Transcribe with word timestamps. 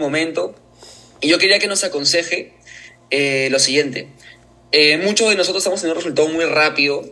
momento. 0.00 0.54
Y 1.20 1.28
yo 1.28 1.38
quería 1.38 1.58
que 1.58 1.68
nos 1.68 1.84
aconseje 1.84 2.54
eh, 3.10 3.48
lo 3.50 3.58
siguiente. 3.58 4.08
Eh, 4.72 4.98
muchos 5.04 5.28
de 5.28 5.36
nosotros 5.36 5.62
estamos 5.62 5.80
teniendo 5.80 5.98
un 5.98 6.04
resultado 6.04 6.28
muy 6.28 6.44
rápido 6.44 7.02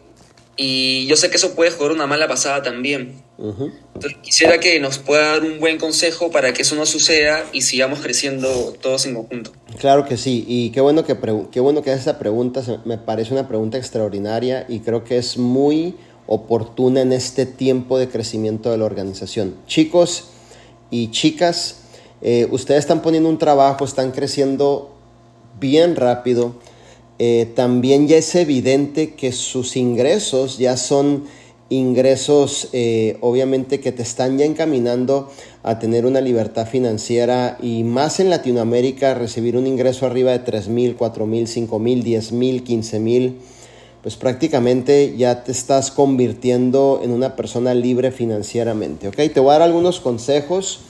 y 0.57 1.07
yo 1.07 1.17
sé 1.17 1.31
que 1.31 1.37
eso 1.37 1.55
puede 1.55 1.71
jugar 1.71 1.93
una 1.93 2.07
mala 2.07 2.27
pasada 2.27 2.63
también. 2.63 3.23
Entonces, 3.39 4.19
quisiera 4.23 4.59
que 4.59 4.81
nos 4.81 4.99
pueda 4.99 5.35
dar 5.35 5.43
un 5.43 5.61
buen 5.61 5.79
consejo 5.79 6.33
para 6.33 6.53
que 6.53 6.63
eso 6.63 6.75
no 6.75 6.85
suceda 6.85 7.45
y 7.53 7.63
sigamos 7.63 8.01
creciendo 8.01 8.75
todos 8.81 9.07
en 9.07 9.15
conjunto. 9.15 9.53
Claro 9.79 10.05
que 10.05 10.17
sí, 10.17 10.45
y 10.49 10.71
qué 10.71 10.81
bueno 10.81 11.05
que, 11.05 11.17
qué 11.53 11.61
bueno 11.61 11.83
que 11.83 11.93
esa 11.93 12.19
pregunta, 12.19 12.63
me 12.85 12.99
parece 12.99 13.33
una 13.33 13.47
pregunta 13.47 13.79
extraordinaria 13.79 14.67
y 14.69 14.81
creo 14.81 15.05
que 15.05 15.19
es 15.19 15.37
muy 15.37 15.95
oportuna 16.27 17.03
en 17.03 17.13
este 17.13 17.47
tiempo 17.47 17.97
de 17.97 18.09
crecimiento 18.09 18.73
de 18.73 18.79
la 18.79 18.85
organización. 18.85 19.55
Chicos 19.69 20.31
y 20.91 21.13
chicas, 21.13 21.85
eh, 22.23 22.49
ustedes 22.51 22.81
están 22.81 23.03
poniendo 23.03 23.29
un 23.29 23.39
trabajo, 23.39 23.85
están 23.85 24.11
creciendo 24.11 24.91
bien 25.61 25.97
rápido. 25.97 26.55
Eh, 27.19 27.51
también 27.55 28.07
ya 28.07 28.17
es 28.17 28.35
evidente 28.35 29.15
que 29.15 29.33
sus 29.33 29.77
ingresos 29.77 30.59
ya 30.59 30.77
son 30.77 31.25
ingresos 31.71 32.69
eh, 32.73 33.19
obviamente 33.21 33.81
que 33.81 33.93
te 33.93 34.03
están 34.03 34.39
ya 34.39 34.47
encaminando 34.47 35.31
a 35.63 35.79
tener 35.79 36.07
una 36.07 36.21
libertad 36.21 36.67
financiera 36.67 37.59
y 37.61 37.85
más 37.85 38.21
en 38.21 38.31
Latinoamérica 38.31 39.15
recibir 39.15 39.57
un 39.57 39.67
ingreso 39.67 40.07
arriba 40.07 40.31
de 40.31 40.39
3 40.39 40.69
mil, 40.69 40.97
4 40.97 41.27
mil, 41.27 41.47
5 41.47 41.79
mil, 41.79 42.03
10 42.03 42.33
mil, 42.33 42.65
15 42.65 43.01
mil, 43.01 43.39
pues 44.03 44.17
prácticamente 44.17 45.15
ya 45.19 45.45
te 45.45 45.53
estás 45.53 45.91
convirtiendo 45.91 47.01
en 47.03 47.11
una 47.11 47.37
persona 47.37 47.75
libre 47.75 48.13
financieramente. 48.13 49.09
¿ok? 49.09 49.17
Te 49.17 49.41
voy 49.41 49.51
a 49.51 49.59
dar 49.59 49.63
algunos 49.63 50.01
consejos 50.01 50.81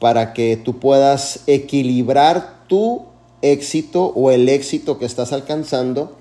para 0.00 0.32
que 0.32 0.56
tú 0.56 0.78
puedas 0.78 1.40
equilibrar 1.46 2.66
tu 2.66 3.06
éxito 3.42 4.06
o 4.16 4.30
el 4.30 4.48
éxito 4.48 4.98
que 4.98 5.06
estás 5.06 5.32
alcanzando 5.32 6.16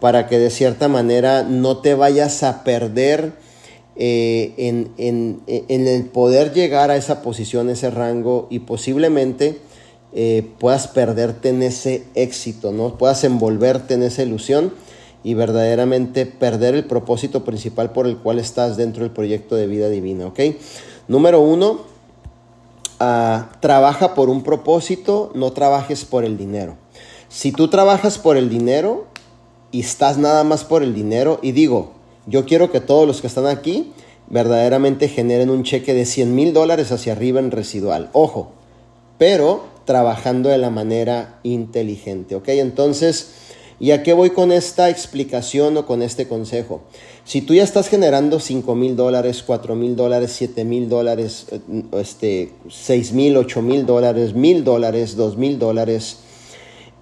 para 0.00 0.26
que 0.26 0.38
de 0.38 0.50
cierta 0.50 0.88
manera 0.88 1.42
no 1.42 1.78
te 1.78 1.94
vayas 1.94 2.42
a 2.42 2.64
perder 2.64 3.32
eh, 3.96 4.52
en, 4.58 5.40
el 5.46 6.04
poder 6.04 6.52
llegar 6.52 6.90
a 6.90 6.96
esa 6.96 7.22
posición, 7.22 7.70
ese 7.70 7.90
rango 7.90 8.46
y 8.50 8.60
posiblemente 8.60 9.58
eh, 10.12 10.46
puedas 10.58 10.86
perderte 10.86 11.48
en 11.48 11.62
ese 11.62 12.04
éxito, 12.14 12.72
¿no? 12.72 12.98
Puedas 12.98 13.24
envolverte 13.24 13.94
en 13.94 14.02
esa 14.02 14.22
ilusión 14.22 14.72
y 15.24 15.34
verdaderamente 15.34 16.26
perder 16.26 16.74
el 16.74 16.84
propósito 16.84 17.44
principal 17.44 17.92
por 17.92 18.06
el 18.06 18.18
cual 18.18 18.38
estás 18.38 18.76
dentro 18.76 19.02
del 19.02 19.12
proyecto 19.12 19.56
de 19.56 19.66
vida 19.66 19.88
divina. 19.88 20.30
Número 21.08 21.40
uno, 21.40 21.95
ah, 23.00 23.50
trabaja 23.60 24.14
por 24.14 24.28
un 24.28 24.42
propósito, 24.42 25.30
no 25.34 25.52
trabajes 25.52 26.04
por 26.04 26.24
el 26.24 26.36
dinero. 26.36 26.76
Si 27.28 27.52
tú 27.52 27.68
trabajas 27.68 28.18
por 28.18 28.36
el 28.36 28.48
dinero, 28.48 29.06
y 29.76 29.80
estás 29.80 30.18
nada 30.18 30.44
más 30.44 30.64
por 30.64 30.82
el 30.82 30.94
dinero 30.94 31.38
y 31.42 31.52
digo, 31.52 31.92
yo 32.26 32.46
quiero 32.46 32.70
que 32.70 32.80
todos 32.80 33.06
los 33.06 33.20
que 33.20 33.26
están 33.26 33.46
aquí 33.46 33.92
verdaderamente 34.28 35.08
generen 35.08 35.50
un 35.50 35.64
cheque 35.64 35.94
de 35.94 36.06
100 36.06 36.34
mil 36.34 36.52
dólares 36.52 36.92
hacia 36.92 37.12
arriba 37.12 37.40
en 37.40 37.50
residual. 37.50 38.08
Ojo, 38.12 38.52
pero 39.18 39.64
trabajando 39.84 40.48
de 40.48 40.58
la 40.58 40.70
manera 40.70 41.38
inteligente, 41.42 42.34
¿ok? 42.34 42.48
Entonces, 42.48 43.32
¿y 43.78 43.90
a 43.90 44.02
qué 44.02 44.12
voy 44.12 44.30
con 44.30 44.52
esta 44.52 44.90
explicación 44.90 45.76
o 45.76 45.86
con 45.86 46.02
este 46.02 46.28
consejo? 46.28 46.82
Si 47.24 47.42
tú 47.42 47.54
ya 47.54 47.64
estás 47.64 47.88
generando 47.88 48.40
5 48.40 48.74
mil 48.74 48.96
dólares, 48.96 49.42
4 49.46 49.74
mil 49.74 49.96
dólares, 49.96 50.32
7 50.36 50.64
mil 50.64 50.88
dólares, 50.88 51.46
eh, 51.50 51.60
este, 51.92 52.52
6 52.68 53.12
mil, 53.12 53.36
8 53.36 53.62
mil 53.62 53.86
dólares, 53.86 54.34
mil 54.34 54.64
dólares, 54.64 55.16
2 55.16 55.36
mil 55.36 55.58
dólares, 55.58 56.18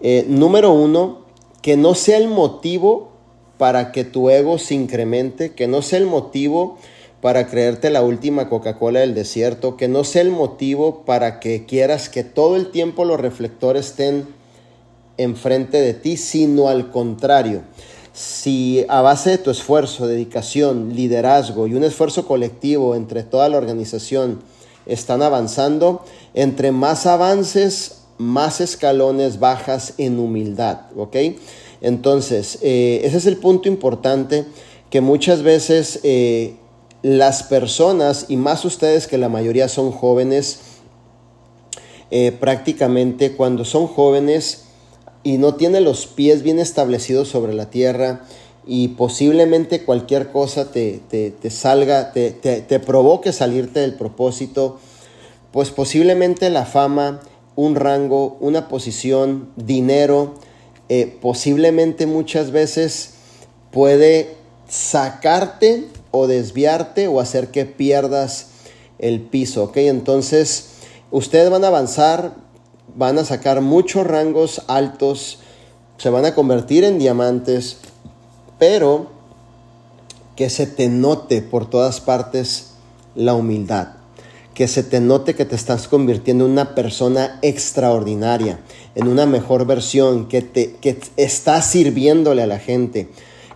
eh, 0.00 0.24
número 0.28 0.72
uno, 0.72 1.24
que 1.62 1.76
no 1.76 1.94
sea 1.94 2.18
el 2.18 2.28
motivo 2.28 3.12
para 3.58 3.92
que 3.92 4.04
tu 4.04 4.30
ego 4.30 4.58
se 4.58 4.74
incremente, 4.74 5.54
que 5.54 5.66
no 5.66 5.82
sea 5.82 5.98
el 5.98 6.06
motivo 6.06 6.78
para 7.20 7.46
creerte 7.46 7.88
la 7.88 8.02
última 8.02 8.50
Coca-Cola 8.50 9.00
del 9.00 9.14
desierto, 9.14 9.78
que 9.78 9.88
no 9.88 10.04
sea 10.04 10.20
el 10.20 10.30
motivo 10.30 11.04
para 11.06 11.40
que 11.40 11.64
quieras 11.64 12.10
que 12.10 12.22
todo 12.22 12.56
el 12.56 12.70
tiempo 12.70 13.06
los 13.06 13.18
reflectores 13.18 13.86
estén 13.86 14.26
enfrente 15.18 15.80
de 15.80 15.94
ti, 15.94 16.16
sino 16.16 16.68
al 16.68 16.90
contrario. 16.90 17.62
Si 18.12 18.84
a 18.88 19.02
base 19.02 19.30
de 19.30 19.38
tu 19.38 19.50
esfuerzo, 19.50 20.06
dedicación, 20.06 20.94
liderazgo 20.94 21.66
y 21.66 21.74
un 21.74 21.84
esfuerzo 21.84 22.26
colectivo 22.26 22.94
entre 22.94 23.22
toda 23.24 23.48
la 23.48 23.58
organización 23.58 24.40
están 24.86 25.22
avanzando, 25.22 26.04
entre 26.34 26.70
más 26.70 27.06
avances, 27.06 28.02
más 28.18 28.60
escalones 28.60 29.40
bajas 29.40 29.94
en 29.98 30.18
humildad, 30.18 30.82
¿ok? 30.96 31.16
Entonces, 31.80 32.58
eh, 32.62 33.00
ese 33.04 33.16
es 33.16 33.26
el 33.26 33.36
punto 33.36 33.68
importante 33.68 34.44
que 34.90 35.00
muchas 35.00 35.42
veces 35.42 36.00
eh, 36.04 36.54
las 37.02 37.42
personas, 37.42 38.26
y 38.28 38.36
más 38.36 38.64
ustedes 38.64 39.06
que 39.06 39.18
la 39.18 39.28
mayoría 39.28 39.68
son 39.68 39.90
jóvenes, 39.90 40.60
eh, 42.10 42.32
prácticamente 42.32 43.32
cuando 43.32 43.64
son 43.64 43.86
jóvenes 43.86 44.63
y 45.24 45.38
no 45.38 45.54
tienen 45.54 45.82
los 45.82 46.06
pies 46.06 46.42
bien 46.42 46.60
establecidos 46.60 47.28
sobre 47.28 47.54
la 47.54 47.70
tierra, 47.70 48.24
y 48.66 48.88
posiblemente 48.88 49.84
cualquier 49.84 50.30
cosa 50.30 50.70
te, 50.70 51.00
salga, 51.50 52.12
te, 52.12 52.30
te, 52.30 52.80
provoque 52.80 53.32
salirte 53.32 53.80
del 53.80 53.94
propósito, 53.94 54.78
pues 55.52 55.70
posiblemente 55.70 56.48
la 56.50 56.64
fama, 56.64 57.20
un 57.56 57.74
rango, 57.74 58.36
una 58.40 58.68
posición, 58.68 59.50
dinero, 59.56 60.34
eh, 60.88 61.16
posiblemente 61.20 62.06
muchas 62.06 62.50
veces 62.50 63.14
puede 63.70 64.34
sacarte 64.68 65.86
o 66.10 66.26
desviarte 66.26 67.08
o 67.08 67.20
hacer 67.20 67.48
que 67.48 67.66
pierdas 67.66 68.48
el 68.98 69.20
piso, 69.20 69.64
¿ok? 69.64 69.76
Entonces, 69.78 70.68
ustedes 71.10 71.50
van 71.50 71.64
a 71.64 71.68
avanzar, 71.68 72.34
van 72.94 73.18
a 73.18 73.24
sacar 73.24 73.60
muchos 73.60 74.06
rangos 74.06 74.62
altos, 74.68 75.38
se 75.98 76.10
van 76.10 76.24
a 76.24 76.34
convertir 76.34 76.84
en 76.84 76.98
diamantes, 76.98 77.78
pero 78.58 79.08
que 80.36 80.50
se 80.50 80.66
te 80.66 80.88
note 80.88 81.42
por 81.42 81.68
todas 81.68 82.00
partes 82.00 82.74
la 83.14 83.34
humildad 83.34 83.88
que 84.54 84.68
se 84.68 84.84
te 84.84 85.00
note 85.00 85.34
que 85.34 85.44
te 85.44 85.56
estás 85.56 85.88
convirtiendo 85.88 86.46
en 86.46 86.52
una 86.52 86.74
persona 86.74 87.38
extraordinaria, 87.42 88.60
en 88.94 89.08
una 89.08 89.26
mejor 89.26 89.66
versión, 89.66 90.28
que, 90.28 90.42
te, 90.42 90.76
que 90.76 90.98
estás 91.16 91.66
sirviéndole 91.66 92.42
a 92.42 92.46
la 92.46 92.60
gente, 92.60 93.08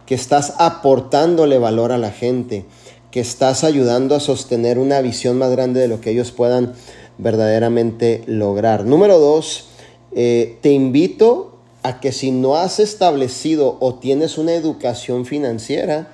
que 0.06 0.16
estás 0.16 0.54
aportándole 0.58 1.58
valor 1.58 1.92
a 1.92 1.98
la 1.98 2.10
gente, 2.10 2.64
que 3.12 3.20
estás 3.20 3.62
ayudando 3.62 4.16
a 4.16 4.20
sostener 4.20 4.78
una 4.78 5.00
visión 5.00 5.38
más 5.38 5.50
grande 5.50 5.80
de 5.80 5.88
lo 5.88 6.00
que 6.00 6.10
ellos 6.10 6.32
puedan 6.32 6.74
verdaderamente 7.18 8.22
lograr. 8.26 8.84
Número 8.84 9.18
dos, 9.18 9.68
eh, 10.12 10.58
te 10.62 10.70
invito 10.70 11.58
a 11.82 12.00
que 12.00 12.12
si 12.12 12.30
no 12.30 12.56
has 12.56 12.80
establecido 12.80 13.76
o 13.80 13.94
tienes 13.94 14.38
una 14.38 14.54
educación 14.54 15.26
financiera, 15.26 16.08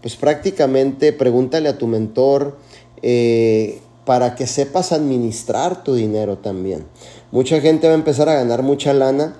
pues 0.00 0.16
prácticamente 0.16 1.12
pregúntale 1.12 1.68
a 1.68 1.78
tu 1.78 1.86
mentor, 1.86 2.56
eh, 3.02 3.80
para 4.08 4.34
que 4.36 4.46
sepas 4.46 4.92
administrar 4.92 5.84
tu 5.84 5.94
dinero 5.94 6.38
también. 6.38 6.86
Mucha 7.30 7.60
gente 7.60 7.88
va 7.88 7.92
a 7.92 7.96
empezar 7.96 8.26
a 8.30 8.34
ganar 8.36 8.62
mucha 8.62 8.94
lana, 8.94 9.36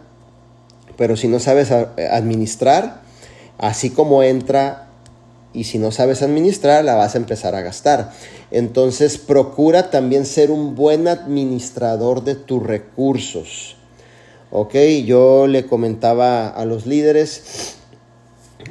pero 0.98 1.16
si 1.16 1.26
no 1.26 1.40
sabes 1.40 1.70
administrar, 1.72 3.00
así 3.56 3.88
como 3.88 4.22
entra 4.22 4.90
y 5.54 5.64
si 5.64 5.78
no 5.78 5.90
sabes 5.90 6.20
administrar, 6.20 6.84
la 6.84 6.96
vas 6.96 7.14
a 7.14 7.18
empezar 7.18 7.54
a 7.54 7.62
gastar. 7.62 8.12
Entonces 8.50 9.18
procura 9.18 9.90
también 9.90 10.24
ser 10.24 10.50
un 10.50 10.74
buen 10.74 11.06
administrador 11.08 12.24
de 12.24 12.34
tus 12.34 12.62
recursos. 12.62 13.76
Ok, 14.50 14.74
yo 15.04 15.46
le 15.46 15.66
comentaba 15.66 16.48
a 16.48 16.64
los 16.64 16.86
líderes, 16.86 17.76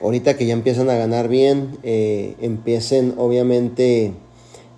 ahorita 0.01 0.35
que 0.35 0.47
ya 0.47 0.53
empiezan 0.53 0.89
a 0.89 0.95
ganar 0.95 1.27
bien, 1.27 1.77
eh, 1.83 2.35
empiecen 2.41 3.13
obviamente 3.17 4.13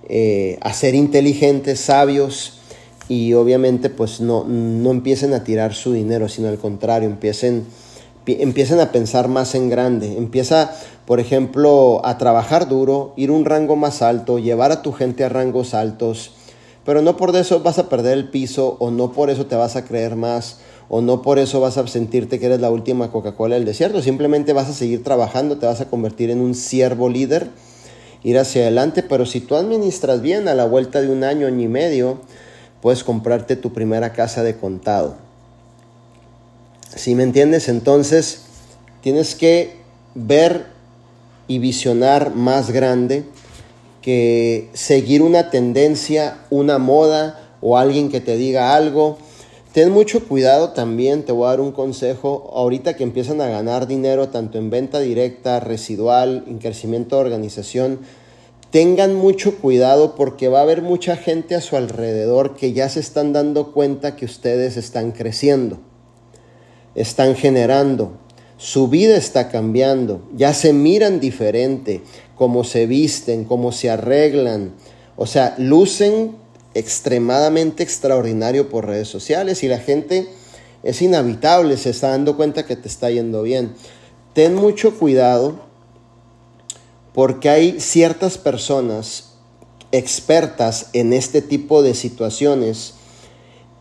eh, 0.10 0.58
a 0.62 0.74
ser 0.74 0.96
inteligentes, 0.96 1.80
sabios 1.80 2.60
y 3.08 3.34
obviamente 3.34 3.90
pues 3.90 4.20
no, 4.20 4.44
no 4.44 4.92
empiecen 4.92 5.34
a 5.34 5.44
tirar 5.44 5.74
su 5.74 5.94
dinero, 5.94 6.28
sino 6.28 6.50
al 6.50 6.58
contrario, 6.58 7.08
empiecen, 7.08 7.66
empiecen 8.40 8.80
a 8.80 8.92
pensar 8.92 9.28
más 9.28 9.56
en 9.56 9.70
grande. 9.70 10.18
Empieza, 10.18 10.72
por 11.06 11.20
ejemplo, 11.20 12.02
a 12.04 12.18
trabajar 12.18 12.68
duro, 12.68 13.14
ir 13.16 13.32
un 13.32 13.46
rango 13.46 13.76
más 13.76 14.02
alto, 14.02 14.40
llevar 14.40 14.72
a 14.72 14.82
tu 14.82 14.92
gente 14.92 15.24
a 15.24 15.30
rangos 15.30 15.74
altos, 15.74 16.32
pero 16.86 17.02
no 17.02 17.18
por 17.18 17.36
eso 17.36 17.62
vas 17.62 17.80
a 17.80 17.90
perder 17.90 18.18
el 18.18 18.30
piso 18.30 18.78
o 18.80 18.92
no 18.92 19.12
por 19.12 19.30
eso 19.30 19.46
te 19.46 19.56
vas 19.56 19.76
a 19.76 19.86
creer 19.86 20.16
más 20.16 20.60
o 20.90 21.02
no 21.02 21.22
por 21.22 21.38
eso 21.38 21.60
vas 21.62 21.78
a 21.78 21.88
sentirte 21.88 22.40
que 22.40 22.48
eres 22.48 22.62
la 22.62 22.72
última 22.72 23.12
Coca-Cola 23.12 23.56
del 23.56 23.66
desierto, 23.66 24.02
simplemente 24.02 24.54
vas 24.54 24.70
a 24.70 24.74
seguir 24.74 25.04
trabajando, 25.04 25.58
te 25.58 25.68
vas 25.68 25.82
a 25.82 25.86
convertir 25.86 26.32
en 26.32 26.42
un 26.42 26.56
siervo 26.56 27.10
líder 27.10 27.50
ir 28.24 28.38
hacia 28.38 28.64
adelante, 28.64 29.04
pero 29.04 29.26
si 29.26 29.40
tú 29.40 29.56
administras 29.56 30.22
bien 30.22 30.48
a 30.48 30.56
la 30.56 30.66
vuelta 30.66 31.02
de 31.02 31.10
un 31.10 31.24
año, 31.24 31.48
año 31.48 31.64
y 31.64 31.68
medio, 31.68 32.20
puedes 32.82 33.04
comprarte 33.04 33.56
tu 33.56 33.72
primera 33.72 34.14
casa 34.14 34.44
de 34.44 34.58
contado. 34.58 35.29
¿Sí 36.96 37.14
me 37.16 37.24
entiendes? 37.24 37.70
Entonces, 37.70 38.42
tienes 39.02 39.36
que 39.36 39.76
ver 40.16 40.66
y 41.48 41.60
visionar 41.60 42.36
más 42.36 42.72
grande 42.72 43.26
que 44.02 44.70
seguir 44.74 45.22
una 45.22 45.50
tendencia, 45.50 46.40
una 46.50 46.78
moda 46.78 47.52
o 47.62 47.78
alguien 47.78 48.10
que 48.10 48.22
te 48.22 48.38
diga 48.38 48.76
algo. 48.76 49.18
Ten 49.74 49.92
mucho 49.92 50.28
cuidado 50.28 50.72
también, 50.72 51.24
te 51.24 51.32
voy 51.32 51.46
a 51.46 51.50
dar 51.52 51.62
un 51.62 51.72
consejo, 51.72 52.52
ahorita 52.56 52.96
que 52.96 53.04
empiezan 53.04 53.40
a 53.40 53.48
ganar 53.48 53.86
dinero 53.86 54.30
tanto 54.30 54.58
en 54.58 54.72
venta 54.72 55.00
directa, 55.00 55.60
residual, 55.60 56.44
en 56.48 56.58
crecimiento 56.58 57.18
de 57.18 57.22
organización, 57.22 58.00
tengan 58.72 59.14
mucho 59.14 59.58
cuidado 59.58 60.16
porque 60.16 60.48
va 60.48 60.60
a 60.60 60.64
haber 60.64 60.82
mucha 60.82 61.16
gente 61.16 61.54
a 61.54 61.62
su 61.62 61.76
alrededor 61.78 62.56
que 62.56 62.74
ya 62.74 62.90
se 62.90 63.00
están 63.00 63.32
dando 63.32 63.72
cuenta 63.72 64.16
que 64.16 64.26
ustedes 64.26 64.76
están 64.76 65.12
creciendo, 65.12 65.80
están 66.96 67.36
generando, 67.36 68.12
su 68.58 68.88
vida 68.88 69.16
está 69.16 69.50
cambiando, 69.50 70.22
ya 70.36 70.54
se 70.54 70.74
miran 70.74 71.20
diferente, 71.20 72.02
cómo 72.36 72.64
se 72.64 72.86
visten, 72.88 73.46
cómo 73.46 73.72
se 73.72 73.90
arreglan, 73.90 74.74
o 75.16 75.26
sea, 75.26 75.56
lucen 75.58 76.36
extremadamente 76.74 77.84
extraordinario 77.84 78.70
por 78.70 78.86
redes 78.86 79.08
sociales 79.08 79.64
y 79.64 79.68
la 79.68 79.80
gente 79.80 80.28
es 80.84 81.02
inhabitable, 81.02 81.78
se 81.78 81.90
está 81.90 82.10
dando 82.10 82.38
cuenta 82.38 82.66
que 82.66 82.76
te 82.76 82.88
está 82.88 83.10
yendo 83.10 83.44
bien. 83.44 83.74
Ten 84.34 84.56
mucho 84.56 84.98
cuidado 84.98 85.60
porque 87.14 87.50
hay 87.50 87.80
ciertas 87.80 88.38
personas 88.38 89.34
expertas 89.92 90.88
en 90.94 91.14
este 91.14 91.42
tipo 91.42 91.82
de 91.82 91.96
situaciones 91.96 92.94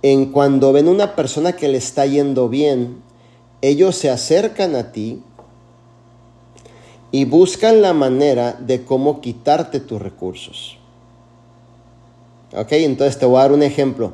en 0.02 0.26
cuando 0.32 0.72
ven 0.72 0.88
una 0.88 1.16
persona 1.16 1.52
que 1.52 1.68
le 1.68 1.78
está 1.78 2.06
yendo 2.06 2.48
bien, 2.48 3.02
ellos 3.62 3.96
se 3.96 4.10
acercan 4.10 4.76
a 4.76 4.92
ti 4.92 5.22
y 7.10 7.24
buscan 7.24 7.82
la 7.82 7.92
manera 7.92 8.52
de 8.52 8.84
cómo 8.84 9.20
quitarte 9.20 9.80
tus 9.80 10.00
recursos. 10.00 10.78
¿Ok? 12.56 12.72
Entonces 12.72 13.18
te 13.18 13.26
voy 13.26 13.38
a 13.38 13.42
dar 13.42 13.52
un 13.52 13.62
ejemplo. 13.62 14.12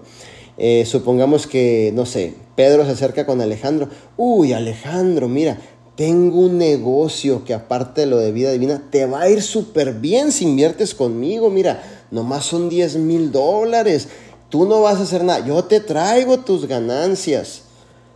Eh, 0.57 0.85
supongamos 0.87 1.47
que, 1.47 1.93
no 1.95 2.07
sé, 2.07 2.35
Pedro 2.57 2.85
se 2.85 2.93
acerca 2.93 3.27
con 3.27 3.41
Alejandro. 3.41 3.89
Uy, 4.17 4.53
Alejandro, 4.53 5.29
mira, 5.29 5.59
tengo 5.97 6.41
un 6.41 6.59
negocio 6.59 7.45
que 7.45 7.55
aparte 7.55 8.03
de 8.03 8.07
lo 8.07 8.19
de 8.19 8.33
vida 8.33 8.53
divina, 8.53 8.83
te 8.91 9.07
va 9.07 9.23
a 9.23 9.31
ir 9.31 9.43
súper 9.43 9.95
bien 9.95 10.33
si 10.33 10.45
inviertes 10.45 10.95
conmigo. 10.95 11.51
Mira, 11.51 11.83
nomás 12.11 12.45
son 12.45 12.69
10 12.69 12.97
mil 12.97 13.33
dólares. 13.33 14.09
Tú 14.55 14.67
no 14.67 14.83
vas 14.83 15.01
a 15.01 15.03
hacer 15.03 15.25
nada. 15.25 15.45
Yo 15.45 15.65
te 15.65 15.81
traigo 15.81 16.39
tus 16.39 16.69
ganancias. 16.69 17.63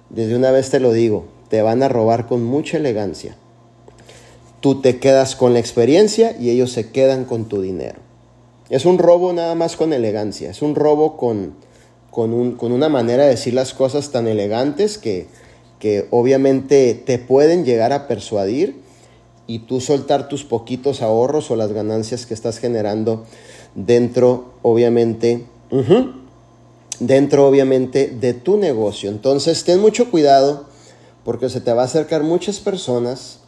Desde 0.08 0.36
una 0.36 0.52
vez 0.52 0.70
te 0.70 0.78
lo 0.78 0.92
digo, 0.92 1.24
te 1.48 1.62
van 1.62 1.82
a 1.82 1.88
robar 1.88 2.28
con 2.28 2.44
mucha 2.44 2.76
elegancia. 2.76 3.34
Tú 4.60 4.80
te 4.80 5.00
quedas 5.00 5.34
con 5.34 5.52
la 5.52 5.58
experiencia 5.58 6.36
y 6.38 6.50
ellos 6.50 6.70
se 6.70 6.92
quedan 6.92 7.24
con 7.24 7.46
tu 7.46 7.60
dinero. 7.60 7.98
Es 8.70 8.84
un 8.84 8.98
robo 8.98 9.32
nada 9.32 9.56
más 9.56 9.74
con 9.74 9.92
elegancia, 9.92 10.48
es 10.48 10.62
un 10.62 10.76
robo 10.76 11.16
con, 11.16 11.54
con, 12.12 12.30
una 12.70 12.88
manera 12.88 13.24
de 13.24 13.30
decir 13.30 13.54
las 13.54 13.74
cosas 13.74 14.12
tan 14.12 14.28
elegantes 14.28 14.96
que, 14.96 15.26
que 15.80 16.06
obviamente 16.12 16.94
te 16.94 17.18
pueden 17.18 17.64
llegar 17.64 17.92
a 17.92 18.06
persuadir 18.06 18.76
y 19.48 19.58
tú 19.58 19.80
soltar 19.80 20.28
tus 20.28 20.44
poquitos 20.44 21.02
ahorros 21.02 21.50
o 21.50 21.56
las 21.56 21.72
ganancias 21.72 22.26
que 22.26 22.34
estás 22.34 22.60
generando 22.60 23.24
dentro, 23.74 24.52
obviamente, 24.62 25.44
dentro, 27.00 27.46
obviamente, 27.46 28.08
de 28.08 28.34
tu 28.34 28.56
negocio. 28.56 29.10
Entonces, 29.10 29.64
ten 29.64 29.80
mucho 29.80 30.10
cuidado 30.10 30.66
porque 31.24 31.48
se 31.48 31.60
te 31.60 31.72
va 31.72 31.82
a 31.82 31.86
acercar 31.86 32.22
muchas 32.22 32.60
personas 32.60 33.40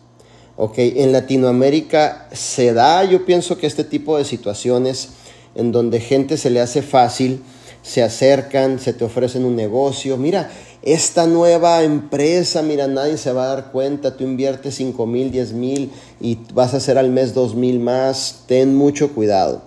Ok, 0.62 0.74
en 0.76 1.12
Latinoamérica 1.12 2.28
se 2.32 2.74
da, 2.74 3.02
yo 3.04 3.24
pienso 3.24 3.56
que 3.56 3.66
este 3.66 3.82
tipo 3.82 4.18
de 4.18 4.26
situaciones 4.26 5.08
en 5.54 5.72
donde 5.72 6.00
gente 6.00 6.36
se 6.36 6.50
le 6.50 6.60
hace 6.60 6.82
fácil, 6.82 7.42
se 7.82 8.02
acercan, 8.02 8.78
se 8.78 8.92
te 8.92 9.02
ofrecen 9.02 9.46
un 9.46 9.56
negocio, 9.56 10.18
mira, 10.18 10.50
esta 10.82 11.26
nueva 11.26 11.82
empresa, 11.82 12.60
mira, 12.60 12.88
nadie 12.88 13.16
se 13.16 13.32
va 13.32 13.44
a 13.44 13.54
dar 13.54 13.72
cuenta, 13.72 14.18
tú 14.18 14.24
inviertes 14.24 14.74
5 14.74 15.06
mil, 15.06 15.30
10 15.30 15.54
mil 15.54 15.92
y 16.20 16.36
vas 16.52 16.74
a 16.74 16.76
hacer 16.76 16.98
al 16.98 17.08
mes 17.08 17.32
2 17.32 17.54
mil 17.54 17.80
más, 17.80 18.42
ten 18.46 18.74
mucho 18.74 19.14
cuidado. 19.14 19.62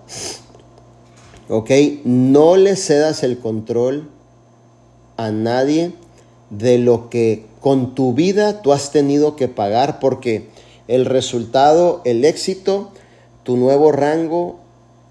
Ok, 1.49 1.71
no 2.05 2.55
le 2.55 2.77
cedas 2.77 3.21
el 3.23 3.37
control 3.37 4.09
a 5.17 5.31
nadie 5.31 5.91
de 6.49 6.77
lo 6.77 7.09
que 7.09 7.45
con 7.59 7.95
tu 7.95 8.13
vida 8.13 8.61
tú 8.61 8.71
has 8.71 8.91
tenido 8.91 9.35
que 9.35 9.49
pagar 9.49 9.99
porque 9.99 10.47
el 10.87 11.05
resultado, 11.05 12.01
el 12.05 12.23
éxito, 12.23 12.91
tu 13.43 13.57
nuevo 13.57 13.91
rango, 13.91 14.59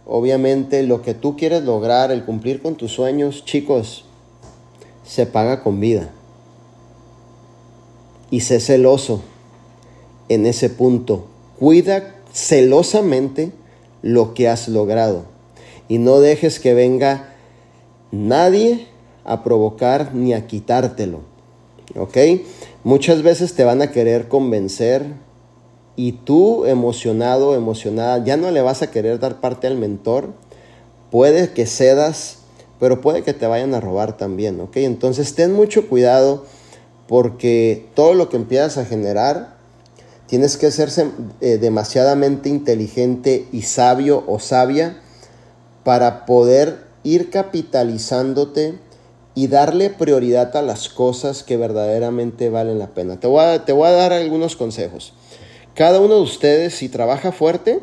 obviamente 0.07 0.83
lo 0.83 1.03
que 1.03 1.13
tú 1.13 1.37
quieres 1.37 1.65
lograr, 1.65 2.11
el 2.11 2.25
cumplir 2.25 2.63
con 2.63 2.77
tus 2.77 2.93
sueños, 2.93 3.45
chicos, 3.45 4.07
se 5.05 5.27
paga 5.27 5.63
con 5.63 5.81
vida. 5.81 6.11
Y 8.31 8.41
sé 8.41 8.61
celoso 8.61 9.23
en 10.31 10.47
ese 10.47 10.71
punto. 10.71 11.27
Cuida 11.59 12.15
celosamente 12.33 13.53
lo 14.01 14.33
que 14.33 14.49
has 14.49 14.69
logrado. 14.69 15.32
Y 15.93 15.99
no 15.99 16.21
dejes 16.21 16.59
que 16.59 16.73
venga 16.73 17.35
nadie 18.13 18.87
a 19.27 19.45
provocar 19.45 20.15
ni 20.15 20.33
a 20.33 20.47
quitártelo. 20.47 21.21
¿Ok? 21.95 22.17
Muchas 22.83 23.23
veces 23.23 23.53
te 23.53 23.65
van 23.65 23.83
a 23.83 23.91
querer 23.91 24.27
convencer 24.27 25.05
y 25.95 26.13
tú 26.13 26.65
emocionado, 26.65 27.55
emocionada, 27.55 28.25
ya 28.25 28.39
no 28.39 28.51
le 28.51 28.63
vas 28.63 28.81
a 28.81 28.91
querer 28.91 29.19
dar 29.19 29.43
parte 29.43 29.67
al 29.67 29.77
mentor, 29.77 30.33
puede 31.11 31.51
que 31.51 31.67
cedas, 31.67 32.39
pero 32.81 33.03
puede 33.03 33.23
que 33.23 33.35
te 33.35 33.47
vayan 33.47 33.75
a 33.75 33.81
robar 33.81 34.17
también, 34.17 34.63
¿ok? 34.63 34.79
Entonces 34.79 35.35
ten 35.35 35.53
mucho 35.53 35.91
cuidado 35.91 36.47
porque 37.07 37.85
todo 37.95 38.15
lo 38.15 38.31
que 38.31 38.39
empiezas 38.39 38.79
a 38.79 38.87
generar, 38.87 39.57
tienes 40.27 40.57
que 40.57 40.71
ser 40.71 40.89
eh, 41.43 41.59
demasiadamente 41.59 42.49
inteligente 42.49 43.47
y 43.53 43.61
sabio 43.61 44.25
o 44.27 44.39
sabia 44.39 45.02
para 45.85 46.27
poder 46.27 46.85
ir 47.05 47.31
capitalizándote 47.31 48.79
y 49.35 49.49
darle 49.49 49.91
prioridad 49.91 50.57
a 50.57 50.63
las 50.63 50.89
cosas 50.89 51.43
que 51.43 51.57
verdaderamente 51.57 52.51
valen 52.51 52.79
la 52.79 52.89
pena. 52.89 53.19
Te 53.19 53.27
voy 53.27 53.45
a, 53.45 53.65
te 53.65 53.73
voy 53.73 53.89
a 53.89 53.93
dar 53.93 54.13
algunos 54.13 54.57
consejos. 54.57 55.15
Cada 55.75 56.01
uno 56.01 56.17
de 56.17 56.21
ustedes, 56.21 56.75
si 56.75 56.89
trabaja 56.89 57.33
fuerte, 57.33 57.81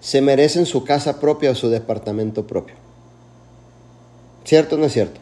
se 0.00 0.20
merecen 0.20 0.66
su 0.66 0.84
casa 0.84 1.18
propia 1.18 1.50
o 1.50 1.54
su 1.54 1.68
departamento 1.68 2.46
propio. 2.46 2.76
¿Cierto 4.44 4.76
o 4.76 4.78
no 4.78 4.86
es 4.86 4.92
cierto? 4.92 5.20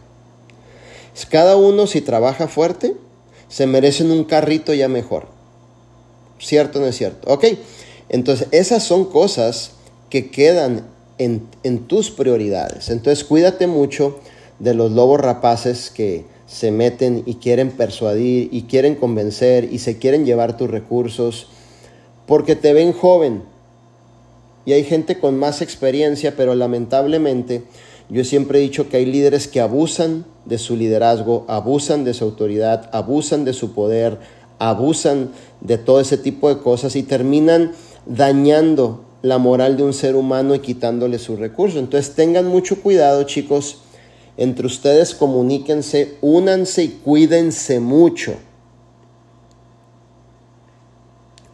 Cada 1.30 1.56
uno, 1.56 1.86
si 1.86 2.02
trabaja 2.02 2.48
fuerte, 2.48 2.94
se 3.48 3.66
merecen 3.66 4.10
un 4.10 4.24
carrito 4.24 4.74
ya 4.74 4.88
mejor. 4.88 5.28
¿Cierto 6.38 6.78
o 6.78 6.82
no 6.82 6.88
es 6.88 6.96
cierto? 6.96 7.32
Ok, 7.32 7.44
entonces 8.10 8.48
esas 8.50 8.82
son 8.82 9.06
cosas 9.06 9.70
que 10.10 10.30
quedan 10.30 10.93
en, 11.18 11.42
en 11.62 11.80
tus 11.86 12.10
prioridades. 12.10 12.88
Entonces 12.88 13.24
cuídate 13.24 13.66
mucho 13.66 14.18
de 14.58 14.74
los 14.74 14.92
lobos 14.92 15.20
rapaces 15.20 15.90
que 15.90 16.24
se 16.46 16.70
meten 16.70 17.22
y 17.26 17.36
quieren 17.36 17.70
persuadir 17.70 18.48
y 18.52 18.62
quieren 18.62 18.94
convencer 18.94 19.68
y 19.72 19.78
se 19.78 19.98
quieren 19.98 20.24
llevar 20.24 20.56
tus 20.56 20.70
recursos 20.70 21.48
porque 22.26 22.56
te 22.56 22.72
ven 22.72 22.92
joven. 22.92 23.42
Y 24.66 24.72
hay 24.72 24.84
gente 24.84 25.18
con 25.18 25.38
más 25.38 25.60
experiencia, 25.60 26.36
pero 26.36 26.54
lamentablemente 26.54 27.62
yo 28.08 28.24
siempre 28.24 28.58
he 28.58 28.62
dicho 28.62 28.88
que 28.88 28.98
hay 28.98 29.06
líderes 29.06 29.48
que 29.48 29.60
abusan 29.60 30.26
de 30.44 30.58
su 30.58 30.76
liderazgo, 30.76 31.44
abusan 31.48 32.04
de 32.04 32.14
su 32.14 32.24
autoridad, 32.24 32.88
abusan 32.92 33.44
de 33.44 33.52
su 33.52 33.72
poder, 33.72 34.18
abusan 34.58 35.30
de 35.60 35.78
todo 35.78 36.00
ese 36.00 36.18
tipo 36.18 36.48
de 36.48 36.60
cosas 36.60 36.96
y 36.96 37.02
terminan 37.02 37.72
dañando 38.06 39.03
la 39.24 39.38
moral 39.38 39.78
de 39.78 39.82
un 39.82 39.94
ser 39.94 40.16
humano 40.16 40.54
y 40.54 40.58
quitándole 40.58 41.18
sus 41.18 41.38
recursos. 41.38 41.80
Entonces 41.80 42.14
tengan 42.14 42.46
mucho 42.46 42.82
cuidado, 42.82 43.22
chicos, 43.22 43.78
entre 44.36 44.66
ustedes 44.66 45.14
comuníquense, 45.14 46.18
únanse 46.20 46.84
y 46.84 46.88
cuídense 46.88 47.80
mucho. 47.80 48.34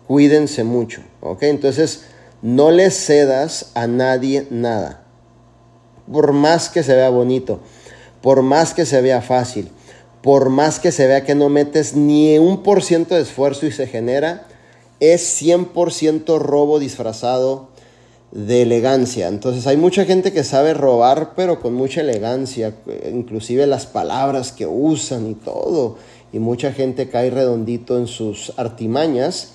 Cuídense 0.08 0.64
mucho, 0.64 1.02
¿ok? 1.20 1.44
Entonces, 1.44 2.06
no 2.42 2.72
le 2.72 2.90
cedas 2.90 3.70
a 3.74 3.86
nadie 3.86 4.48
nada. 4.50 5.04
Por 6.10 6.32
más 6.32 6.70
que 6.70 6.82
se 6.82 6.96
vea 6.96 7.10
bonito, 7.10 7.60
por 8.20 8.42
más 8.42 8.74
que 8.74 8.84
se 8.84 9.00
vea 9.00 9.22
fácil, 9.22 9.70
por 10.22 10.50
más 10.50 10.80
que 10.80 10.90
se 10.90 11.06
vea 11.06 11.22
que 11.22 11.36
no 11.36 11.48
metes 11.48 11.94
ni 11.94 12.36
un 12.38 12.64
por 12.64 12.82
ciento 12.82 13.14
de 13.14 13.22
esfuerzo 13.22 13.66
y 13.66 13.70
se 13.70 13.86
genera, 13.86 14.48
es 15.00 15.42
100% 15.42 16.38
robo 16.38 16.78
disfrazado 16.78 17.69
de 18.33 18.62
elegancia. 18.62 19.28
Entonces 19.28 19.66
hay 19.66 19.76
mucha 19.76 20.04
gente 20.04 20.33
que 20.33 20.45
sabe 20.45 20.75
robar, 20.75 21.33
pero 21.35 21.61
con 21.61 21.75
mucha 21.75 22.02
elegancia, 22.02 22.76
inclusive 23.11 23.66
las 23.66 23.87
palabras 23.87 24.52
que 24.52 24.66
usan 24.66 25.30
y 25.30 25.35
todo. 25.35 25.97
Y 26.33 26.38
mucha 26.38 26.73
gente 26.73 27.09
cae 27.09 27.30
redondito 27.30 27.99
en 27.99 28.07
sus 28.07 28.52
artimañas 28.57 29.52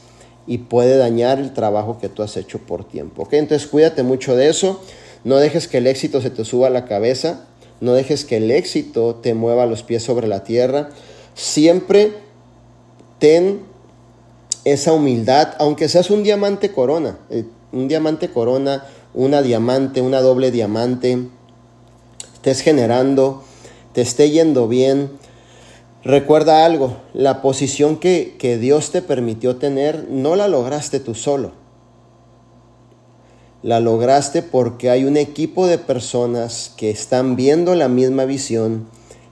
y 0.48 0.60
puede 0.60 0.98
dañar 0.98 1.40
el 1.40 1.54
trabajo 1.54 2.00
que 2.00 2.10
tú 2.10 2.22
has 2.22 2.36
hecho 2.38 2.60
por 2.60 2.84
tiempo. 2.84 3.28
Entonces 3.32 3.68
cuídate 3.68 4.04
mucho 4.04 4.36
de 4.36 4.50
eso. 4.50 4.82
No 5.24 5.38
dejes 5.38 5.68
que 5.68 5.78
el 5.78 5.88
éxito 5.88 6.22
se 6.22 6.30
te 6.30 6.44
suba 6.44 6.68
a 6.68 6.72
la 6.72 6.86
cabeza. 6.86 7.46
No 7.82 7.94
dejes 7.94 8.26
que 8.26 8.38
el 8.38 8.52
éxito 8.52 9.16
te 9.16 9.34
mueva 9.34 9.66
los 9.66 9.84
pies 9.84 10.04
sobre 10.04 10.28
la 10.28 10.44
tierra. 10.44 10.90
Siempre 11.34 12.14
ten 13.20 13.62
esa 14.66 14.92
humildad, 14.92 15.54
aunque 15.60 15.88
seas 15.88 16.10
un 16.10 16.24
diamante 16.24 16.72
corona. 16.72 17.18
Eh, 17.30 17.46
un 17.72 17.88
diamante 17.88 18.30
corona, 18.30 18.86
una 19.14 19.42
diamante, 19.42 20.02
una 20.02 20.22
doble 20.22 20.50
diamante, 20.52 21.28
estés 22.34 22.62
generando, 22.62 23.44
te 23.94 24.02
esté 24.02 24.32
yendo 24.32 24.68
bien. 24.68 25.12
Recuerda 26.04 26.66
algo, 26.66 26.98
la 27.14 27.42
posición 27.42 27.98
que, 27.98 28.36
que 28.40 28.58
Dios 28.58 28.92
te 28.92 29.02
permitió 29.02 29.58
tener 29.58 30.08
no 30.10 30.36
la 30.36 30.48
lograste 30.48 31.00
tú 31.00 31.16
solo. 31.16 31.52
La 33.62 33.80
lograste 33.80 34.42
porque 34.42 34.90
hay 34.90 35.06
un 35.06 35.18
equipo 35.18 35.68
de 35.68 35.80
personas 35.80 36.72
que 36.78 36.92
están 36.92 37.36
viendo 37.36 37.74
la 37.76 37.88
misma 37.88 38.26
visión, 38.26 38.88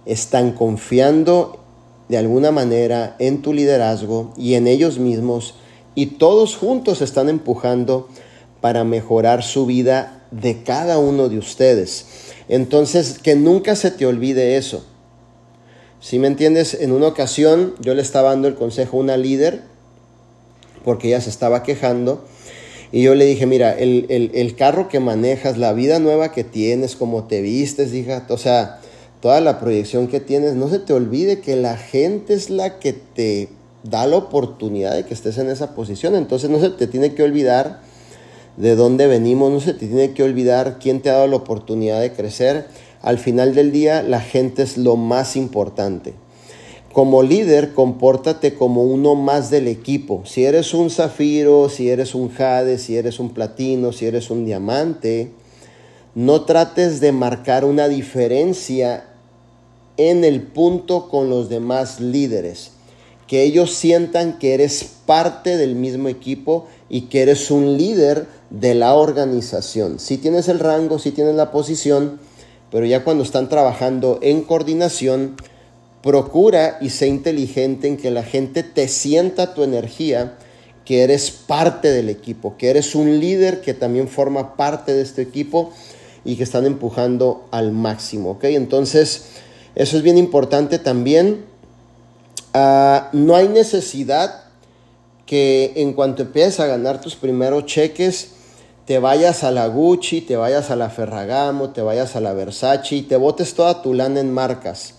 están 0.05 0.51
confiando 0.53 1.62
de 2.09 2.17
alguna 2.17 2.51
manera 2.51 3.15
en 3.19 3.41
tu 3.41 3.53
liderazgo 3.53 4.33
y 4.37 4.55
en 4.55 4.67
ellos 4.67 4.99
mismos 4.99 5.55
y 5.95 6.07
todos 6.07 6.55
juntos 6.57 7.01
están 7.01 7.29
empujando 7.29 8.09
para 8.61 8.83
mejorar 8.83 9.43
su 9.43 9.65
vida 9.65 10.25
de 10.31 10.63
cada 10.63 10.97
uno 10.97 11.29
de 11.29 11.37
ustedes. 11.37 12.05
Entonces, 12.47 13.19
que 13.19 13.35
nunca 13.35 13.75
se 13.75 13.91
te 13.91 14.05
olvide 14.05 14.57
eso. 14.57 14.85
Si 15.99 16.19
me 16.19 16.27
entiendes, 16.27 16.73
en 16.73 16.91
una 16.91 17.07
ocasión 17.07 17.75
yo 17.79 17.93
le 17.93 18.01
estaba 18.01 18.29
dando 18.29 18.47
el 18.47 18.55
consejo 18.55 18.97
a 18.97 19.01
una 19.01 19.17
líder, 19.17 19.61
porque 20.83 21.07
ella 21.07 21.21
se 21.21 21.29
estaba 21.29 21.63
quejando, 21.63 22.25
y 22.91 23.03
yo 23.03 23.15
le 23.15 23.25
dije, 23.25 23.45
mira, 23.45 23.71
el, 23.71 24.05
el, 24.09 24.55
carro 24.55 24.87
que 24.87 24.99
manejas, 24.99 25.57
la 25.57 25.73
vida 25.73 25.97
nueva 25.99 26.31
que 26.31 26.43
tienes, 26.43 26.95
como 26.95 27.23
te 27.23 27.41
vistes, 27.41 27.93
hija, 27.93 28.25
o 28.29 28.37
sea, 28.37 28.81
toda 29.23 29.39
la 29.39 29.57
proyección 29.57 30.09
que 30.09 30.19
tienes, 30.19 30.55
no 30.55 30.67
se 30.67 30.79
te 30.79 30.91
olvide 30.91 31.39
que 31.39 31.55
la 31.55 31.77
gente 31.77 32.33
es 32.33 32.49
la 32.49 32.77
que 32.79 32.91
te 32.91 33.47
da 33.83 34.05
la 34.05 34.17
oportunidad 34.17 34.95
de 34.95 35.05
que 35.05 35.13
estés 35.13 35.37
en 35.37 35.49
esa 35.49 35.75
posición. 35.75 36.17
Entonces 36.17 36.49
no 36.49 36.59
se 36.59 36.71
te 36.71 36.87
tiene 36.87 37.13
que 37.13 37.23
olvidar 37.23 37.79
de 38.57 38.75
dónde 38.75 39.07
venimos, 39.07 39.49
no 39.49 39.61
se 39.61 39.73
te 39.73 39.87
tiene 39.87 40.11
que 40.11 40.23
olvidar 40.23 40.77
quién 40.77 41.01
te 41.01 41.09
ha 41.09 41.13
dado 41.13 41.27
la 41.27 41.37
oportunidad 41.37 42.01
de 42.01 42.11
crecer. 42.11 42.67
Al 43.01 43.17
final 43.17 43.55
del 43.55 43.71
día, 43.71 44.03
la 44.03 44.19
gente 44.19 44.61
es 44.61 44.77
lo 44.77 44.97
más 44.97 45.37
importante. 45.37 46.13
Como 46.91 47.23
líder, 47.23 47.73
compórtate 47.73 48.55
como 48.55 48.83
uno 48.83 49.15
más 49.15 49.49
del 49.49 49.69
equipo. 49.69 50.23
Si 50.25 50.43
eres 50.43 50.73
un 50.73 50.89
zafiro, 50.89 51.69
si 51.69 51.89
eres 51.89 52.13
un 52.13 52.29
jade, 52.29 52.77
si 52.77 52.97
eres 52.97 53.21
un 53.21 53.29
platino, 53.29 53.93
si 53.93 54.05
eres 54.05 54.29
un 54.29 54.43
diamante, 54.43 55.31
no 56.13 56.41
trates 56.41 56.99
de 56.99 57.13
marcar 57.13 57.63
una 57.63 57.87
diferencia 57.87 59.05
en 59.97 60.23
el 60.23 60.41
punto 60.41 61.09
con 61.09 61.29
los 61.29 61.49
demás 61.49 61.99
líderes. 61.99 62.71
Que 63.27 63.43
ellos 63.43 63.73
sientan 63.73 64.37
que 64.37 64.53
eres 64.53 64.83
parte 65.05 65.57
del 65.57 65.75
mismo 65.75 66.09
equipo 66.09 66.67
y 66.89 67.03
que 67.03 67.21
eres 67.21 67.51
un 67.51 67.77
líder 67.77 68.27
de 68.49 68.75
la 68.75 68.93
organización. 68.95 69.99
Si 69.99 70.17
tienes 70.17 70.47
el 70.47 70.59
rango, 70.59 70.99
si 70.99 71.11
tienes 71.11 71.35
la 71.35 71.51
posición, 71.51 72.19
pero 72.71 72.85
ya 72.85 73.03
cuando 73.03 73.23
están 73.23 73.49
trabajando 73.49 74.19
en 74.21 74.41
coordinación, 74.41 75.35
procura 76.01 76.77
y 76.81 76.89
sé 76.89 77.07
inteligente 77.07 77.87
en 77.87 77.97
que 77.97 78.11
la 78.11 78.23
gente 78.23 78.61
te 78.61 78.87
sienta 78.87 79.53
tu 79.53 79.63
energía, 79.63 80.37
que 80.83 81.03
eres 81.03 81.31
parte 81.31 81.89
del 81.91 82.09
equipo, 82.09 82.57
que 82.57 82.69
eres 82.69 82.93
un 82.93 83.19
líder 83.19 83.61
que 83.61 83.73
también 83.73 84.09
forma 84.09 84.57
parte 84.57 84.93
de 84.93 85.01
este 85.01 85.21
equipo 85.21 85.71
y 86.25 86.35
que 86.35 86.43
están 86.43 86.65
empujando 86.65 87.47
al 87.51 87.71
máximo, 87.71 88.31
¿ok? 88.31 88.45
Entonces, 88.45 89.25
eso 89.75 89.97
es 89.97 90.03
bien 90.03 90.17
importante 90.17 90.79
también. 90.79 91.45
Ah, 92.53 93.09
no 93.13 93.35
hay 93.35 93.47
necesidad 93.47 94.43
que 95.25 95.73
en 95.77 95.93
cuanto 95.93 96.23
empieces 96.23 96.59
a 96.59 96.67
ganar 96.67 97.01
tus 97.01 97.15
primeros 97.15 97.65
cheques, 97.65 98.31
te 98.85 98.99
vayas 98.99 99.43
a 99.43 99.51
la 99.51 99.67
Gucci, 99.67 100.21
te 100.21 100.35
vayas 100.35 100.69
a 100.69 100.75
la 100.75 100.89
Ferragamo, 100.89 101.69
te 101.69 101.81
vayas 101.81 102.15
a 102.15 102.21
la 102.21 102.33
Versace 102.33 102.95
y 102.97 103.01
te 103.03 103.15
botes 103.15 103.53
toda 103.53 103.81
tu 103.81 103.93
lana 103.93 104.19
en 104.19 104.33
marcas. 104.33 104.95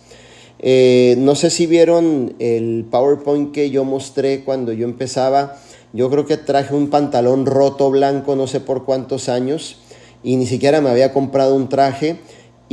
Eh, 0.59 1.17
no 1.19 1.35
sé 1.35 1.51
si 1.51 1.67
vieron 1.67 2.35
el 2.39 2.87
PowerPoint 2.91 3.53
que 3.53 3.71
yo 3.71 3.85
mostré 3.85 4.43
cuando 4.43 4.73
yo 4.73 4.87
empezaba. 4.87 5.57
Yo 5.93 6.11
creo 6.11 6.25
que 6.25 6.39
traje 6.39 6.75
un 6.75 6.89
pantalón 6.89 7.47
roto 7.47 7.91
blanco 7.91 8.35
no 8.35 8.47
sé 8.47 8.61
por 8.61 8.85
cuántos 8.85 9.29
años 9.29 9.77
y 10.25 10.37
ni 10.37 10.47
siquiera 10.47 10.81
me 10.81 10.89
había 10.89 11.13
comprado 11.13 11.55
un 11.55 11.69
traje. 11.69 12.19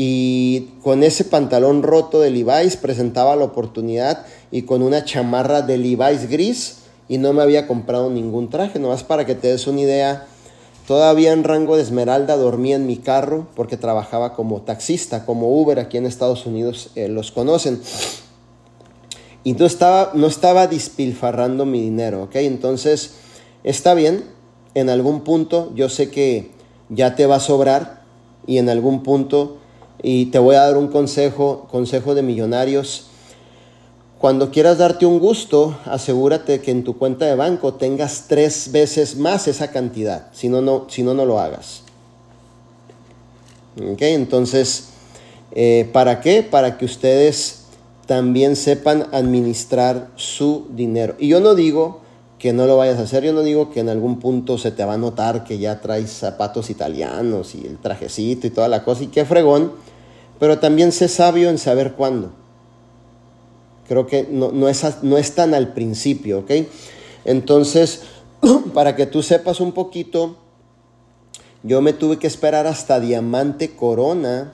Y 0.03 0.69
con 0.81 1.03
ese 1.03 1.25
pantalón 1.25 1.83
roto 1.83 2.21
de 2.21 2.31
Levi's 2.31 2.75
presentaba 2.75 3.35
la 3.35 3.45
oportunidad 3.45 4.25
y 4.49 4.63
con 4.63 4.81
una 4.81 5.05
chamarra 5.05 5.61
de 5.61 5.77
Levi's 5.77 6.27
gris 6.27 6.77
y 7.07 7.19
no 7.19 7.33
me 7.33 7.43
había 7.43 7.67
comprado 7.67 8.09
ningún 8.09 8.49
traje. 8.49 8.79
Nomás 8.79 9.03
para 9.03 9.27
que 9.27 9.35
te 9.35 9.49
des 9.49 9.67
una 9.67 9.81
idea 9.81 10.25
Todavía 10.87 11.31
en 11.31 11.43
rango 11.43 11.75
de 11.75 11.83
esmeralda 11.83 12.35
dormía 12.35 12.75
en 12.75 12.87
mi 12.87 12.97
carro 12.97 13.47
porque 13.55 13.77
trabajaba 13.77 14.33
como 14.33 14.63
taxista, 14.63 15.25
como 15.25 15.61
Uber 15.61 15.79
aquí 15.79 15.97
en 15.97 16.07
Estados 16.07 16.47
Unidos 16.47 16.89
eh, 16.95 17.07
los 17.07 17.31
conocen. 17.31 17.79
Y 19.43 19.53
no 19.53 19.67
estaba, 19.67 20.11
no 20.15 20.25
estaba 20.25 20.65
dispilfarrando 20.65 21.65
mi 21.65 21.79
dinero, 21.79 22.23
¿ok? 22.23 22.37
Entonces, 22.37 23.13
está 23.63 23.93
bien, 23.93 24.25
en 24.73 24.89
algún 24.89 25.21
punto 25.21 25.71
yo 25.75 25.89
sé 25.89 26.09
que 26.09 26.49
ya 26.89 27.15
te 27.15 27.27
va 27.27 27.35
a 27.35 27.39
sobrar 27.39 28.01
y 28.47 28.57
en 28.57 28.67
algún 28.67 29.03
punto, 29.03 29.59
y 30.03 30.27
te 30.27 30.39
voy 30.39 30.55
a 30.55 30.61
dar 30.61 30.77
un 30.77 30.87
consejo, 30.87 31.67
consejo 31.69 32.15
de 32.15 32.21
millonarios, 32.21 33.07
cuando 34.21 34.51
quieras 34.51 34.77
darte 34.77 35.05
un 35.07 35.17
gusto, 35.17 35.77
asegúrate 35.85 36.61
que 36.61 36.69
en 36.69 36.83
tu 36.83 36.97
cuenta 36.97 37.25
de 37.25 37.35
banco 37.35 37.73
tengas 37.73 38.25
tres 38.27 38.71
veces 38.71 39.15
más 39.15 39.47
esa 39.47 39.71
cantidad, 39.71 40.27
si 40.31 40.47
no, 40.47 40.61
no, 40.61 40.85
si 40.89 41.01
no, 41.01 41.13
no 41.13 41.25
lo 41.25 41.39
hagas. 41.39 41.81
¿Ok? 43.77 44.01
Entonces, 44.01 44.89
eh, 45.53 45.89
¿para 45.91 46.21
qué? 46.21 46.43
Para 46.43 46.77
que 46.77 46.85
ustedes 46.85 47.63
también 48.05 48.55
sepan 48.55 49.07
administrar 49.11 50.09
su 50.15 50.67
dinero. 50.69 51.15
Y 51.17 51.29
yo 51.29 51.39
no 51.39 51.55
digo 51.55 52.01
que 52.41 52.53
no 52.53 52.65
lo 52.65 52.75
vayas 52.75 52.97
a 52.97 53.03
hacer, 53.03 53.23
yo 53.23 53.33
no 53.33 53.43
digo 53.43 53.69
que 53.69 53.81
en 53.81 53.89
algún 53.89 54.17
punto 54.17 54.57
se 54.57 54.71
te 54.71 54.83
va 54.83 54.95
a 54.95 54.97
notar 54.97 55.43
que 55.43 55.59
ya 55.59 55.79
traes 55.79 56.09
zapatos 56.09 56.71
italianos 56.71 57.53
y 57.53 57.67
el 57.67 57.77
trajecito 57.77 58.47
y 58.47 58.49
toda 58.49 58.67
la 58.67 58.83
cosa, 58.83 59.03
y 59.03 59.07
qué 59.07 59.25
fregón, 59.25 59.73
pero 60.39 60.57
también 60.57 60.91
sé 60.91 61.07
sabio 61.07 61.51
en 61.51 61.59
saber 61.59 61.93
cuándo. 61.93 62.31
Creo 63.87 64.07
que 64.07 64.27
no, 64.27 64.67
es, 64.67 65.03
no 65.03 65.19
es 65.19 65.35
tan 65.35 65.53
al 65.53 65.73
principio, 65.73 66.39
¿ok? 66.39 66.51
Entonces, 67.25 68.01
para 68.73 68.95
que 68.95 69.05
tú 69.05 69.21
sepas 69.21 69.59
un 69.59 69.71
poquito, 69.71 70.37
yo 71.61 71.79
me 71.83 71.93
tuve 71.93 72.17
que 72.17 72.25
esperar 72.25 72.65
hasta 72.65 72.99
Diamante 72.99 73.75
Corona 73.75 74.51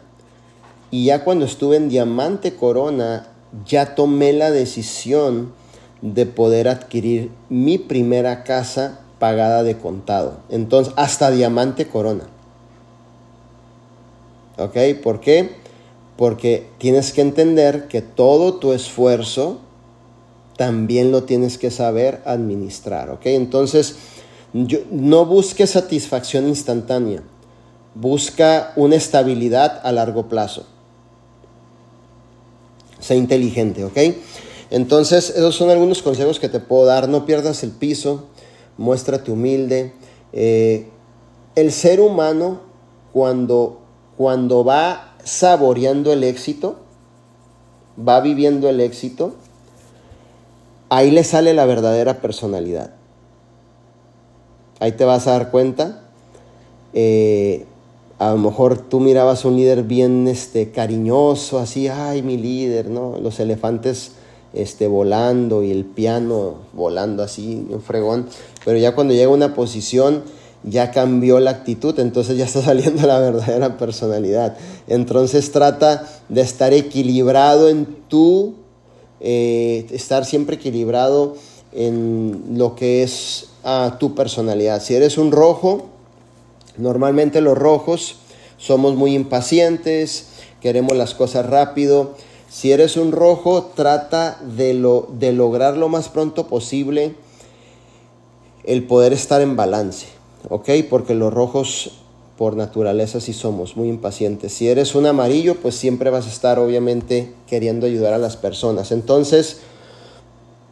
y 0.91 1.05
ya 1.05 1.23
cuando 1.23 1.45
estuve 1.45 1.77
en 1.77 1.87
Diamante 1.87 2.53
Corona, 2.53 3.29
ya 3.65 3.95
tomé 3.95 4.33
la 4.33 4.51
decisión 4.51 5.53
de 6.01 6.25
poder 6.25 6.67
adquirir 6.67 7.31
mi 7.49 7.77
primera 7.77 8.43
casa 8.43 8.99
pagada 9.19 9.63
de 9.63 9.77
contado. 9.77 10.39
Entonces, 10.49 10.93
hasta 10.95 11.31
Diamante 11.31 11.87
Corona. 11.87 12.25
¿Ok? 14.57 14.77
¿Por 15.03 15.19
qué? 15.19 15.55
Porque 16.15 16.67
tienes 16.77 17.13
que 17.13 17.21
entender 17.21 17.87
que 17.87 18.01
todo 18.01 18.55
tu 18.55 18.73
esfuerzo 18.73 19.59
también 20.57 21.11
lo 21.11 21.23
tienes 21.23 21.57
que 21.57 21.69
saber 21.69 22.21
administrar, 22.25 23.11
¿ok? 23.11 23.27
Entonces, 23.27 23.95
no 24.53 25.25
busques 25.25 25.69
satisfacción 25.69 26.47
instantánea, 26.47 27.21
busca 27.93 28.73
una 28.75 28.95
estabilidad 28.95 29.79
a 29.83 29.91
largo 29.91 30.27
plazo. 30.27 30.65
Sé 32.99 33.15
inteligente, 33.15 33.85
¿ok? 33.85 33.97
Entonces, 34.69 35.29
esos 35.29 35.55
son 35.55 35.69
algunos 35.69 36.01
consejos 36.01 36.39
que 36.39 36.49
te 36.49 36.59
puedo 36.59 36.85
dar. 36.85 37.07
No 37.07 37.25
pierdas 37.25 37.63
el 37.63 37.71
piso, 37.71 38.25
muéstrate 38.77 39.31
humilde. 39.31 39.93
Eh, 40.33 40.87
el 41.55 41.71
ser 41.71 41.99
humano, 41.99 42.61
cuando, 43.13 43.79
cuando 44.17 44.63
va 44.63 45.15
saboreando 45.23 46.11
el 46.11 46.23
éxito, 46.23 46.77
va 47.97 48.19
viviendo 48.21 48.69
el 48.69 48.81
éxito, 48.81 49.35
ahí 50.89 51.11
le 51.11 51.23
sale 51.23 51.53
la 51.53 51.65
verdadera 51.65 52.21
personalidad. 52.21 52.93
Ahí 54.79 54.91
te 54.91 55.05
vas 55.05 55.27
a 55.27 55.31
dar 55.31 55.49
cuenta 55.49 56.03
eh, 56.93 57.65
a 58.19 58.31
lo 58.31 58.37
mejor 58.37 58.79
tú 58.79 58.99
mirabas 58.99 59.45
un 59.45 59.55
líder 59.55 59.83
bien 59.83 60.27
este, 60.27 60.71
cariñoso, 60.71 61.59
así, 61.59 61.87
ay, 61.87 62.23
mi 62.23 62.37
líder, 62.37 62.89
¿no? 62.89 63.17
Los 63.21 63.39
elefantes 63.39 64.13
este, 64.61 64.87
volando 64.87 65.63
y 65.63 65.71
el 65.71 65.85
piano 65.85 66.55
volando 66.73 67.23
así, 67.23 67.65
un 67.69 67.81
fregón. 67.81 68.27
Pero 68.65 68.77
ya 68.77 68.95
cuando 68.95 69.13
llega 69.13 69.27
a 69.27 69.33
una 69.33 69.53
posición, 69.53 70.23
ya 70.63 70.91
cambió 70.91 71.39
la 71.39 71.51
actitud, 71.51 71.99
entonces 71.99 72.37
ya 72.37 72.45
está 72.45 72.61
saliendo 72.63 73.07
la 73.07 73.19
verdadera 73.19 73.77
personalidad. 73.77 74.57
Entonces 74.87 75.51
trata 75.51 76.07
de 76.29 76.41
estar 76.41 76.73
equilibrado 76.73 77.69
en 77.69 77.85
tu, 78.07 78.55
eh, 79.19 79.85
estar 79.91 80.25
siempre 80.25 80.55
equilibrado 80.55 81.35
en 81.71 82.55
lo 82.55 82.75
que 82.75 83.03
es 83.03 83.47
ah, 83.63 83.97
tu 83.99 84.15
personalidad. 84.15 84.81
Si 84.81 84.95
eres 84.95 85.17
un 85.17 85.31
rojo, 85.31 85.89
Normalmente 86.77 87.41
los 87.41 87.57
rojos 87.57 88.17
somos 88.57 88.95
muy 88.95 89.15
impacientes, 89.15 90.27
queremos 90.61 90.95
las 90.95 91.15
cosas 91.15 91.45
rápido. 91.47 92.15
Si 92.57 92.71
eres 92.71 92.97
un 92.97 93.11
rojo, 93.11 93.69
trata 93.75 94.39
de, 94.41 94.73
lo, 94.73 95.09
de 95.13 95.31
lograr 95.31 95.77
lo 95.77 95.89
más 95.89 96.09
pronto 96.09 96.47
posible 96.47 97.13
el 98.63 98.81
poder 98.87 99.13
estar 99.13 99.41
en 99.41 99.55
balance, 99.55 100.07
¿ok? 100.49 100.67
Porque 100.89 101.13
los 101.13 101.31
rojos 101.31 101.99
por 102.35 102.55
naturaleza 102.55 103.21
sí 103.21 103.31
somos 103.31 103.77
muy 103.77 103.89
impacientes. 103.89 104.53
Si 104.53 104.67
eres 104.67 104.95
un 104.95 105.05
amarillo, 105.05 105.53
pues 105.61 105.75
siempre 105.75 106.09
vas 106.09 106.25
a 106.25 106.29
estar 106.29 106.57
obviamente 106.57 107.31
queriendo 107.45 107.85
ayudar 107.85 108.15
a 108.15 108.17
las 108.17 108.37
personas. 108.37 108.91
Entonces, 108.91 109.59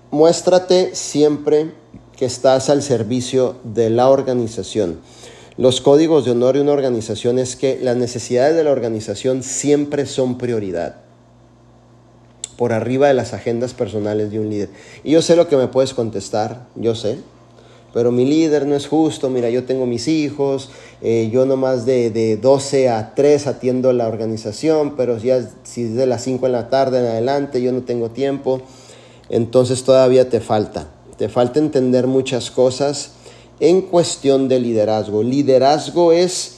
muéstrate 0.10 0.96
siempre 0.96 1.72
que 2.18 2.26
estás 2.26 2.72
al 2.72 2.82
servicio 2.82 3.58
de 3.64 3.92
la 3.92 4.10
organización. 4.10 5.02
Los 5.56 5.82
códigos 5.82 6.26
de 6.26 6.32
honor 6.32 6.56
de 6.56 6.62
una 6.62 6.72
organización 6.72 7.38
es 7.38 7.56
que 7.56 7.78
las 7.80 7.96
necesidades 7.96 8.56
de 8.56 8.64
la 8.64 8.72
organización 8.72 9.44
siempre 9.44 10.08
son 10.08 10.40
prioridad, 10.40 11.05
por 12.58 12.74
arriba 12.74 13.08
de 13.08 13.14
las 13.14 13.34
agendas 13.34 13.74
personales 13.74 14.32
de 14.32 14.40
un 14.40 14.50
líder. 14.50 14.70
Y 15.04 15.12
yo 15.12 15.22
sé 15.22 15.36
lo 15.36 15.48
que 15.48 15.58
me 15.58 15.68
puedes 15.68 15.94
contestar, 15.94 16.68
yo 16.76 16.96
sé, 16.96 17.18
pero 17.94 18.12
mi 18.12 18.26
líder 18.26 18.66
no 18.66 18.76
es 18.76 18.88
justo, 18.88 19.30
mira, 19.30 19.50
yo 19.50 19.64
tengo 19.64 19.86
mis 19.86 20.08
hijos, 20.10 20.70
eh, 21.02 21.30
yo 21.32 21.46
nomás 21.46 21.86
de, 21.86 22.10
de 22.10 22.36
12 22.36 22.90
a 22.90 23.16
3 23.16 23.48
atiendo 23.48 23.94
la 23.94 24.08
organización, 24.08 24.96
pero 24.98 25.18
ya 25.18 25.50
si 25.64 25.84
es 25.84 25.96
de 25.96 26.06
las 26.06 26.24
5 26.24 26.46
en 26.46 26.52
la 26.52 26.70
tarde 26.70 27.00
en 27.00 27.06
adelante, 27.06 27.62
yo 27.62 27.72
no 27.72 27.84
tengo 27.84 28.10
tiempo, 28.10 28.62
entonces 29.30 29.84
todavía 29.84 30.30
te 30.30 30.42
falta, 30.42 30.90
te 31.18 31.30
falta 31.30 31.60
entender 31.60 32.06
muchas 32.06 32.52
cosas 32.52 33.12
en 33.60 33.82
cuestión 33.82 34.50
de 34.50 34.60
liderazgo. 34.60 35.24
Liderazgo 35.24 36.12
es 36.12 36.58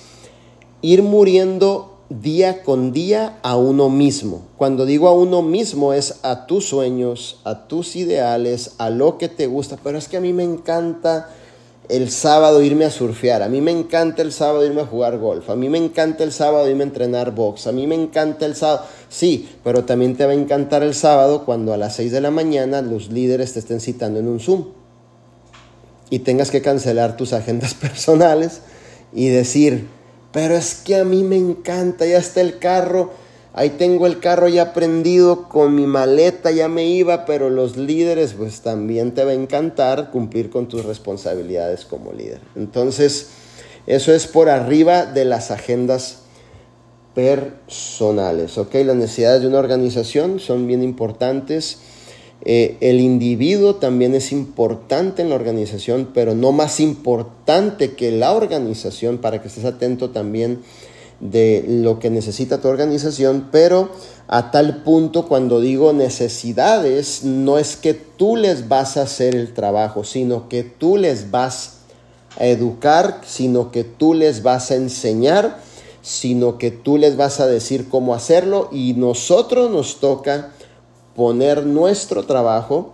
ir 0.81 1.03
muriendo 1.03 1.96
día 2.09 2.63
con 2.63 2.93
día 2.93 3.39
a 3.41 3.57
uno 3.57 3.89
mismo. 3.89 4.47
Cuando 4.57 4.85
digo 4.85 5.07
a 5.07 5.13
uno 5.13 5.41
mismo 5.41 5.93
es 5.93 6.19
a 6.23 6.45
tus 6.45 6.65
sueños, 6.65 7.41
a 7.43 7.67
tus 7.67 7.95
ideales, 7.95 8.75
a 8.77 8.89
lo 8.89 9.17
que 9.17 9.29
te 9.29 9.47
gusta. 9.47 9.77
Pero 9.83 9.97
es 9.97 10.07
que 10.07 10.17
a 10.17 10.21
mí 10.21 10.33
me 10.33 10.43
encanta 10.43 11.29
el 11.89 12.09
sábado 12.09 12.61
irme 12.61 12.85
a 12.85 12.91
surfear, 12.91 13.41
a 13.41 13.49
mí 13.49 13.61
me 13.61 13.71
encanta 13.71 14.21
el 14.21 14.33
sábado 14.33 14.65
irme 14.65 14.81
a 14.81 14.85
jugar 14.85 15.17
golf, 15.19 15.49
a 15.49 15.55
mí 15.55 15.69
me 15.69 15.77
encanta 15.77 16.25
el 16.25 16.33
sábado 16.33 16.69
irme 16.69 16.83
a 16.83 16.87
entrenar 16.87 17.33
box, 17.33 17.67
a 17.67 17.71
mí 17.71 17.87
me 17.87 17.95
encanta 17.95 18.45
el 18.45 18.55
sábado. 18.55 18.85
Sí, 19.09 19.49
pero 19.63 19.85
también 19.85 20.15
te 20.15 20.25
va 20.25 20.31
a 20.31 20.35
encantar 20.35 20.83
el 20.83 20.93
sábado 20.93 21.45
cuando 21.45 21.73
a 21.73 21.77
las 21.77 21.95
6 21.95 22.11
de 22.11 22.21
la 22.21 22.31
mañana 22.31 22.81
los 22.81 23.09
líderes 23.09 23.53
te 23.53 23.59
estén 23.59 23.79
citando 23.79 24.19
en 24.19 24.27
un 24.27 24.39
Zoom 24.39 24.65
y 26.09 26.19
tengas 26.19 26.51
que 26.51 26.61
cancelar 26.61 27.17
tus 27.17 27.33
agendas 27.33 27.73
personales 27.73 28.61
y 29.13 29.27
decir, 29.29 29.87
pero 30.37 30.55
es 30.55 30.75
que 30.75 30.95
a 30.95 31.03
mí 31.03 31.23
me 31.23 31.35
encanta, 31.35 32.05
ya 32.05 32.19
está 32.19 32.41
el 32.41 32.59
carro, 32.59 33.09
ahí 33.53 33.71
tengo 33.71 34.05
el 34.05 34.19
carro 34.19 34.47
ya 34.47 34.71
prendido 34.71 35.49
con 35.49 35.73
mi 35.73 35.87
maleta, 35.87 36.51
ya 36.51 36.67
me 36.67 36.85
iba, 36.85 37.25
pero 37.25 37.49
los 37.49 37.75
líderes 37.75 38.33
pues 38.33 38.61
también 38.61 39.15
te 39.15 39.23
va 39.23 39.31
a 39.31 39.33
encantar 39.33 40.11
cumplir 40.11 40.51
con 40.51 40.67
tus 40.67 40.85
responsabilidades 40.85 41.85
como 41.85 42.13
líder. 42.13 42.39
Entonces, 42.55 43.29
eso 43.87 44.13
es 44.13 44.27
por 44.27 44.47
arriba 44.47 45.07
de 45.07 45.25
las 45.25 45.49
agendas 45.49 46.19
personales, 47.15 48.59
¿ok? 48.59 48.75
Las 48.85 48.95
necesidades 48.95 49.41
de 49.41 49.47
una 49.47 49.57
organización 49.57 50.39
son 50.39 50.67
bien 50.67 50.83
importantes 50.83 51.79
eh, 52.45 52.77
el 52.81 52.99
individuo 52.99 53.75
también 53.75 54.13
es 54.13 54.31
importante 54.31 55.21
en 55.21 55.29
la 55.29 55.35
organización, 55.35 56.09
pero 56.13 56.35
no 56.35 56.51
más 56.51 56.79
importante 56.79 57.93
que 57.93 58.11
la 58.11 58.33
organización, 58.33 59.17
para 59.17 59.41
que 59.41 59.47
estés 59.47 59.65
atento 59.65 60.11
también 60.11 60.61
de 61.19 61.65
lo 61.67 61.99
que 61.99 62.09
necesita 62.09 62.61
tu 62.61 62.67
organización, 62.67 63.49
pero 63.51 63.89
a 64.27 64.51
tal 64.51 64.83
punto 64.83 65.27
cuando 65.27 65.59
digo 65.59 65.93
necesidades, 65.93 67.23
no 67.23 67.57
es 67.57 67.75
que 67.75 67.93
tú 67.93 68.35
les 68.35 68.67
vas 68.67 68.97
a 68.97 69.03
hacer 69.03 69.35
el 69.35 69.53
trabajo, 69.53 70.03
sino 70.03 70.47
que 70.47 70.63
tú 70.63 70.97
les 70.97 71.31
vas 71.31 71.77
a 72.39 72.45
educar, 72.45 73.21
sino 73.25 73.71
que 73.71 73.83
tú 73.83 74.13
les 74.13 74.43
vas 74.43 74.69
a 74.69 74.75
enseñar, 74.75 75.59
sino 76.03 76.57
que 76.57 76.69
tú 76.69 76.97
les 76.97 77.17
vas 77.17 77.39
a 77.39 77.47
decir 77.47 77.89
cómo 77.89 78.13
hacerlo 78.13 78.69
y 78.71 78.93
nosotros 78.93 79.71
nos 79.71 79.99
toca 79.99 80.51
poner 81.17 81.65
nuestro 81.65 82.25
trabajo, 82.27 82.93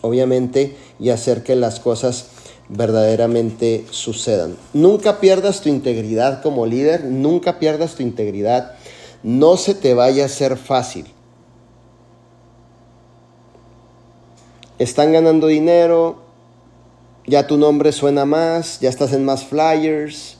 obviamente, 0.00 0.76
y 1.00 1.10
hacer 1.10 1.42
que 1.42 1.56
las 1.56 1.80
cosas 1.80 2.28
verdaderamente 2.68 3.84
sucedan. 3.90 4.56
Nunca 4.72 5.18
pierdas 5.18 5.60
tu 5.60 5.68
integridad 5.68 6.40
como 6.40 6.66
líder, 6.66 7.04
nunca 7.04 7.58
pierdas 7.58 7.96
tu 7.96 8.04
integridad. 8.04 8.76
No 9.24 9.56
se 9.56 9.74
te 9.74 9.92
vaya 9.92 10.22
a 10.22 10.26
hacer 10.26 10.56
fácil. 10.56 11.06
Están 14.78 15.12
ganando 15.12 15.48
dinero, 15.48 16.18
ya 17.26 17.48
tu 17.48 17.56
nombre 17.56 17.90
suena 17.90 18.24
más, 18.24 18.78
ya 18.78 18.88
estás 18.88 19.12
en 19.12 19.24
más 19.24 19.42
flyers. 19.42 20.38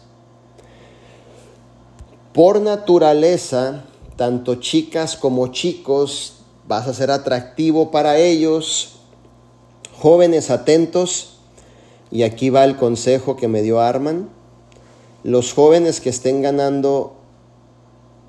Por 2.32 2.60
naturaleza, 2.60 3.86
tanto 4.14 4.56
chicas 4.56 5.16
como 5.16 5.48
chicos 5.48 6.35
vas 6.68 6.86
a 6.88 6.94
ser 6.94 7.10
atractivo 7.10 7.90
para 7.90 8.18
ellos. 8.18 9.00
Jóvenes 9.98 10.50
atentos, 10.50 11.38
y 12.10 12.22
aquí 12.22 12.50
va 12.50 12.64
el 12.64 12.76
consejo 12.76 13.36
que 13.36 13.48
me 13.48 13.62
dio 13.62 13.80
Arman, 13.80 14.28
los 15.24 15.52
jóvenes 15.52 16.00
que 16.00 16.10
estén 16.10 16.42
ganando 16.42 17.16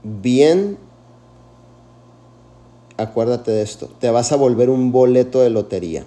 bien, 0.04 0.78
acuérdate 2.98 3.52
de 3.52 3.62
esto, 3.62 3.90
te 4.00 4.10
vas 4.10 4.32
a 4.32 4.36
volver 4.36 4.70
un 4.70 4.92
boleto 4.92 5.42
de 5.42 5.50
lotería. 5.50 6.06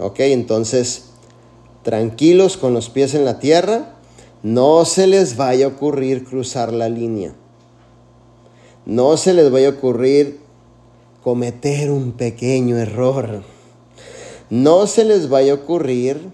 Ok, 0.00 0.20
entonces, 0.20 1.10
tranquilos 1.82 2.56
con 2.56 2.72
los 2.72 2.88
pies 2.88 3.14
en 3.14 3.24
la 3.24 3.38
tierra, 3.38 3.94
no 4.42 4.84
se 4.84 5.06
les 5.06 5.36
vaya 5.36 5.66
a 5.66 5.68
ocurrir 5.68 6.24
cruzar 6.24 6.72
la 6.72 6.88
línea. 6.88 7.34
No 8.86 9.16
se 9.16 9.34
les 9.34 9.50
vaya 9.52 9.68
a 9.68 9.72
ocurrir 9.72 10.41
cometer 11.22 11.90
un 11.90 12.12
pequeño 12.12 12.76
error. 12.78 13.42
No 14.50 14.86
se 14.86 15.04
les 15.04 15.28
vaya 15.28 15.52
a 15.52 15.56
ocurrir 15.56 16.30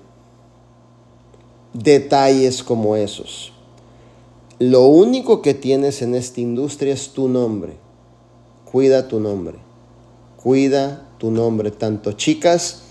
detalles 1.72 2.62
como 2.62 2.96
esos. 2.96 3.53
Lo 4.59 4.87
único 4.87 5.42
que 5.42 5.55
tienes 5.55 6.03
en 6.03 6.14
esta 6.14 6.40
industria 6.40 6.94
es 6.94 7.11
tu 7.11 7.29
nombre. 7.29 7.74
Cuida 8.64 9.09
tu 9.09 9.20
nombre. 9.20 9.59
Cuida 10.42 11.07
tu 11.18 11.31
nombre. 11.31 11.70
Tanto 11.70 12.12
chicas 12.12 12.83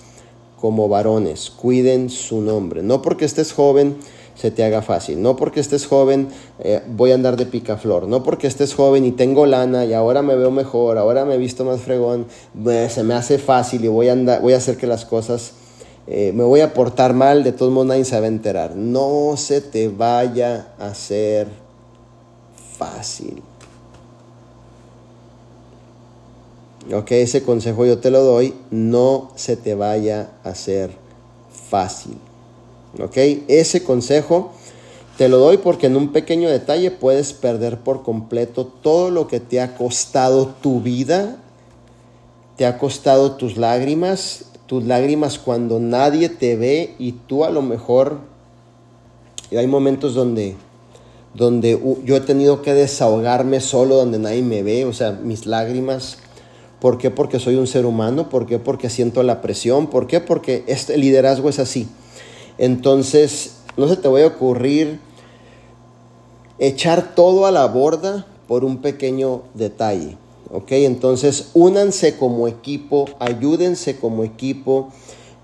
como 0.61 0.87
varones. 0.87 1.49
Cuiden 1.49 2.09
su 2.09 2.41
nombre. 2.41 2.83
No 2.83 3.01
porque 3.01 3.25
estés 3.25 3.51
joven 3.51 3.97
se 4.37 4.51
te 4.51 4.63
haga 4.63 4.81
fácil. 4.81 5.21
No 5.21 5.35
porque 5.35 5.59
estés 5.59 5.87
joven 5.87 6.29
eh, 6.59 6.81
voy 6.87 7.11
a 7.11 7.15
andar 7.15 7.37
de 7.37 7.45
picaflor. 7.45 8.07
No 8.07 8.23
porque 8.23 8.47
estés 8.47 8.73
joven 8.73 9.03
y 9.05 9.11
tengo 9.11 9.45
lana 9.45 9.85
y 9.85 9.93
ahora 9.93 10.21
me 10.21 10.35
veo 10.35 10.51
mejor, 10.51 10.97
ahora 10.97 11.25
me 11.25 11.35
he 11.35 11.37
visto 11.37 11.65
más 11.65 11.81
fregón, 11.81 12.27
se 12.89 13.03
me 13.03 13.13
hace 13.15 13.39
fácil 13.39 13.83
y 13.83 13.87
voy 13.87 14.09
a, 14.09 14.13
andar, 14.13 14.41
voy 14.41 14.53
a 14.53 14.57
hacer 14.57 14.77
que 14.77 14.87
las 14.87 15.05
cosas, 15.05 15.53
eh, 16.05 16.31
me 16.33 16.43
voy 16.43 16.61
a 16.61 16.73
portar 16.73 17.13
mal, 17.13 17.43
de 17.43 17.51
todos 17.51 17.71
modos 17.71 17.87
nadie 17.87 18.05
se 18.05 18.19
va 18.19 18.25
a 18.25 18.29
enterar. 18.29 18.75
No 18.75 19.33
se 19.37 19.61
te 19.61 19.89
vaya 19.89 20.73
a 20.79 20.87
hacer 20.87 21.47
fácil. 22.77 23.41
Ok, 26.93 27.11
ese 27.11 27.43
consejo 27.43 27.85
yo 27.85 27.97
te 27.97 28.11
lo 28.11 28.21
doy, 28.21 28.53
no 28.71 29.31
se 29.35 29.57
te 29.57 29.75
vaya 29.75 30.29
a 30.43 30.49
hacer 30.49 30.91
fácil. 31.69 32.17
¿Ok? 32.99 33.17
Ese 33.47 33.83
consejo 33.83 34.51
te 35.17 35.29
lo 35.29 35.39
doy 35.39 35.57
porque 35.57 35.87
en 35.87 35.95
un 35.95 36.11
pequeño 36.11 36.49
detalle 36.49 36.91
puedes 36.91 37.33
perder 37.33 37.79
por 37.79 38.03
completo 38.03 38.65
todo 38.65 39.09
lo 39.09 39.27
que 39.27 39.39
te 39.39 39.59
ha 39.59 39.75
costado 39.75 40.53
tu 40.61 40.81
vida, 40.81 41.37
te 42.55 42.67
ha 42.67 42.77
costado 42.77 43.31
tus 43.31 43.57
lágrimas, 43.57 44.45
tus 44.67 44.83
lágrimas 44.83 45.39
cuando 45.39 45.79
nadie 45.79 46.29
te 46.29 46.55
ve 46.55 46.95
y 46.99 47.13
tú 47.13 47.45
a 47.45 47.49
lo 47.49 47.61
mejor 47.61 48.19
Y 49.49 49.55
hay 49.55 49.65
momentos 49.65 50.13
donde, 50.13 50.55
donde 51.33 51.79
yo 52.03 52.15
he 52.15 52.19
tenido 52.19 52.61
que 52.61 52.73
desahogarme 52.73 53.61
solo, 53.61 53.95
donde 53.95 54.19
nadie 54.19 54.43
me 54.43 54.61
ve, 54.61 54.85
o 54.85 54.93
sea, 54.93 55.13
mis 55.13 55.45
lágrimas. 55.45 56.17
¿Por 56.81 56.97
qué? 56.97 57.09
Porque 57.09 57.39
soy 57.39 57.55
un 57.55 57.65
ser 57.65 57.85
humano. 57.85 58.29
¿Por 58.29 58.45
qué? 58.45 58.59
Porque 58.59 58.89
siento 58.89 59.23
la 59.23 59.41
presión. 59.41 59.87
¿Por 59.87 60.05
qué? 60.05 60.19
Porque 60.19 60.63
este 60.67 60.97
liderazgo 60.97 61.49
es 61.49 61.59
así. 61.59 61.87
Entonces, 62.57 63.57
no 63.77 63.87
se 63.87 63.97
te 63.97 64.07
voy 64.07 64.23
a 64.23 64.27
ocurrir 64.27 64.99
echar 66.59 67.13
todo 67.13 67.45
a 67.45 67.51
la 67.51 67.65
borda 67.67 68.25
por 68.47 68.63
un 68.63 68.77
pequeño 68.77 69.43
detalle. 69.53 70.17
¿Ok? 70.51 70.71
Entonces, 70.71 71.51
únanse 71.53 72.17
como 72.17 72.47
equipo, 72.47 73.05
ayúdense 73.19 73.97
como 73.97 74.23
equipo. 74.23 74.89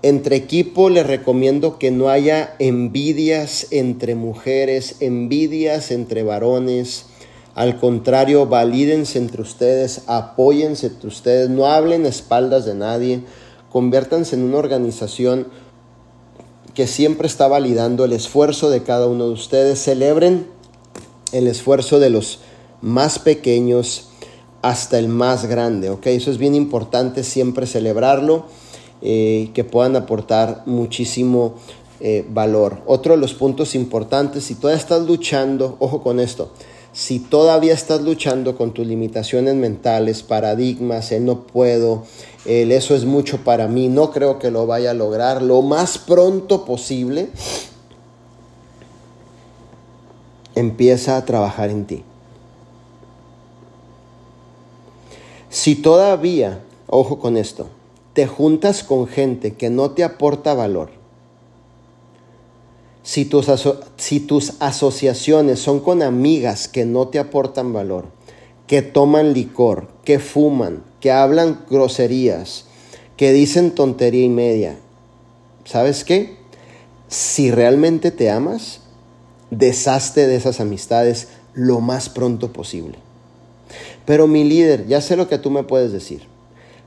Entre 0.02 0.36
equipo 0.36 0.90
les 0.90 1.06
recomiendo 1.06 1.78
que 1.78 1.90
no 1.90 2.08
haya 2.08 2.56
envidias 2.58 3.68
entre 3.70 4.14
mujeres, 4.14 4.96
envidias 5.00 5.90
entre 5.90 6.22
varones. 6.22 7.06
Al 7.54 7.78
contrario, 7.78 8.46
valídense 8.46 9.18
entre 9.18 9.42
ustedes, 9.42 10.02
apóyense 10.06 10.88
entre 10.88 11.08
ustedes, 11.08 11.50
no 11.50 11.66
hablen 11.66 12.04
a 12.04 12.08
espaldas 12.08 12.64
de 12.64 12.74
nadie, 12.74 13.22
conviértanse 13.70 14.34
en 14.34 14.42
una 14.42 14.58
organización 14.58 15.46
que 16.74 16.86
siempre 16.86 17.26
está 17.26 17.48
validando 17.48 18.04
el 18.04 18.12
esfuerzo 18.12 18.70
de 18.70 18.82
cada 18.82 19.06
uno 19.06 19.26
de 19.26 19.32
ustedes. 19.32 19.82
Celebren 19.82 20.46
el 21.32 21.46
esfuerzo 21.46 22.00
de 22.00 22.10
los 22.10 22.40
más 22.80 23.18
pequeños 23.18 24.08
hasta 24.62 24.98
el 24.98 25.08
más 25.08 25.46
grande, 25.46 25.90
¿ok? 25.90 26.06
Eso 26.06 26.30
es 26.30 26.38
bien 26.38 26.54
importante 26.54 27.22
siempre 27.22 27.66
celebrarlo, 27.66 28.46
eh, 29.02 29.50
que 29.52 29.62
puedan 29.62 29.94
aportar 29.94 30.62
muchísimo 30.66 31.54
eh, 32.00 32.24
valor. 32.28 32.82
Otro 32.86 33.14
de 33.14 33.20
los 33.20 33.34
puntos 33.34 33.74
importantes, 33.74 34.44
si 34.44 34.54
todavía 34.54 34.80
estás 34.80 35.06
luchando, 35.06 35.76
ojo 35.78 36.02
con 36.02 36.18
esto, 36.18 36.50
si 36.94 37.18
todavía 37.18 37.74
estás 37.74 38.02
luchando 38.02 38.56
con 38.56 38.72
tus 38.72 38.86
limitaciones 38.86 39.56
mentales, 39.56 40.22
paradigmas, 40.22 41.10
el 41.10 41.24
no 41.24 41.40
puedo, 41.44 42.04
el 42.46 42.70
eso 42.70 42.94
es 42.94 43.04
mucho 43.04 43.38
para 43.38 43.66
mí, 43.66 43.88
no 43.88 44.12
creo 44.12 44.38
que 44.38 44.52
lo 44.52 44.66
vaya 44.66 44.92
a 44.92 44.94
lograr, 44.94 45.42
lo 45.42 45.60
más 45.60 45.98
pronto 45.98 46.64
posible, 46.64 47.30
empieza 50.54 51.16
a 51.16 51.24
trabajar 51.24 51.70
en 51.70 51.84
ti. 51.84 52.04
Si 55.50 55.74
todavía, 55.74 56.60
ojo 56.86 57.18
con 57.18 57.36
esto, 57.36 57.66
te 58.12 58.28
juntas 58.28 58.84
con 58.84 59.08
gente 59.08 59.54
que 59.54 59.68
no 59.68 59.90
te 59.90 60.04
aporta 60.04 60.54
valor, 60.54 60.90
si 63.04 63.26
tus, 63.26 64.54
asociaciones 64.60 65.58
son 65.60 65.80
con 65.80 66.02
amigas 66.02 66.68
que 66.68 66.86
no 66.86 67.08
te 67.08 67.18
aportan 67.18 67.74
valor, 67.74 68.06
que 68.66 68.80
toman 68.80 69.34
licor, 69.34 69.88
que 70.04 70.18
fuman, 70.18 70.82
que 71.00 71.12
hablan 71.12 71.60
groserías, 71.70 72.64
que 73.18 73.32
dicen 73.32 73.72
tontería 73.72 74.24
y 74.24 74.30
media, 74.30 74.78
¿sabes 75.66 76.02
qué? 76.02 76.38
Si 77.08 77.50
realmente 77.50 78.10
te 78.10 78.30
amas, 78.30 78.80
deshazte 79.50 80.26
de 80.26 80.36
esas 80.36 80.58
amistades 80.60 81.28
lo 81.52 81.80
más 81.80 82.08
pronto 82.08 82.54
posible. 82.54 82.98
Pero 84.06 84.26
mi 84.26 84.44
líder, 84.44 84.86
ya 84.86 85.02
sé 85.02 85.14
lo 85.14 85.28
que 85.28 85.38
tú 85.38 85.50
me 85.50 85.62
puedes 85.62 85.92
decir. 85.92 86.22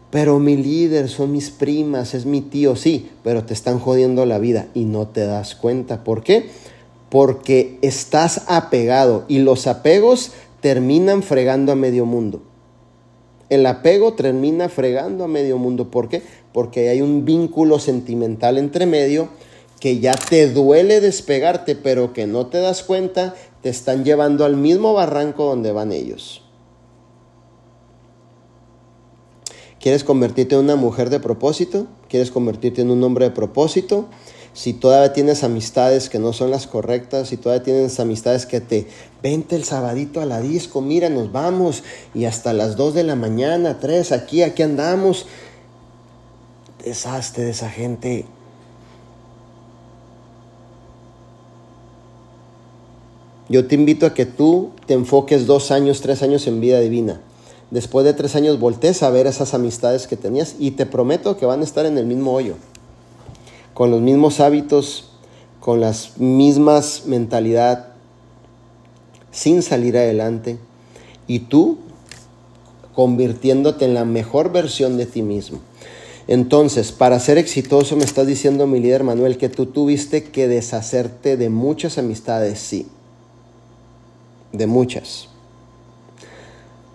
Pero 0.10 0.39
mi 0.39 0.56
líder 0.56 1.10
son 1.10 1.34
mis 1.34 1.50
primas, 1.50 2.13
es 2.13 2.26
mi 2.26 2.41
tío, 2.41 2.76
sí, 2.76 3.10
pero 3.24 3.43
te 3.43 3.54
están 3.54 3.80
jodiendo 3.80 4.26
la 4.26 4.39
vida 4.39 4.67
y 4.74 4.86
no 4.86 5.08
te 5.08 5.26
das 5.26 5.56
cuenta. 5.56 6.04
¿Por 6.04 6.24
qué? 6.24 6.50
Porque 7.10 7.78
estás 7.82 8.43
apegado 8.48 9.26
y 9.28 9.39
los 9.39 9.67
apegos 9.67 10.32
terminan 10.62 11.24
fregando 11.24 11.74
a 11.74 11.76
medio 11.76 12.06
mundo. 12.06 12.41
El 13.50 13.65
apego 13.65 14.13
termina 14.13 14.70
fregando 14.70 15.24
a 15.24 15.28
medio 15.28 15.58
mundo. 15.58 15.89
¿Por 15.89 16.10
qué? 16.10 16.22
Porque 16.54 16.89
hay 16.89 17.02
un 17.02 17.24
vínculo 17.24 17.80
sentimental 17.80 18.58
entre 18.58 18.86
medio 18.86 19.30
que 19.80 20.00
ya 20.00 20.13
te 20.13 20.52
duele 20.52 21.02
despegarte, 21.02 21.76
pero 21.76 22.13
que 22.13 22.28
no 22.28 22.48
te 22.48 22.60
das 22.60 22.84
cuenta, 22.84 23.36
te 23.62 23.70
están 23.70 24.04
llevando 24.04 24.43
al 24.43 24.58
mismo 24.58 24.93
barranco 24.93 25.46
donde 25.46 25.72
van 25.72 25.91
ellos. 25.91 26.47
¿Quieres 29.88 30.04
convertirte 30.04 30.56
en 30.56 30.65
una 30.65 30.76
mujer 30.76 31.10
de 31.10 31.21
propósito? 31.21 31.88
¿Quieres 32.10 32.30
convertirte 32.30 32.82
en 32.82 32.91
un 32.91 33.02
hombre 33.06 33.23
de 33.23 33.32
propósito? 33.32 34.08
Si 34.52 34.73
todavía 34.73 35.13
tienes 35.13 35.45
amistades 35.45 36.10
que 36.10 36.19
no 36.19 36.34
son 36.34 36.52
las 36.52 36.67
correctas, 36.67 37.30
si 37.30 37.38
todavía 37.38 37.63
tienes 37.63 37.97
amistades 38.02 38.45
que 38.45 38.60
te 38.60 38.88
vente 39.23 39.56
el 39.56 39.63
sabadito 39.63 40.19
a 40.19 40.26
la 40.26 40.41
disco, 40.41 40.82
mira, 40.82 41.08
nos 41.08 41.32
vamos 41.32 41.84
y 42.13 42.26
hasta 42.26 42.52
las 42.52 42.76
2 42.76 42.95
de 42.95 43.06
la 43.06 43.15
mañana, 43.15 43.80
3, 43.80 44.12
aquí, 44.12 44.43
aquí 44.43 44.62
andamos. 44.62 45.26
Deshazte 46.84 47.43
de 47.43 47.52
esa 47.52 47.69
gente. 47.69 48.26
Yo 53.47 53.67
te 53.67 53.76
invito 53.76 54.06
a 54.06 54.13
que 54.13 54.26
tú 54.26 54.71
te 54.86 54.95
enfoques 54.95 55.45
dos 55.45 55.71
años, 55.71 56.02
tres 56.02 56.23
años 56.23 56.45
en 56.45 56.60
vida 56.60 56.82
divina 56.82 57.21
después 57.71 58.06
de 58.06 58.13
tres 58.13 58.36
años 58.36 58.60
voltees 58.60 59.03
a 59.03 59.10
ver 59.10 59.27
esas 59.27 59.53
amistades 59.53 60.08
que 60.08 60.17
tenías 60.17 60.56
y 60.60 60.71
te 60.71 60.86
prometo 60.86 61.38
que 61.38 61.45
van 61.45 61.62
a 61.62 61.63
estar 61.63 61.86
en 61.86 61.97
el 61.97 62.06
mismo 62.06 62.34
hoyo, 62.34 62.56
con 63.73 63.91
los 63.91 64.01
mismos 64.01 64.39
hábitos, 64.39 65.10
con 65.60 65.82
las 65.82 66.17
mismas 66.17 67.03
mentalidad, 67.06 67.89
sin 69.32 69.62
salir 69.62 69.97
adelante 69.97 70.58
y 71.27 71.39
tú 71.39 71.80
convirtiéndote 72.95 73.86
en 73.86 73.93
la 73.93 74.06
mejor 74.06 74.51
versión 74.51 74.97
de 74.97 75.06
ti 75.06 75.21
mismo. 75.21 75.60
Entonces, 76.27 76.91
para 76.91 77.19
ser 77.19 77.38
exitoso, 77.38 77.95
me 77.95 78.03
estás 78.03 78.27
diciendo 78.27 78.67
mi 78.67 78.80
líder 78.80 79.03
Manuel 79.03 79.38
que 79.38 79.49
tú 79.49 79.67
tuviste 79.67 80.23
que 80.23 80.47
deshacerte 80.47 81.38
de 81.38 81.49
muchas 81.49 81.97
amistades, 81.97 82.60
sí, 82.60 82.88
de 84.51 84.67
muchas 84.67 85.27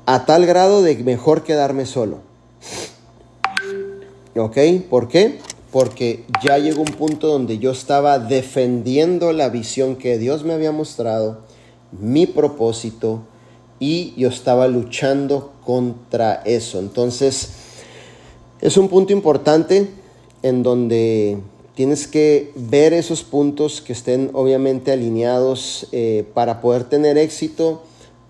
a 0.06 0.26
tal 0.26 0.46
grado 0.46 0.82
de 0.82 0.96
mejor 0.96 1.44
quedarme 1.44 1.86
solo. 1.86 2.18
¿Ok? 4.36 4.58
¿Por 4.88 5.08
qué? 5.08 5.38
Porque 5.70 6.24
ya 6.44 6.58
llegó 6.58 6.82
un 6.82 6.92
punto 6.92 7.28
donde 7.28 7.58
yo 7.58 7.70
estaba 7.70 8.18
defendiendo 8.18 9.32
la 9.32 9.48
visión 9.48 9.96
que 9.96 10.18
Dios 10.18 10.44
me 10.44 10.52
había 10.52 10.72
mostrado, 10.72 11.40
mi 11.92 12.26
propósito, 12.26 13.22
y 13.78 14.14
yo 14.16 14.28
estaba 14.28 14.68
luchando 14.68 15.52
contra 15.64 16.42
eso. 16.44 16.78
Entonces, 16.78 17.50
es 18.60 18.76
un 18.76 18.88
punto 18.88 19.12
importante 19.12 19.88
en 20.42 20.62
donde 20.62 21.38
tienes 21.74 22.06
que 22.06 22.52
ver 22.54 22.92
esos 22.92 23.22
puntos 23.22 23.80
que 23.80 23.92
estén 23.92 24.30
obviamente 24.34 24.92
alineados 24.92 25.88
eh, 25.92 26.24
para 26.34 26.60
poder 26.60 26.84
tener 26.84 27.18
éxito 27.18 27.82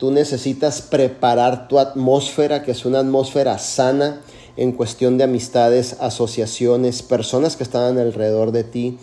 Tú 0.02 0.10
necesitas 0.10 0.82
preparar 0.82 1.68
tu 1.68 1.78
atmósfera, 1.78 2.64
que 2.64 2.72
es 2.72 2.84
una 2.84 2.98
atmósfera 2.98 3.56
sana 3.58 4.20
en 4.56 4.72
cuestión 4.72 5.16
de 5.16 5.22
amistades, 5.22 5.94
asociaciones, 6.00 7.02
personas 7.02 7.54
que 7.54 7.62
están 7.62 7.96
alrededor 7.96 8.50
de 8.50 8.64
ti. 8.64 8.98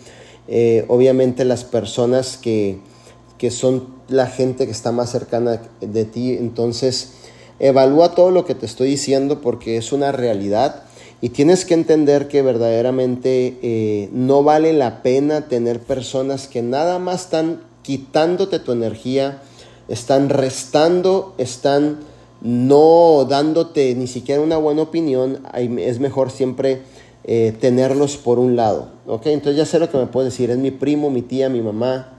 Eh, 0.46 0.84
obviamente 0.88 1.46
las 1.46 1.64
personas 1.64 2.36
que, 2.36 2.80
que 3.38 3.50
son 3.50 3.86
la 4.08 4.26
gente 4.26 4.66
que 4.66 4.72
está 4.72 4.92
más 4.92 5.10
cercana 5.10 5.62
de 5.80 6.04
ti. 6.04 6.34
Entonces, 6.34 7.12
evalúa 7.60 8.14
todo 8.14 8.30
lo 8.30 8.44
que 8.44 8.54
te 8.54 8.66
estoy 8.66 8.90
diciendo 8.90 9.40
porque 9.40 9.78
es 9.78 9.92
una 9.92 10.12
realidad 10.12 10.82
y 11.22 11.30
tienes 11.30 11.64
que 11.64 11.72
entender 11.72 12.28
que 12.28 12.42
verdaderamente 12.42 13.56
eh, 13.62 14.10
no 14.12 14.42
vale 14.42 14.74
la 14.74 15.02
pena 15.02 15.48
tener 15.48 15.80
personas 15.80 16.46
que 16.46 16.60
nada 16.60 16.98
más 16.98 17.22
están 17.22 17.62
quitándote 17.80 18.58
tu 18.58 18.72
energía, 18.72 19.40
están 19.90 20.28
restando, 20.28 21.34
están 21.36 21.98
no 22.40 23.26
dándote 23.28 23.94
ni 23.94 24.06
siquiera 24.06 24.40
una 24.40 24.56
buena 24.56 24.82
opinión, 24.82 25.40
es 25.52 25.98
mejor 25.98 26.30
siempre 26.30 26.82
eh, 27.24 27.54
tenerlos 27.60 28.16
por 28.16 28.38
un 28.38 28.56
lado. 28.56 28.88
Entonces 29.24 29.56
ya 29.56 29.66
sé 29.66 29.78
lo 29.78 29.90
que 29.90 29.98
me 29.98 30.06
puedes 30.06 30.32
decir, 30.32 30.50
es 30.50 30.58
mi 30.58 30.70
primo, 30.70 31.10
mi 31.10 31.22
tía, 31.22 31.48
mi 31.48 31.60
mamá. 31.60 32.14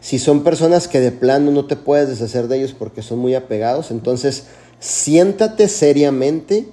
Si 0.00 0.18
son 0.18 0.44
personas 0.44 0.88
que 0.88 1.00
de 1.00 1.12
plano 1.12 1.50
no 1.50 1.66
te 1.66 1.76
puedes 1.76 2.08
deshacer 2.08 2.48
de 2.48 2.58
ellos 2.58 2.74
porque 2.78 3.02
son 3.02 3.18
muy 3.18 3.34
apegados, 3.34 3.90
entonces 3.90 4.46
siéntate 4.80 5.68
seriamente 5.68 6.66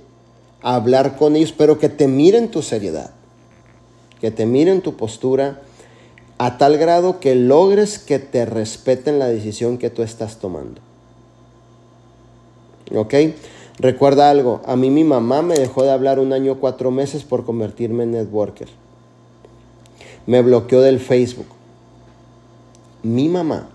a 0.61 0.75
hablar 0.75 1.17
con 1.17 1.35
ellos, 1.35 1.53
pero 1.55 1.79
que 1.79 1.89
te 1.89 2.07
miren 2.07 2.51
tu 2.51 2.61
seriedad, 2.61 3.11
que 4.21 4.31
te 4.31 4.45
miren 4.45 4.81
tu 4.81 4.95
postura 4.95 5.61
a 6.39 6.57
tal 6.57 6.77
grado 6.77 7.19
que 7.19 7.35
logres 7.35 7.99
que 7.99 8.17
te 8.17 8.45
respeten 8.45 9.19
la 9.19 9.27
decisión 9.27 9.77
que 9.77 9.89
tú 9.89 10.03
estás 10.03 10.37
tomando. 10.37 10.79
¿Ok? 12.95 13.13
Recuerda 13.77 14.29
algo, 14.29 14.61
a 14.65 14.77
mí 14.77 14.89
mi 14.89 15.03
mamá 15.03 15.41
me 15.41 15.55
dejó 15.55 15.83
de 15.83 15.91
hablar 15.91 16.17
un 16.17 16.31
año 16.31 16.55
cuatro 16.59 16.91
meses 16.91 17.23
por 17.23 17.43
convertirme 17.45 18.03
en 18.03 18.11
networker. 18.11 18.69
Me 20.25 20.41
bloqueó 20.41 20.81
del 20.81 20.99
Facebook. 20.99 21.47
mi 23.03 23.27
mamá. 23.27 23.69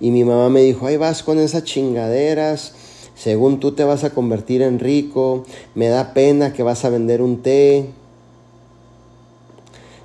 Y 0.00 0.10
mi 0.10 0.24
mamá 0.24 0.50
me 0.50 0.60
dijo, 0.60 0.86
ahí 0.86 0.96
vas 0.98 1.22
con 1.22 1.38
esas 1.38 1.64
chingaderas, 1.64 2.74
según 3.14 3.58
tú 3.58 3.72
te 3.72 3.84
vas 3.84 4.04
a 4.04 4.10
convertir 4.10 4.62
en 4.62 4.78
rico, 4.78 5.44
me 5.74 5.88
da 5.88 6.12
pena 6.12 6.52
que 6.52 6.62
vas 6.62 6.84
a 6.84 6.90
vender 6.90 7.20
un 7.22 7.42
té. 7.42 7.90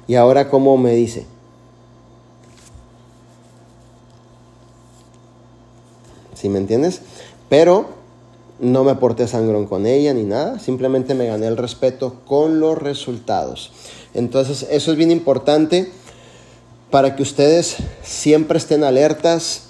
Y 0.08 0.16
ahora, 0.16 0.50
¿cómo 0.50 0.78
me 0.78 0.94
dice? 0.94 1.33
¿Sí 6.44 6.50
me 6.50 6.60
entiendes? 6.60 7.00
Pero 7.48 7.86
no 8.60 8.84
me 8.84 8.96
porté 8.96 9.30
sangrón 9.30 9.66
con 9.66 9.86
ella 9.86 10.14
ni 10.14 10.24
nada, 10.24 10.60
simplemente 10.60 11.14
me 11.14 11.26
gané 11.26 11.48
el 11.48 11.56
respeto 11.56 12.16
con 12.26 12.60
los 12.60 12.78
resultados. 12.78 13.72
Entonces, 14.14 14.68
eso 14.70 14.92
es 14.92 14.98
bien 14.98 15.10
importante 15.10 15.90
para 16.92 17.16
que 17.16 17.24
ustedes 17.24 17.78
siempre 18.04 18.58
estén 18.58 18.84
alertas. 18.84 19.70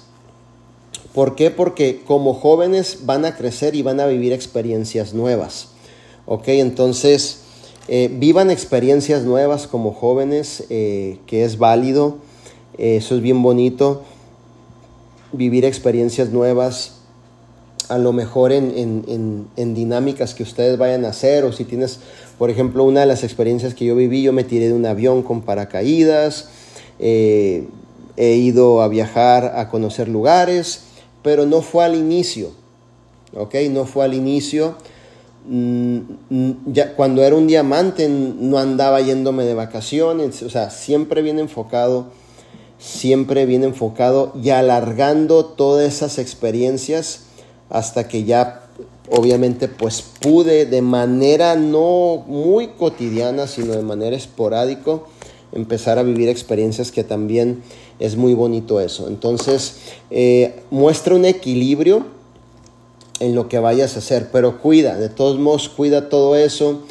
¿Por 1.12 1.36
qué? 1.36 1.52
Porque 1.52 2.02
como 2.04 2.34
jóvenes 2.34 3.06
van 3.06 3.24
a 3.24 3.36
crecer 3.36 3.76
y 3.76 3.82
van 3.82 4.00
a 4.00 4.06
vivir 4.06 4.32
experiencias 4.32 5.14
nuevas. 5.14 5.68
¿Ok? 6.26 6.48
Entonces, 6.48 7.42
eh, 7.86 8.10
vivan 8.12 8.50
experiencias 8.50 9.22
nuevas 9.22 9.68
como 9.68 9.92
jóvenes, 9.92 10.64
eh, 10.70 11.20
que 11.28 11.44
es 11.44 11.56
válido. 11.56 12.16
eso 12.76 13.14
es 13.14 13.22
bien 13.22 13.40
bonito 13.40 14.02
vivir 15.36 15.64
experiencias 15.64 16.30
nuevas, 16.30 16.94
a 17.88 17.98
lo 17.98 18.12
mejor 18.12 18.52
en, 18.52 19.46
dinámicas 19.56 20.34
que 20.34 20.42
ustedes 20.42 20.78
vayan 20.78 21.04
a 21.04 21.08
hacer, 21.08 21.44
o 21.44 21.52
si 21.52 21.64
tienes, 21.64 22.00
por 22.38 22.50
ejemplo, 22.50 22.84
una 22.84 23.00
de 23.00 23.06
las 23.06 23.24
experiencias 23.24 23.74
que 23.74 23.84
yo 23.84 23.94
viví, 23.94 24.22
yo 24.22 24.32
me 24.32 24.44
tiré 24.44 24.68
de 24.68 24.72
un 24.72 24.86
avión 24.86 25.22
con 25.22 25.42
paracaídas, 25.42 26.48
eh, 26.98 27.68
he 28.16 28.34
ido 28.36 28.80
a 28.80 28.88
viajar 28.88 29.54
a 29.56 29.68
conocer 29.68 30.08
lugares, 30.08 30.84
pero 31.22 31.46
no 31.46 31.62
fue 31.62 31.84
al 31.84 31.94
inicio, 31.94 32.52
¿ok? 33.34 33.54
No 33.70 33.86
fue 33.86 34.04
al 34.04 34.14
inicio. 34.14 34.76
Mm, 35.46 35.98
mm, 36.30 36.52
ya, 36.66 36.94
cuando 36.94 37.22
era 37.22 37.36
un 37.36 37.46
diamante 37.46 38.08
no 38.08 38.56
andaba 38.58 39.00
yéndome 39.02 39.44
de 39.44 39.54
vacaciones, 39.54 40.42
o 40.42 40.48
sea, 40.48 40.70
siempre 40.70 41.20
bien 41.20 41.38
enfocado 41.38 42.06
siempre 42.84 43.46
bien 43.46 43.64
enfocado 43.64 44.32
y 44.40 44.50
alargando 44.50 45.46
todas 45.46 45.90
esas 45.90 46.18
experiencias 46.18 47.20
hasta 47.70 48.08
que 48.08 48.24
ya 48.24 48.66
obviamente 49.10 49.68
pues 49.68 50.02
pude 50.02 50.66
de 50.66 50.82
manera 50.82 51.56
no 51.56 52.24
muy 52.26 52.68
cotidiana 52.68 53.46
sino 53.46 53.72
de 53.72 53.82
manera 53.82 54.14
esporádico 54.14 55.08
empezar 55.52 55.98
a 55.98 56.02
vivir 56.02 56.28
experiencias 56.28 56.92
que 56.92 57.04
también 57.04 57.62
es 58.00 58.16
muy 58.16 58.34
bonito 58.34 58.80
eso. 58.80 59.08
Entonces 59.08 59.76
eh, 60.10 60.60
muestra 60.70 61.14
un 61.14 61.24
equilibrio 61.24 62.04
en 63.20 63.34
lo 63.34 63.48
que 63.48 63.58
vayas 63.60 63.96
a 63.96 64.00
hacer 64.00 64.28
pero 64.30 64.60
cuida 64.60 64.98
de 64.98 65.08
todos 65.08 65.38
modos 65.38 65.70
cuida 65.70 66.10
todo 66.10 66.36
eso 66.36 66.82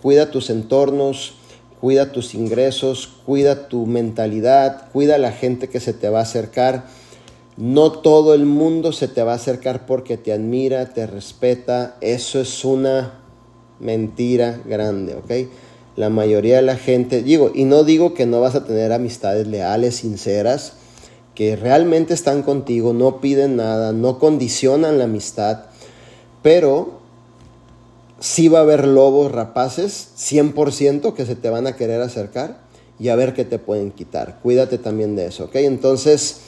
cuida 0.00 0.30
tus 0.30 0.48
entornos 0.48 1.39
cuida 1.80 2.12
tus 2.12 2.34
ingresos, 2.34 3.08
cuida 3.24 3.68
tu 3.68 3.86
mentalidad, 3.86 4.90
cuida 4.92 5.18
la 5.18 5.32
gente 5.32 5.68
que 5.68 5.80
se 5.80 5.92
te 5.92 6.08
va 6.08 6.20
a 6.20 6.22
acercar. 6.22 6.84
No 7.56 7.92
todo 7.92 8.34
el 8.34 8.44
mundo 8.44 8.92
se 8.92 9.08
te 9.08 9.22
va 9.22 9.32
a 9.32 9.36
acercar 9.36 9.86
porque 9.86 10.16
te 10.16 10.32
admira, 10.32 10.92
te 10.92 11.06
respeta. 11.06 11.96
Eso 12.00 12.40
es 12.40 12.64
una 12.64 13.20
mentira 13.80 14.60
grande, 14.66 15.14
¿ok? 15.14 15.50
La 15.96 16.10
mayoría 16.10 16.56
de 16.56 16.62
la 16.62 16.76
gente, 16.76 17.22
digo, 17.22 17.50
y 17.54 17.64
no 17.64 17.82
digo 17.82 18.14
que 18.14 18.26
no 18.26 18.40
vas 18.40 18.54
a 18.54 18.64
tener 18.64 18.92
amistades 18.92 19.46
leales, 19.46 19.96
sinceras, 19.96 20.74
que 21.34 21.56
realmente 21.56 22.14
están 22.14 22.42
contigo, 22.42 22.92
no 22.92 23.20
piden 23.20 23.56
nada, 23.56 23.92
no 23.92 24.18
condicionan 24.18 24.98
la 24.98 25.04
amistad, 25.04 25.64
pero 26.42 26.99
sí 28.20 28.48
va 28.48 28.60
a 28.60 28.62
haber 28.62 28.86
lobos 28.86 29.32
rapaces, 29.32 30.10
100% 30.16 31.14
que 31.14 31.26
se 31.26 31.34
te 31.34 31.50
van 31.50 31.66
a 31.66 31.74
querer 31.74 32.00
acercar 32.02 32.60
y 32.98 33.08
a 33.08 33.16
ver 33.16 33.34
qué 33.34 33.44
te 33.44 33.58
pueden 33.58 33.90
quitar. 33.90 34.38
Cuídate 34.42 34.78
también 34.78 35.16
de 35.16 35.26
eso, 35.26 35.44
¿ok? 35.44 35.56
Entonces, 35.56 36.40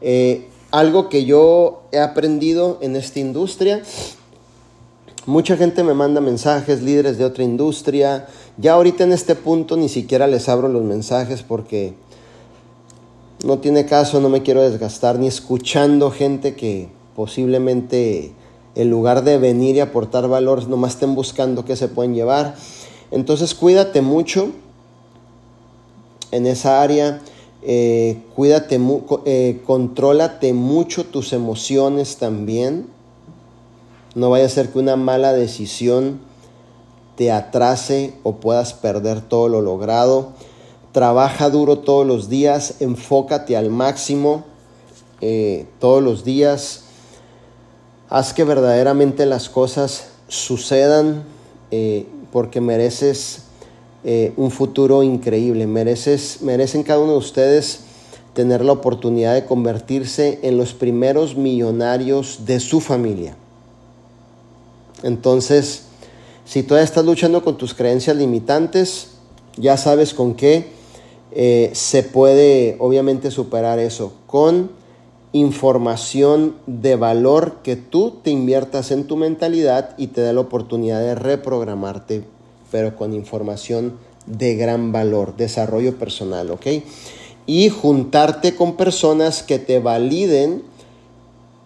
eh, 0.00 0.46
algo 0.70 1.08
que 1.08 1.24
yo 1.24 1.82
he 1.92 1.98
aprendido 1.98 2.78
en 2.80 2.94
esta 2.94 3.18
industria, 3.18 3.82
mucha 5.26 5.56
gente 5.56 5.82
me 5.82 5.94
manda 5.94 6.20
mensajes, 6.20 6.82
líderes 6.82 7.18
de 7.18 7.24
otra 7.24 7.42
industria. 7.42 8.28
Ya 8.56 8.74
ahorita 8.74 9.04
en 9.04 9.12
este 9.12 9.34
punto 9.34 9.76
ni 9.76 9.88
siquiera 9.88 10.26
les 10.28 10.48
abro 10.48 10.68
los 10.68 10.84
mensajes 10.84 11.42
porque 11.42 11.94
no 13.44 13.58
tiene 13.58 13.86
caso, 13.86 14.20
no 14.20 14.28
me 14.28 14.42
quiero 14.42 14.62
desgastar 14.62 15.18
ni 15.18 15.26
escuchando 15.26 16.10
gente 16.10 16.54
que 16.54 16.88
posiblemente 17.16 18.32
en 18.74 18.90
lugar 18.90 19.24
de 19.24 19.38
venir 19.38 19.76
y 19.76 19.80
aportar 19.80 20.28
valor, 20.28 20.68
nomás 20.68 20.94
estén 20.94 21.14
buscando 21.14 21.64
qué 21.64 21.76
se 21.76 21.88
pueden 21.88 22.14
llevar. 22.14 22.54
Entonces 23.10 23.54
cuídate 23.54 24.02
mucho 24.02 24.50
en 26.30 26.46
esa 26.46 26.82
área, 26.82 27.20
eh, 27.62 28.22
cuídate, 28.36 28.80
eh, 29.24 29.62
contrólate 29.66 30.52
mucho 30.52 31.04
tus 31.04 31.32
emociones 31.32 32.18
también. 32.18 32.86
No 34.14 34.30
vaya 34.30 34.46
a 34.46 34.50
ser 34.50 34.70
que 34.70 34.78
una 34.78 34.96
mala 34.96 35.32
decisión 35.32 36.20
te 37.16 37.32
atrase 37.32 38.14
o 38.22 38.36
puedas 38.36 38.74
perder 38.74 39.22
todo 39.22 39.48
lo 39.48 39.60
logrado. 39.60 40.32
Trabaja 40.92 41.50
duro 41.50 41.78
todos 41.78 42.06
los 42.06 42.28
días, 42.28 42.76
enfócate 42.80 43.56
al 43.56 43.70
máximo 43.70 44.44
eh, 45.20 45.66
todos 45.80 46.02
los 46.02 46.24
días 46.24 46.84
Haz 48.10 48.32
que 48.32 48.44
verdaderamente 48.44 49.26
las 49.26 49.48
cosas 49.48 50.08
sucedan 50.28 51.24
eh, 51.70 52.06
porque 52.32 52.60
mereces 52.60 53.42
eh, 54.04 54.32
un 54.36 54.50
futuro 54.50 55.02
increíble. 55.02 55.66
Mereces, 55.66 56.40
merecen 56.40 56.82
cada 56.82 57.00
uno 57.00 57.12
de 57.12 57.18
ustedes 57.18 57.80
tener 58.32 58.64
la 58.64 58.72
oportunidad 58.72 59.34
de 59.34 59.44
convertirse 59.44 60.38
en 60.42 60.56
los 60.56 60.72
primeros 60.72 61.36
millonarios 61.36 62.46
de 62.46 62.60
su 62.60 62.80
familia. 62.80 63.36
Entonces, 65.02 65.82
si 66.44 66.62
todavía 66.62 66.84
estás 66.84 67.04
luchando 67.04 67.44
con 67.44 67.58
tus 67.58 67.74
creencias 67.74 68.16
limitantes, 68.16 69.08
ya 69.56 69.76
sabes 69.76 70.14
con 70.14 70.34
qué 70.34 70.68
eh, 71.32 71.70
se 71.74 72.02
puede 72.02 72.76
obviamente 72.78 73.30
superar 73.30 73.78
eso, 73.78 74.12
con 74.26 74.70
información 75.32 76.54
de 76.66 76.96
valor 76.96 77.58
que 77.62 77.76
tú 77.76 78.18
te 78.22 78.30
inviertas 78.30 78.90
en 78.90 79.06
tu 79.06 79.16
mentalidad 79.16 79.94
y 79.98 80.08
te 80.08 80.22
dé 80.22 80.32
la 80.32 80.40
oportunidad 80.40 81.00
de 81.00 81.14
reprogramarte, 81.14 82.24
pero 82.70 82.96
con 82.96 83.12
información 83.12 83.94
de 84.26 84.56
gran 84.56 84.92
valor, 84.92 85.36
desarrollo 85.36 85.98
personal, 85.98 86.50
¿ok? 86.50 86.66
Y 87.46 87.68
juntarte 87.68 88.54
con 88.54 88.76
personas 88.76 89.42
que 89.42 89.58
te 89.58 89.80
validen, 89.80 90.62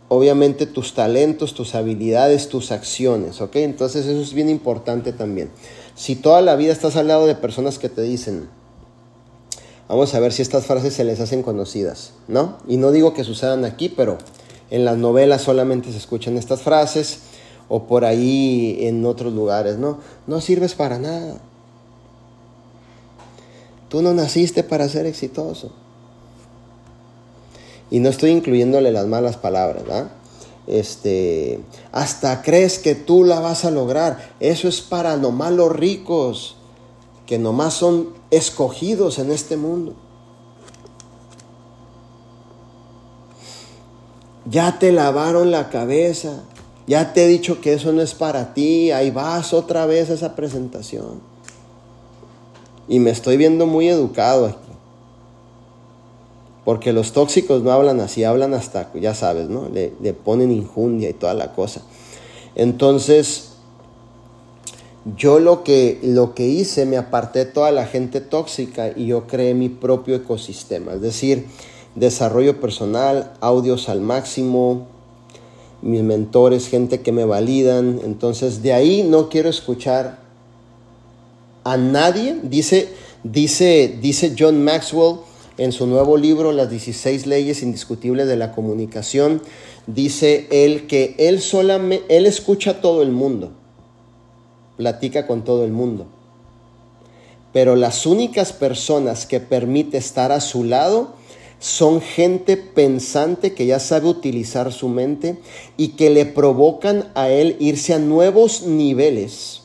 obviamente, 0.09 0.66
tus 0.66 0.94
talentos, 0.94 1.55
tus 1.55 1.75
habilidades, 1.75 2.48
tus 2.48 2.72
acciones, 2.72 3.40
¿ok? 3.40 3.57
Entonces 3.57 4.07
eso 4.07 4.20
es 4.20 4.33
bien 4.33 4.48
importante 4.48 5.12
también. 5.12 5.51
Si 5.94 6.16
toda 6.16 6.40
la 6.40 6.57
vida 6.57 6.72
estás 6.72 6.96
al 6.96 7.09
lado 7.09 7.27
de 7.27 7.35
personas 7.35 7.79
que 7.79 7.88
te 7.88 8.03
dicen, 8.03 8.48
Vamos 9.92 10.14
a 10.14 10.20
ver 10.20 10.33
si 10.33 10.40
estas 10.40 10.64
frases 10.64 10.94
se 10.94 11.05
les 11.05 11.20
hacen 11.20 11.42
conocidas, 11.42 12.12
¿no? 12.26 12.57
Y 12.66 12.78
no 12.78 12.92
digo 12.92 13.12
que 13.12 13.24
sucedan 13.24 13.66
aquí, 13.66 13.90
pero 13.90 14.16
en 14.70 14.87
las 14.87 14.96
novelas 14.96 15.42
solamente 15.42 15.92
se 15.92 15.98
escuchan 15.98 16.38
estas 16.38 16.62
frases 16.62 17.18
o 17.68 17.83
por 17.83 18.07
ahí 18.07 18.78
en 18.87 19.05
otros 19.05 19.35
lugares, 19.35 19.76
¿no? 19.76 19.98
No 20.26 20.40
sirves 20.40 20.74
para 20.74 20.98
nada. 20.98 21.42
Tú 23.90 24.00
no 24.00 24.14
naciste 24.14 24.62
para 24.62 24.88
ser 24.88 25.05
exitoso. 25.05 25.72
Y 27.90 28.00
no 28.00 28.09
estoy 28.09 28.31
incluyéndole 28.31 28.92
las 28.92 29.07
malas 29.07 29.37
palabras, 29.37 29.85
¿verdad? 29.85 30.11
Este, 30.66 31.61
hasta 31.92 32.40
crees 32.40 32.78
que 32.78 32.94
tú 32.94 33.24
la 33.24 33.40
vas 33.40 33.66
a 33.66 33.70
lograr. 33.70 34.37
Eso 34.40 34.68
es 34.68 34.81
para 34.81 35.18
los 35.18 35.70
ricos 35.70 36.57
que 37.33 37.38
nomás 37.38 37.73
son 37.73 38.09
escogidos 38.31 39.18
en 39.18 39.33
este 39.33 39.57
mundo. 39.57 39.95
Ya 44.45 44.79
te 44.79 44.92
lavaron 44.92 45.51
la 45.51 45.71
cabeza, 45.71 46.42
ya 46.87 47.14
te 47.14 47.25
he 47.25 47.29
dicho 47.29 47.62
que 47.62 47.73
eso 47.73 47.90
no 47.90 48.03
es 48.03 48.12
para 48.12 48.53
ti, 48.53 48.90
ahí 48.90 49.11
vas 49.11 49.55
otra 49.55 49.87
vez 49.87 50.11
a 50.11 50.12
esa 50.12 50.37
presentación. 50.37 51.23
Y 52.87 52.99
me 52.99 53.11
estoy 53.11 53.38
viendo 53.38 53.64
muy 53.64 53.88
educado 53.88 54.45
aquí. 54.45 54.73
Porque 56.66 56.92
los 56.92 57.12
tóxicos 57.12 57.62
no 57.62 57.73
hablan 57.73 58.01
así, 58.01 58.25
hablan 58.25 58.53
hasta, 58.53 58.92
ya 58.92 59.14
sabes, 59.14 59.49
¿no? 59.49 59.71
Le, 59.71 59.95
le 60.03 60.12
ponen 60.12 60.53
injundia 60.53 61.09
y 61.09 61.14
toda 61.14 61.33
la 61.33 61.55
cosa. 61.55 61.81
Entonces, 62.55 63.52
yo 65.17 65.41
lo 65.41 65.65
que, 65.65 65.99
lo 66.03 66.35
que 66.35 66.47
hice, 66.47 66.87
me 66.87 66.97
aparté 66.97 67.41
de 67.41 67.45
toda 67.47 67.73
la 67.73 67.87
gente 67.87 68.21
tóxica 68.21 68.93
y 68.95 69.07
yo 69.07 69.27
creé 69.27 69.55
mi 69.55 69.69
propio 69.69 70.15
ecosistema. 70.15 70.95
Es 70.95 71.01
decir, 71.01 71.47
desarrollo 71.95 72.61
personal, 72.61 73.33
audios 73.41 73.88
al 73.88 74.01
máximo, 74.01 74.87
mis 75.83 76.03
mentores, 76.03 76.69
gente 76.69 77.01
que 77.01 77.12
me 77.12 77.25
validan. 77.25 78.01
Entonces 78.05 78.62
de 78.62 78.73
ahí 78.73 79.03
no 79.03 79.29
quiero 79.29 79.49
escuchar 79.49 80.21
a 81.65 81.77
nadie. 81.77 82.37
Dice, 82.43 82.88
dice, 83.25 83.99
dice 84.01 84.35
John 84.38 84.62
Maxwell 84.65 85.17
en 85.59 85.73
su 85.73 85.87
nuevo 85.87 86.17
libro, 86.17 86.53
Las 86.53 86.71
16 86.71 87.27
leyes 87.27 87.62
indiscutibles 87.62 88.27
de 88.27 88.37
la 88.37 88.53
comunicación, 88.53 89.43
dice 89.87 90.47
él 90.51 90.87
que 90.87 91.15
él 91.19 91.41
solamente, 91.41 92.17
él 92.17 92.27
escucha 92.27 92.71
a 92.73 92.81
todo 92.81 93.03
el 93.03 93.11
mundo, 93.11 93.53
platica 94.83 95.29
con 95.29 95.45
todo 95.45 95.64
el 95.64 95.71
mundo. 95.71 96.07
Pero 97.53 97.77
las 97.77 98.05
únicas 98.05 98.53
personas 98.53 99.27
que 99.27 99.38
permite 99.38 99.97
estar 99.97 100.33
a 100.33 100.40
su 100.40 100.64
lado 100.64 101.14
son 101.61 102.01
gente 102.01 102.57
pensante 102.57 103.55
que 103.55 103.66
ya 103.66 103.79
sabe 103.79 104.09
utilizar 104.09 104.73
su 104.73 104.88
mente 104.88 105.38
y 105.77 105.90
que 105.90 106.11
le 106.11 106.27
provocan 106.27 107.12
a 107.14 107.29
él 107.29 107.57
irse 107.61 107.95
a 107.95 108.01
nuevos 108.01 108.62
niveles 108.62 109.62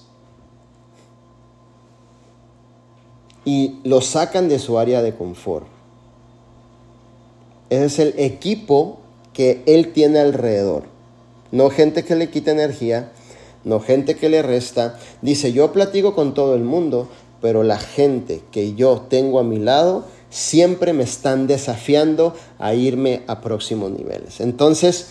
y 3.46 3.80
lo 3.84 4.02
sacan 4.02 4.48
de 4.48 4.60
su 4.60 4.78
área 4.78 5.02
de 5.02 5.16
confort. 5.16 5.66
Ese 7.72 7.86
es 7.86 8.00
el 8.00 8.14
equipo 8.20 9.00
que 9.34 9.64
él 9.66 9.92
tiene 9.92 10.20
alrededor. 10.20 10.84
No 11.52 11.72
gente 11.72 12.06
que 12.06 12.16
le 12.16 12.30
quita 12.30 12.52
energía, 12.52 13.12
no 13.68 13.82
gente 13.82 14.16
que 14.16 14.30
le 14.30 14.42
resta. 14.42 14.98
Dice, 15.22 15.52
yo 15.52 15.72
platico 15.74 16.16
con 16.16 16.34
todo 16.34 16.56
el 16.56 16.64
mundo, 16.64 17.10
pero 17.42 17.64
la 17.64 17.78
gente 17.78 18.42
que 18.52 18.74
yo 18.76 19.06
tengo 19.10 19.40
a 19.40 19.44
mi 19.44 19.60
lado 19.60 20.06
siempre 20.30 20.94
me 20.94 21.04
están 21.04 21.48
desafiando 21.48 22.34
a 22.60 22.74
irme 22.74 23.24
a 23.28 23.42
próximos 23.42 23.92
niveles. 23.92 24.40
Entonces, 24.40 25.08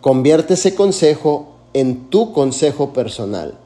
convierte 0.00 0.54
ese 0.54 0.74
consejo 0.74 1.54
en 1.72 2.10
tu 2.10 2.32
consejo 2.32 2.92
personal. 2.92 3.58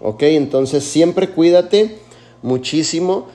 ¿Ok? 0.00 0.22
Entonces, 0.24 0.84
siempre 0.84 1.30
cuídate 1.30 1.98
muchísimo. 2.42 3.26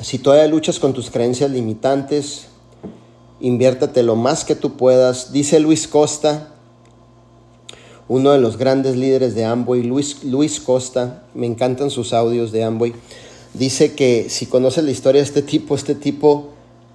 Si 0.00 0.18
todavía 0.18 0.46
luchas 0.46 0.78
con 0.78 0.92
tus 0.92 1.10
creencias 1.10 1.50
limitantes, 1.50 2.46
inviértate 3.40 4.02
lo 4.02 4.14
más 4.14 4.44
que 4.44 4.54
tú 4.54 4.76
puedas. 4.76 5.32
Dice 5.32 5.58
Luis 5.60 5.88
Costa, 5.88 6.52
uno 8.08 8.32
de 8.32 8.38
los 8.38 8.56
grandes 8.56 8.96
líderes 8.96 9.34
de 9.34 9.44
Amway, 9.44 9.82
Luis, 9.82 10.24
Luis 10.24 10.60
Costa, 10.60 11.24
me 11.34 11.46
encantan 11.46 11.90
sus 11.90 12.12
audios 12.12 12.52
de 12.52 12.64
Amway 12.64 12.94
dice 13.58 13.94
que 13.94 14.28
si 14.28 14.46
conoces 14.46 14.84
la 14.84 14.90
historia 14.90 15.20
de 15.20 15.26
este 15.26 15.42
tipo, 15.42 15.74
este 15.74 15.94
tipo 15.94 16.50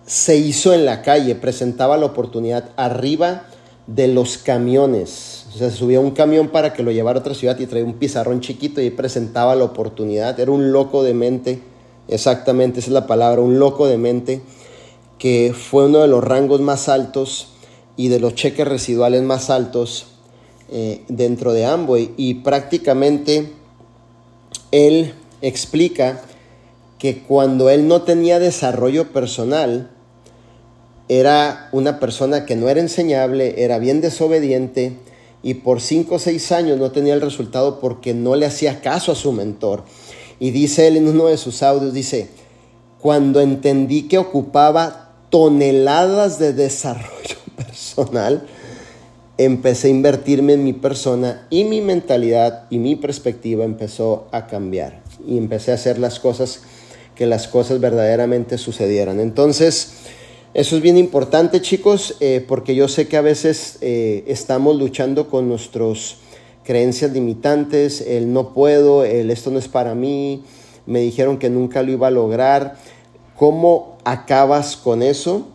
se 0.05 0.37
hizo 0.37 0.73
en 0.73 0.85
la 0.85 1.01
calle, 1.01 1.35
presentaba 1.35 1.97
la 1.97 2.07
oportunidad 2.07 2.69
arriba 2.75 3.45
de 3.87 4.07
los 4.07 4.37
camiones. 4.37 5.47
O 5.53 5.57
sea, 5.57 5.69
se 5.69 5.77
subía 5.77 5.99
un 5.99 6.11
camión 6.11 6.49
para 6.49 6.73
que 6.73 6.83
lo 6.83 6.91
llevara 6.91 7.19
a 7.19 7.21
otra 7.21 7.33
ciudad 7.33 7.59
y 7.59 7.65
traía 7.65 7.85
un 7.85 7.95
pizarrón 7.95 8.41
chiquito 8.41 8.81
y 8.81 8.89
presentaba 8.89 9.55
la 9.55 9.63
oportunidad. 9.63 10.39
Era 10.39 10.51
un 10.51 10.71
loco 10.71 11.03
de 11.03 11.13
mente, 11.13 11.61
exactamente, 12.07 12.79
esa 12.79 12.89
es 12.89 12.93
la 12.93 13.07
palabra, 13.07 13.41
un 13.41 13.59
loco 13.59 13.87
de 13.87 13.97
mente, 13.97 14.41
que 15.17 15.53
fue 15.57 15.85
uno 15.85 15.99
de 15.99 16.07
los 16.07 16.23
rangos 16.23 16.61
más 16.61 16.89
altos 16.89 17.49
y 17.95 18.07
de 18.07 18.19
los 18.19 18.35
cheques 18.35 18.67
residuales 18.67 19.21
más 19.23 19.49
altos 19.49 20.07
eh, 20.71 21.03
dentro 21.07 21.53
de 21.53 21.65
Amway. 21.65 22.11
Y 22.17 22.35
prácticamente 22.35 23.51
él 24.71 25.13
explica 25.41 26.21
que 26.97 27.23
cuando 27.23 27.69
él 27.69 27.87
no 27.87 28.03
tenía 28.03 28.39
desarrollo 28.39 29.11
personal, 29.11 29.91
era 31.09 31.67
una 31.73 31.99
persona 31.99 32.45
que 32.45 32.55
no 32.55 32.69
era 32.69 32.79
enseñable, 32.79 33.63
era 33.63 33.79
bien 33.79 33.99
desobediente 33.99 34.97
y 35.43 35.55
por 35.55 35.81
cinco 35.81 36.15
o 36.15 36.19
seis 36.19 36.53
años 36.53 36.79
no 36.79 36.91
tenía 36.91 37.13
el 37.13 37.19
resultado 37.21 37.79
porque 37.81 38.13
no 38.13 38.35
le 38.35 38.45
hacía 38.45 38.79
caso 38.79 39.11
a 39.11 39.15
su 39.15 39.33
mentor. 39.33 39.83
Y 40.39 40.51
dice 40.51 40.87
él 40.87 40.95
en 40.95 41.07
uno 41.07 41.25
de 41.25 41.37
sus 41.37 41.63
audios, 41.63 41.93
dice, 41.93 42.29
cuando 42.99 43.41
entendí 43.41 44.03
que 44.03 44.17
ocupaba 44.17 45.11
toneladas 45.29 46.39
de 46.39 46.53
desarrollo 46.53 47.35
personal, 47.57 48.47
empecé 49.37 49.87
a 49.87 49.91
invertirme 49.91 50.53
en 50.53 50.63
mi 50.63 50.73
persona 50.73 51.47
y 51.49 51.63
mi 51.63 51.81
mentalidad 51.81 52.65
y 52.69 52.77
mi 52.79 52.95
perspectiva 52.95 53.65
empezó 53.65 54.27
a 54.31 54.47
cambiar. 54.47 55.01
Y 55.25 55.37
empecé 55.37 55.71
a 55.71 55.75
hacer 55.75 55.99
las 55.99 56.19
cosas 56.19 56.61
que 57.15 57.25
las 57.25 57.47
cosas 57.47 57.79
verdaderamente 57.79 58.57
sucedieran. 58.57 59.19
Entonces, 59.19 59.93
eso 60.53 60.75
es 60.75 60.81
bien 60.81 60.97
importante, 60.97 61.61
chicos, 61.61 62.17
eh, 62.19 62.43
porque 62.45 62.75
yo 62.75 62.87
sé 62.87 63.07
que 63.07 63.17
a 63.17 63.21
veces 63.21 63.77
eh, 63.81 64.23
estamos 64.27 64.75
luchando 64.75 65.29
con 65.29 65.47
nuestras 65.47 66.17
creencias 66.63 67.11
limitantes, 67.11 68.01
el 68.01 68.33
no 68.33 68.53
puedo, 68.53 69.05
el 69.05 69.31
esto 69.31 69.51
no 69.51 69.59
es 69.59 69.67
para 69.67 69.95
mí, 69.95 70.43
me 70.85 70.99
dijeron 70.99 71.37
que 71.37 71.49
nunca 71.49 71.83
lo 71.83 71.91
iba 71.91 72.07
a 72.07 72.11
lograr. 72.11 72.75
¿Cómo 73.35 73.97
acabas 74.03 74.75
con 74.75 75.01
eso? 75.01 75.47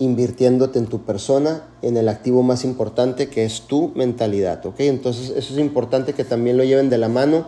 Invirtiéndote 0.00 0.80
en 0.80 0.86
tu 0.86 1.02
persona, 1.02 1.68
en 1.82 1.96
el 1.96 2.08
activo 2.08 2.42
más 2.42 2.64
importante 2.64 3.28
que 3.28 3.44
es 3.44 3.62
tu 3.62 3.92
mentalidad, 3.94 4.66
¿ok? 4.66 4.80
Entonces 4.80 5.30
eso 5.36 5.52
es 5.52 5.60
importante 5.60 6.14
que 6.14 6.24
también 6.24 6.56
lo 6.56 6.64
lleven 6.64 6.90
de 6.90 6.98
la 6.98 7.08
mano 7.08 7.46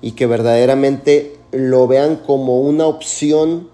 y 0.00 0.12
que 0.12 0.26
verdaderamente 0.26 1.36
lo 1.52 1.86
vean 1.86 2.16
como 2.16 2.60
una 2.60 2.86
opción, 2.86 3.68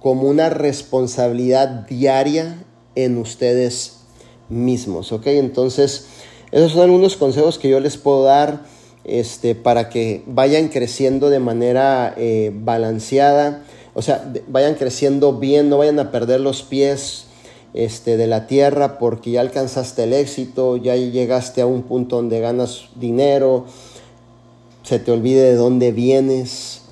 como 0.00 0.28
una 0.28 0.50
responsabilidad 0.50 1.86
diaria 1.88 2.62
en 2.94 3.18
ustedes 3.18 4.00
mismos, 4.48 5.12
¿ok? 5.12 5.26
Entonces, 5.26 6.06
esos 6.52 6.72
son 6.72 6.82
algunos 6.82 7.16
consejos 7.16 7.58
que 7.58 7.68
yo 7.68 7.80
les 7.80 7.96
puedo 7.96 8.24
dar 8.24 8.64
este, 9.04 9.54
para 9.54 9.88
que 9.88 10.22
vayan 10.26 10.68
creciendo 10.68 11.30
de 11.30 11.40
manera 11.40 12.14
eh, 12.16 12.52
balanceada, 12.54 13.64
o 13.94 14.02
sea, 14.02 14.32
vayan 14.48 14.74
creciendo 14.74 15.38
bien, 15.38 15.68
no 15.68 15.78
vayan 15.78 15.98
a 15.98 16.10
perder 16.10 16.40
los 16.40 16.62
pies 16.62 17.26
este, 17.74 18.16
de 18.16 18.26
la 18.26 18.46
tierra 18.46 18.98
porque 18.98 19.32
ya 19.32 19.40
alcanzaste 19.40 20.04
el 20.04 20.12
éxito, 20.12 20.76
ya 20.76 20.96
llegaste 20.96 21.60
a 21.60 21.66
un 21.66 21.82
punto 21.82 22.16
donde 22.16 22.40
ganas 22.40 22.88
dinero, 22.96 23.66
se 24.82 24.98
te 24.98 25.12
olvide 25.12 25.42
de 25.42 25.54
dónde 25.54 25.92
vienes, 25.92 26.82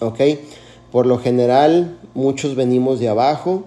¿ok? 0.00 0.20
Por 0.90 1.06
lo 1.06 1.18
general, 1.18 1.98
muchos 2.14 2.54
venimos 2.54 2.98
de 2.98 3.08
abajo 3.08 3.64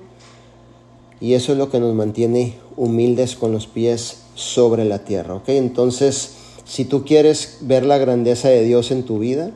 y 1.19 1.35
eso 1.35 1.51
es 1.51 1.57
lo 1.57 1.69
que 1.69 1.79
nos 1.79 1.93
mantiene 1.93 2.55
humildes 2.75 3.35
con 3.35 3.51
los 3.51 3.67
pies 3.67 4.23
sobre 4.35 4.85
la 4.85 4.99
tierra, 4.99 5.35
¿ok? 5.35 5.49
Entonces, 5.49 6.31
si 6.65 6.85
tú 6.85 7.05
quieres 7.05 7.59
ver 7.61 7.85
la 7.85 7.97
grandeza 7.97 8.49
de 8.49 8.63
Dios 8.63 8.91
en 8.91 9.03
tu 9.03 9.19
vida, 9.19 9.51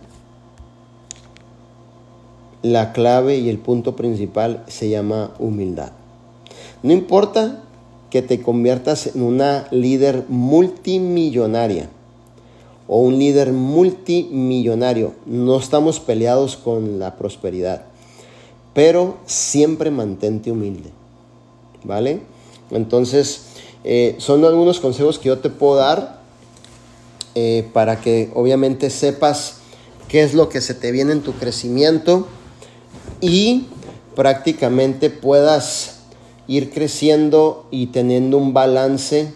la 2.71 2.93
clave 2.93 3.37
y 3.37 3.49
el 3.49 3.57
punto 3.57 3.95
principal 3.95 4.63
se 4.67 4.89
llama 4.89 5.31
humildad. 5.39 5.91
No 6.83 6.93
importa 6.93 7.63
que 8.09 8.21
te 8.21 8.41
conviertas 8.41 9.07
en 9.15 9.21
una 9.21 9.67
líder 9.71 10.25
multimillonaria 10.29 11.89
o 12.87 12.99
un 12.99 13.19
líder 13.19 13.51
multimillonario. 13.51 15.13
No 15.25 15.57
estamos 15.57 15.99
peleados 15.99 16.55
con 16.55 16.99
la 16.99 17.15
prosperidad, 17.17 17.83
pero 18.73 19.17
siempre 19.25 19.91
mantente 19.91 20.51
humilde, 20.51 20.91
¿vale? 21.83 22.21
Entonces, 22.71 23.47
eh, 23.83 24.15
son 24.19 24.45
algunos 24.45 24.79
consejos 24.79 25.19
que 25.19 25.29
yo 25.29 25.39
te 25.39 25.49
puedo 25.49 25.75
dar 25.75 26.21
eh, 27.35 27.67
para 27.73 28.01
que 28.01 28.31
obviamente 28.33 28.89
sepas 28.89 29.57
qué 30.07 30.23
es 30.23 30.33
lo 30.33 30.49
que 30.49 30.61
se 30.61 30.73
te 30.73 30.91
viene 30.91 31.11
en 31.11 31.21
tu 31.21 31.33
crecimiento 31.33 32.27
y 33.21 33.67
prácticamente 34.15 35.09
puedas 35.09 35.99
ir 36.47 36.71
creciendo 36.71 37.67
y 37.71 37.87
teniendo 37.87 38.37
un 38.37 38.53
balance 38.53 39.33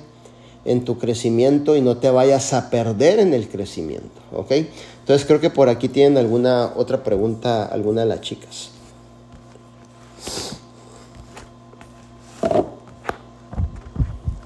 en 0.65 0.85
tu 0.85 0.97
crecimiento 0.97 1.75
y 1.75 1.81
no 1.81 1.97
te 1.97 2.09
vayas 2.09 2.53
a 2.53 2.69
perder 2.69 3.19
en 3.19 3.33
el 3.33 3.47
crecimiento, 3.47 4.21
¿ok? 4.31 4.51
Entonces 4.99 5.25
creo 5.25 5.39
que 5.39 5.49
por 5.49 5.69
aquí 5.69 5.89
tienen 5.89 6.17
alguna 6.17 6.71
otra 6.75 7.03
pregunta, 7.03 7.65
alguna 7.65 8.01
de 8.01 8.07
las 8.07 8.21
chicas. 8.21 8.69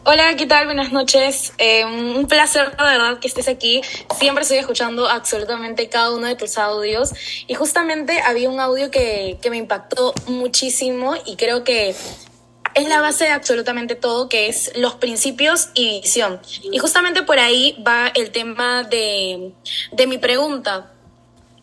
Hola, 0.08 0.36
¿qué 0.36 0.46
tal? 0.46 0.66
Buenas 0.68 0.92
noches. 0.92 1.52
Eh, 1.58 1.84
un 1.84 2.28
placer, 2.28 2.76
la 2.78 2.84
verdad, 2.84 3.18
que 3.18 3.28
estés 3.28 3.48
aquí. 3.48 3.82
Siempre 4.20 4.44
estoy 4.44 4.60
escuchando 4.60 5.10
absolutamente 5.10 5.90
cada 5.90 6.12
uno 6.12 6.28
de 6.28 6.36
tus 6.36 6.60
audios. 6.60 7.12
Y 7.48 7.56
justamente 7.56 8.22
había 8.22 8.48
un 8.52 8.60
audio 8.60 8.92
que, 8.92 9.40
que 9.42 9.50
me 9.50 9.58
impactó 9.58 10.14
muchísimo 10.28 11.16
y 11.26 11.38
creo 11.38 11.64
que 11.64 11.96
es 12.76 12.88
la 12.88 13.02
base 13.02 13.24
de 13.24 13.32
absolutamente 13.32 13.96
todo, 13.96 14.30
que 14.30 14.48
es 14.48 14.74
los 14.76 14.94
principios 14.94 15.70
y 15.74 16.02
visión. 16.02 16.40
Y 16.72 16.78
justamente 16.78 17.24
por 17.24 17.40
ahí 17.40 17.76
va 17.86 18.10
el 18.10 18.30
tema 18.30 18.84
de, 18.84 19.54
mi 20.08 20.18
pregunta. 20.20 20.92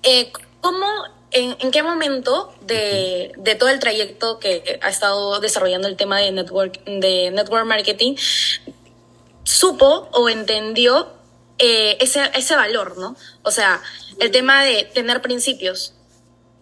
Eh, 0.02 0.32
¿Cómo 0.62 0.86
¿en, 1.30 1.70
qué 1.70 1.82
momento 1.82 2.54
de, 2.62 3.32
de, 3.36 3.54
todo 3.54 3.68
el 3.68 3.78
trayecto 3.80 4.38
que 4.38 4.80
ha 4.80 4.88
estado 4.88 5.38
desarrollando 5.40 5.88
el 5.88 5.96
tema 5.96 6.18
de 6.18 6.32
network, 6.32 6.82
de 6.86 7.30
network 7.30 7.66
marketing 7.66 8.14
supo 9.44 10.08
o 10.12 10.30
entendió 10.30 11.12
eh, 11.58 11.98
ese, 12.00 12.30
ese 12.34 12.56
valor, 12.56 12.96
¿no? 12.96 13.14
O 13.42 13.50
sea, 13.50 13.82
el 14.18 14.30
tema 14.30 14.64
de 14.64 14.84
tener 14.84 15.20
principios, 15.20 15.92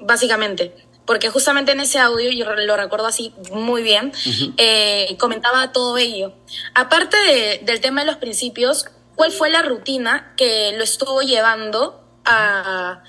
básicamente 0.01 0.75
porque 1.11 1.29
justamente 1.29 1.73
en 1.73 1.81
ese 1.81 1.99
audio, 1.99 2.31
yo 2.31 2.45
lo 2.55 2.77
recuerdo 2.77 3.09
así 3.09 3.35
muy 3.51 3.83
bien, 3.83 4.13
eh, 4.59 5.17
comentaba 5.19 5.73
todo 5.73 5.99
ello. 5.99 6.35
Aparte 6.73 7.17
del 7.63 7.81
tema 7.81 8.03
de 8.03 8.07
los 8.07 8.19
principios, 8.19 8.85
¿cuál 9.17 9.33
fue 9.33 9.51
la 9.51 9.63
rutina 9.63 10.33
que 10.37 10.71
lo 10.77 10.85
estuvo 10.85 11.21
llevando 11.23 12.01
a, 12.25 13.03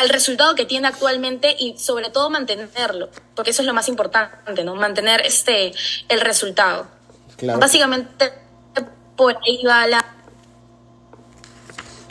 al 0.00 0.08
resultado 0.08 0.54
que 0.54 0.64
tiene 0.64 0.88
actualmente 0.88 1.54
y 1.58 1.76
sobre 1.78 2.10
todo 2.10 2.30
mantenerlo? 2.30 3.08
Porque 3.34 3.50
eso 3.50 3.62
es 3.62 3.66
lo 3.66 3.74
más 3.74 3.88
importante, 3.88 4.64
¿no? 4.64 4.74
Mantener 4.74 5.22
este, 5.22 5.72
el 6.08 6.20
resultado. 6.20 6.86
Básicamente, 7.58 8.32
por 9.16 9.36
ahí 9.36 9.64
va 9.64 9.86
la 9.86 10.14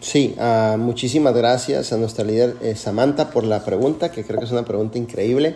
Sí, 0.04 0.36
uh, 0.38 0.78
muchísimas 0.78 1.34
gracias 1.34 1.94
a 1.94 1.98
nuestra 1.98 2.26
líder 2.26 2.58
eh, 2.62 2.76
Samantha 2.76 3.30
por 3.30 3.46
la 3.46 3.64
pregunta, 3.64 4.12
que 4.12 4.26
creo 4.26 4.38
que 4.38 4.46
es 4.46 4.52
una 4.52 4.66
pregunta 4.66 4.98
increíble. 4.98 5.56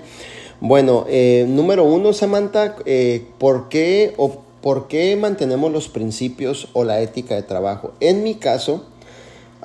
Bueno, 0.62 1.06
eh, 1.10 1.46
número 1.50 1.84
uno, 1.84 2.14
Samantha, 2.14 2.78
eh, 2.86 3.26
¿por 3.40 3.68
qué 3.68 4.14
o 4.16 4.42
por 4.62 4.88
qué 4.88 5.18
mantenemos 5.18 5.70
los 5.74 5.90
principios 5.90 6.70
o 6.72 6.86
la 6.86 7.02
ética 7.02 7.36
de 7.36 7.44
trabajo? 7.44 7.92
En 8.00 8.24
mi 8.24 8.36
caso, 8.36 8.86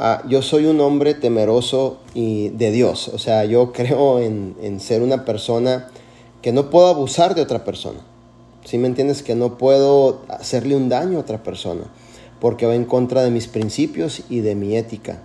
uh, 0.03 0.29
yo 0.29 0.43
soy 0.43 0.67
un 0.67 0.81
hombre 0.81 1.15
temeroso 1.15 1.99
y 2.15 2.51
de 2.51 2.71
Dios, 2.73 3.09
o 3.09 3.19
sea, 3.19 3.45
yo 3.45 3.73
creo 3.73 4.19
en, 4.19 4.57
en 4.61 4.81
ser 4.81 5.03
una 5.03 5.25
persona 5.25 5.89
que 6.43 6.53
no 6.53 6.71
puedo 6.71 6.89
abusar 6.89 7.35
de 7.35 7.43
otra 7.43 7.65
persona. 7.65 8.01
¿Sí 8.65 8.79
me 8.79 8.87
entiendes? 8.87 9.23
Que 9.23 9.35
no 9.35 9.59
puedo 9.59 10.23
hacerle 10.29 10.77
un 10.77 10.89
daño 10.89 11.19
a 11.19 11.21
otra 11.21 11.43
persona 11.43 11.85
porque 12.43 12.67
va 12.67 12.75
en 12.75 12.85
contra 12.85 13.23
de 13.23 13.31
mis 13.31 13.47
principios 13.47 14.23
y 14.29 14.41
de 14.41 14.57
mi 14.57 14.77
ética. 14.77 15.23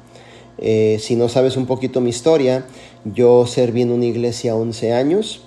Eh, 0.60 1.00
si 1.02 1.16
no 1.16 1.30
sabes 1.30 1.58
un 1.58 1.66
poquito 1.66 2.00
mi 2.00 2.12
historia, 2.12 2.68
yo 3.06 3.48
serví 3.48 3.82
en 3.82 3.92
una 3.92 4.06
iglesia 4.06 4.56
11 4.56 4.94
años, 4.94 5.42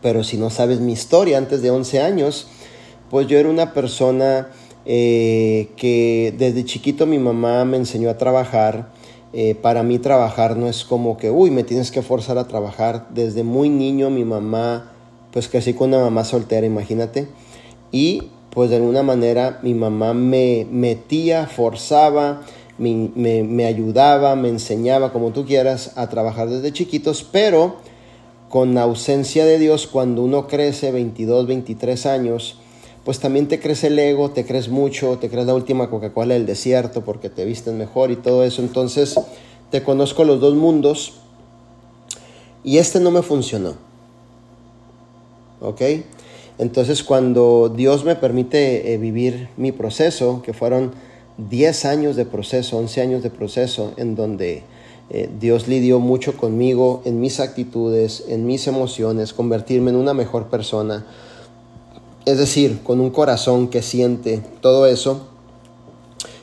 pero 0.00 0.22
si 0.22 0.36
no 0.36 0.48
sabes 0.48 0.78
mi 0.78 0.92
historia 0.92 1.38
antes 1.38 1.60
de 1.62 1.72
11 1.72 2.00
años, 2.00 2.46
pues 3.10 3.26
yo 3.26 3.36
era 3.36 3.48
una 3.48 3.74
persona 3.74 4.50
eh, 4.92 5.68
que 5.76 6.34
desde 6.36 6.64
chiquito 6.64 7.06
mi 7.06 7.20
mamá 7.20 7.64
me 7.64 7.76
enseñó 7.76 8.10
a 8.10 8.18
trabajar. 8.18 8.90
Eh, 9.32 9.54
para 9.54 9.84
mí 9.84 10.00
trabajar 10.00 10.56
no 10.56 10.66
es 10.66 10.82
como 10.82 11.16
que, 11.16 11.30
uy, 11.30 11.52
me 11.52 11.62
tienes 11.62 11.92
que 11.92 12.02
forzar 12.02 12.38
a 12.38 12.48
trabajar. 12.48 13.06
Desde 13.10 13.44
muy 13.44 13.68
niño 13.68 14.10
mi 14.10 14.24
mamá, 14.24 14.90
pues 15.30 15.46
crecí 15.46 15.74
con 15.74 15.90
una 15.90 16.00
mamá 16.00 16.24
soltera, 16.24 16.66
imagínate. 16.66 17.28
Y 17.92 18.30
pues 18.50 18.70
de 18.70 18.76
alguna 18.76 19.04
manera 19.04 19.60
mi 19.62 19.74
mamá 19.74 20.12
me 20.12 20.66
metía, 20.68 21.46
forzaba, 21.46 22.40
me, 22.76 23.66
ayudaba, 23.66 24.34
me 24.34 24.48
enseñaba, 24.48 25.12
como 25.12 25.30
tú 25.30 25.46
quieras, 25.46 25.92
a 25.94 26.08
trabajar 26.08 26.48
desde 26.48 26.72
chiquitos, 26.72 27.22
pero 27.22 27.76
con 28.48 28.76
ausencia 28.76 29.44
de 29.44 29.60
Dios, 29.60 29.86
cuando 29.86 30.24
uno 30.24 30.48
crece 30.48 30.90
22, 30.90 31.46
23 31.46 32.06
años, 32.06 32.58
pues 33.04 33.18
también 33.18 33.48
te 33.48 33.60
crece 33.60 33.88
el 33.88 33.98
ego, 33.98 34.30
te 34.30 34.44
crees 34.44 34.68
mucho, 34.68 35.18
te 35.18 35.28
crees 35.28 35.46
la 35.46 35.54
última 35.54 35.88
Coca-Cola 35.88 36.34
del 36.34 36.46
desierto 36.46 37.02
porque 37.02 37.30
te 37.30 37.44
visten 37.44 37.78
mejor 37.78 38.10
y 38.10 38.16
todo 38.16 38.44
eso. 38.44 38.62
Entonces, 38.62 39.18
te 39.70 39.82
conozco 39.82 40.24
los 40.24 40.40
dos 40.40 40.54
mundos 40.54 41.14
y 42.62 42.78
este 42.78 43.00
no 43.00 43.10
me 43.10 43.22
funcionó. 43.22 43.74
¿Ok? 45.60 45.82
Entonces 46.58 47.02
cuando 47.02 47.72
Dios 47.74 48.04
me 48.04 48.16
permite 48.16 48.92
eh, 48.92 48.98
vivir 48.98 49.48
mi 49.56 49.72
proceso, 49.72 50.42
que 50.42 50.52
fueron 50.52 50.92
10 51.48 51.84
años 51.86 52.16
de 52.16 52.26
proceso, 52.26 52.76
11 52.76 53.00
años 53.00 53.22
de 53.22 53.30
proceso, 53.30 53.94
en 53.96 54.14
donde 54.14 54.62
eh, 55.08 55.30
Dios 55.40 55.68
lidió 55.68 56.00
mucho 56.00 56.36
conmigo 56.36 57.00
en 57.06 57.18
mis 57.18 57.40
actitudes, 57.40 58.24
en 58.28 58.46
mis 58.46 58.66
emociones, 58.66 59.32
convertirme 59.32 59.90
en 59.90 59.96
una 59.96 60.12
mejor 60.12 60.48
persona, 60.48 61.06
es 62.26 62.38
decir, 62.38 62.80
con 62.82 63.00
un 63.00 63.10
corazón 63.10 63.68
que 63.68 63.82
siente 63.82 64.42
todo 64.60 64.86
eso. 64.86 65.28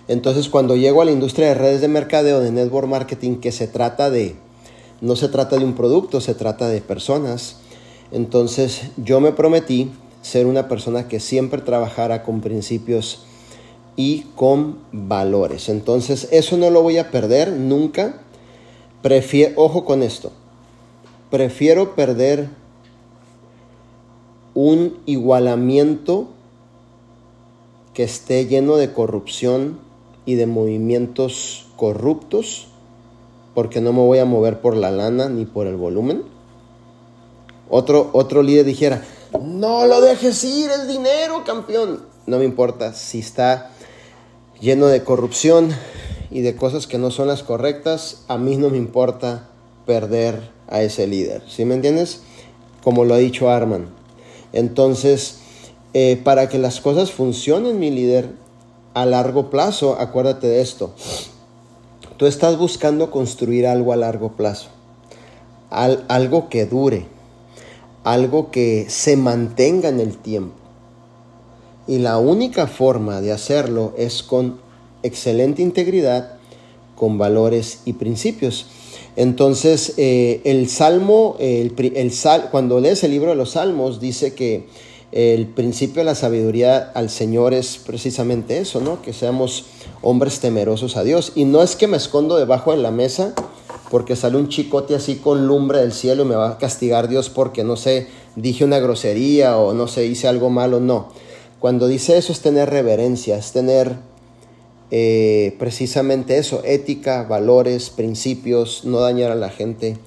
Entonces 0.08 0.50
cuando 0.50 0.76
llego 0.76 1.02
a 1.02 1.06
la 1.06 1.12
industria 1.12 1.48
de 1.48 1.54
redes 1.54 1.82
de 1.82 1.88
mercadeo, 1.88 2.40
de 2.40 2.52
network 2.52 2.88
marketing, 2.88 3.38
que 3.38 3.52
se 3.52 3.68
trata 3.68 4.10
de, 4.10 4.36
no 5.02 5.16
se 5.16 5.28
trata 5.28 5.58
de 5.58 5.66
un 5.66 5.74
producto, 5.74 6.22
se 6.22 6.34
trata 6.34 6.70
de 6.70 6.82
personas, 6.82 7.58
entonces 8.12 8.84
yo 8.98 9.20
me 9.20 9.34
prometí 9.34 9.92
ser 10.22 10.46
una 10.46 10.68
persona 10.68 11.08
que 11.08 11.20
siempre 11.20 11.62
trabajara 11.62 12.24
con 12.24 12.42
principios 12.42 13.26
y 13.96 14.26
con 14.36 14.78
valores. 14.92 15.70
Entonces, 15.70 16.28
eso 16.32 16.58
no 16.58 16.70
lo 16.70 16.82
voy 16.82 16.98
a 16.98 17.12
perder 17.12 17.52
nunca. 17.52 18.22
Prefiero, 19.02 19.54
ojo 19.58 19.86
con 19.86 20.04
esto, 20.04 20.32
prefiero 21.30 21.96
perder 21.96 22.50
un 24.58 24.98
igualamiento 25.06 26.30
que 27.94 28.04
esté 28.04 28.48
lleno 28.48 28.76
de 28.78 28.92
corrupción 28.92 29.78
y 30.26 30.34
de 30.34 30.48
movimientos 30.48 31.68
corruptos, 31.76 32.66
porque 33.54 33.82
no 33.82 33.94
me 33.94 34.00
voy 34.00 34.18
a 34.18 34.26
mover 34.26 34.60
por 34.60 34.76
la 34.76 34.90
lana 34.90 35.30
ni 35.30 35.46
por 35.46 35.68
el 35.68 35.76
volumen. 35.76 36.24
Otro, 37.70 38.10
otro 38.14 38.42
líder 38.42 38.66
dijera, 38.66 39.06
no 39.40 39.86
lo 39.86 40.02
dejes 40.02 40.44
ir, 40.44 40.72
el 40.72 40.88
dinero, 40.88 41.44
campeón. 41.46 42.02
No 42.26 42.40
me 42.40 42.46
importa 42.46 42.94
si 42.94 43.20
está 43.20 43.70
lleno 44.60 44.88
de 44.88 45.04
corrupción 45.04 45.70
y 46.32 46.42
de 46.42 46.56
cosas 46.56 46.88
que 46.88 46.98
no 46.98 47.12
son 47.12 47.28
las 47.28 47.44
correctas, 47.44 48.24
a 48.28 48.40
mí 48.40 48.58
no 48.58 48.72
me 48.72 48.78
importa 48.78 49.50
perder 49.86 50.50
a 50.68 50.82
ese 50.82 51.06
líder. 51.06 51.44
¿Sí 51.48 51.64
me 51.64 51.76
entiendes? 51.76 52.24
Como 52.84 53.06
lo 53.06 53.14
ha 53.14 53.18
dicho 53.18 53.52
Arman. 53.52 53.97
Entonces, 54.54 55.40
eh, 55.94 56.20
para 56.24 56.50
que 56.50 56.58
las 56.58 56.82
cosas 56.82 57.12
funcionen, 57.12 57.80
mi 57.80 57.92
líder, 57.92 58.32
a 58.94 59.06
largo 59.06 59.50
plazo, 59.50 59.98
acuérdate 60.00 60.48
de 60.48 60.62
esto. 60.62 60.92
Tú 62.18 62.26
estás 62.26 62.58
buscando 62.58 63.12
construir 63.12 63.68
algo 63.68 63.94
a 63.94 63.96
largo 63.96 64.32
plazo. 64.32 64.70
algo 65.70 66.48
que 66.50 66.66
dure 66.66 67.18
algo 68.08 68.52
que 68.52 68.86
se 68.88 69.18
mantenga 69.18 69.90
en 69.90 70.00
el 70.00 70.18
tiempo. 70.18 70.56
Y 71.88 71.98
la 71.98 72.18
única 72.18 72.66
forma 72.68 73.20
de 73.20 73.34
hacerlo 73.34 73.94
es 73.98 74.24
con 74.24 74.62
excelente 75.04 75.62
integridad, 75.62 76.38
con 76.96 77.18
valores 77.18 77.82
y 77.84 77.94
principios. 77.94 78.68
Entonces, 79.18 79.96
eh, 79.98 80.42
el 80.44 80.70
Salmo, 80.70 81.36
el, 81.40 82.12
sal, 82.12 82.50
cuando 82.52 82.80
lees 82.80 83.04
el 83.04 83.10
libro 83.10 83.32
de 83.32 83.36
los 83.36 83.52
Salmos, 83.52 84.00
dice 84.00 84.36
que 84.36 84.68
el 85.12 85.48
principio 85.48 86.02
de 86.02 86.06
la 86.06 86.14
sabiduría 86.14 86.92
al 86.94 87.10
Señor 87.10 87.56
es 87.56 87.80
precisamente 87.84 88.60
eso, 88.60 88.80
¿no? 88.80 89.02
Que 89.02 89.14
seamos 89.14 89.66
hombres 90.04 90.40
temerosos 90.40 90.98
a 90.98 91.04
Dios. 91.04 91.32
Y 91.34 91.46
no 91.46 91.64
es 91.64 91.76
que 91.76 91.88
me 91.88 91.98
escondo 91.98 92.38
debajo 92.38 92.72
de 92.72 92.78
la 92.78 92.92
mesa 92.92 93.34
porque 93.90 94.16
sale 94.16 94.38
un 94.38 94.50
chicote 94.50 94.94
así 94.94 95.16
con 95.16 95.48
lumbre 95.48 95.80
del 95.80 95.94
cielo 95.94 96.22
y 96.24 96.28
me 96.28 96.36
va 96.36 96.52
a 96.52 96.58
castigar 96.60 97.08
Dios 97.08 97.32
porque 97.32 97.64
no 97.64 97.76
sé, 97.76 98.08
dije 98.36 98.66
una 98.66 98.78
grosería 98.78 99.58
o 99.58 99.74
no 99.74 99.88
sé, 99.88 100.06
hice 100.06 100.28
algo 100.28 100.52
malo, 100.52 100.80
no. 100.80 101.10
Cuando 101.60 101.88
dice 101.88 102.20
eso 102.20 102.32
es 102.32 102.42
tener 102.42 102.70
reverencia, 102.70 103.36
es 103.36 103.52
tener 103.52 103.96
eh, 104.92 105.56
precisamente 105.60 106.38
eso, 106.38 106.62
ética, 106.64 107.24
valores, 107.24 107.90
principios, 107.90 108.86
no 108.86 109.00
dañar 109.00 109.32
a 109.32 109.36
la 109.36 109.50
gente. 109.50 109.98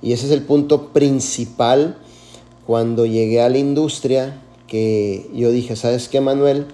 Y 0.00 0.12
ese 0.12 0.26
es 0.26 0.32
el 0.32 0.42
punto 0.42 0.92
principal 0.92 1.98
cuando 2.66 3.06
llegué 3.06 3.40
a 3.40 3.48
la 3.48 3.58
industria 3.58 4.42
que 4.66 5.30
yo 5.34 5.50
dije, 5.50 5.76
¿sabes 5.76 6.08
qué, 6.08 6.20
Manuel? 6.20 6.66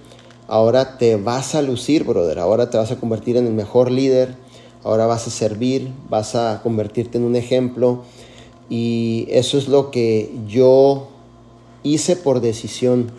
Ahora 0.47 0.97
te 0.97 1.15
vas 1.15 1.53
a 1.55 1.61
lucir, 1.61 2.03
brother, 2.05 2.39
ahora 2.39 2.69
te 2.69 2.77
vas 2.77 2.91
a 2.91 2.99
convertir 2.99 3.37
en 3.37 3.45
el 3.45 3.53
mejor 3.53 3.91
líder 3.91 4.35
ahora 4.83 5.05
vas 5.05 5.27
a 5.27 5.31
servir, 5.31 5.91
vas 6.09 6.35
a 6.35 6.61
convertirte 6.63 7.17
en 7.17 7.23
un 7.23 7.35
ejemplo 7.35 8.03
y 8.69 9.27
eso 9.29 9.57
es 9.57 9.67
lo 9.67 9.91
que 9.91 10.31
yo 10.47 11.09
hice 11.83 12.15
por 12.15 12.41
decisión 12.41 13.11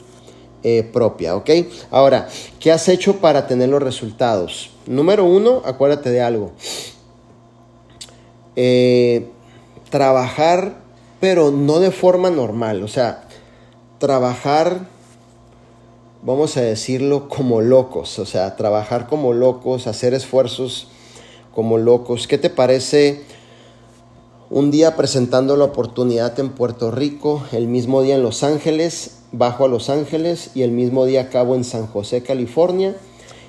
eh, 0.62 0.82
propia, 0.82 1.36
¿ok? 1.36 1.50
Ahora, 1.90 2.28
¿qué 2.58 2.70
has 2.70 2.88
hecho 2.88 3.16
para 3.16 3.46
tener 3.46 3.68
los 3.70 3.82
resultados? 3.82 4.70
Número 4.86 5.24
uno, 5.24 5.62
acuérdate 5.64 6.10
de 6.10 6.20
algo. 6.20 6.52
Eh, 8.56 9.28
trabajar, 9.90 10.82
pero 11.20 11.50
no 11.50 11.80
de 11.80 11.90
forma 11.90 12.30
normal, 12.30 12.82
o 12.82 12.88
sea, 12.88 13.24
trabajar, 13.98 14.86
vamos 16.22 16.56
a 16.56 16.60
decirlo, 16.62 17.28
como 17.28 17.60
locos, 17.60 18.18
o 18.18 18.26
sea, 18.26 18.56
trabajar 18.56 19.06
como 19.06 19.32
locos, 19.32 19.86
hacer 19.86 20.14
esfuerzos 20.14 20.88
como 21.54 21.78
locos. 21.78 22.26
¿Qué 22.26 22.38
te 22.38 22.50
parece 22.50 23.22
Un 24.52 24.72
día 24.72 24.96
presentando 24.96 25.56
la 25.56 25.66
oportunidad 25.66 26.38
en 26.40 26.50
Puerto 26.50 26.90
Rico, 26.90 27.44
el 27.52 27.68
mismo 27.68 28.02
día 28.02 28.16
en 28.16 28.24
Los 28.24 28.42
Ángeles, 28.42 29.19
bajo 29.32 29.64
a 29.64 29.68
Los 29.68 29.90
Ángeles 29.90 30.50
y 30.54 30.62
el 30.62 30.70
mismo 30.70 31.06
día 31.06 31.22
acabo 31.22 31.54
en 31.54 31.64
San 31.64 31.86
José, 31.86 32.22
California. 32.22 32.96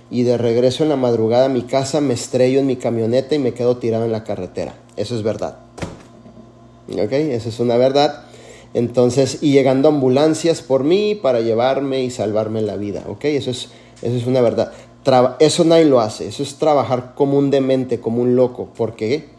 Y 0.09 0.23
de 0.23 0.37
regreso 0.37 0.83
en 0.83 0.89
la 0.89 0.97
madrugada 0.97 1.45
a 1.45 1.49
mi 1.49 1.61
casa 1.61 2.01
me 2.01 2.13
estrello 2.13 2.59
en 2.59 2.67
mi 2.67 2.75
camioneta 2.75 3.33
y 3.33 3.39
me 3.39 3.53
quedo 3.53 3.77
tirado 3.77 4.03
en 4.03 4.11
la 4.11 4.25
carretera. 4.25 4.75
Eso 4.97 5.15
es 5.15 5.23
verdad. 5.23 5.59
¿Ok? 6.89 7.11
Esa 7.13 7.47
es 7.47 7.59
una 7.59 7.77
verdad. 7.77 8.25
Entonces, 8.73 9.39
y 9.41 9.53
llegando 9.53 9.87
ambulancias 9.87 10.61
por 10.61 10.83
mí 10.83 11.15
para 11.15 11.39
llevarme 11.39 12.03
y 12.03 12.09
salvarme 12.09 12.61
la 12.61 12.75
vida. 12.75 13.03
¿Ok? 13.07 13.25
Eso 13.25 13.51
es, 13.51 13.69
eso 14.01 14.17
es 14.17 14.27
una 14.27 14.41
verdad. 14.41 14.73
eso 15.39 15.63
nadie 15.63 15.85
lo 15.85 16.01
hace. 16.01 16.27
Eso 16.27 16.43
es 16.43 16.55
trabajar 16.55 17.13
como 17.15 17.37
un 17.37 17.49
demente, 17.49 18.01
como 18.01 18.21
un 18.21 18.35
loco. 18.35 18.69
¿Por 18.75 18.95
qué? 18.95 19.29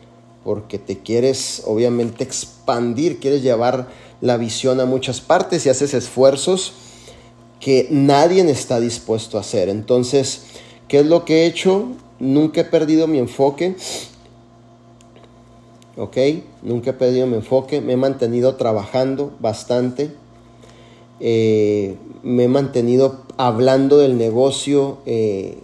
porque 0.45 0.79
te 0.79 0.99
quieres 0.99 1.63
obviamente 1.67 2.25
expandir, 2.25 3.21
quieres 3.21 3.43
llevar 3.43 3.89
la 4.23 4.37
visión 4.37 4.81
a 4.81 4.87
muchas 4.87 5.21
partes 5.21 5.67
y 5.67 5.69
haces 5.69 5.93
esfuerzos 5.93 6.73
que 7.61 7.89
nadie 7.91 8.49
está 8.51 8.81
dispuesto 8.81 9.37
a 9.37 9.41
hacer. 9.41 9.69
Entonces, 9.69 10.45
¿qué 10.89 11.01
es 11.01 11.07
lo 11.07 11.25
que 11.25 11.43
he 11.43 11.47
hecho? 11.47 11.89
Nunca 12.21 12.63
he 12.63 12.65
perdido 12.65 13.09
mi 13.09 13.19
enfoque. 13.19 13.75
¿Ok? 15.97 16.17
Nunca 16.63 16.91
he 16.91 16.93
perdido 16.93 17.27
mi 17.27 17.35
enfoque. 17.35 17.81
Me 17.81 17.95
he 17.95 17.97
mantenido 17.97 18.55
trabajando 18.55 19.33
bastante. 19.41 20.13
Eh, 21.19 21.97
me 22.23 22.45
he 22.45 22.49
mantenido 22.49 23.23
hablando 23.37 23.99
del 23.99 24.19
negocio 24.19 24.99
eh, 25.05 25.59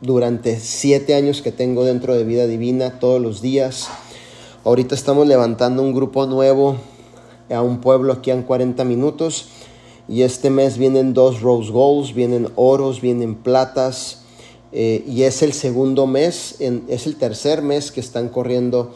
durante 0.00 0.60
siete 0.60 1.14
años 1.14 1.42
que 1.42 1.50
tengo 1.50 1.84
dentro 1.84 2.14
de 2.14 2.22
Vida 2.22 2.46
Divina 2.46 3.00
todos 3.00 3.20
los 3.20 3.42
días. 3.42 3.88
Ahorita 4.64 4.94
estamos 4.94 5.26
levantando 5.26 5.82
un 5.82 5.92
grupo 5.92 6.26
nuevo 6.26 6.76
a 7.50 7.62
un 7.62 7.80
pueblo 7.80 8.12
aquí 8.12 8.30
en 8.30 8.42
40 8.42 8.84
minutos. 8.84 9.48
Y 10.08 10.22
este 10.22 10.50
mes 10.50 10.78
vienen 10.78 11.14
dos 11.14 11.40
Rose 11.40 11.70
Golds, 11.70 12.14
vienen 12.14 12.48
oros, 12.56 13.00
vienen 13.00 13.34
platas. 13.34 14.22
Eh, 14.72 15.04
y 15.06 15.22
es 15.22 15.42
el 15.42 15.52
segundo 15.52 16.06
mes, 16.06 16.56
es 16.60 17.06
el 17.06 17.16
tercer 17.16 17.62
mes 17.62 17.90
que 17.90 18.00
están 18.00 18.28
corriendo 18.28 18.92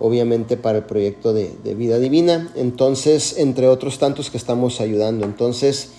obviamente 0.00 0.56
para 0.56 0.78
el 0.78 0.84
proyecto 0.84 1.32
de, 1.32 1.52
de 1.64 1.74
vida 1.74 1.98
divina. 1.98 2.52
Entonces, 2.56 3.36
entre 3.38 3.68
otros 3.68 3.98
tantos 3.98 4.30
que 4.30 4.36
estamos 4.36 4.80
ayudando. 4.80 5.26
Entonces, 5.26 5.90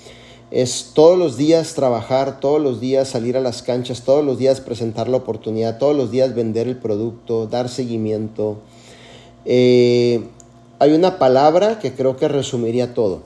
es 0.52 0.92
todos 0.96 1.18
los 1.18 1.38
días 1.38 1.76
trabajar, 1.76 2.40
todos 2.40 2.60
los 2.60 2.80
días 2.80 3.08
salir 3.08 3.38
a 3.38 3.42
las 3.42 3.62
canchas, 3.62 4.04
todos 4.04 4.26
los 4.26 4.40
días 4.40 4.62
presentar 4.62 5.08
la 5.08 5.18
oportunidad, 5.18 5.78
todos 5.78 5.96
los 5.96 6.10
días 6.10 6.34
vender 6.34 6.68
el 6.68 6.78
producto, 6.78 7.46
dar 7.46 7.70
seguimiento. 7.70 8.58
Eh, 9.46 10.24
hay 10.80 10.94
una 10.94 11.20
palabra 11.20 11.80
que 11.80 11.94
creo 11.94 12.16
que 12.16 12.28
resumiría 12.28 12.94
todo. 12.94 13.22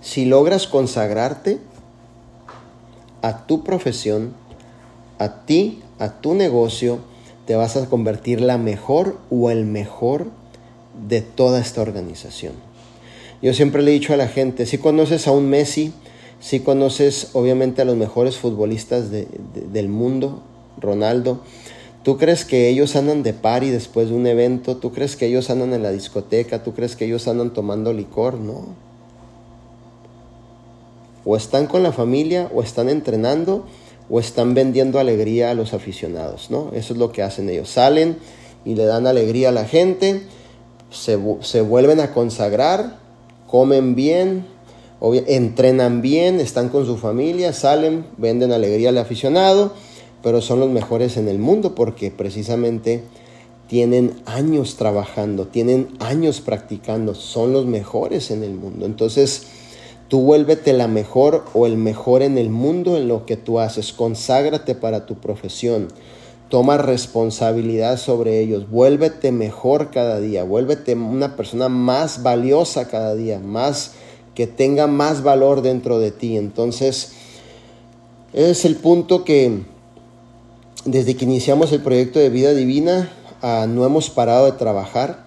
Si 0.00 0.24
logras 0.24 0.66
consagrarte 0.66 1.58
a 3.22 3.46
tu 3.46 3.62
profesión, 3.62 4.32
a 5.18 5.44
ti, 5.44 5.82
a 5.98 6.20
tu 6.20 6.34
negocio, 6.34 6.98
te 7.46 7.56
vas 7.56 7.76
a 7.76 7.86
convertir 7.86 8.40
la 8.40 8.58
mejor 8.58 9.18
o 9.30 9.50
el 9.50 9.66
mejor 9.66 10.26
de 11.08 11.20
toda 11.20 11.60
esta 11.60 11.82
organización. 11.82 12.54
Yo 13.42 13.52
siempre 13.52 13.82
le 13.82 13.90
he 13.90 13.94
dicho 13.94 14.14
a 14.14 14.16
la 14.16 14.28
gente, 14.28 14.64
si 14.64 14.78
conoces 14.78 15.26
a 15.26 15.32
un 15.32 15.48
Messi, 15.50 15.92
si 16.40 16.60
conoces 16.60 17.30
obviamente 17.34 17.82
a 17.82 17.84
los 17.84 17.96
mejores 17.96 18.36
futbolistas 18.36 19.10
del 19.10 19.88
mundo, 19.88 20.42
Ronaldo, 20.80 21.40
¿tú 22.04 22.16
crees 22.16 22.44
que 22.44 22.68
ellos 22.68 22.94
andan 22.94 23.24
de 23.24 23.32
party 23.32 23.70
después 23.70 24.10
de 24.10 24.14
un 24.14 24.26
evento? 24.26 24.76
¿Tú 24.76 24.92
crees 24.92 25.16
que 25.16 25.26
ellos 25.26 25.50
andan 25.50 25.72
en 25.72 25.82
la 25.82 25.90
discoteca? 25.90 26.62
¿Tú 26.62 26.74
crees 26.74 26.94
que 26.94 27.06
ellos 27.06 27.26
andan 27.26 27.52
tomando 27.52 27.92
licor? 27.92 28.34
No. 28.34 28.76
O 31.24 31.36
están 31.36 31.66
con 31.66 31.82
la 31.82 31.90
familia, 31.90 32.48
o 32.54 32.62
están 32.62 32.88
entrenando, 32.88 33.66
o 34.08 34.20
están 34.20 34.54
vendiendo 34.54 35.00
alegría 35.00 35.50
a 35.50 35.54
los 35.54 35.74
aficionados, 35.74 36.50
¿no? 36.50 36.70
Eso 36.74 36.92
es 36.92 36.98
lo 36.98 37.10
que 37.10 37.22
hacen 37.22 37.48
ellos. 37.48 37.70
Salen 37.70 38.18
y 38.64 38.76
le 38.76 38.84
dan 38.84 39.06
alegría 39.06 39.48
a 39.48 39.52
la 39.52 39.64
gente, 39.64 40.22
se, 40.90 41.18
se 41.40 41.60
vuelven 41.62 41.98
a 42.00 42.12
consagrar 42.12 43.02
comen 43.54 43.94
bien, 43.94 44.46
entrenan 45.28 46.02
bien, 46.02 46.40
están 46.40 46.70
con 46.70 46.86
su 46.86 46.96
familia, 46.96 47.52
salen, 47.52 48.04
venden 48.16 48.50
alegría 48.50 48.88
al 48.88 48.98
aficionado, 48.98 49.74
pero 50.24 50.40
son 50.40 50.58
los 50.58 50.70
mejores 50.70 51.18
en 51.18 51.28
el 51.28 51.38
mundo 51.38 51.74
porque 51.74 52.10
precisamente 52.10 53.04
tienen 53.68 54.14
años 54.24 54.76
trabajando, 54.76 55.46
tienen 55.46 55.88
años 56.00 56.40
practicando, 56.40 57.14
son 57.14 57.52
los 57.52 57.66
mejores 57.66 58.30
en 58.30 58.42
el 58.42 58.54
mundo. 58.54 58.86
Entonces, 58.86 59.46
tú 60.08 60.22
vuélvete 60.22 60.72
la 60.72 60.88
mejor 60.88 61.44
o 61.52 61.66
el 61.66 61.76
mejor 61.76 62.22
en 62.22 62.38
el 62.38 62.48
mundo 62.48 62.96
en 62.96 63.06
lo 63.06 63.26
que 63.26 63.36
tú 63.36 63.60
haces, 63.60 63.92
conságrate 63.92 64.74
para 64.74 65.06
tu 65.06 65.16
profesión 65.16 65.88
toma 66.48 66.76
responsabilidad 66.76 67.98
sobre 67.98 68.38
ellos, 68.38 68.70
vuélvete 68.70 69.32
mejor 69.32 69.90
cada 69.90 70.20
día, 70.20 70.44
vuélvete 70.44 70.94
una 70.94 71.34
persona 71.36 71.68
más 71.68 72.22
valiosa 72.22 72.86
cada 72.86 73.16
día, 73.16 73.40
más 73.40 73.92
que 74.36 74.46
tenga 74.46 74.86
más 74.86 75.24
valor 75.24 75.62
dentro 75.62 75.98
de 75.98 76.12
ti. 76.12 76.36
Entonces, 76.36 77.12
es 78.32 78.64
el 78.64 78.76
punto 78.76 79.24
que 79.24 79.73
desde 80.84 81.16
que 81.16 81.24
iniciamos 81.24 81.72
el 81.72 81.80
proyecto 81.80 82.18
de 82.18 82.28
vida 82.28 82.52
divina 82.52 83.10
ah, 83.42 83.66
no 83.68 83.84
hemos 83.84 84.10
parado 84.10 84.46
de 84.46 84.52
trabajar. 84.52 85.24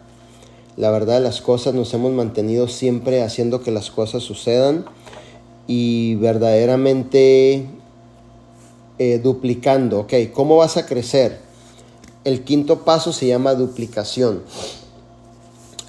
La 0.76 0.92
verdad, 0.92 1.22
las 1.22 1.42
cosas 1.42 1.74
nos 1.74 1.94
hemos 1.96 2.12
mantenido 2.12 2.68
siempre 2.68 3.24
haciendo 3.24 3.62
que 3.62 3.72
las 3.72 3.90
cosas 3.90 4.22
sucedan 4.22 4.86
y 5.66 6.16
verdaderamente 6.16 7.66
eh, 9.00 9.20
duplicando. 9.24 10.02
Ok, 10.02 10.14
¿cómo 10.34 10.58
vas 10.58 10.78
a 10.78 10.86
crecer? 10.86 11.40
El 12.24 12.44
quinto 12.44 12.86
paso 12.86 13.12
se 13.12 13.26
llama 13.26 13.56
duplicación. 13.56 14.44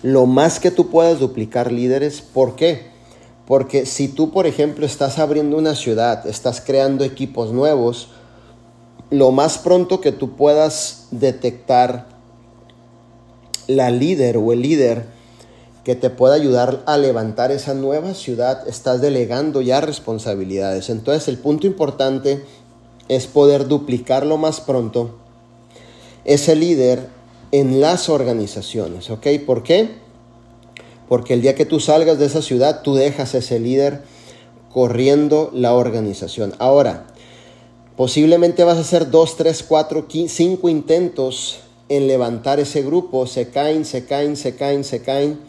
Lo 0.03 0.25
más 0.25 0.61
que 0.61 0.71
tú 0.71 0.89
puedas 0.89 1.19
duplicar 1.19 1.73
líderes, 1.73 2.23
¿por 2.23 2.57
qué? 2.57 2.87
Porque 3.47 3.85
si 3.85 4.09
tú, 4.09 4.31
por 4.31 4.47
ejemplo, 4.47 4.87
estás 4.87 5.19
abriendo 5.19 5.59
una 5.59 5.75
ciudad, 5.75 6.27
estás 6.27 6.61
creando 6.61 7.05
equipos 7.05 7.53
nuevos, 7.53 8.09
lo 9.11 9.31
más 9.33 9.59
pronto 9.59 10.01
que 10.01 10.13
tú 10.13 10.37
puedas 10.37 11.07
detectar 11.11 12.09
la 13.67 13.91
líder 13.91 14.37
o 14.37 14.53
el 14.53 14.63
líder 14.63 15.07
que 15.85 15.95
te 15.95 16.11
pueda 16.11 16.35
ayudar 16.35 16.83
a 16.87 16.99
levantar 16.99 17.51
esa 17.51 17.73
nueva 17.73 18.13
ciudad, 18.13 18.69
estás 18.69 19.01
delegando 19.01 19.63
ya 19.63 19.81
responsabilidades. 19.81 20.91
Entonces 20.91 21.29
el 21.29 21.39
punto 21.39 21.67
importante 21.67 22.45
es 23.09 23.27
poder 23.27 23.69
duplicarlo 23.69 24.37
más 24.37 24.61
pronto 24.61 25.17
ese 26.25 26.57
líder 26.57 27.09
en 27.53 27.81
las 27.81 28.11
organizaciones, 28.11 29.09
¿ok? 29.09 29.27
¿Por 29.47 29.63
qué? 29.63 29.97
Porque 31.09 31.33
el 31.33 31.41
día 31.41 31.55
que 31.55 31.65
tú 31.65 31.81
salgas 31.81 32.19
de 32.19 32.27
esa 32.27 32.43
ciudad, 32.43 32.83
tú 32.83 32.95
dejas 32.95 33.35
ese 33.35 33.59
líder 33.59 34.03
corriendo 34.71 35.51
la 35.55 35.73
organización. 35.73 36.55
Ahora, 36.59 37.07
posiblemente 37.99 38.63
vas 38.63 38.79
a 38.79 38.83
hacer 38.83 39.11
dos, 39.11 39.37
tres, 39.37 39.65
cuatro, 39.67 40.07
cinco 40.29 40.69
intentos 40.69 41.59
en 41.89 42.07
levantar 42.07 42.61
ese 42.61 42.83
grupo, 42.83 43.27
se 43.27 43.49
caen, 43.49 43.85
se 43.85 44.07
caen, 44.07 44.37
se 44.37 44.55
caen, 44.55 44.85
se 44.85 45.03
caen, 45.03 45.41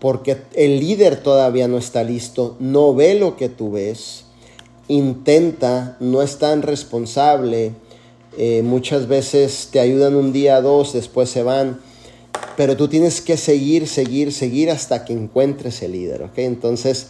porque 0.00 0.38
el 0.54 0.80
líder 0.80 1.22
todavía 1.22 1.68
no 1.68 1.78
está 1.78 2.02
listo, 2.02 2.56
no 2.58 2.92
ve 2.92 3.14
lo 3.14 3.36
que 3.36 3.48
tú 3.48 3.70
ves 3.70 4.24
intenta, 4.88 5.96
no 6.00 6.22
es 6.22 6.38
tan 6.38 6.62
responsable, 6.62 7.70
eh, 8.36 8.62
muchas 8.64 9.06
veces 9.06 9.68
te 9.70 9.78
ayudan 9.78 10.16
un 10.16 10.32
día, 10.32 10.60
dos, 10.60 10.92
después 10.92 11.30
se 11.30 11.44
van, 11.44 11.78
pero 12.56 12.76
tú 12.76 12.88
tienes 12.88 13.20
que 13.20 13.36
seguir, 13.36 13.86
seguir, 13.86 14.32
seguir 14.32 14.72
hasta 14.72 15.04
que 15.04 15.12
encuentres 15.12 15.80
el 15.82 15.92
líder, 15.92 16.24
¿ok? 16.24 16.38
Entonces, 16.38 17.06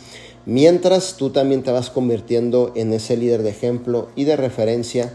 mientras 0.46 1.16
tú 1.16 1.30
también 1.30 1.62
te 1.62 1.70
vas 1.70 1.90
convirtiendo 1.90 2.72
en 2.74 2.92
ese 2.92 3.16
líder 3.16 3.42
de 3.42 3.50
ejemplo 3.50 4.08
y 4.16 4.24
de 4.24 4.36
referencia 4.36 5.12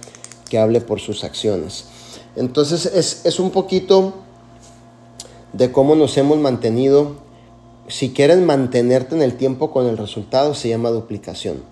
que 0.50 0.60
hable 0.60 0.82
por 0.82 1.00
sus 1.00 1.24
acciones. 1.24 1.86
Entonces, 2.36 2.86
es, 2.86 3.26
es 3.26 3.40
un 3.40 3.52
poquito 3.52 4.14
de 5.54 5.72
cómo 5.72 5.96
nos 5.96 6.18
hemos 6.18 6.38
mantenido. 6.38 7.16
Si 7.88 8.12
quieres 8.12 8.40
mantenerte 8.40 9.16
en 9.16 9.22
el 9.22 9.36
tiempo 9.36 9.72
con 9.72 9.88
el 9.88 9.98
resultado, 9.98 10.54
se 10.54 10.70
llama 10.70 10.90
duplicación 10.90 11.64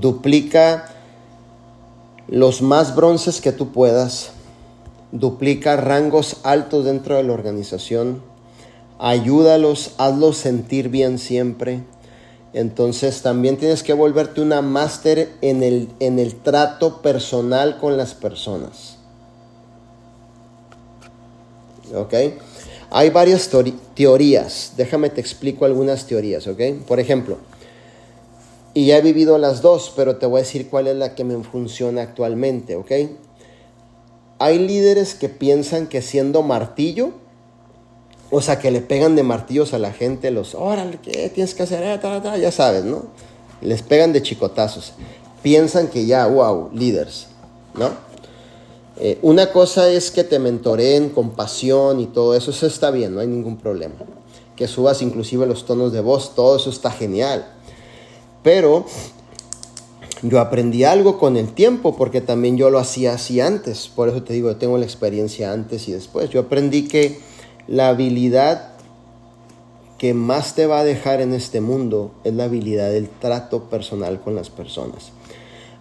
duplica 0.00 0.92
los 2.28 2.62
más 2.62 2.94
bronces 2.94 3.40
que 3.40 3.52
tú 3.52 3.72
puedas, 3.72 4.32
duplica 5.12 5.76
rangos 5.76 6.38
altos 6.42 6.84
dentro 6.84 7.16
de 7.16 7.22
la 7.22 7.32
organización, 7.32 8.22
ayúdalos, 8.98 9.92
hazlos 9.98 10.36
sentir 10.36 10.88
bien 10.88 11.18
siempre. 11.18 11.84
Entonces 12.56 13.20
también 13.20 13.58
tienes 13.58 13.82
que 13.82 13.92
volverte 13.92 14.40
una 14.40 14.62
máster 14.62 15.28
en 15.42 15.62
el, 15.62 15.90
en 16.00 16.18
el 16.18 16.36
trato 16.36 17.02
personal 17.02 17.76
con 17.76 17.98
las 17.98 18.14
personas. 18.14 18.96
¿ok? 21.94 22.14
Hay 22.88 23.10
varias 23.10 23.50
teorías, 23.94 24.72
déjame 24.74 25.10
te 25.10 25.20
explico 25.20 25.66
algunas 25.66 26.06
teorías, 26.06 26.46
¿ok? 26.46 26.60
Por 26.88 26.98
ejemplo, 26.98 27.36
y 28.72 28.86
ya 28.86 28.96
he 28.96 29.02
vivido 29.02 29.36
las 29.36 29.60
dos, 29.60 29.92
pero 29.94 30.16
te 30.16 30.24
voy 30.24 30.38
a 30.38 30.42
decir 30.42 30.70
cuál 30.70 30.86
es 30.86 30.96
la 30.96 31.14
que 31.14 31.24
me 31.24 31.36
funciona 31.44 32.00
actualmente, 32.00 32.74
¿ok? 32.76 32.90
Hay 34.38 34.58
líderes 34.60 35.14
que 35.14 35.28
piensan 35.28 35.88
que 35.88 36.00
siendo 36.00 36.40
martillo, 36.40 37.10
o 38.30 38.40
sea, 38.40 38.58
que 38.58 38.70
le 38.70 38.80
pegan 38.80 39.14
de 39.16 39.22
martillos 39.22 39.72
a 39.72 39.78
la 39.78 39.92
gente, 39.92 40.30
los, 40.30 40.54
órale, 40.54 40.98
¿qué 41.02 41.30
tienes 41.30 41.54
que 41.54 41.62
hacer? 41.62 41.82
Eh, 41.82 42.40
ya 42.40 42.52
sabes, 42.52 42.84
¿no? 42.84 43.04
Les 43.60 43.82
pegan 43.82 44.12
de 44.12 44.22
chicotazos. 44.22 44.94
Piensan 45.42 45.88
que 45.88 46.06
ya, 46.06 46.26
wow, 46.26 46.70
líderes, 46.72 47.28
¿no? 47.74 47.90
Eh, 48.98 49.18
una 49.22 49.52
cosa 49.52 49.90
es 49.90 50.10
que 50.10 50.24
te 50.24 50.38
mentoreen 50.38 51.10
con 51.10 51.30
pasión 51.30 52.00
y 52.00 52.06
todo 52.06 52.34
eso, 52.34 52.50
eso 52.50 52.66
está 52.66 52.90
bien, 52.90 53.14
no 53.14 53.20
hay 53.20 53.26
ningún 53.26 53.58
problema. 53.58 53.94
Que 54.56 54.66
subas 54.66 55.02
inclusive 55.02 55.46
los 55.46 55.66
tonos 55.66 55.92
de 55.92 56.00
voz, 56.00 56.34
todo 56.34 56.56
eso 56.56 56.70
está 56.70 56.90
genial. 56.90 57.46
Pero 58.42 58.86
yo 60.22 60.40
aprendí 60.40 60.84
algo 60.84 61.18
con 61.18 61.36
el 61.36 61.52
tiempo 61.52 61.94
porque 61.94 62.22
también 62.22 62.56
yo 62.56 62.70
lo 62.70 62.78
hacía 62.78 63.14
así 63.14 63.40
antes. 63.40 63.88
Por 63.88 64.08
eso 64.08 64.22
te 64.22 64.32
digo, 64.32 64.50
yo 64.50 64.56
tengo 64.56 64.78
la 64.78 64.84
experiencia 64.84 65.52
antes 65.52 65.88
y 65.88 65.92
después. 65.92 66.30
Yo 66.30 66.40
aprendí 66.40 66.88
que 66.88 67.20
la 67.68 67.88
habilidad 67.88 68.70
que 69.98 70.14
más 70.14 70.54
te 70.54 70.66
va 70.66 70.80
a 70.80 70.84
dejar 70.84 71.20
en 71.20 71.32
este 71.32 71.60
mundo 71.60 72.12
es 72.24 72.34
la 72.34 72.44
habilidad 72.44 72.90
del 72.90 73.08
trato 73.08 73.64
personal 73.64 74.20
con 74.20 74.34
las 74.34 74.50
personas. 74.50 75.10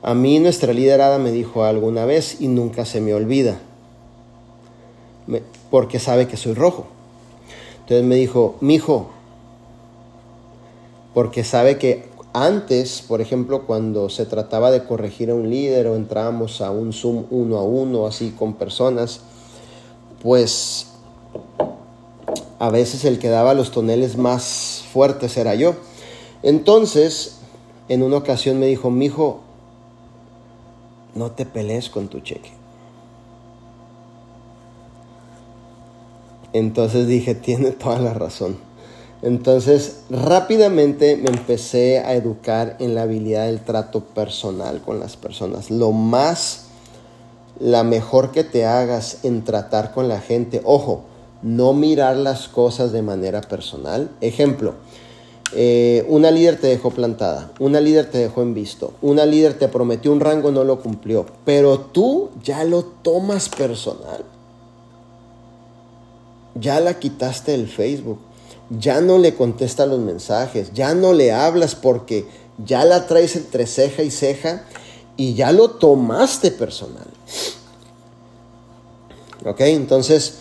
A 0.01 0.13
mí 0.13 0.39
nuestra 0.39 0.73
liderada 0.73 1.17
me 1.17 1.31
dijo 1.31 1.63
alguna 1.63 2.05
vez 2.05 2.39
y 2.39 2.47
nunca 2.47 2.86
se 2.86 3.01
me 3.01 3.13
olvida, 3.13 3.57
porque 5.69 5.99
sabe 5.99 6.27
que 6.27 6.38
soy 6.38 6.53
rojo. 6.53 6.86
Entonces 7.81 8.05
me 8.05 8.15
dijo, 8.15 8.55
mijo, 8.61 9.09
porque 11.13 11.43
sabe 11.43 11.77
que 11.77 12.07
antes, 12.33 13.01
por 13.01 13.21
ejemplo, 13.21 13.65
cuando 13.65 14.09
se 14.09 14.25
trataba 14.25 14.71
de 14.71 14.83
corregir 14.83 15.29
a 15.29 15.36
un 15.36 15.49
líder 15.49 15.88
o 15.88 15.95
entrábamos 15.95 16.61
a 16.61 16.71
un 16.71 16.93
Zoom 16.93 17.25
uno 17.29 17.57
a 17.57 17.63
uno, 17.63 18.05
así 18.05 18.31
con 18.31 18.55
personas, 18.55 19.21
pues 20.21 20.88
a 22.59 22.69
veces 22.69 23.05
el 23.05 23.19
que 23.19 23.29
daba 23.29 23.53
los 23.53 23.71
toneles 23.71 24.17
más 24.17 24.83
fuertes 24.91 25.38
era 25.38 25.55
yo. 25.55 25.75
Entonces, 26.43 27.38
en 27.89 28.03
una 28.03 28.17
ocasión 28.17 28.59
me 28.59 28.67
dijo, 28.67 28.89
mijo, 28.89 29.41
no 31.13 31.31
te 31.31 31.45
pelees 31.45 31.89
con 31.89 32.07
tu 32.07 32.19
cheque. 32.19 32.51
Entonces 36.53 37.07
dije, 37.07 37.36
tiene 37.36 37.71
toda 37.71 37.99
la 37.99 38.13
razón. 38.13 38.57
Entonces, 39.21 40.01
rápidamente 40.09 41.17
me 41.17 41.29
empecé 41.29 41.99
a 41.99 42.13
educar 42.13 42.77
en 42.79 42.95
la 42.95 43.03
habilidad 43.03 43.47
del 43.47 43.59
trato 43.59 44.01
personal 44.01 44.81
con 44.81 44.99
las 44.99 45.17
personas. 45.17 45.71
Lo 45.71 45.91
más, 45.91 46.65
la 47.59 47.83
mejor 47.83 48.31
que 48.31 48.43
te 48.43 48.65
hagas 48.65 49.19
en 49.23 49.43
tratar 49.43 49.93
con 49.93 50.07
la 50.07 50.19
gente, 50.19 50.61
ojo, 50.63 51.05
no 51.45 51.73
mirar 51.73 52.17
las 52.17 52.47
cosas 52.47 52.91
de 52.91 53.03
manera 53.03 53.41
personal. 53.41 54.09
Ejemplo, 54.19 54.73
eh, 55.53 56.03
una 56.09 56.31
líder 56.31 56.59
te 56.59 56.67
dejó 56.67 56.89
plantada, 56.89 57.51
una 57.59 57.79
líder 57.79 58.09
te 58.09 58.17
dejó 58.17 58.41
en 58.41 58.55
visto, 58.55 58.93
una 59.03 59.25
líder 59.25 59.53
te 59.53 59.67
prometió 59.67 60.11
un 60.11 60.19
rango, 60.19 60.51
no 60.51 60.63
lo 60.63 60.81
cumplió, 60.81 61.27
pero 61.45 61.79
tú 61.79 62.31
ya 62.43 62.63
lo 62.63 62.83
tomas 62.83 63.47
personal. 63.47 64.25
Ya 66.55 66.79
la 66.79 66.97
quitaste 66.97 67.51
del 67.51 67.67
Facebook 67.67 68.17
ya 68.69 69.01
no 69.01 69.17
le 69.17 69.35
contesta 69.35 69.85
los 69.85 69.99
mensajes, 69.99 70.73
ya 70.73 70.95
no 70.95 71.13
le 71.13 71.31
hablas 71.31 71.75
porque 71.75 72.25
ya 72.65 72.83
la 72.85 73.05
traes 73.05 73.35
entre 73.35 73.67
ceja 73.67 74.01
y 74.01 74.11
ceja 74.11 74.63
y 75.17 75.35
ya 75.35 75.51
lo 75.51 75.71
tomaste 75.71 76.51
personal. 76.51 77.07
¿Ok? 79.45 79.61
Entonces, 79.61 80.39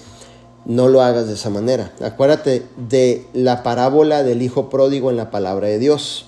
no 0.64 0.88
lo 0.88 1.02
hagas 1.02 1.26
de 1.26 1.34
esa 1.34 1.50
manera. 1.50 1.92
Acuérdate 2.00 2.66
de 2.76 3.26
la 3.32 3.62
parábola 3.62 4.22
del 4.22 4.42
hijo 4.42 4.70
pródigo 4.70 5.10
en 5.10 5.16
la 5.16 5.30
palabra 5.30 5.68
de 5.68 5.78
Dios. 5.78 6.26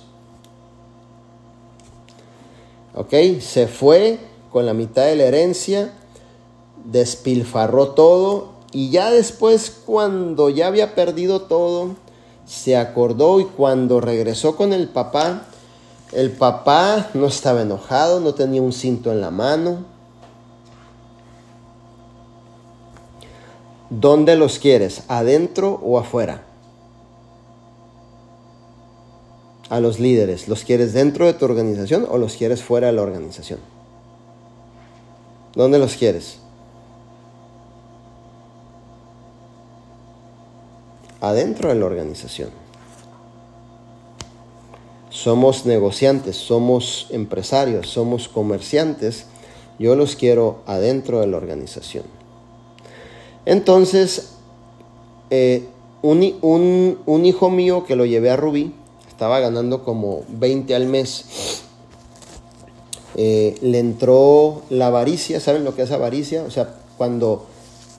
¿Ok? 2.94 3.12
Se 3.40 3.66
fue 3.66 4.18
con 4.50 4.66
la 4.66 4.74
mitad 4.74 5.04
de 5.04 5.16
la 5.16 5.24
herencia, 5.24 5.92
despilfarró 6.84 7.90
todo 7.90 8.56
y 8.72 8.90
ya 8.90 9.10
después, 9.10 9.70
cuando 9.86 10.50
ya 10.50 10.66
había 10.66 10.94
perdido 10.94 11.42
todo, 11.42 11.96
se 12.44 12.76
acordó 12.76 13.40
y 13.40 13.44
cuando 13.44 14.00
regresó 14.00 14.56
con 14.56 14.72
el 14.72 14.88
papá, 14.88 15.46
el 16.12 16.30
papá 16.30 17.08
no 17.14 17.26
estaba 17.26 17.62
enojado, 17.62 18.20
no 18.20 18.34
tenía 18.34 18.62
un 18.62 18.72
cinto 18.72 19.12
en 19.12 19.20
la 19.20 19.30
mano. 19.30 19.78
¿Dónde 23.90 24.36
los 24.36 24.58
quieres? 24.58 25.02
¿Adentro 25.08 25.80
o 25.82 25.98
afuera? 25.98 26.42
A 29.68 29.80
los 29.80 29.98
líderes, 29.98 30.48
¿los 30.48 30.64
quieres 30.64 30.92
dentro 30.92 31.26
de 31.26 31.34
tu 31.34 31.44
organización 31.44 32.06
o 32.08 32.18
los 32.18 32.36
quieres 32.36 32.62
fuera 32.62 32.88
de 32.88 32.92
la 32.92 33.02
organización? 33.02 33.58
¿Dónde 35.54 35.78
los 35.78 35.96
quieres? 35.96 36.38
adentro 41.20 41.68
de 41.68 41.76
la 41.76 41.86
organización. 41.86 42.50
Somos 45.10 45.66
negociantes, 45.66 46.36
somos 46.36 47.08
empresarios, 47.10 47.88
somos 47.88 48.28
comerciantes. 48.28 49.26
Yo 49.78 49.96
los 49.96 50.14
quiero 50.14 50.62
adentro 50.66 51.20
de 51.20 51.26
la 51.26 51.36
organización. 51.36 52.04
Entonces, 53.46 54.32
eh, 55.30 55.68
un, 56.02 57.24
hijo 57.24 57.50
mío 57.50 57.84
que 57.84 57.96
lo 57.96 58.04
llevé 58.04 58.30
a 58.30 58.36
Rubí, 58.36 58.74
estaba 59.08 59.40
ganando 59.40 59.84
como 59.84 60.24
20 60.28 60.74
al 60.74 60.86
mes, 60.86 61.62
eh, 63.14 63.56
le 63.62 63.78
entró 63.78 64.62
la 64.68 64.88
avaricia, 64.88 65.40
¿saben 65.40 65.64
lo 65.64 65.74
que 65.74 65.82
es 65.82 65.90
avaricia? 65.90 66.42
O 66.42 66.50
sea, 66.50 66.74
cuando 66.98 67.46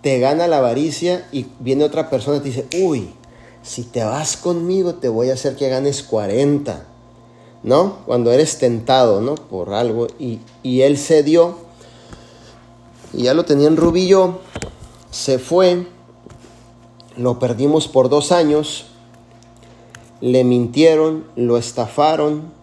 te 0.01 0.19
gana 0.19 0.47
la 0.47 0.59
avaricia 0.59 1.27
y 1.31 1.47
viene 1.59 1.83
otra 1.83 2.09
persona 2.09 2.37
y 2.37 2.39
te 2.41 2.49
dice, 2.49 2.67
uy, 2.83 3.09
si 3.63 3.83
te 3.83 4.03
vas 4.03 4.37
conmigo 4.37 4.95
te 4.95 5.09
voy 5.09 5.29
a 5.29 5.33
hacer 5.33 5.55
que 5.55 5.69
ganes 5.69 6.03
40, 6.03 6.85
¿no? 7.63 7.97
Cuando 8.05 8.31
eres 8.31 8.59
tentado, 8.59 9.21
¿no? 9.21 9.35
Por 9.35 9.73
algo 9.73 10.07
y, 10.19 10.39
y 10.61 10.81
él 10.81 10.97
cedió 10.97 11.57
y 13.13 13.23
ya 13.23 13.33
lo 13.33 13.45
tenía 13.45 13.67
en 13.67 13.77
rubillo, 13.77 14.39
se 15.17 15.39
fue, 15.39 15.87
lo 17.17 17.39
perdimos 17.39 17.87
por 17.87 18.07
dos 18.07 18.31
años, 18.31 18.85
le 20.21 20.43
mintieron, 20.43 21.25
lo 21.35 21.57
estafaron, 21.57 22.53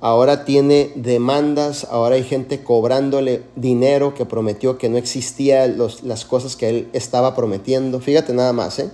ahora 0.00 0.44
tiene 0.44 0.90
demandas, 0.96 1.86
ahora 1.88 2.16
hay 2.16 2.24
gente 2.24 2.64
cobrándole 2.64 3.44
dinero 3.54 4.12
que 4.12 4.26
prometió 4.26 4.76
que 4.76 4.88
no 4.88 4.96
existía 4.96 5.68
las 5.68 6.24
cosas 6.24 6.56
que 6.56 6.68
él 6.68 6.88
estaba 6.92 7.36
prometiendo. 7.36 8.00
Fíjate 8.00 8.32
nada 8.32 8.52
más, 8.52 8.80
¿eh? 8.80 8.90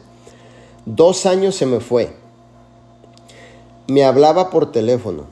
Dos 0.84 1.24
años 1.24 1.54
se 1.54 1.64
me 1.64 1.80
fue. 1.80 2.14
Me 3.88 4.04
hablaba 4.04 4.50
por 4.50 4.72
teléfono. 4.72 5.24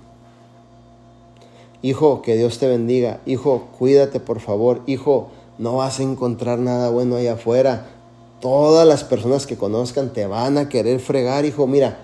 Hijo, 1.82 2.22
que 2.22 2.36
Dios 2.36 2.58
te 2.58 2.66
bendiga. 2.66 3.20
Hijo, 3.26 3.68
cuídate 3.78 4.20
por 4.20 4.40
favor. 4.40 4.80
Hijo, 4.86 5.30
no 5.60 5.76
vas 5.76 6.00
a 6.00 6.02
encontrar 6.02 6.58
nada 6.58 6.88
bueno 6.88 7.16
allá 7.16 7.34
afuera. 7.34 7.86
Todas 8.40 8.88
las 8.88 9.04
personas 9.04 9.46
que 9.46 9.58
conozcan 9.58 10.12
te 10.12 10.26
van 10.26 10.56
a 10.56 10.70
querer 10.70 10.98
fregar, 10.98 11.44
hijo. 11.44 11.66
Mira, 11.66 11.98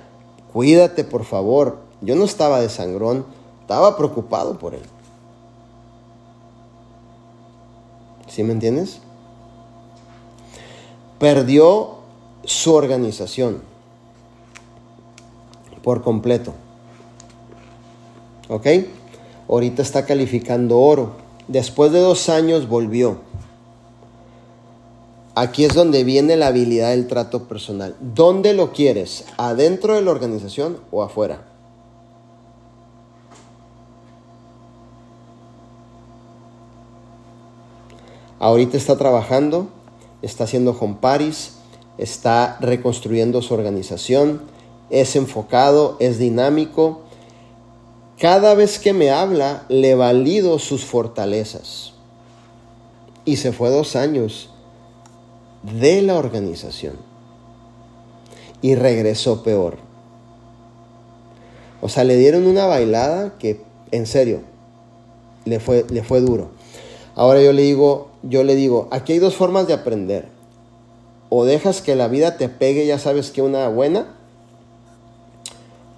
cuídate 0.52 1.02
por 1.02 1.24
favor. 1.24 1.78
Yo 2.02 2.14
no 2.14 2.24
estaba 2.24 2.60
de 2.60 2.68
sangrón 2.68 3.24
estaba 3.66 3.96
preocupado 3.96 4.60
por 4.60 4.74
él. 4.74 4.82
¿Sí 8.28 8.44
me 8.44 8.52
entiendes? 8.52 9.00
Perdió 11.18 11.96
su 12.44 12.74
organización 12.74 13.60
por 15.82 16.02
completo. 16.02 16.52
¿Ok? 18.48 18.66
Ahorita 19.48 19.82
está 19.82 20.06
calificando 20.06 20.78
oro. 20.78 21.16
Después 21.48 21.90
de 21.90 21.98
dos 21.98 22.28
años 22.28 22.68
volvió. 22.68 23.18
Aquí 25.38 25.66
es 25.66 25.74
donde 25.74 26.02
viene 26.02 26.34
la 26.34 26.46
habilidad 26.46 26.92
del 26.92 27.08
trato 27.08 27.46
personal. 27.46 27.94
¿Dónde 28.00 28.54
lo 28.54 28.72
quieres? 28.72 29.26
¿Adentro 29.36 29.94
de 29.94 30.00
la 30.00 30.10
organización 30.10 30.78
o 30.90 31.02
afuera? 31.02 31.44
Ahorita 38.38 38.78
está 38.78 38.96
trabajando, 38.96 39.68
está 40.22 40.44
haciendo 40.44 40.74
home 40.80 40.96
paris, 41.02 41.56
está 41.98 42.56
reconstruyendo 42.60 43.42
su 43.42 43.52
organización, 43.52 44.40
es 44.88 45.16
enfocado, 45.16 45.98
es 46.00 46.16
dinámico. 46.16 47.02
Cada 48.18 48.54
vez 48.54 48.78
que 48.78 48.94
me 48.94 49.10
habla, 49.10 49.66
le 49.68 49.94
valido 49.96 50.58
sus 50.58 50.86
fortalezas. 50.86 51.92
Y 53.26 53.36
se 53.36 53.52
fue 53.52 53.68
dos 53.68 53.96
años 53.96 54.48
de 55.72 56.02
la 56.02 56.16
organización. 56.16 56.94
Y 58.62 58.74
regresó 58.74 59.42
peor. 59.42 59.76
O 61.80 61.88
sea, 61.88 62.04
le 62.04 62.16
dieron 62.16 62.46
una 62.46 62.66
bailada 62.66 63.38
que, 63.38 63.60
en 63.90 64.06
serio, 64.06 64.40
le 65.44 65.60
fue, 65.60 65.84
le 65.90 66.02
fue 66.02 66.20
duro. 66.20 66.50
Ahora 67.14 67.42
yo 67.42 67.52
le 67.52 67.62
digo, 67.62 68.08
yo 68.22 68.44
le 68.44 68.54
digo, 68.54 68.88
aquí 68.90 69.12
hay 69.12 69.18
dos 69.18 69.36
formas 69.36 69.66
de 69.66 69.74
aprender. 69.74 70.28
O 71.28 71.44
dejas 71.44 71.80
que 71.80 71.96
la 71.96 72.08
vida 72.08 72.36
te 72.36 72.48
pegue, 72.48 72.86
ya 72.86 72.98
sabes 72.98 73.30
que 73.30 73.42
una 73.42 73.68
buena. 73.68 74.14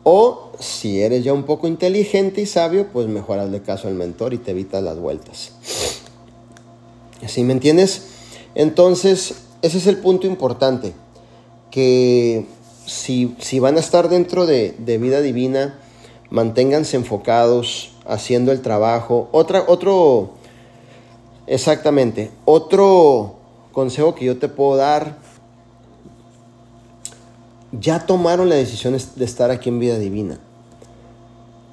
O 0.02 0.52
si 0.58 1.02
eres 1.02 1.22
ya 1.24 1.32
un 1.32 1.44
poco 1.44 1.68
inteligente 1.68 2.40
y 2.40 2.46
sabio, 2.46 2.88
pues 2.92 3.06
mejor 3.08 3.38
hazle 3.38 3.62
caso 3.62 3.88
al 3.88 3.94
mentor 3.94 4.34
y 4.34 4.38
te 4.38 4.52
evitas 4.52 4.82
las 4.82 4.98
vueltas. 4.98 5.52
¿Sí 7.26 7.42
me 7.44 7.52
entiendes? 7.52 8.08
Entonces, 8.54 9.47
ese 9.62 9.78
es 9.78 9.86
el 9.86 9.98
punto 9.98 10.26
importante. 10.26 10.92
Que 11.70 12.46
si, 12.86 13.36
si 13.38 13.60
van 13.60 13.76
a 13.76 13.80
estar 13.80 14.08
dentro 14.08 14.46
de, 14.46 14.74
de, 14.78 14.98
vida 14.98 15.20
divina, 15.20 15.78
manténganse 16.30 16.96
enfocados, 16.96 17.92
haciendo 18.06 18.52
el 18.52 18.62
trabajo. 18.62 19.28
Otra, 19.32 19.64
otro, 19.66 20.30
exactamente, 21.46 22.30
otro 22.44 23.34
consejo 23.72 24.14
que 24.14 24.24
yo 24.24 24.38
te 24.38 24.48
puedo 24.48 24.76
dar. 24.76 25.18
Ya 27.72 28.06
tomaron 28.06 28.48
la 28.48 28.54
decisión 28.54 28.96
de 29.14 29.24
estar 29.24 29.50
aquí 29.50 29.68
en 29.68 29.78
vida 29.78 29.98
divina. 29.98 30.40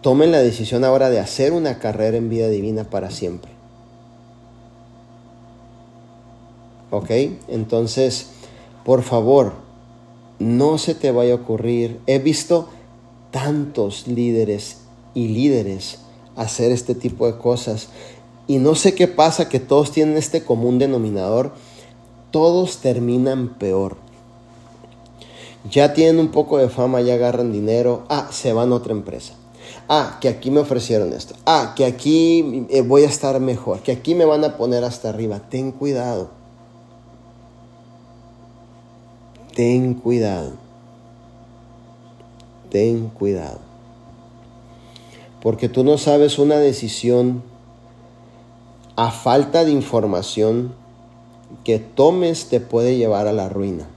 Tomen 0.01 0.31
la 0.31 0.39
decisión 0.39 0.83
ahora 0.83 1.09
de 1.09 1.19
hacer 1.19 1.53
una 1.53 1.79
carrera 1.79 2.17
en 2.17 2.29
vida 2.29 2.49
divina 2.49 2.83
para 2.83 3.09
siempre. 3.09 3.54
¿Ok? 6.95 7.09
Entonces, 7.47 8.27
por 8.83 9.03
favor, 9.03 9.53
no 10.39 10.77
se 10.77 10.95
te 10.95 11.11
vaya 11.11 11.33
a 11.33 11.37
ocurrir. 11.37 11.99
He 12.07 12.19
visto 12.19 12.69
tantos 13.31 14.07
líderes 14.07 14.77
y 15.13 15.27
líderes 15.27 15.99
hacer 16.35 16.71
este 16.71 16.95
tipo 16.95 17.25
de 17.25 17.37
cosas. 17.37 17.89
Y 18.47 18.59
no 18.59 18.75
sé 18.75 18.93
qué 18.93 19.07
pasa, 19.07 19.49
que 19.49 19.59
todos 19.59 19.91
tienen 19.91 20.17
este 20.17 20.43
común 20.43 20.79
denominador. 20.79 21.53
Todos 22.31 22.77
terminan 22.77 23.55
peor. 23.57 23.97
Ya 25.69 25.93
tienen 25.93 26.19
un 26.19 26.29
poco 26.29 26.59
de 26.59 26.69
fama, 26.69 27.01
ya 27.01 27.15
agarran 27.15 27.51
dinero. 27.51 28.03
Ah, 28.07 28.29
se 28.31 28.53
van 28.53 28.71
a 28.71 28.75
otra 28.75 28.93
empresa. 28.93 29.33
Ah, 29.87 30.17
que 30.21 30.29
aquí 30.29 30.51
me 30.51 30.59
ofrecieron 30.59 31.11
esto. 31.13 31.35
Ah, 31.45 31.73
que 31.75 31.85
aquí 31.85 32.67
eh, 32.69 32.81
voy 32.81 33.03
a 33.03 33.07
estar 33.07 33.39
mejor. 33.39 33.79
Que 33.79 33.91
aquí 33.91 34.15
me 34.15 34.25
van 34.25 34.43
a 34.43 34.57
poner 34.57 34.83
hasta 34.83 35.09
arriba. 35.09 35.41
Ten 35.49 35.71
cuidado. 35.71 36.44
Ten 39.55 39.95
cuidado. 39.95 40.51
Ten 42.69 43.07
cuidado. 43.07 43.59
Porque 45.41 45.69
tú 45.69 45.83
no 45.83 45.97
sabes 45.97 46.37
una 46.37 46.57
decisión 46.57 47.41
a 48.95 49.11
falta 49.11 49.63
de 49.65 49.71
información 49.71 50.75
que 51.63 51.79
tomes 51.79 52.49
te 52.49 52.59
puede 52.59 52.97
llevar 52.97 53.27
a 53.27 53.33
la 53.33 53.49
ruina. 53.49 53.87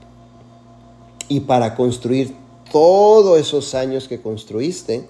Y 1.27 1.41
para 1.41 1.75
construir 1.75 2.35
todos 2.71 3.37
esos 3.39 3.75
años 3.75 4.07
que 4.07 4.21
construiste, 4.21 5.07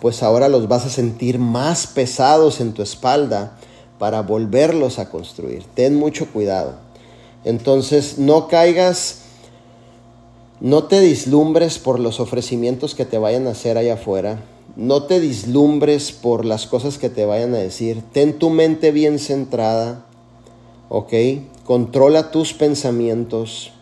pues 0.00 0.22
ahora 0.22 0.48
los 0.48 0.68
vas 0.68 0.86
a 0.86 0.90
sentir 0.90 1.38
más 1.38 1.86
pesados 1.86 2.60
en 2.60 2.74
tu 2.74 2.82
espalda 2.82 3.56
para 3.98 4.22
volverlos 4.22 4.98
a 4.98 5.10
construir. 5.10 5.64
Ten 5.74 5.96
mucho 5.96 6.30
cuidado. 6.30 6.76
Entonces 7.44 8.18
no 8.18 8.48
caigas 8.48 9.19
no 10.60 10.84
te 10.84 11.00
dislumbres 11.00 11.78
por 11.78 11.98
los 11.98 12.20
ofrecimientos 12.20 12.94
que 12.94 13.06
te 13.06 13.16
vayan 13.16 13.46
a 13.46 13.52
hacer 13.52 13.78
allá 13.78 13.94
afuera. 13.94 14.42
No 14.76 15.04
te 15.04 15.18
dislumbres 15.18 16.12
por 16.12 16.44
las 16.44 16.66
cosas 16.66 16.98
que 16.98 17.08
te 17.08 17.24
vayan 17.24 17.54
a 17.54 17.58
decir. 17.58 18.02
Ten 18.12 18.38
tu 18.38 18.50
mente 18.50 18.92
bien 18.92 19.18
centrada. 19.18 20.04
¿Ok? 20.90 21.14
Controla 21.64 22.30
tus 22.30 22.52
pensamientos. 22.52 23.72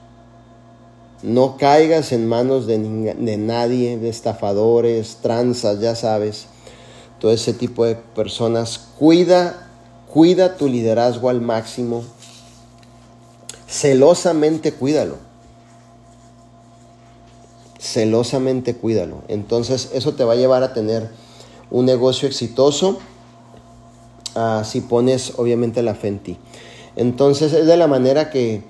No 1.25 1.57
caigas 1.57 2.13
en 2.13 2.29
manos 2.29 2.69
de, 2.69 2.79
de 2.79 3.37
nadie, 3.39 3.99
de 3.99 4.09
estafadores, 4.09 5.17
tranzas, 5.21 5.81
ya 5.81 5.97
sabes. 5.97 6.47
Todo 7.19 7.33
ese 7.33 7.55
tipo 7.55 7.87
de 7.87 7.97
personas. 7.97 8.79
Cuida, 9.01 9.69
cuida 10.13 10.57
tu 10.57 10.69
liderazgo 10.69 11.29
al 11.29 11.41
máximo. 11.41 12.05
Celosamente 13.67 14.73
cuídalo 14.73 15.28
celosamente 17.79 18.75
cuídalo. 18.75 19.23
Entonces 19.29 19.91
eso 19.95 20.15
te 20.15 20.25
va 20.25 20.35
a 20.35 20.37
llevar 20.37 20.63
a 20.63 20.73
tener 20.73 21.11
un 21.71 21.87
negocio 21.87 22.29
exitoso 22.29 22.99
uh, 24.35 24.65
si 24.65 24.81
pones 24.81 25.35
obviamente 25.37 25.83
la 25.83 25.95
fe 25.95 26.09
en 26.09 26.19
ti. 26.19 26.39
Entonces 26.97 27.53
es 27.53 27.67
de 27.67 27.77
la 27.77 27.87
manera 27.87 28.31
que, 28.31 28.63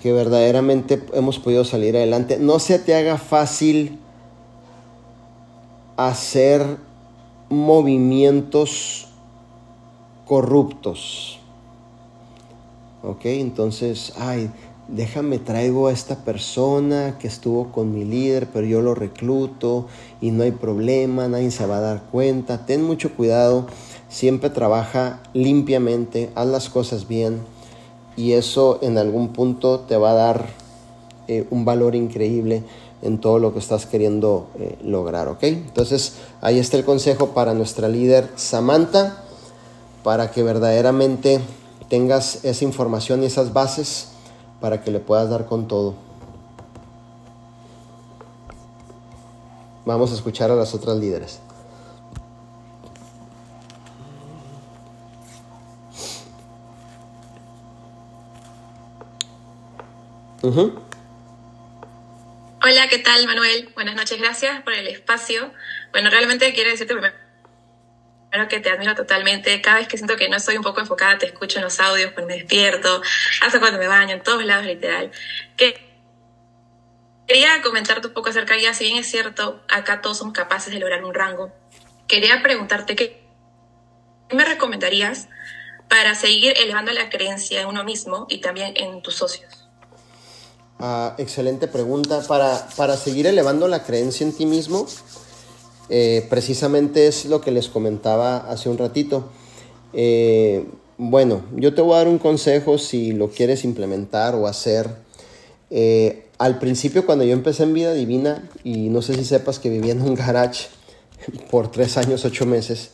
que 0.00 0.12
verdaderamente 0.12 1.02
hemos 1.12 1.38
podido 1.38 1.64
salir 1.64 1.96
adelante. 1.96 2.38
No 2.38 2.58
se 2.58 2.78
te 2.78 2.94
haga 2.94 3.18
fácil 3.18 3.98
hacer 5.96 6.78
movimientos 7.48 9.08
corruptos. 10.26 11.38
¿Ok? 13.02 13.26
Entonces, 13.26 14.12
ay, 14.18 14.50
déjame 14.88 15.38
traigo 15.38 15.88
a 15.88 15.92
esta 15.92 16.16
persona 16.16 17.16
que 17.18 17.26
estuvo 17.26 17.72
con 17.72 17.92
mi 17.92 18.04
líder, 18.04 18.48
pero 18.52 18.66
yo 18.66 18.82
lo 18.82 18.94
recluto 18.94 19.86
y 20.20 20.30
no 20.30 20.44
hay 20.44 20.52
problema, 20.52 21.28
nadie 21.28 21.50
se 21.50 21.66
va 21.66 21.78
a 21.78 21.80
dar 21.80 22.02
cuenta. 22.10 22.66
Ten 22.66 22.82
mucho 22.82 23.14
cuidado, 23.14 23.66
siempre 24.08 24.50
trabaja 24.50 25.20
limpiamente, 25.32 26.30
haz 26.34 26.46
las 26.46 26.68
cosas 26.70 27.08
bien 27.08 27.40
y 28.16 28.32
eso 28.32 28.78
en 28.82 28.98
algún 28.98 29.28
punto 29.28 29.80
te 29.80 29.96
va 29.96 30.12
a 30.12 30.14
dar 30.14 30.46
eh, 31.28 31.46
un 31.50 31.64
valor 31.64 31.94
increíble 31.94 32.62
en 33.02 33.18
todo 33.18 33.38
lo 33.38 33.52
que 33.52 33.58
estás 33.58 33.84
queriendo 33.86 34.46
eh, 34.58 34.78
lograr, 34.82 35.28
¿ok? 35.28 35.42
Entonces 35.42 36.14
ahí 36.40 36.58
está 36.58 36.76
el 36.76 36.84
consejo 36.84 37.30
para 37.30 37.52
nuestra 37.52 37.88
líder 37.88 38.30
Samantha, 38.36 39.22
para 40.02 40.30
que 40.30 40.42
verdaderamente 40.42 41.40
tengas 41.88 42.44
esa 42.44 42.64
información 42.64 43.22
y 43.22 43.26
esas 43.26 43.52
bases 43.52 44.08
para 44.60 44.82
que 44.82 44.90
le 44.90 45.00
puedas 45.00 45.28
dar 45.28 45.46
con 45.46 45.68
todo. 45.68 45.94
Vamos 49.84 50.10
a 50.10 50.14
escuchar 50.14 50.50
a 50.50 50.56
las 50.56 50.74
otras 50.74 50.96
líderes. 50.96 51.40
Hola, 62.62 62.88
¿qué 62.88 62.98
tal 62.98 63.26
Manuel? 63.26 63.70
Buenas 63.74 63.96
noches, 63.96 64.18
gracias 64.20 64.62
por 64.62 64.72
el 64.72 64.86
espacio. 64.86 65.50
Bueno, 65.92 66.10
realmente 66.10 66.52
quiero 66.54 66.70
decirte 66.70 66.94
primero 66.94 67.25
que 68.48 68.60
te 68.60 68.70
admiro 68.70 68.94
totalmente. 68.94 69.60
Cada 69.60 69.78
vez 69.78 69.88
que 69.88 69.96
siento 69.96 70.16
que 70.16 70.28
no 70.28 70.36
estoy 70.36 70.56
un 70.56 70.62
poco 70.62 70.80
enfocada, 70.80 71.18
te 71.18 71.26
escucho 71.26 71.58
en 71.58 71.64
los 71.64 71.80
audios 71.80 72.12
cuando 72.12 72.28
me 72.28 72.34
despierto, 72.34 73.02
hasta 73.42 73.58
cuando 73.58 73.78
me 73.78 73.88
baño, 73.88 74.14
en 74.14 74.22
todos 74.22 74.44
lados, 74.44 74.66
literal. 74.66 75.10
Que 75.56 75.78
quería 77.26 77.62
comentarte 77.62 78.08
un 78.08 78.14
poco 78.14 78.28
acerca 78.28 78.54
de 78.54 78.60
ella, 78.60 78.74
si 78.74 78.84
bien 78.84 78.98
es 78.98 79.06
cierto, 79.10 79.62
acá 79.68 80.00
todos 80.00 80.18
somos 80.18 80.34
capaces 80.34 80.72
de 80.72 80.78
lograr 80.78 81.04
un 81.04 81.14
rango. 81.14 81.52
Quería 82.06 82.42
preguntarte 82.42 82.94
qué 82.94 83.26
me 84.32 84.44
recomendarías 84.44 85.28
para 85.88 86.14
seguir 86.14 86.54
elevando 86.56 86.92
la 86.92 87.10
creencia 87.10 87.60
en 87.60 87.68
uno 87.68 87.84
mismo 87.84 88.26
y 88.28 88.38
también 88.38 88.72
en 88.76 89.02
tus 89.02 89.14
socios. 89.14 89.66
Ah, 90.78 91.14
excelente 91.18 91.68
pregunta. 91.68 92.22
Para, 92.26 92.68
para 92.76 92.96
seguir 92.96 93.26
elevando 93.26 93.68
la 93.68 93.82
creencia 93.84 94.26
en 94.26 94.36
ti 94.36 94.46
mismo, 94.46 94.86
eh, 95.88 96.26
precisamente 96.28 97.06
es 97.06 97.26
lo 97.26 97.40
que 97.40 97.50
les 97.50 97.68
comentaba 97.68 98.38
hace 98.50 98.68
un 98.68 98.78
ratito. 98.78 99.24
Eh, 99.92 100.64
bueno, 100.98 101.42
yo 101.54 101.74
te 101.74 101.82
voy 101.82 101.94
a 101.94 101.98
dar 101.98 102.08
un 102.08 102.18
consejo 102.18 102.78
si 102.78 103.12
lo 103.12 103.30
quieres 103.30 103.64
implementar 103.64 104.34
o 104.34 104.46
hacer. 104.46 104.88
Eh, 105.70 106.26
al 106.38 106.58
principio 106.58 107.06
cuando 107.06 107.24
yo 107.24 107.32
empecé 107.32 107.62
en 107.62 107.74
Vida 107.74 107.92
Divina, 107.92 108.48
y 108.64 108.88
no 108.88 109.02
sé 109.02 109.14
si 109.14 109.24
sepas 109.24 109.58
que 109.58 109.70
vivía 109.70 109.92
en 109.92 110.02
un 110.02 110.14
garage 110.14 110.66
por 111.50 111.70
tres 111.70 111.96
años, 111.96 112.24
ocho 112.24 112.46
meses, 112.46 112.90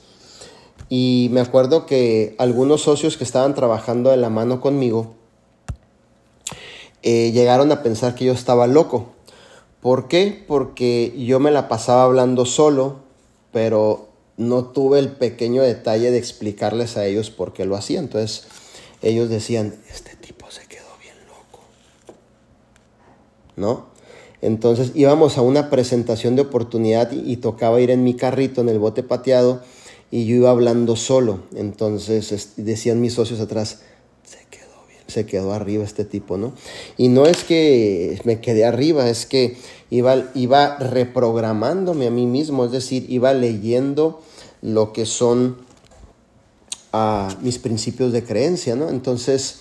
y 0.88 1.28
me 1.32 1.40
acuerdo 1.40 1.86
que 1.86 2.34
algunos 2.38 2.82
socios 2.82 3.16
que 3.16 3.24
estaban 3.24 3.54
trabajando 3.54 4.10
de 4.10 4.16
la 4.18 4.30
mano 4.30 4.60
conmigo, 4.60 5.14
llegaron 7.02 7.72
a 7.72 7.82
pensar 7.82 8.14
que 8.14 8.26
yo 8.26 8.32
estaba 8.32 8.68
loco. 8.68 9.12
¿Por 9.82 10.06
qué? 10.06 10.44
Porque 10.46 11.12
yo 11.18 11.40
me 11.40 11.50
la 11.50 11.68
pasaba 11.68 12.04
hablando 12.04 12.46
solo, 12.46 13.00
pero 13.52 14.08
no 14.36 14.66
tuve 14.66 15.00
el 15.00 15.10
pequeño 15.10 15.60
detalle 15.62 16.12
de 16.12 16.18
explicarles 16.18 16.96
a 16.96 17.04
ellos 17.04 17.30
por 17.30 17.52
qué 17.52 17.64
lo 17.64 17.76
hacía. 17.76 17.98
Entonces 17.98 18.46
ellos 19.02 19.28
decían, 19.28 19.74
este 19.90 20.14
tipo 20.14 20.48
se 20.52 20.66
quedó 20.68 20.86
bien 21.02 21.16
loco. 21.26 21.64
¿No? 23.56 23.92
Entonces 24.40 24.92
íbamos 24.94 25.36
a 25.36 25.42
una 25.42 25.68
presentación 25.68 26.36
de 26.36 26.42
oportunidad 26.42 27.10
y, 27.10 27.36
tocaba 27.38 27.80
ir 27.80 27.90
en 27.90 28.04
mi 28.04 28.14
carrito, 28.14 28.60
en 28.60 28.68
el 28.68 28.78
bote 28.78 29.02
pateado, 29.02 29.62
y 30.12 30.26
yo 30.26 30.36
iba 30.36 30.50
hablando 30.50 30.94
solo. 30.94 31.40
Entonces 31.56 32.52
decían 32.56 33.00
mis 33.00 33.14
socios 33.14 33.40
atrás, 33.40 33.82
se 34.24 34.38
quedó 34.48 34.61
se 35.06 35.26
quedó 35.26 35.52
arriba 35.52 35.84
este 35.84 36.04
tipo, 36.04 36.36
¿no? 36.36 36.52
Y 36.96 37.08
no 37.08 37.26
es 37.26 37.44
que 37.44 38.20
me 38.24 38.40
quedé 38.40 38.64
arriba, 38.64 39.08
es 39.08 39.26
que 39.26 39.56
iba, 39.90 40.30
iba 40.34 40.76
reprogramándome 40.78 42.06
a 42.06 42.10
mí 42.10 42.26
mismo, 42.26 42.64
es 42.64 42.72
decir, 42.72 43.06
iba 43.08 43.32
leyendo 43.34 44.22
lo 44.62 44.92
que 44.92 45.06
son 45.06 45.58
ah, 46.92 47.28
mis 47.40 47.58
principios 47.58 48.12
de 48.12 48.24
creencia, 48.24 48.76
¿no? 48.76 48.88
Entonces, 48.88 49.60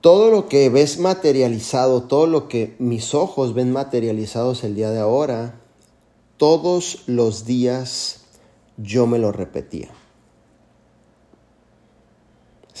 todo 0.00 0.30
lo 0.30 0.48
que 0.48 0.70
ves 0.70 0.98
materializado, 0.98 2.04
todo 2.04 2.26
lo 2.26 2.48
que 2.48 2.74
mis 2.78 3.14
ojos 3.14 3.54
ven 3.54 3.70
materializados 3.70 4.64
el 4.64 4.74
día 4.74 4.90
de 4.90 5.00
ahora, 5.00 5.60
todos 6.38 7.02
los 7.06 7.44
días 7.44 8.22
yo 8.78 9.06
me 9.06 9.18
lo 9.18 9.30
repetía. 9.30 9.90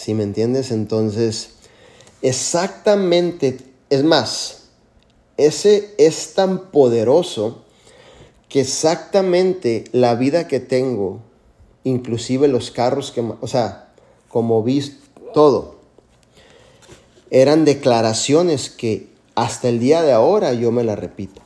¿Sí 0.02 0.14
me 0.14 0.22
entiendes? 0.22 0.70
Entonces, 0.70 1.50
exactamente, 2.22 3.58
es 3.90 4.02
más, 4.02 4.62
ese 5.36 5.94
es 5.98 6.32
tan 6.32 6.70
poderoso 6.70 7.64
que 8.48 8.62
exactamente 8.62 9.84
la 9.92 10.14
vida 10.14 10.48
que 10.48 10.58
tengo, 10.58 11.20
inclusive 11.84 12.48
los 12.48 12.70
carros 12.70 13.12
que, 13.12 13.20
o 13.20 13.46
sea, 13.46 13.92
como 14.30 14.62
vi 14.62 14.82
todo, 15.34 15.80
eran 17.30 17.66
declaraciones 17.66 18.70
que 18.70 19.10
hasta 19.34 19.68
el 19.68 19.80
día 19.80 20.00
de 20.00 20.12
ahora 20.12 20.54
yo 20.54 20.72
me 20.72 20.82
las 20.82 20.98
repito. 20.98 21.42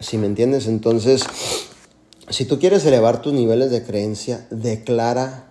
¿Sí 0.00 0.18
me 0.18 0.26
entiendes? 0.26 0.66
Entonces, 0.66 1.22
si 2.28 2.44
tú 2.44 2.58
quieres 2.58 2.84
elevar 2.84 3.22
tus 3.22 3.32
niveles 3.32 3.70
de 3.70 3.84
creencia, 3.84 4.48
declara 4.50 5.47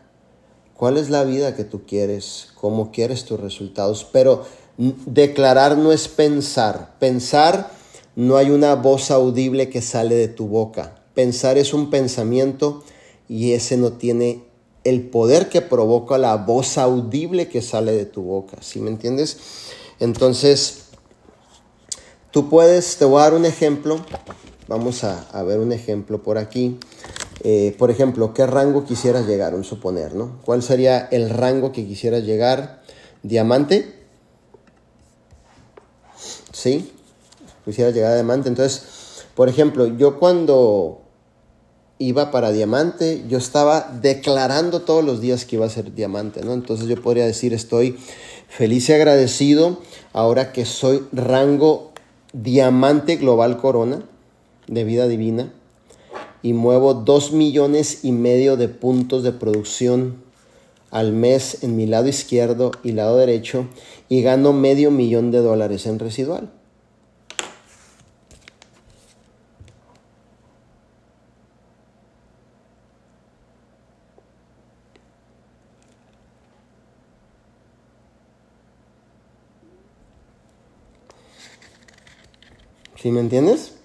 cuál 0.77 0.97
es 0.97 1.09
la 1.09 1.23
vida 1.23 1.55
que 1.55 1.63
tú 1.63 1.81
quieres, 1.85 2.49
cómo 2.55 2.91
quieres 2.91 3.25
tus 3.25 3.39
resultados. 3.39 4.07
Pero 4.11 4.45
declarar 4.77 5.77
no 5.77 5.91
es 5.91 6.07
pensar. 6.07 6.95
Pensar 6.99 7.71
no 8.15 8.37
hay 8.37 8.49
una 8.49 8.75
voz 8.75 9.11
audible 9.11 9.69
que 9.69 9.81
sale 9.81 10.15
de 10.15 10.27
tu 10.27 10.47
boca. 10.47 10.95
Pensar 11.13 11.57
es 11.57 11.73
un 11.73 11.89
pensamiento 11.89 12.83
y 13.27 13.53
ese 13.53 13.75
no 13.75 13.93
tiene 13.93 14.43
el 14.83 15.01
poder 15.01 15.49
que 15.49 15.61
provoca 15.61 16.17
la 16.17 16.37
voz 16.37 16.77
audible 16.77 17.49
que 17.49 17.61
sale 17.61 17.91
de 17.91 18.05
tu 18.05 18.21
boca. 18.21 18.57
¿Sí 18.61 18.79
me 18.79 18.89
entiendes? 18.89 19.37
Entonces, 19.99 20.83
tú 22.31 22.49
puedes, 22.49 22.95
te 22.97 23.03
voy 23.03 23.19
a 23.19 23.23
dar 23.23 23.33
un 23.33 23.45
ejemplo 23.45 24.05
Vamos 24.67 25.05
a, 25.05 25.43
ver 25.43 25.59
un 25.59 25.71
ejemplo 25.71 26.21
por 26.21 26.37
aquí. 26.37 26.77
Eh, 27.43 27.75
por 27.77 27.91
ejemplo, 27.91 28.33
¿qué 28.33 28.45
rango 28.45 28.85
quisieras 28.85 29.27
llegar? 29.27 29.53
Un 29.53 29.63
suponer, 29.63 30.15
¿no? 30.15 30.39
¿Cuál 30.43 30.63
sería 30.63 31.07
el 31.11 31.29
rango 31.29 31.71
que 31.71 31.85
quisieras 31.85 32.23
llegar? 32.23 32.81
¿Diamante? 33.23 33.93
¿Sí? 36.51 36.91
Quisieras 37.65 37.93
llegar 37.93 38.11
a 38.11 38.15
diamante. 38.15 38.49
Entonces, 38.49 39.25
por 39.35 39.49
ejemplo, 39.49 39.85
yo 39.85 40.17
cuando 40.19 41.01
iba 41.99 42.31
para 42.31 42.51
diamante, 42.51 43.23
yo 43.27 43.37
estaba 43.37 43.91
declarando 44.01 44.81
todos 44.81 45.03
los 45.03 45.21
días 45.21 45.45
que 45.45 45.55
iba 45.55 45.65
a 45.65 45.69
ser 45.69 45.93
diamante, 45.93 46.41
¿no? 46.43 46.53
Entonces 46.53 46.87
yo 46.87 47.01
podría 47.01 47.25
decir, 47.25 47.53
estoy 47.53 47.97
feliz 48.47 48.89
y 48.89 48.93
agradecido 48.93 49.79
ahora 50.13 50.51
que 50.51 50.65
soy 50.65 51.07
rango 51.11 51.91
diamante 52.33 53.15
global 53.17 53.57
corona 53.57 54.03
de 54.67 54.83
vida 54.83 55.07
divina 55.07 55.51
y 56.41 56.53
muevo 56.53 56.93
dos 56.93 57.31
millones 57.31 58.03
y 58.03 58.11
medio 58.11 58.57
de 58.57 58.69
puntos 58.69 59.23
de 59.23 59.31
producción 59.31 60.23
al 60.91 61.11
mes 61.11 61.63
en 61.63 61.75
mi 61.75 61.85
lado 61.85 62.07
izquierdo 62.07 62.71
y 62.83 62.93
lado 62.93 63.17
derecho 63.17 63.67
y 64.09 64.21
gano 64.21 64.53
medio 64.53 64.91
millón 64.91 65.31
de 65.31 65.39
dólares 65.39 65.85
en 65.85 65.99
residual. 65.99 66.49
¿Sí 82.95 83.11
me 83.11 83.19
entiendes? 83.19 83.76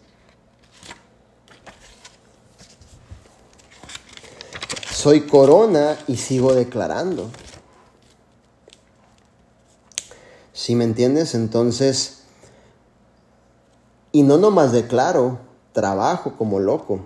Soy 5.02 5.22
corona 5.22 5.98
y 6.06 6.16
sigo 6.16 6.54
declarando. 6.54 7.28
¿Sí 10.52 10.76
me 10.76 10.84
entiendes? 10.84 11.34
Entonces, 11.34 12.22
y 14.12 14.22
no 14.22 14.38
nomás 14.38 14.70
declaro, 14.70 15.40
trabajo 15.72 16.36
como 16.38 16.60
loco. 16.60 17.00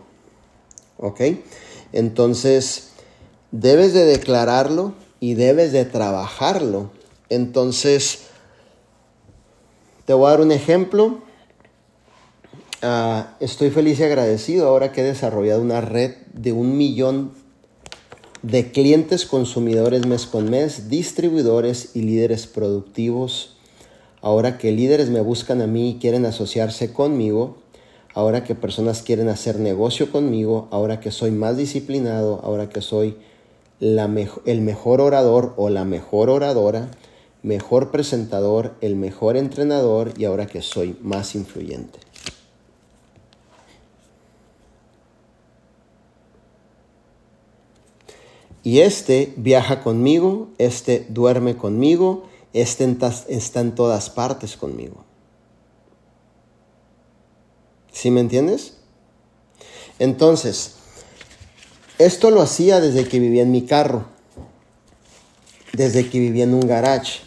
¿Ok? 0.99 1.23
Entonces, 1.93 2.91
debes 3.51 3.95
de 3.95 4.05
declararlo 4.05 4.93
y 5.19 5.33
debes 5.33 5.73
de 5.73 5.87
trabajarlo. 5.87 6.91
Entonces, 7.31 8.27
te 10.05 10.13
voy 10.13 10.27
a 10.27 10.31
dar 10.33 10.43
un 10.43 10.53
ejemplo. 10.53 11.23
Ah, 12.83 13.37
estoy 13.41 13.71
feliz 13.71 13.99
y 14.01 14.05
agradecido 14.05 14.69
ahora 14.69 14.93
que 14.93 15.01
he 15.01 15.05
desarrollado 15.05 15.63
una 15.63 15.81
red 15.81 16.15
de 16.35 16.53
un 16.53 16.77
millón 16.77 17.46
de 18.47 18.71
clientes 18.71 19.27
consumidores 19.27 20.07
mes 20.07 20.25
con 20.25 20.49
mes, 20.49 20.89
distribuidores 20.89 21.97
y 21.97 22.03
líderes 22.03 22.47
productivos. 22.47 23.57
Ahora 24.23 24.57
que 24.57 24.71
líderes 24.71 25.11
me 25.11 25.21
buscan 25.21 25.61
a 25.63 25.67
mí 25.67 25.91
y 25.91 25.95
quieren 25.97 26.25
asociarse 26.25 26.93
conmigo, 26.93 27.57
ahora 28.15 28.45
que 28.45 28.55
personas 28.55 29.03
quieren 29.03 29.29
hacer 29.29 29.59
negocio 29.59 30.13
conmigo, 30.13 30.69
ahora 30.71 31.01
que 31.01 31.11
soy 31.11 31.33
más 31.33 31.57
disciplinado, 31.57 32.41
ahora 32.45 32.69
que 32.69 32.83
soy 32.83 33.17
el 33.81 34.61
mejor 34.61 35.01
orador 35.01 35.53
o 35.57 35.69
la 35.69 35.85
mejor 35.85 36.31
oradora, 36.31 36.89
mejor 37.43 37.91
presentador, 37.91 38.75
el 38.81 38.95
mejor 38.95 39.37
entrenador 39.37 40.13
y 40.17 40.25
ahora 40.25 40.47
que 40.47 40.63
soy 40.63 40.97
más 41.03 41.35
influyente. 41.35 42.06
Y 48.67 48.81
este 48.81 49.33
viaja 49.37 49.81
conmigo, 49.81 50.49
este 50.59 51.07
duerme 51.09 51.57
conmigo, 51.57 52.25
este 52.53 52.97
está 53.29 53.61
en 53.61 53.77
todas 53.77 54.11
partes 54.11 54.57
conmigo. 54.57 55.05
¿Sí 57.93 58.11
me 58.11 58.19
entiendes? 58.19 58.79
Entonces, 60.01 60.73
esto 62.01 62.33
lo 62.33 62.43
hacía 62.43 62.81
desde 62.81 63.07
que 63.07 63.21
vivía 63.21 63.43
en 63.43 63.53
mi 63.53 63.63
carro, 63.63 64.07
desde 65.73 66.11
que 66.11 66.19
vivía 66.19 66.43
en 66.43 66.55
un 66.55 66.67
garage. 66.67 67.21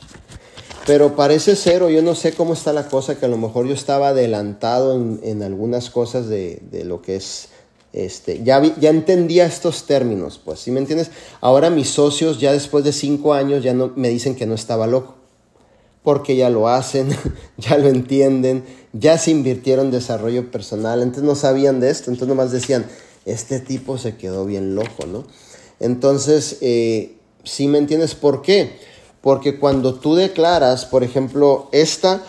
Pero 0.85 1.15
parece 1.15 1.55
ser, 1.55 1.83
o 1.83 1.89
yo 1.89 2.01
no 2.01 2.15
sé 2.15 2.33
cómo 2.33 2.51
está 2.51 2.73
la 2.73 2.89
cosa, 2.89 3.17
que 3.17 3.27
a 3.27 3.29
lo 3.29 3.37
mejor 3.37 3.65
yo 3.65 3.75
estaba 3.75 4.09
adelantado 4.09 4.93
en, 5.23 5.41
algunas 5.41 5.89
cosas 5.89 6.27
de, 6.27 6.59
lo 6.83 7.01
que 7.01 7.15
es 7.15 7.47
este, 7.91 8.43
ya, 8.43 8.61
ya 8.79 8.89
entendía 8.89 9.45
estos 9.45 9.85
términos, 9.85 10.39
pues, 10.43 10.59
¿sí 10.59 10.71
me 10.71 10.79
entiendes? 10.79 11.09
Ahora 11.41 11.69
mis 11.69 11.89
socios, 11.89 12.39
ya 12.39 12.51
después 12.51 12.83
de 12.83 12.91
cinco 12.91 13.33
años, 13.33 13.63
ya 13.63 13.73
no, 13.73 13.91
me 13.95 14.09
dicen 14.09 14.35
que 14.35 14.45
no 14.45 14.53
estaba 14.53 14.85
loco, 14.85 15.15
porque 16.03 16.35
ya 16.35 16.49
lo 16.49 16.67
hacen, 16.69 17.09
ya 17.57 17.77
lo 17.77 17.89
entienden, 17.89 18.63
ya 18.93 19.17
se 19.17 19.31
invirtieron 19.31 19.87
en 19.87 19.91
desarrollo 19.91 20.51
personal, 20.51 21.01
entonces 21.01 21.23
no 21.23 21.35
sabían 21.35 21.79
de 21.79 21.89
esto, 21.89 22.11
entonces 22.11 22.27
nomás 22.29 22.51
decían, 22.51 22.85
este 23.25 23.59
tipo 23.59 23.97
se 23.97 24.17
quedó 24.17 24.45
bien 24.45 24.75
loco, 24.75 25.05
¿no? 25.07 25.25
Entonces, 25.79 26.57
eh, 26.61 27.15
¿sí 27.43 27.67
me 27.67 27.77
entiendes 27.77 28.15
por 28.15 28.41
qué? 28.41 28.77
Porque 29.21 29.59
cuando 29.59 29.95
tú 29.95 30.15
declaras, 30.15 30.85
por 30.85 31.03
ejemplo, 31.03 31.69
esta 31.71 32.23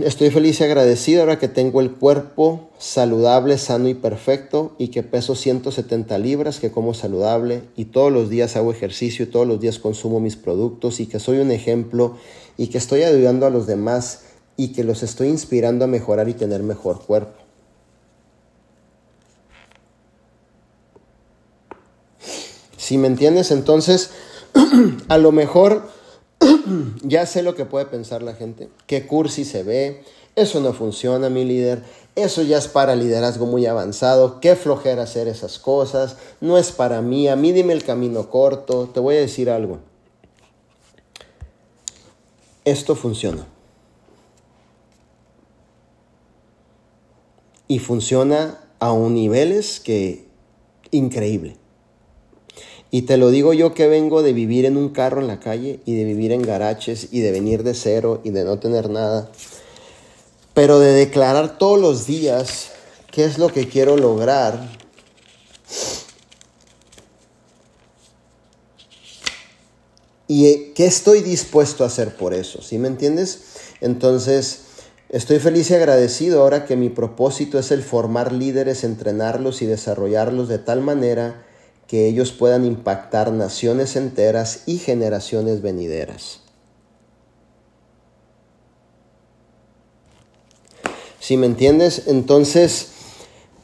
Estoy 0.00 0.30
feliz 0.30 0.60
y 0.60 0.64
agradecido 0.64 1.20
ahora 1.20 1.38
que 1.38 1.46
tengo 1.46 1.80
el 1.80 1.92
cuerpo 1.92 2.70
saludable, 2.76 3.56
sano 3.56 3.88
y 3.88 3.94
perfecto 3.94 4.74
y 4.78 4.88
que 4.88 5.04
peso 5.04 5.36
170 5.36 6.18
libras, 6.18 6.58
que 6.58 6.72
como 6.72 6.92
saludable 6.92 7.62
y 7.76 7.86
todos 7.86 8.12
los 8.12 8.28
días 8.28 8.56
hago 8.56 8.72
ejercicio 8.72 9.24
y 9.24 9.28
todos 9.28 9.46
los 9.46 9.60
días 9.60 9.78
consumo 9.78 10.18
mis 10.18 10.34
productos 10.34 10.98
y 10.98 11.06
que 11.06 11.20
soy 11.20 11.38
un 11.38 11.52
ejemplo 11.52 12.16
y 12.56 12.66
que 12.66 12.78
estoy 12.78 13.04
ayudando 13.04 13.46
a 13.46 13.50
los 13.50 13.68
demás 13.68 14.22
y 14.56 14.72
que 14.72 14.82
los 14.82 15.04
estoy 15.04 15.28
inspirando 15.28 15.84
a 15.84 15.88
mejorar 15.88 16.28
y 16.28 16.34
tener 16.34 16.64
mejor 16.64 17.06
cuerpo. 17.06 17.38
Si 22.76 22.98
me 22.98 23.06
entiendes, 23.06 23.52
entonces 23.52 24.10
a 25.08 25.18
lo 25.18 25.30
mejor 25.30 25.88
ya 27.02 27.26
sé 27.26 27.42
lo 27.42 27.54
que 27.54 27.64
puede 27.64 27.86
pensar 27.86 28.22
la 28.22 28.34
gente, 28.34 28.68
qué 28.86 29.06
cursi 29.06 29.44
se 29.44 29.62
ve, 29.62 30.02
eso 30.34 30.60
no 30.60 30.72
funciona, 30.72 31.30
mi 31.30 31.44
líder, 31.44 31.82
eso 32.14 32.42
ya 32.42 32.58
es 32.58 32.68
para 32.68 32.94
liderazgo 32.94 33.46
muy 33.46 33.66
avanzado, 33.66 34.40
qué 34.40 34.56
flojera 34.56 35.04
hacer 35.04 35.28
esas 35.28 35.58
cosas, 35.58 36.16
no 36.40 36.58
es 36.58 36.72
para 36.72 37.00
mí, 37.02 37.28
a 37.28 37.36
mí 37.36 37.52
dime 37.52 37.72
el 37.72 37.84
camino 37.84 38.28
corto, 38.30 38.88
te 38.92 39.00
voy 39.00 39.16
a 39.16 39.20
decir 39.20 39.50
algo. 39.50 39.78
Esto 42.64 42.96
funciona. 42.96 43.46
Y 47.68 47.78
funciona 47.78 48.60
a 48.78 48.92
un 48.92 49.14
niveles 49.14 49.80
que 49.80 50.26
increíble. 50.90 51.56
Y 52.90 53.02
te 53.02 53.16
lo 53.16 53.30
digo 53.30 53.52
yo 53.52 53.74
que 53.74 53.88
vengo 53.88 54.22
de 54.22 54.32
vivir 54.32 54.64
en 54.64 54.76
un 54.76 54.90
carro 54.90 55.20
en 55.20 55.26
la 55.26 55.40
calle 55.40 55.80
y 55.84 55.96
de 55.96 56.04
vivir 56.04 56.32
en 56.32 56.42
garaches 56.42 57.08
y 57.10 57.20
de 57.20 57.32
venir 57.32 57.62
de 57.62 57.74
cero 57.74 58.20
y 58.22 58.30
de 58.30 58.44
no 58.44 58.58
tener 58.58 58.88
nada. 58.90 59.30
Pero 60.54 60.78
de 60.78 60.92
declarar 60.92 61.58
todos 61.58 61.80
los 61.80 62.06
días 62.06 62.70
qué 63.10 63.24
es 63.24 63.38
lo 63.38 63.48
que 63.48 63.68
quiero 63.68 63.96
lograr. 63.96 64.70
Y 70.28 70.72
qué 70.74 70.86
estoy 70.86 71.22
dispuesto 71.22 71.84
a 71.84 71.86
hacer 71.88 72.16
por 72.16 72.34
eso, 72.34 72.60
¿sí 72.60 72.78
me 72.78 72.88
entiendes? 72.88 73.44
Entonces, 73.80 74.62
estoy 75.08 75.38
feliz 75.38 75.70
y 75.70 75.74
agradecido 75.74 76.42
ahora 76.42 76.64
que 76.64 76.76
mi 76.76 76.88
propósito 76.88 77.58
es 77.60 77.70
el 77.70 77.82
formar 77.82 78.32
líderes, 78.32 78.82
entrenarlos 78.82 79.62
y 79.62 79.66
desarrollarlos 79.66 80.48
de 80.48 80.58
tal 80.58 80.80
manera 80.80 81.45
que 81.86 82.08
ellos 82.08 82.32
puedan 82.32 82.64
impactar 82.64 83.32
naciones 83.32 83.96
enteras 83.96 84.62
y 84.66 84.78
generaciones 84.78 85.62
venideras. 85.62 86.40
Si 91.20 91.36
me 91.36 91.46
entiendes, 91.46 92.04
entonces, 92.06 92.88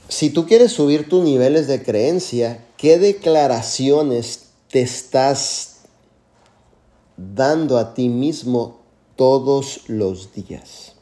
si 0.09 0.31
tú 0.31 0.47
quieres 0.47 0.73
subir 0.73 1.09
tus 1.09 1.25
niveles 1.25 1.66
de 1.68 1.83
creencia, 1.83 2.64
¿qué 2.77 2.99
declaraciones 2.99 4.49
te 4.68 4.83
estás 4.83 5.83
dando 7.16 7.79
a 7.79 7.95
ti 7.95 8.09
mismo 8.09 8.81
todos 9.16 9.83
los 9.87 10.33
días? 10.33 10.95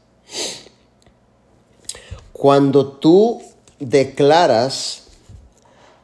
Cuando 2.32 2.92
tú 2.92 3.40
declaras 3.78 4.99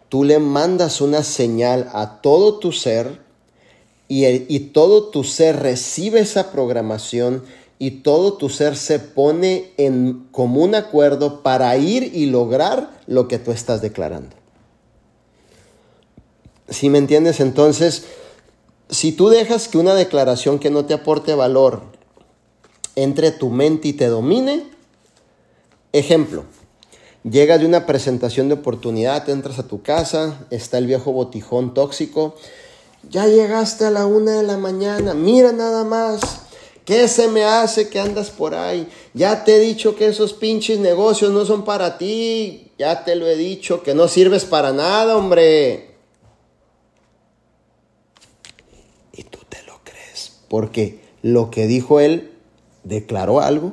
tú 0.08 0.24
le 0.24 0.38
mandas 0.38 1.00
una 1.00 1.22
señal 1.22 1.88
a 1.92 2.20
todo 2.20 2.58
tu 2.58 2.72
ser 2.72 3.20
y, 4.08 4.24
y, 4.26 4.60
todo 4.60 5.08
tu 5.08 5.24
ser 5.24 5.60
recibe 5.60 6.20
esa 6.20 6.52
programación 6.52 7.42
y 7.78 8.02
todo 8.02 8.34
tu 8.34 8.48
ser 8.48 8.76
se 8.76 9.00
pone 9.00 9.72
en 9.76 10.28
común 10.30 10.74
acuerdo 10.74 11.42
para 11.42 11.76
ir 11.76 12.14
y 12.14 12.26
lograr 12.26 12.90
lo 13.06 13.26
que 13.26 13.38
tú 13.38 13.50
estás 13.50 13.82
declarando. 13.82 14.36
Si 16.68 16.88
me 16.88 16.98
entiendes? 16.98 17.40
Entonces, 17.40 18.04
si 18.88 19.12
tú 19.12 19.28
dejas 19.28 19.68
que 19.68 19.78
una 19.78 19.94
declaración 19.94 20.58
que 20.58 20.70
no 20.70 20.84
te 20.84 20.94
aporte 20.94 21.34
valor 21.34 21.82
entre 22.94 23.30
tu 23.30 23.50
mente 23.50 23.88
y 23.88 23.92
te 23.92 24.06
domine, 24.06 24.64
ejemplo, 25.92 26.44
Llegas 27.28 27.58
de 27.58 27.66
una 27.66 27.86
presentación 27.86 28.46
de 28.46 28.54
oportunidad, 28.54 29.28
entras 29.28 29.58
a 29.58 29.66
tu 29.66 29.82
casa, 29.82 30.46
está 30.50 30.78
el 30.78 30.86
viejo 30.86 31.10
botijón 31.10 31.74
tóxico. 31.74 32.36
Ya 33.10 33.26
llegaste 33.26 33.84
a 33.84 33.90
la 33.90 34.06
una 34.06 34.30
de 34.32 34.44
la 34.44 34.56
mañana, 34.58 35.12
mira 35.12 35.50
nada 35.50 35.82
más. 35.82 36.20
¿Qué 36.84 37.08
se 37.08 37.26
me 37.26 37.44
hace 37.44 37.88
que 37.88 37.98
andas 37.98 38.30
por 38.30 38.54
ahí? 38.54 38.88
Ya 39.12 39.42
te 39.42 39.56
he 39.56 39.58
dicho 39.58 39.96
que 39.96 40.06
esos 40.06 40.34
pinches 40.34 40.78
negocios 40.78 41.32
no 41.32 41.44
son 41.44 41.64
para 41.64 41.98
ti. 41.98 42.70
Ya 42.78 43.02
te 43.02 43.16
lo 43.16 43.26
he 43.26 43.34
dicho, 43.34 43.82
que 43.82 43.92
no 43.92 44.06
sirves 44.06 44.44
para 44.44 44.72
nada, 44.72 45.16
hombre. 45.16 45.96
Y 49.12 49.24
tú 49.24 49.40
te 49.48 49.64
lo 49.64 49.80
crees. 49.82 50.30
Porque 50.46 51.00
lo 51.22 51.50
que 51.50 51.66
dijo 51.66 51.98
él 51.98 52.30
declaró 52.84 53.40
algo, 53.40 53.72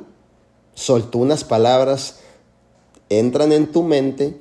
soltó 0.74 1.18
unas 1.18 1.44
palabras 1.44 2.18
entran 3.08 3.52
en 3.52 3.70
tu 3.70 3.82
mente, 3.82 4.36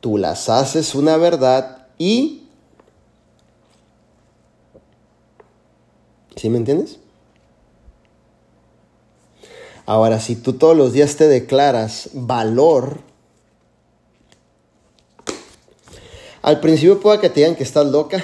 tú 0.00 0.18
las 0.18 0.48
haces 0.48 0.94
una 0.94 1.16
verdad 1.16 1.88
y... 1.98 2.40
¿Sí 6.36 6.50
me 6.50 6.58
entiendes? 6.58 6.98
Ahora, 9.86 10.18
si 10.18 10.36
tú 10.36 10.54
todos 10.54 10.76
los 10.76 10.92
días 10.92 11.16
te 11.16 11.28
declaras 11.28 12.10
valor, 12.14 13.00
al 16.40 16.60
principio 16.60 17.00
pueda 17.00 17.20
que 17.20 17.28
te 17.28 17.40
digan 17.40 17.54
que 17.54 17.64
estás 17.64 17.86
loca, 17.86 18.22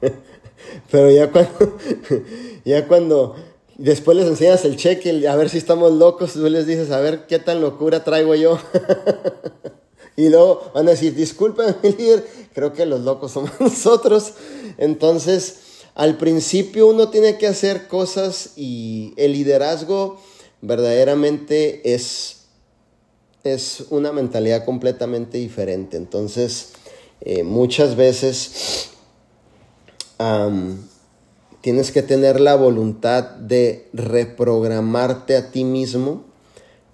pero 0.90 1.10
ya 1.10 1.30
cuando, 1.30 1.78
ya 2.64 2.88
cuando 2.88 3.36
Después 3.80 4.14
les 4.14 4.26
enseñas 4.26 4.62
el 4.66 4.76
cheque, 4.76 5.26
a 5.26 5.34
ver 5.36 5.48
si 5.48 5.56
estamos 5.56 5.90
locos. 5.92 6.34
Tú 6.34 6.46
les 6.50 6.66
dices, 6.66 6.90
a 6.90 7.00
ver 7.00 7.26
qué 7.26 7.38
tan 7.38 7.62
locura 7.62 8.04
traigo 8.04 8.34
yo. 8.34 8.58
y 10.18 10.28
luego 10.28 10.70
van 10.74 10.86
a 10.86 10.90
decir, 10.90 11.14
disculpen, 11.14 11.74
líder, 11.82 12.26
creo 12.52 12.74
que 12.74 12.84
los 12.84 13.00
locos 13.00 13.32
somos 13.32 13.52
nosotros. 13.58 14.34
Entonces, 14.76 15.60
al 15.94 16.18
principio 16.18 16.88
uno 16.88 17.08
tiene 17.08 17.38
que 17.38 17.46
hacer 17.46 17.88
cosas 17.88 18.50
y 18.54 19.14
el 19.16 19.32
liderazgo 19.32 20.20
verdaderamente 20.60 21.94
es, 21.94 22.42
es 23.44 23.84
una 23.88 24.12
mentalidad 24.12 24.66
completamente 24.66 25.38
diferente. 25.38 25.96
Entonces, 25.96 26.72
eh, 27.22 27.44
muchas 27.44 27.96
veces 27.96 28.90
tienes 31.60 31.92
que 31.92 32.02
tener 32.02 32.40
la 32.40 32.54
voluntad 32.54 33.24
de 33.24 33.88
reprogramarte 33.92 35.36
a 35.36 35.50
ti 35.50 35.64
mismo 35.64 36.24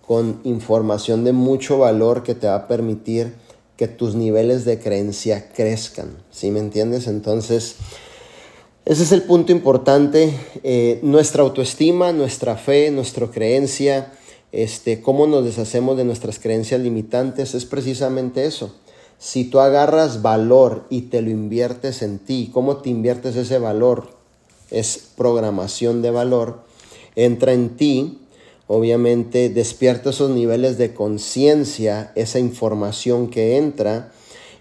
con 0.06 0.40
información 0.44 1.24
de 1.24 1.32
mucho 1.32 1.78
valor 1.78 2.22
que 2.22 2.34
te 2.34 2.46
va 2.46 2.54
a 2.54 2.68
permitir 2.68 3.34
que 3.76 3.88
tus 3.88 4.14
niveles 4.14 4.64
de 4.64 4.78
creencia 4.78 5.50
crezcan. 5.54 6.16
¿Sí 6.30 6.50
me 6.50 6.60
entiendes? 6.60 7.06
Entonces, 7.06 7.76
ese 8.84 9.02
es 9.02 9.12
el 9.12 9.22
punto 9.22 9.52
importante. 9.52 10.32
Eh, 10.62 11.00
nuestra 11.02 11.42
autoestima, 11.42 12.12
nuestra 12.12 12.56
fe, 12.56 12.90
nuestra 12.90 13.26
creencia, 13.30 14.12
este, 14.52 15.02
cómo 15.02 15.26
nos 15.26 15.44
deshacemos 15.44 15.96
de 15.96 16.04
nuestras 16.04 16.38
creencias 16.38 16.80
limitantes, 16.80 17.54
es 17.54 17.66
precisamente 17.66 18.46
eso. 18.46 18.74
Si 19.18 19.44
tú 19.44 19.60
agarras 19.60 20.22
valor 20.22 20.86
y 20.88 21.02
te 21.02 21.20
lo 21.20 21.30
inviertes 21.30 22.02
en 22.02 22.18
ti, 22.18 22.50
¿cómo 22.52 22.78
te 22.78 22.90
inviertes 22.90 23.36
ese 23.36 23.58
valor? 23.58 24.15
Es 24.70 25.08
programación 25.16 26.02
de 26.02 26.10
valor, 26.10 26.60
entra 27.14 27.52
en 27.52 27.76
ti, 27.76 28.18
obviamente 28.66 29.48
despierta 29.48 30.10
esos 30.10 30.30
niveles 30.30 30.78
de 30.78 30.94
conciencia, 30.94 32.12
esa 32.14 32.38
información 32.38 33.28
que 33.28 33.56
entra, 33.56 34.12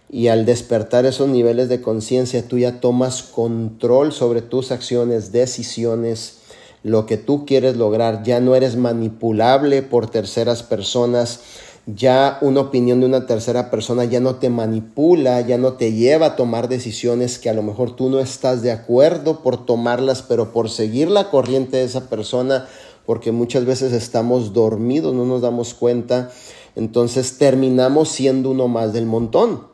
y 0.10 0.28
al 0.28 0.46
despertar 0.46 1.06
esos 1.06 1.28
niveles 1.28 1.68
de 1.68 1.82
conciencia, 1.82 2.48
tú 2.48 2.58
ya 2.58 2.80
tomas 2.80 3.24
control 3.24 4.14
sobre 4.14 4.42
tus 4.42 4.72
acciones, 4.72 5.32
decisiones, 5.32 6.38
lo 6.84 7.08
que 7.08 7.18
tú 7.18 7.46
quieres 7.46 7.76
lograr, 7.78 8.24
ya 8.24 8.40
no 8.40 8.56
eres 8.56 8.76
manipulable 8.76 9.82
por 9.82 10.10
terceras 10.10 10.62
personas, 10.62 11.40
ya 11.88 12.40
una 12.42 12.62
opinión 12.62 13.00
de 13.00 13.06
una 13.06 13.28
tercera 13.28 13.70
persona 13.70 14.06
ya 14.06 14.20
no 14.20 14.36
te 14.36 14.50
manipula, 14.50 15.42
ya 15.42 15.58
no 15.58 15.74
te 15.74 15.94
lleva 15.94 16.28
a 16.28 16.36
tomar 16.36 16.68
decisiones 16.68 17.38
que 17.38 17.50
a 17.50 17.54
lo 17.54 17.62
mejor 17.62 17.96
tú 17.96 18.10
no 18.10 18.20
estás 18.20 18.64
de 18.64 18.72
acuerdo 18.72 19.44
por 19.44 19.66
tomarlas, 19.66 20.24
pero 20.24 20.52
por 20.52 20.70
seguir 20.70 21.12
la 21.12 21.30
corriente 21.30 21.78
de 21.78 21.84
esa 21.84 22.10
persona, 22.10 22.68
porque 23.06 23.32
muchas 23.32 23.66
veces 23.66 23.94
estamos 23.94 24.54
dormidos, 24.54 25.14
no 25.14 25.26
nos 25.26 25.42
damos 25.42 25.76
cuenta, 25.76 26.32
entonces 26.76 27.38
terminamos 27.38 28.10
siendo 28.10 28.50
uno 28.50 28.68
más 28.68 28.92
del 28.92 29.06
montón. 29.06 29.68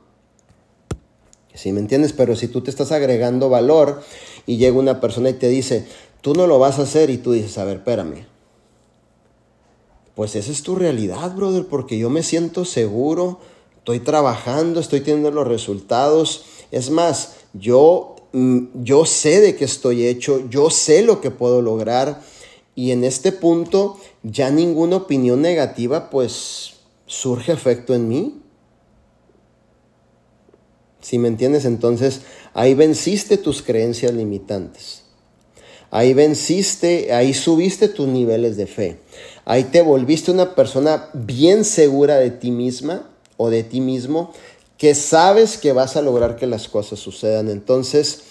¿Sí 1.53 1.72
me 1.72 1.80
entiendes? 1.80 2.14
Pero 2.14 2.36
si 2.36 2.47
tú 2.47 2.62
te 2.62 2.70
estás 2.70 2.91
agregando 2.91 3.49
valor 3.49 4.01
y 4.45 4.57
llega 4.57 4.78
una 4.78 4.99
persona 4.99 5.30
y 5.30 5.34
te 5.34 5.47
dice, 5.47 5.86
tú 6.22 6.34
no 6.34 6.47
lo 6.47 6.59
vas 6.59 6.80
a 6.80 6.84
hacer 6.84 7.09
y 7.09 7.18
tú 7.18 7.32
dices, 7.32 7.57
a 7.57 7.66
ver, 7.66 7.78
espérame. 7.78 8.30
Pues 10.16 10.36
esa 10.36 10.51
es 10.51 10.64
tu 10.64 10.76
realidad, 10.76 11.36
brother, 11.36 11.66
porque 11.66 11.97
yo 11.97 12.09
me 12.09 12.24
siento 12.24 12.66
seguro, 12.66 13.39
estoy 13.78 13.99
trabajando, 13.99 14.80
estoy 14.80 15.01
teniendo 15.01 15.32
los 15.32 15.47
resultados. 15.47 16.45
Es 16.72 16.89
más, 16.89 17.36
yo, 17.53 18.16
mm, 18.34 18.84
yo 18.84 19.05
sé 19.05 19.41
de 19.41 19.55
qué 19.55 19.66
estoy 19.66 20.05
hecho, 20.05 20.47
yo 20.49 20.70
sé 20.70 21.01
lo 21.01 21.22
que 21.22 21.32
puedo 21.32 21.62
lograr 21.62 22.22
y 22.76 22.91
en 22.91 23.03
este 23.03 23.32
punto 23.32 23.99
ya 24.24 24.49
ninguna 24.49 24.97
opinión 24.97 25.41
negativa 25.41 26.09
pues 26.09 26.74
surge 27.05 27.51
efecto 27.51 27.93
en 27.93 28.07
mí. 28.07 28.41
Si 31.01 31.18
me 31.18 31.28
entiendes, 31.28 31.66
entonces 31.66 32.22
ahí 32.53 32.74
venciste 32.74 33.38
tus 33.38 33.62
creencias 33.62 34.14
limitantes. 34.14 35.03
Ahí 35.89 36.14
venciste, 36.14 37.12
ahí 37.12 37.34
subiste 37.34 37.89
tus 37.89 38.07
niveles 38.07 38.55
de 38.55 38.66
fe. 38.66 38.99
Ahí 39.45 39.65
te 39.65 39.81
volviste 39.81 40.31
una 40.31 40.55
persona 40.55 41.09
bien 41.13 41.65
segura 41.65 42.17
de 42.17 42.31
ti 42.31 42.51
misma 42.51 43.09
o 43.37 43.49
de 43.49 43.63
ti 43.63 43.81
mismo, 43.81 44.33
que 44.77 44.95
sabes 44.95 45.57
que 45.57 45.73
vas 45.73 45.97
a 45.97 46.01
lograr 46.01 46.35
que 46.35 46.47
las 46.47 46.67
cosas 46.67 46.99
sucedan. 46.99 47.49
Entonces, 47.49 48.21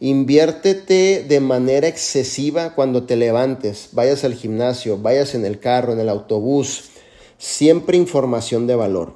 inviértete 0.00 1.24
de 1.26 1.40
manera 1.40 1.88
excesiva 1.88 2.74
cuando 2.74 3.04
te 3.04 3.16
levantes, 3.16 3.90
vayas 3.92 4.24
al 4.24 4.34
gimnasio, 4.34 4.98
vayas 4.98 5.34
en 5.34 5.44
el 5.44 5.60
carro, 5.60 5.92
en 5.92 6.00
el 6.00 6.08
autobús. 6.08 6.90
Siempre 7.38 7.96
información 7.96 8.66
de 8.66 8.74
valor. 8.74 9.14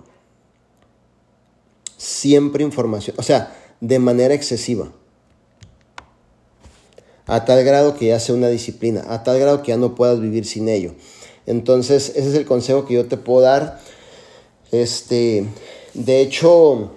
Siempre 1.97 2.65
información. 2.65 3.17
O 3.19 3.23
sea, 3.23 3.57
de 3.81 3.99
manera 3.99 4.35
excesiva. 4.35 4.93
A 7.27 7.45
tal 7.45 7.63
grado 7.65 7.97
que 7.97 8.07
ya 8.07 8.19
sea 8.19 8.35
una 8.35 8.49
disciplina, 8.49 9.05
a 9.09 9.23
tal 9.23 9.39
grado 9.39 9.63
que 9.63 9.69
ya 9.69 9.77
no 9.77 9.95
puedas 9.95 10.21
vivir 10.21 10.45
sin 10.45 10.69
ello. 10.69 10.95
Entonces, 11.51 12.11
ese 12.11 12.31
es 12.31 12.35
el 12.35 12.47
consejo 12.47 12.87
que 12.87 12.95
yo 12.95 13.07
te 13.07 13.17
puedo 13.17 13.43
dar. 13.43 13.81
Este, 14.73 15.47
de 15.95 16.21
hecho, 16.21 16.91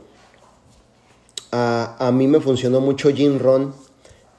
a, 1.52 1.96
a 2.00 2.12
mí 2.12 2.28
me 2.28 2.40
funcionó 2.40 2.82
mucho 2.82 3.12
Jim 3.12 3.40
Ron 3.40 3.74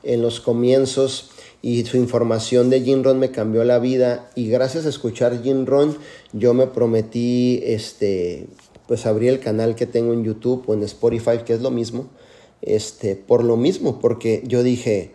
en 0.03 0.23
los 0.23 0.41
comienzos 0.41 1.31
y 1.63 1.85
su 1.85 1.97
información 1.97 2.71
de 2.71 2.83
Jim 2.83 3.03
Ron 3.03 3.19
me 3.19 3.31
cambió 3.31 3.65
la 3.65 3.79
vida 3.79 4.31
y 4.35 4.49
gracias 4.49 4.85
a 4.87 4.91
escuchar 4.91 5.43
Jim 5.43 5.65
Ron 5.65 5.97
yo 6.35 6.53
me 6.53 6.67
prometí 6.67 7.63
este 7.65 8.49
pues 8.87 9.07
abrir 9.07 9.31
el 9.31 9.41
canal 9.41 9.75
que 9.75 9.87
tengo 9.87 10.13
en 10.13 10.25
YouTube 10.25 10.63
o 10.67 10.75
en 10.75 10.83
Spotify 10.83 11.39
que 11.47 11.55
es 11.55 11.63
lo 11.63 11.71
mismo 11.71 12.11
este, 12.65 13.15
por 13.15 13.45
lo 13.45 13.57
mismo, 13.57 14.01
porque 14.01 14.43
yo 14.47 14.63
dije, 14.63 15.11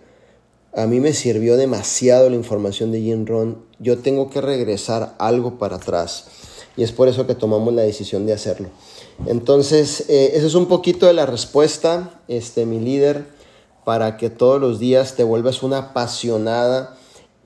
a 0.74 0.86
mí 0.86 0.99
me 0.99 1.13
sirvió 1.13 1.57
demasiado 1.57 2.30
la 2.30 2.36
información 2.36 2.91
de 2.91 3.01
Jim 3.01 3.26
Ron, 3.26 3.63
yo 3.80 3.99
tengo 3.99 4.30
que 4.30 4.41
regresar 4.41 5.15
algo 5.17 5.57
para 5.57 5.78
atrás. 5.78 6.26
Y 6.78 6.84
es 6.84 6.91
por 6.91 7.07
eso 7.07 7.28
que 7.28 7.36
tomamos 7.36 7.74
la 7.74 7.82
decisión 7.82 8.26
de 8.26 8.34
hacerlo. 8.34 8.70
Entonces, 9.26 10.05
eh, 10.07 10.32
es 10.36 10.55
un 10.55 10.67
poquito 10.67 11.07
de 11.07 11.13
la 11.13 11.26
respuesta, 11.26 12.22
este, 12.28 12.65
mi 12.65 12.80
líder, 12.80 13.26
para 13.84 14.17
que 14.17 14.30
todos 14.30 14.61
los 14.61 14.80
días 14.80 15.15
te 15.15 15.24
vuelvas 15.24 15.63
una 15.63 15.80
apasionada 15.80 16.95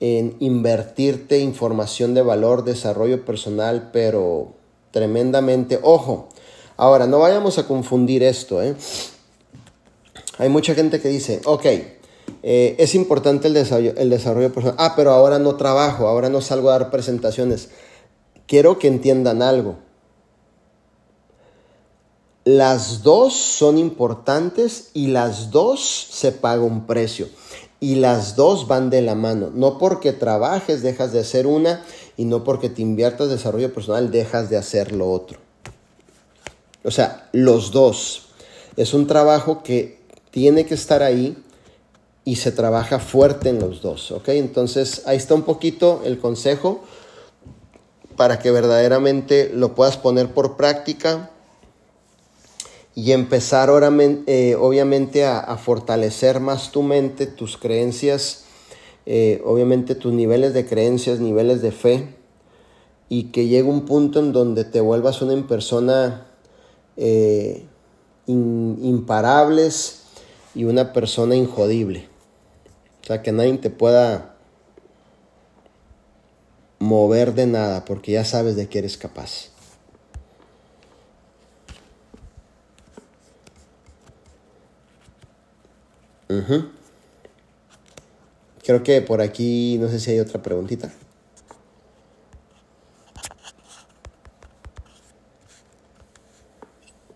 en 0.00 0.36
invertirte 0.40 1.38
información 1.38 2.14
de 2.14 2.22
valor, 2.22 2.64
desarrollo 2.64 3.24
personal, 3.24 3.90
pero 3.92 4.52
tremendamente. 4.90 5.80
Ojo, 5.82 6.28
ahora 6.76 7.06
no 7.06 7.20
vayamos 7.20 7.58
a 7.58 7.66
confundir 7.66 8.22
esto, 8.22 8.62
¿eh? 8.62 8.76
Hay 10.38 10.48
mucha 10.48 10.74
gente 10.74 11.00
que 11.00 11.08
dice, 11.08 11.40
ok, 11.44 11.66
eh, 12.46 12.76
es 12.78 12.94
importante 12.94 13.48
el 13.48 13.54
desarrollo, 13.54 13.94
el 13.96 14.10
desarrollo 14.10 14.52
personal. 14.52 14.76
Ah, 14.78 14.92
pero 14.94 15.12
ahora 15.12 15.38
no 15.38 15.56
trabajo, 15.56 16.08
ahora 16.08 16.28
no 16.28 16.42
salgo 16.42 16.68
a 16.68 16.78
dar 16.78 16.90
presentaciones. 16.90 17.70
Quiero 18.46 18.78
que 18.78 18.86
entiendan 18.86 19.40
algo. 19.40 19.76
Las 22.44 23.02
dos 23.02 23.32
son 23.32 23.78
importantes 23.78 24.90
y 24.92 25.06
las 25.06 25.52
dos 25.52 26.06
se 26.10 26.32
paga 26.32 26.62
un 26.62 26.86
precio. 26.86 27.28
Y 27.80 27.94
las 27.94 28.36
dos 28.36 28.68
van 28.68 28.90
de 28.90 29.00
la 29.00 29.14
mano. 29.14 29.50
No 29.54 29.78
porque 29.78 30.12
trabajes 30.12 30.82
dejas 30.82 31.12
de 31.14 31.20
hacer 31.20 31.46
una 31.46 31.82
y 32.18 32.26
no 32.26 32.44
porque 32.44 32.68
te 32.68 32.82
inviertas 32.82 33.30
desarrollo 33.30 33.72
personal 33.72 34.10
dejas 34.10 34.50
de 34.50 34.58
hacer 34.58 34.92
lo 34.92 35.10
otro. 35.10 35.38
O 36.84 36.90
sea, 36.90 37.26
los 37.32 37.70
dos. 37.70 38.26
Es 38.76 38.92
un 38.92 39.06
trabajo 39.06 39.62
que 39.62 40.04
tiene 40.30 40.66
que 40.66 40.74
estar 40.74 41.02
ahí 41.02 41.42
y 42.24 42.36
se 42.36 42.52
trabaja 42.52 42.98
fuerte 42.98 43.50
en 43.50 43.60
los 43.60 43.82
dos, 43.82 44.10
¿ok? 44.10 44.28
Entonces 44.30 45.02
ahí 45.06 45.16
está 45.16 45.34
un 45.34 45.42
poquito 45.42 46.02
el 46.04 46.18
consejo 46.18 46.82
para 48.16 48.38
que 48.38 48.50
verdaderamente 48.50 49.50
lo 49.52 49.74
puedas 49.74 49.96
poner 49.96 50.32
por 50.32 50.56
práctica 50.56 51.30
y 52.94 53.12
empezar 53.12 53.70
eh, 54.26 54.56
obviamente 54.58 55.26
a, 55.26 55.56
fortalecer 55.58 56.40
más 56.40 56.70
tu 56.70 56.82
mente, 56.82 57.26
tus 57.26 57.56
creencias, 57.56 58.44
eh, 59.04 59.42
obviamente 59.44 59.94
tus 59.94 60.12
niveles 60.12 60.54
de 60.54 60.64
creencias, 60.64 61.18
niveles 61.18 61.60
de 61.60 61.72
fe 61.72 62.14
y 63.08 63.24
que 63.24 63.48
llegue 63.48 63.68
un 63.68 63.84
punto 63.84 64.20
en 64.20 64.32
donde 64.32 64.64
te 64.64 64.80
vuelvas 64.80 65.20
una 65.22 65.46
persona 65.46 66.28
eh, 66.96 67.66
imparables, 68.26 70.04
y 70.54 70.64
una 70.64 70.92
persona 70.92 71.34
injodible. 71.34 72.08
O 73.04 73.06
sea, 73.06 73.20
que 73.20 73.32
nadie 73.32 73.58
te 73.58 73.68
pueda 73.68 74.34
mover 76.78 77.34
de 77.34 77.46
nada 77.46 77.84
porque 77.84 78.12
ya 78.12 78.24
sabes 78.24 78.56
de 78.56 78.66
qué 78.66 78.78
eres 78.78 78.96
capaz. 78.96 79.50
Creo 88.64 88.82
que 88.82 89.02
por 89.02 89.20
aquí 89.20 89.76
no 89.78 89.88
sé 89.88 90.00
si 90.00 90.12
hay 90.12 90.20
otra 90.20 90.42
preguntita. 90.42 90.90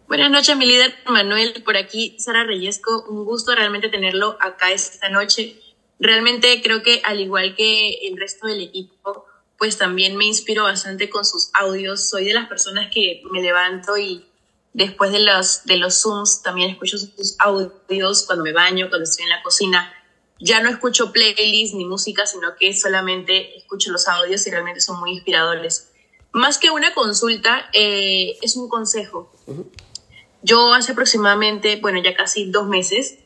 Buenas 0.06 0.30
noches, 0.30 0.54
mi 0.54 0.66
líder 0.66 0.94
Manuel. 1.06 1.62
Por 1.64 1.78
aquí, 1.78 2.16
Sara 2.18 2.44
Reyesco. 2.44 3.06
Un 3.08 3.24
gusto 3.24 3.54
realmente 3.54 3.88
tenerlo 3.88 4.36
acá 4.40 4.70
esta 4.70 5.08
noche. 5.08 5.56
Realmente 5.98 6.60
creo 6.62 6.82
que, 6.82 7.02
al 7.04 7.20
igual 7.20 7.54
que 7.56 8.06
el 8.06 8.16
resto 8.16 8.46
del 8.46 8.60
equipo, 8.60 9.26
pues 9.58 9.76
también 9.76 10.16
me 10.16 10.24
inspiro 10.24 10.62
bastante 10.64 11.10
con 11.10 11.24
sus 11.24 11.50
audios. 11.52 12.08
Soy 12.08 12.24
de 12.24 12.34
las 12.34 12.48
personas 12.48 12.88
que 12.92 13.22
me 13.30 13.42
levanto 13.42 13.96
y 13.96 14.24
después 14.72 15.10
de 15.10 15.20
los, 15.20 15.64
de 15.64 15.76
los 15.76 16.00
Zooms 16.00 16.42
también 16.42 16.70
escucho 16.70 16.98
sus 16.98 17.34
audios 17.40 18.24
cuando 18.24 18.44
me 18.44 18.52
baño, 18.52 18.88
cuando 18.88 19.04
estoy 19.04 19.24
en 19.24 19.30
la 19.30 19.42
cocina. 19.42 19.92
Ya 20.40 20.62
no 20.62 20.70
escucho 20.70 21.10
playlists 21.10 21.76
ni 21.76 21.84
música, 21.84 22.24
sino 22.26 22.54
que 22.56 22.72
solamente 22.72 23.56
escucho 23.56 23.90
los 23.90 24.06
audios 24.06 24.46
y 24.46 24.50
realmente 24.50 24.80
son 24.80 25.00
muy 25.00 25.10
inspiradores. 25.10 25.90
Más 26.30 26.58
que 26.58 26.70
una 26.70 26.94
consulta, 26.94 27.68
eh, 27.72 28.38
es 28.40 28.54
un 28.54 28.68
consejo. 28.68 29.32
Yo 30.42 30.72
hace 30.72 30.92
aproximadamente, 30.92 31.76
bueno, 31.80 32.00
ya 32.00 32.14
casi 32.14 32.44
dos 32.44 32.68
meses, 32.68 33.18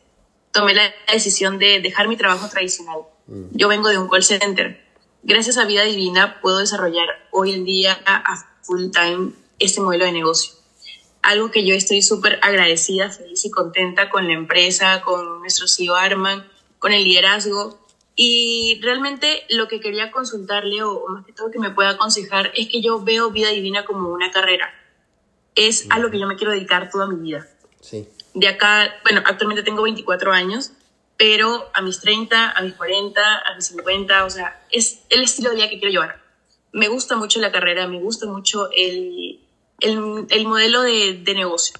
tomé 0.53 0.73
la 0.73 0.93
decisión 1.11 1.57
de 1.57 1.81
dejar 1.81 2.07
mi 2.07 2.15
trabajo 2.15 2.47
tradicional. 2.47 2.99
Mm. 3.27 3.47
Yo 3.51 3.67
vengo 3.67 3.89
de 3.89 3.97
un 3.97 4.07
call 4.07 4.23
center. 4.23 4.81
Gracias 5.23 5.57
a 5.57 5.65
Vida 5.65 5.83
Divina 5.83 6.39
puedo 6.41 6.59
desarrollar 6.59 7.07
hoy 7.31 7.51
en 7.53 7.65
día 7.65 7.99
a 8.05 8.57
full 8.61 8.91
time 8.91 9.31
este 9.59 9.81
modelo 9.81 10.05
de 10.05 10.11
negocio. 10.11 10.53
Algo 11.21 11.51
que 11.51 11.65
yo 11.65 11.75
estoy 11.75 12.01
súper 12.01 12.39
agradecida, 12.41 13.09
feliz 13.09 13.43
y 13.43 13.51
contenta 13.51 14.09
con 14.09 14.27
la 14.27 14.33
empresa, 14.33 15.01
con 15.01 15.39
nuestro 15.41 15.67
CEO 15.67 15.95
Arman, 15.95 16.45
con 16.79 16.93
el 16.93 17.03
liderazgo. 17.03 17.79
Y 18.15 18.79
realmente 18.81 19.43
lo 19.49 19.67
que 19.67 19.79
quería 19.79 20.11
consultarle, 20.11 20.83
o 20.83 21.07
más 21.07 21.25
que 21.25 21.33
todo 21.33 21.49
que 21.49 21.59
me 21.59 21.71
pueda 21.71 21.91
aconsejar, 21.91 22.51
es 22.55 22.67
que 22.69 22.81
yo 22.81 23.01
veo 23.01 23.31
Vida 23.31 23.49
Divina 23.49 23.85
como 23.85 24.09
una 24.09 24.31
carrera 24.31 24.71
es 25.55 25.87
a 25.89 25.99
lo 25.99 26.11
que 26.11 26.19
yo 26.19 26.27
me 26.27 26.35
quiero 26.35 26.51
dedicar 26.51 26.89
toda 26.89 27.07
mi 27.07 27.15
vida. 27.15 27.47
Sí. 27.81 28.07
De 28.33 28.47
acá, 28.47 28.95
bueno, 29.03 29.21
actualmente 29.25 29.63
tengo 29.63 29.83
24 29.83 30.31
años, 30.31 30.71
pero 31.17 31.69
a 31.73 31.81
mis 31.81 31.99
30, 31.99 32.51
a 32.51 32.61
mis 32.61 32.73
40, 32.73 33.21
a 33.21 33.55
mis 33.55 33.65
50, 33.67 34.25
o 34.25 34.29
sea, 34.29 34.65
es 34.71 35.01
el 35.09 35.21
estilo 35.21 35.49
de 35.49 35.57
vida 35.57 35.69
que 35.69 35.79
quiero 35.79 35.91
llevar. 35.91 36.21
Me 36.71 36.87
gusta 36.87 37.15
mucho 37.15 37.39
la 37.39 37.51
carrera, 37.51 37.87
me 37.87 37.99
gusta 37.99 38.25
mucho 38.25 38.69
el, 38.71 39.39
el, 39.79 40.25
el 40.29 40.47
modelo 40.47 40.81
de, 40.81 41.21
de 41.23 41.33
negocio 41.35 41.75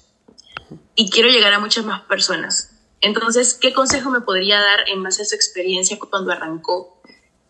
y 0.94 1.10
quiero 1.10 1.28
llegar 1.28 1.52
a 1.52 1.58
muchas 1.58 1.84
más 1.84 2.02
personas. 2.02 2.70
Entonces, 3.00 3.54
¿qué 3.54 3.72
consejo 3.72 4.10
me 4.10 4.20
podría 4.20 4.60
dar 4.60 4.88
en 4.88 5.02
base 5.02 5.22
a 5.22 5.24
su 5.24 5.34
experiencia 5.34 5.98
cuando 5.98 6.30
arrancó? 6.30 7.02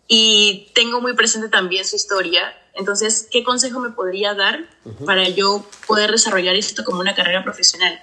Y 0.08 0.70
tengo 0.74 1.00
muy 1.00 1.14
presente 1.14 1.48
también 1.48 1.84
su 1.84 1.96
historia 1.96 2.54
entonces, 2.74 3.28
¿qué 3.30 3.44
consejo 3.44 3.80
me 3.80 3.90
podría 3.90 4.34
dar 4.34 4.68
para 5.06 5.28
yo 5.28 5.64
poder 5.86 6.10
desarrollar 6.10 6.56
esto 6.56 6.84
como 6.84 7.00
una 7.00 7.14
carrera 7.14 7.44
profesional? 7.44 8.02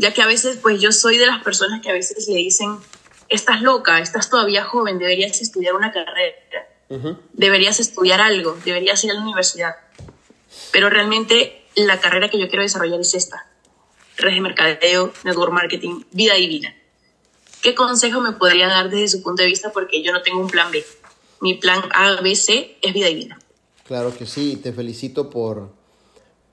Ya 0.00 0.14
que 0.14 0.22
a 0.22 0.26
veces, 0.26 0.56
pues 0.56 0.80
yo 0.80 0.92
soy 0.92 1.18
de 1.18 1.26
las 1.26 1.42
personas 1.42 1.82
que 1.82 1.90
a 1.90 1.92
veces 1.92 2.26
le 2.26 2.36
dicen 2.36 2.78
estás 3.28 3.60
loca, 3.60 3.98
estás 3.98 4.30
todavía 4.30 4.64
joven, 4.64 4.98
deberías 4.98 5.42
estudiar 5.42 5.74
una 5.74 5.92
carrera, 5.92 6.34
deberías 7.34 7.80
estudiar 7.80 8.22
algo, 8.22 8.56
deberías 8.64 9.04
ir 9.04 9.10
a 9.10 9.14
la 9.14 9.20
universidad. 9.20 9.76
Pero 10.72 10.88
realmente 10.88 11.66
la 11.74 12.00
carrera 12.00 12.30
que 12.30 12.40
yo 12.40 12.48
quiero 12.48 12.62
desarrollar 12.62 12.98
es 12.98 13.12
esta, 13.12 13.46
redes 14.16 14.36
de 14.36 14.40
mercadeo, 14.40 15.12
network 15.22 15.52
marketing, 15.52 16.04
vida 16.12 16.32
divina. 16.34 16.74
¿Qué 17.60 17.74
consejo 17.74 18.22
me 18.22 18.32
podría 18.32 18.68
dar 18.68 18.88
desde 18.88 19.18
su 19.18 19.22
punto 19.22 19.42
de 19.42 19.48
vista? 19.48 19.70
Porque 19.70 20.02
yo 20.02 20.12
no 20.12 20.22
tengo 20.22 20.40
un 20.40 20.48
plan 20.48 20.70
B. 20.72 20.82
Mi 21.42 21.54
plan 21.54 21.82
A, 21.92 22.22
B, 22.22 22.34
C 22.34 22.78
es 22.80 22.94
vida 22.94 23.08
divina. 23.08 23.38
Claro 23.86 24.16
que 24.16 24.24
sí, 24.24 24.56
te 24.56 24.72
felicito 24.72 25.28
por, 25.28 25.74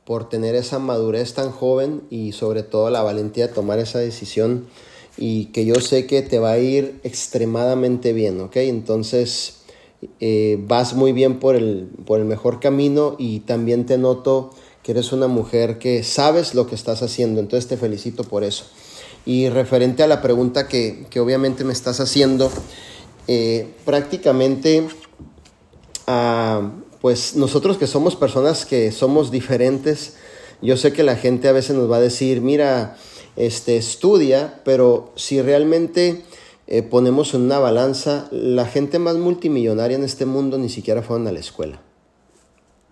por 0.07 0.29
tener 0.29 0.55
esa 0.55 0.79
madurez 0.79 1.33
tan 1.33 1.51
joven 1.51 2.01
y 2.09 2.31
sobre 2.31 2.63
todo 2.63 2.89
la 2.89 3.03
valentía 3.03 3.47
de 3.47 3.53
tomar 3.53 3.77
esa 3.77 3.99
decisión 3.99 4.65
y 5.17 5.47
que 5.47 5.65
yo 5.65 5.75
sé 5.81 6.07
que 6.07 6.21
te 6.21 6.39
va 6.39 6.51
a 6.51 6.59
ir 6.59 7.01
extremadamente 7.03 8.13
bien, 8.13 8.39
¿ok? 8.39 8.55
Entonces 8.55 9.57
eh, 10.21 10.63
vas 10.65 10.93
muy 10.93 11.11
bien 11.11 11.39
por 11.39 11.57
el, 11.57 11.89
por 12.05 12.19
el 12.19 12.25
mejor 12.25 12.61
camino 12.61 13.17
y 13.19 13.41
también 13.41 13.85
te 13.85 13.97
noto 13.97 14.51
que 14.81 14.93
eres 14.93 15.11
una 15.11 15.27
mujer 15.27 15.77
que 15.77 16.01
sabes 16.03 16.55
lo 16.55 16.67
que 16.67 16.75
estás 16.75 17.03
haciendo, 17.03 17.41
entonces 17.41 17.67
te 17.67 17.75
felicito 17.75 18.23
por 18.23 18.45
eso. 18.45 18.63
Y 19.25 19.49
referente 19.49 20.03
a 20.03 20.07
la 20.07 20.21
pregunta 20.21 20.69
que, 20.69 21.05
obviamente 21.19 21.65
me 21.65 21.73
estás 21.73 21.99
haciendo, 21.99 22.49
eh, 23.27 23.73
prácticamente, 23.83 24.87
ah, 26.07 26.71
pues 27.07 27.37
nosotros 27.37 27.77
que 27.77 27.87
somos 27.87 28.17
personas 28.17 28.65
que 28.65 28.91
somos 28.91 29.31
diferentes, 29.31 30.15
yo 30.61 30.75
sé 30.75 30.91
que 30.91 31.03
la 31.03 31.15
gente 31.15 31.47
a 31.47 31.53
veces 31.53 31.73
nos 31.73 31.89
va 31.89 31.95
a 31.95 32.01
decir, 32.01 32.41
mira, 32.41 32.97
este, 33.37 33.77
estudia, 33.77 34.59
pero 34.65 35.13
si 35.15 35.41
realmente 35.41 36.23
eh, 36.67 36.83
ponemos 36.83 37.33
en 37.33 37.43
una 37.43 37.59
balanza, 37.59 38.27
la 38.31 38.65
gente 38.65 38.99
más 38.99 39.15
multimillonaria 39.15 39.95
en 39.95 40.03
este 40.03 40.25
mundo 40.25 40.57
ni 40.57 40.67
siquiera 40.67 41.01
fueron 41.01 41.29
a 41.29 41.31
la 41.31 41.39
escuela. 41.39 41.81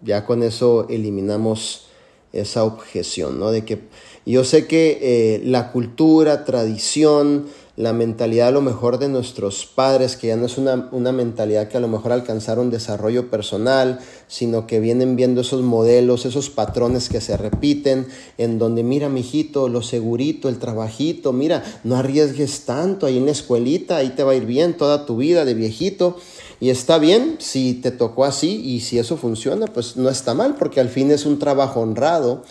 Ya 0.01 0.25
con 0.25 0.41
eso 0.43 0.87
eliminamos 0.87 1.87
esa 2.31 2.63
objeción, 2.63 3.37
¿no? 3.37 3.51
De 3.51 3.65
que 3.65 3.81
yo 4.25 4.45
sé 4.45 4.65
que 4.65 4.97
eh, 5.01 5.41
la 5.43 5.73
cultura, 5.73 6.45
tradición, 6.45 7.47
la 7.77 7.91
mentalidad 7.91 8.47
a 8.47 8.51
lo 8.51 8.61
mejor 8.61 8.99
de 8.99 9.09
nuestros 9.09 9.65
padres, 9.65 10.15
que 10.15 10.27
ya 10.27 10.37
no 10.37 10.45
es 10.45 10.57
una, 10.57 10.87
una, 10.93 11.11
mentalidad 11.11 11.67
que 11.67 11.75
a 11.75 11.81
lo 11.81 11.89
mejor 11.89 12.13
alcanzaron 12.13 12.69
desarrollo 12.69 13.29
personal, 13.29 13.99
sino 14.27 14.65
que 14.65 14.79
vienen 14.79 15.17
viendo 15.17 15.41
esos 15.41 15.61
modelos, 15.61 16.25
esos 16.25 16.49
patrones 16.49 17.09
que 17.09 17.19
se 17.19 17.35
repiten, 17.35 18.07
en 18.37 18.59
donde 18.59 18.83
mira, 18.83 19.09
mijito, 19.09 19.67
lo 19.67 19.81
segurito, 19.81 20.47
el 20.47 20.57
trabajito, 20.57 21.33
mira, 21.33 21.63
no 21.83 21.97
arriesgues 21.97 22.61
tanto 22.61 23.05
ahí 23.05 23.17
en 23.17 23.25
la 23.25 23.31
escuelita, 23.31 23.97
ahí 23.97 24.09
te 24.09 24.23
va 24.23 24.31
a 24.31 24.35
ir 24.35 24.45
bien 24.45 24.77
toda 24.77 25.05
tu 25.05 25.17
vida 25.17 25.43
de 25.43 25.53
viejito. 25.53 26.17
Y 26.61 26.69
está 26.69 26.97
bien 26.97 27.35
si 27.39 27.73
te 27.73 27.91
tocó 27.91 28.23
así 28.23 28.61
y 28.63 28.79
si 28.79 28.97
eso 28.97 29.17
funciona, 29.17 29.67
pues 29.67 29.97
no 29.97 30.09
está 30.09 30.33
mal 30.33 30.55
porque 30.55 30.79
al 30.79 30.87
fin 30.87 31.11
es 31.11 31.25
un 31.25 31.39
trabajo 31.39 31.81
honrado. 31.81 32.43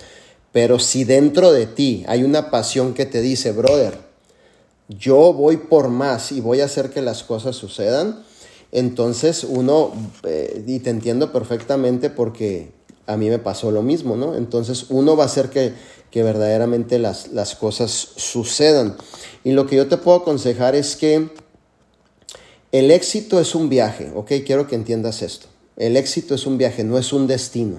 Pero 0.52 0.78
si 0.78 1.04
dentro 1.04 1.50
de 1.50 1.66
ti 1.66 2.04
hay 2.06 2.22
una 2.22 2.50
pasión 2.50 2.92
que 2.92 3.06
te 3.06 3.22
dice, 3.22 3.52
brother, 3.52 4.03
yo 4.88 5.32
voy 5.32 5.56
por 5.56 5.88
más 5.88 6.32
y 6.32 6.40
voy 6.40 6.60
a 6.60 6.66
hacer 6.66 6.90
que 6.90 7.02
las 7.02 7.22
cosas 7.22 7.56
sucedan, 7.56 8.24
entonces 8.72 9.44
uno, 9.44 9.92
eh, 10.24 10.64
y 10.66 10.80
te 10.80 10.90
entiendo 10.90 11.32
perfectamente 11.32 12.10
porque 12.10 12.72
a 13.06 13.16
mí 13.16 13.28
me 13.28 13.38
pasó 13.38 13.70
lo 13.70 13.82
mismo, 13.82 14.16
¿no? 14.16 14.34
Entonces 14.34 14.86
uno 14.88 15.16
va 15.16 15.24
a 15.24 15.26
hacer 15.26 15.50
que, 15.50 15.72
que 16.10 16.22
verdaderamente 16.22 16.98
las, 16.98 17.28
las 17.28 17.54
cosas 17.54 17.90
sucedan. 18.16 18.96
Y 19.44 19.52
lo 19.52 19.66
que 19.66 19.76
yo 19.76 19.88
te 19.88 19.96
puedo 19.96 20.18
aconsejar 20.18 20.74
es 20.74 20.96
que 20.96 21.30
el 22.72 22.90
éxito 22.90 23.38
es 23.38 23.54
un 23.54 23.68
viaje, 23.68 24.10
¿ok? 24.14 24.32
Quiero 24.44 24.66
que 24.66 24.74
entiendas 24.74 25.22
esto. 25.22 25.46
El 25.76 25.96
éxito 25.96 26.34
es 26.34 26.46
un 26.46 26.58
viaje, 26.58 26.82
no 26.82 26.98
es 26.98 27.12
un 27.12 27.26
destino. 27.26 27.78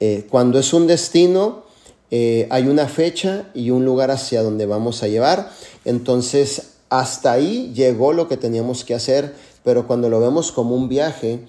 Eh, 0.00 0.26
cuando 0.30 0.58
es 0.58 0.72
un 0.72 0.86
destino, 0.86 1.64
eh, 2.10 2.46
hay 2.50 2.66
una 2.66 2.88
fecha 2.88 3.48
y 3.54 3.70
un 3.70 3.84
lugar 3.84 4.10
hacia 4.10 4.42
donde 4.42 4.66
vamos 4.66 5.02
a 5.02 5.08
llevar. 5.08 5.50
Entonces, 5.84 6.74
hasta 6.88 7.32
ahí 7.32 7.72
llegó 7.74 8.12
lo 8.12 8.28
que 8.28 8.36
teníamos 8.36 8.84
que 8.84 8.94
hacer, 8.94 9.34
pero 9.64 9.86
cuando 9.86 10.08
lo 10.08 10.20
vemos 10.20 10.52
como 10.52 10.74
un 10.74 10.88
viaje, 10.88 11.40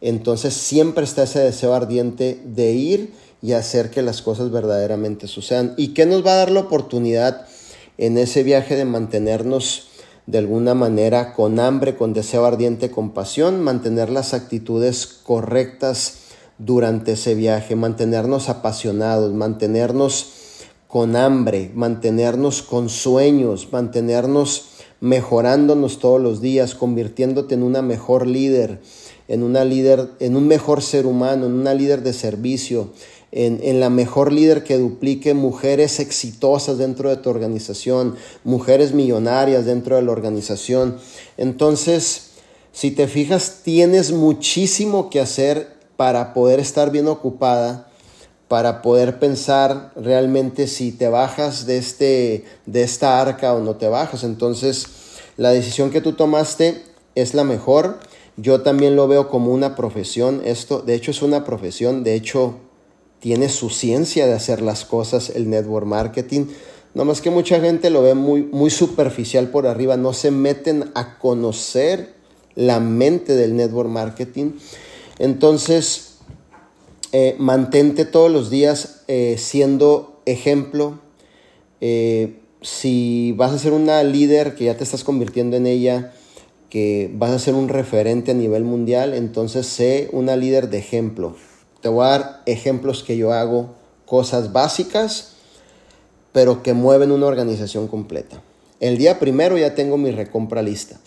entonces 0.00 0.54
siempre 0.54 1.04
está 1.04 1.24
ese 1.24 1.40
deseo 1.40 1.74
ardiente 1.74 2.40
de 2.44 2.72
ir 2.72 3.14
y 3.42 3.52
hacer 3.52 3.90
que 3.90 4.02
las 4.02 4.22
cosas 4.22 4.50
verdaderamente 4.50 5.28
sucedan. 5.28 5.74
¿Y 5.76 5.88
qué 5.88 6.06
nos 6.06 6.24
va 6.24 6.32
a 6.32 6.36
dar 6.36 6.50
la 6.50 6.60
oportunidad 6.60 7.46
en 7.98 8.18
ese 8.18 8.42
viaje 8.42 8.76
de 8.76 8.84
mantenernos 8.84 9.88
de 10.26 10.38
alguna 10.38 10.74
manera 10.74 11.34
con 11.34 11.60
hambre, 11.60 11.96
con 11.96 12.14
deseo 12.14 12.46
ardiente, 12.46 12.90
con 12.90 13.10
pasión, 13.12 13.60
mantener 13.62 14.08
las 14.08 14.32
actitudes 14.32 15.06
correctas 15.06 16.23
durante 16.58 17.12
ese 17.12 17.34
viaje, 17.34 17.76
mantenernos 17.76 18.48
apasionados, 18.48 19.32
mantenernos 19.32 20.32
con 20.86 21.16
hambre, 21.16 21.70
mantenernos 21.74 22.62
con 22.62 22.88
sueños, 22.88 23.68
mantenernos 23.72 24.66
mejorándonos 25.00 25.98
todos 25.98 26.20
los 26.20 26.40
días, 26.40 26.74
convirtiéndote 26.74 27.54
en 27.54 27.62
una 27.62 27.82
mejor 27.82 28.26
líder, 28.26 28.80
en 29.28 29.42
una 29.42 29.64
líder, 29.64 30.10
en 30.20 30.36
un 30.36 30.46
mejor 30.46 30.82
ser 30.82 31.06
humano, 31.06 31.46
en 31.46 31.52
una 31.52 31.74
líder 31.74 32.02
de 32.02 32.12
servicio, 32.12 32.90
en, 33.32 33.80
la 33.80 33.90
mejor 33.90 34.32
líder 34.32 34.62
que 34.62 34.78
duplique 34.78 35.34
mujeres 35.34 35.98
exitosas 35.98 36.78
dentro 36.78 37.10
de 37.10 37.16
tu 37.16 37.30
organización, 37.30 38.14
mujeres 38.44 38.94
millonarias 38.94 39.66
dentro 39.66 39.96
de 39.96 40.02
la 40.02 40.12
organización. 40.12 40.98
Entonces, 41.36 42.30
si 42.72 42.92
te 42.92 43.08
fijas, 43.08 43.62
tienes 43.64 44.12
muchísimo 44.12 45.10
que 45.10 45.20
hacer 45.20 45.73
para 45.96 46.34
poder 46.34 46.60
estar 46.60 46.90
bien 46.90 47.08
ocupada, 47.08 47.88
para 48.48 48.82
poder 48.82 49.18
pensar 49.18 49.92
realmente 49.96 50.66
si 50.66 50.92
te 50.92 51.08
bajas 51.08 51.66
de, 51.66 51.78
este, 51.78 52.44
de 52.66 52.82
esta 52.82 53.20
arca 53.20 53.54
o 53.54 53.60
no 53.60 53.76
te 53.76 53.88
bajas. 53.88 54.24
Entonces, 54.24 54.86
la 55.36 55.50
decisión 55.50 55.90
que 55.90 56.00
tú 56.00 56.12
tomaste 56.12 56.82
es 57.14 57.34
la 57.34 57.44
mejor. 57.44 57.98
Yo 58.36 58.62
también 58.62 58.96
lo 58.96 59.08
veo 59.08 59.28
como 59.28 59.52
una 59.52 59.76
profesión. 59.76 60.42
Esto, 60.44 60.80
de 60.80 60.94
hecho, 60.94 61.10
es 61.10 61.22
una 61.22 61.44
profesión. 61.44 62.04
De 62.04 62.14
hecho, 62.14 62.56
tiene 63.20 63.48
su 63.48 63.70
ciencia 63.70 64.26
de 64.26 64.34
hacer 64.34 64.60
las 64.60 64.84
cosas 64.84 65.30
el 65.30 65.48
network 65.48 65.86
marketing. 65.86 66.46
No 66.94 67.04
más 67.04 67.20
que 67.20 67.30
mucha 67.30 67.60
gente 67.60 67.90
lo 67.90 68.02
ve 68.02 68.14
muy, 68.14 68.42
muy 68.42 68.70
superficial 68.70 69.48
por 69.48 69.66
arriba, 69.66 69.96
no 69.96 70.12
se 70.12 70.30
meten 70.30 70.92
a 70.94 71.18
conocer 71.18 72.14
la 72.54 72.78
mente 72.80 73.34
del 73.34 73.56
network 73.56 73.88
marketing. 73.88 74.52
Entonces, 75.18 76.14
eh, 77.12 77.36
mantente 77.38 78.04
todos 78.04 78.30
los 78.30 78.50
días 78.50 79.02
eh, 79.06 79.36
siendo 79.38 80.20
ejemplo. 80.26 80.98
Eh, 81.80 82.40
si 82.60 83.32
vas 83.36 83.52
a 83.52 83.58
ser 83.58 83.72
una 83.72 84.02
líder 84.02 84.54
que 84.54 84.64
ya 84.64 84.76
te 84.76 84.84
estás 84.84 85.04
convirtiendo 85.04 85.56
en 85.56 85.66
ella, 85.66 86.12
que 86.70 87.10
vas 87.14 87.30
a 87.30 87.38
ser 87.38 87.54
un 87.54 87.68
referente 87.68 88.32
a 88.32 88.34
nivel 88.34 88.64
mundial, 88.64 89.14
entonces 89.14 89.66
sé 89.66 90.08
una 90.12 90.34
líder 90.34 90.70
de 90.70 90.78
ejemplo. 90.78 91.36
Te 91.82 91.88
voy 91.88 92.06
a 92.06 92.08
dar 92.08 92.42
ejemplos 92.46 93.04
que 93.04 93.16
yo 93.16 93.32
hago, 93.32 93.74
cosas 94.06 94.52
básicas, 94.52 95.34
pero 96.32 96.62
que 96.62 96.72
mueven 96.72 97.12
una 97.12 97.26
organización 97.26 97.86
completa. 97.86 98.42
El 98.80 98.98
día 98.98 99.20
primero 99.20 99.56
ya 99.56 99.74
tengo 99.74 99.98
mi 99.98 100.10
recompra 100.10 100.62
lista. 100.62 100.98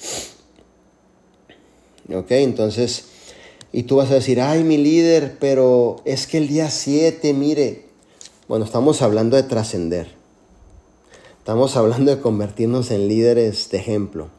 Ok, 2.13 2.31
entonces, 2.31 3.05
y 3.72 3.84
tú 3.84 3.98
vas 3.98 4.11
a 4.11 4.15
decir, 4.15 4.41
ay, 4.41 4.64
mi 4.64 4.77
líder, 4.77 5.38
pero 5.39 5.98
es 6.06 6.27
que 6.27 6.38
el 6.38 6.48
día 6.48 6.69
7, 6.69 7.34
mire, 7.34 7.85
bueno, 8.48 8.65
estamos 8.65 9.02
hablando 9.02 9.35
de 9.35 9.44
trascender. 9.44 10.15
Estamos 11.39 11.76
hablando 11.76 12.11
de 12.14 12.22
convertirnos 12.22 12.91
en 12.91 13.07
líderes 13.07 13.69
de 13.69 13.77
ejemplo. 13.77 14.30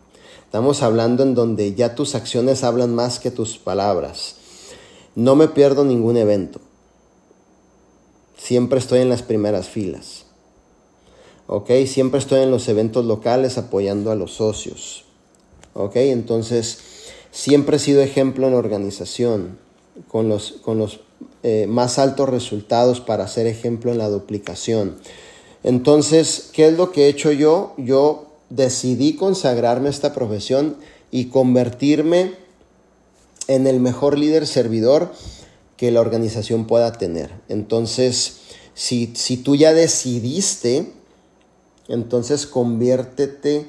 Estamos 0.44 0.82
hablando 0.82 1.22
en 1.22 1.34
donde 1.34 1.74
ya 1.74 1.94
tus 1.94 2.14
acciones 2.14 2.64
hablan 2.64 2.94
más 2.94 3.18
que 3.18 3.30
tus 3.30 3.58
palabras. 3.58 4.36
No 5.14 5.36
me 5.36 5.48
pierdo 5.48 5.84
ningún 5.84 6.16
evento. 6.16 6.60
Siempre 8.38 8.78
estoy 8.78 9.00
en 9.00 9.10
las 9.10 9.22
primeras 9.22 9.68
filas. 9.68 10.24
¿Ok? 11.46 11.70
Siempre 11.86 12.18
estoy 12.18 12.42
en 12.42 12.50
los 12.50 12.68
eventos 12.68 13.04
locales 13.04 13.58
apoyando 13.58 14.10
a 14.10 14.14
los 14.14 14.32
socios. 14.32 15.04
¿Ok? 15.74 15.96
Entonces, 15.96 16.78
siempre 17.30 17.76
he 17.76 17.80
sido 17.80 18.02
ejemplo 18.02 18.48
en 18.48 18.54
organización, 18.54 19.58
con 20.06 20.28
los, 20.28 20.52
con 20.62 20.78
los 20.78 21.00
eh, 21.42 21.66
más 21.68 21.98
altos 21.98 22.28
resultados 22.28 23.00
para 23.00 23.26
ser 23.28 23.46
ejemplo 23.46 23.92
en 23.92 23.98
la 23.98 24.08
duplicación. 24.08 24.96
Entonces, 25.64 26.50
¿qué 26.52 26.68
es 26.68 26.76
lo 26.76 26.92
que 26.92 27.06
he 27.06 27.08
hecho 27.08 27.32
yo? 27.32 27.74
Yo 27.78 28.26
decidí 28.50 29.14
consagrarme 29.14 29.88
a 29.88 29.90
esta 29.90 30.14
profesión 30.14 30.76
y 31.10 31.26
convertirme 31.26 32.34
en 33.48 33.66
el 33.66 33.80
mejor 33.80 34.18
líder 34.18 34.46
servidor 34.46 35.12
que 35.76 35.90
la 35.90 36.00
organización 36.00 36.66
pueda 36.66 36.92
tener. 36.92 37.30
Entonces, 37.48 38.38
si, 38.74 39.12
si 39.14 39.36
tú 39.38 39.56
ya 39.56 39.72
decidiste, 39.72 40.92
entonces 41.88 42.46
conviértete 42.46 43.66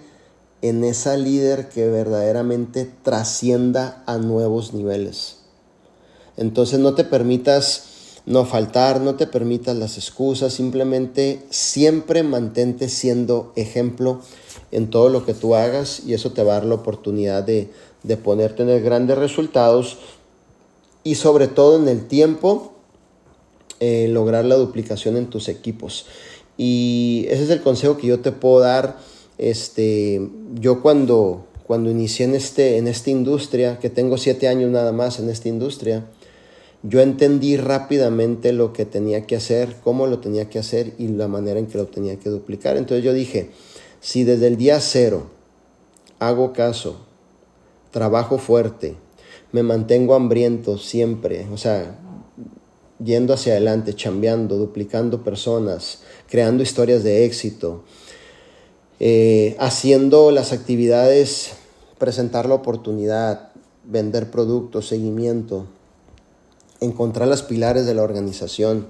en 0.61 0.83
esa 0.83 1.17
líder 1.17 1.69
que 1.69 1.87
verdaderamente 1.87 2.89
trascienda 3.03 4.03
a 4.05 4.17
nuevos 4.17 4.73
niveles. 4.73 5.37
Entonces 6.37 6.79
no 6.79 6.95
te 6.95 7.03
permitas 7.03 7.83
no 8.25 8.45
faltar, 8.45 9.01
no 9.01 9.15
te 9.15 9.27
permitas 9.27 9.75
las 9.75 9.97
excusas, 9.97 10.53
simplemente 10.53 11.41
siempre 11.49 12.23
mantente 12.23 12.89
siendo 12.89 13.53
ejemplo 13.55 14.21
en 14.71 14.89
todo 14.89 15.09
lo 15.09 15.25
que 15.25 15.33
tú 15.33 15.55
hagas 15.55 16.01
y 16.05 16.13
eso 16.13 16.31
te 16.31 16.43
va 16.43 16.53
a 16.53 16.55
dar 16.59 16.65
la 16.65 16.75
oportunidad 16.75 17.43
de, 17.43 17.71
de 18.03 18.17
poder 18.17 18.55
tener 18.55 18.81
grandes 18.81 19.17
resultados 19.17 19.97
y 21.03 21.15
sobre 21.15 21.47
todo 21.47 21.79
en 21.79 21.87
el 21.87 22.07
tiempo 22.07 22.73
eh, 23.79 24.07
lograr 24.09 24.43
la 24.45 24.55
duplicación 24.55 25.15
en 25.15 25.29
tus 25.29 25.47
equipos. 25.47 26.05
Y 26.57 27.25
ese 27.29 27.43
es 27.45 27.49
el 27.49 27.61
consejo 27.61 27.97
que 27.97 28.07
yo 28.07 28.19
te 28.19 28.33
puedo 28.33 28.59
dar. 28.59 28.97
Este, 29.39 30.29
yo 30.55 30.81
cuando, 30.81 31.47
cuando 31.65 31.89
inicié 31.89 32.25
en, 32.25 32.35
este, 32.35 32.77
en 32.77 32.87
esta 32.87 33.09
industria, 33.09 33.79
que 33.79 33.89
tengo 33.89 34.17
siete 34.17 34.49
años 34.49 34.69
nada 34.69 34.91
más 34.91 35.19
en 35.19 35.29
esta 35.29 35.47
industria, 35.47 36.05
yo 36.83 36.99
entendí 37.01 37.55
rápidamente 37.55 38.51
lo 38.51 38.73
que 38.73 38.85
tenía 38.85 39.25
que 39.25 39.37
hacer, 39.37 39.77
cómo 39.81 40.07
lo 40.07 40.19
tenía 40.19 40.49
que 40.49 40.59
hacer 40.59 40.93
y 40.97 41.07
la 41.07 41.29
manera 41.29 41.57
en 41.57 41.67
que 41.67 41.77
lo 41.77 41.87
tenía 41.87 42.19
que 42.19 42.29
duplicar. 42.29 42.75
Entonces 42.75 43.03
yo 43.03 43.13
dije, 43.13 43.51
si 44.01 44.25
desde 44.25 44.47
el 44.47 44.57
día 44.57 44.79
cero 44.81 45.27
hago 46.19 46.51
caso, 46.51 47.05
trabajo 47.91 48.39
fuerte, 48.39 48.95
me 49.53 49.63
mantengo 49.63 50.15
hambriento 50.15 50.77
siempre, 50.77 51.47
o 51.51 51.57
sea, 51.57 51.97
yendo 53.03 53.33
hacia 53.33 53.53
adelante, 53.53 53.93
chambeando, 53.93 54.57
duplicando 54.57 55.23
personas, 55.23 56.01
creando 56.27 56.61
historias 56.61 57.03
de 57.03 57.25
éxito, 57.25 57.85
eh, 58.99 59.55
haciendo 59.59 60.31
las 60.31 60.51
actividades, 60.51 61.51
presentar 61.97 62.47
la 62.47 62.55
oportunidad, 62.55 63.51
vender 63.85 64.29
productos, 64.29 64.87
seguimiento, 64.87 65.67
encontrar 66.81 67.27
las 67.27 67.43
pilares 67.43 67.85
de 67.85 67.93
la 67.93 68.03
organización. 68.03 68.87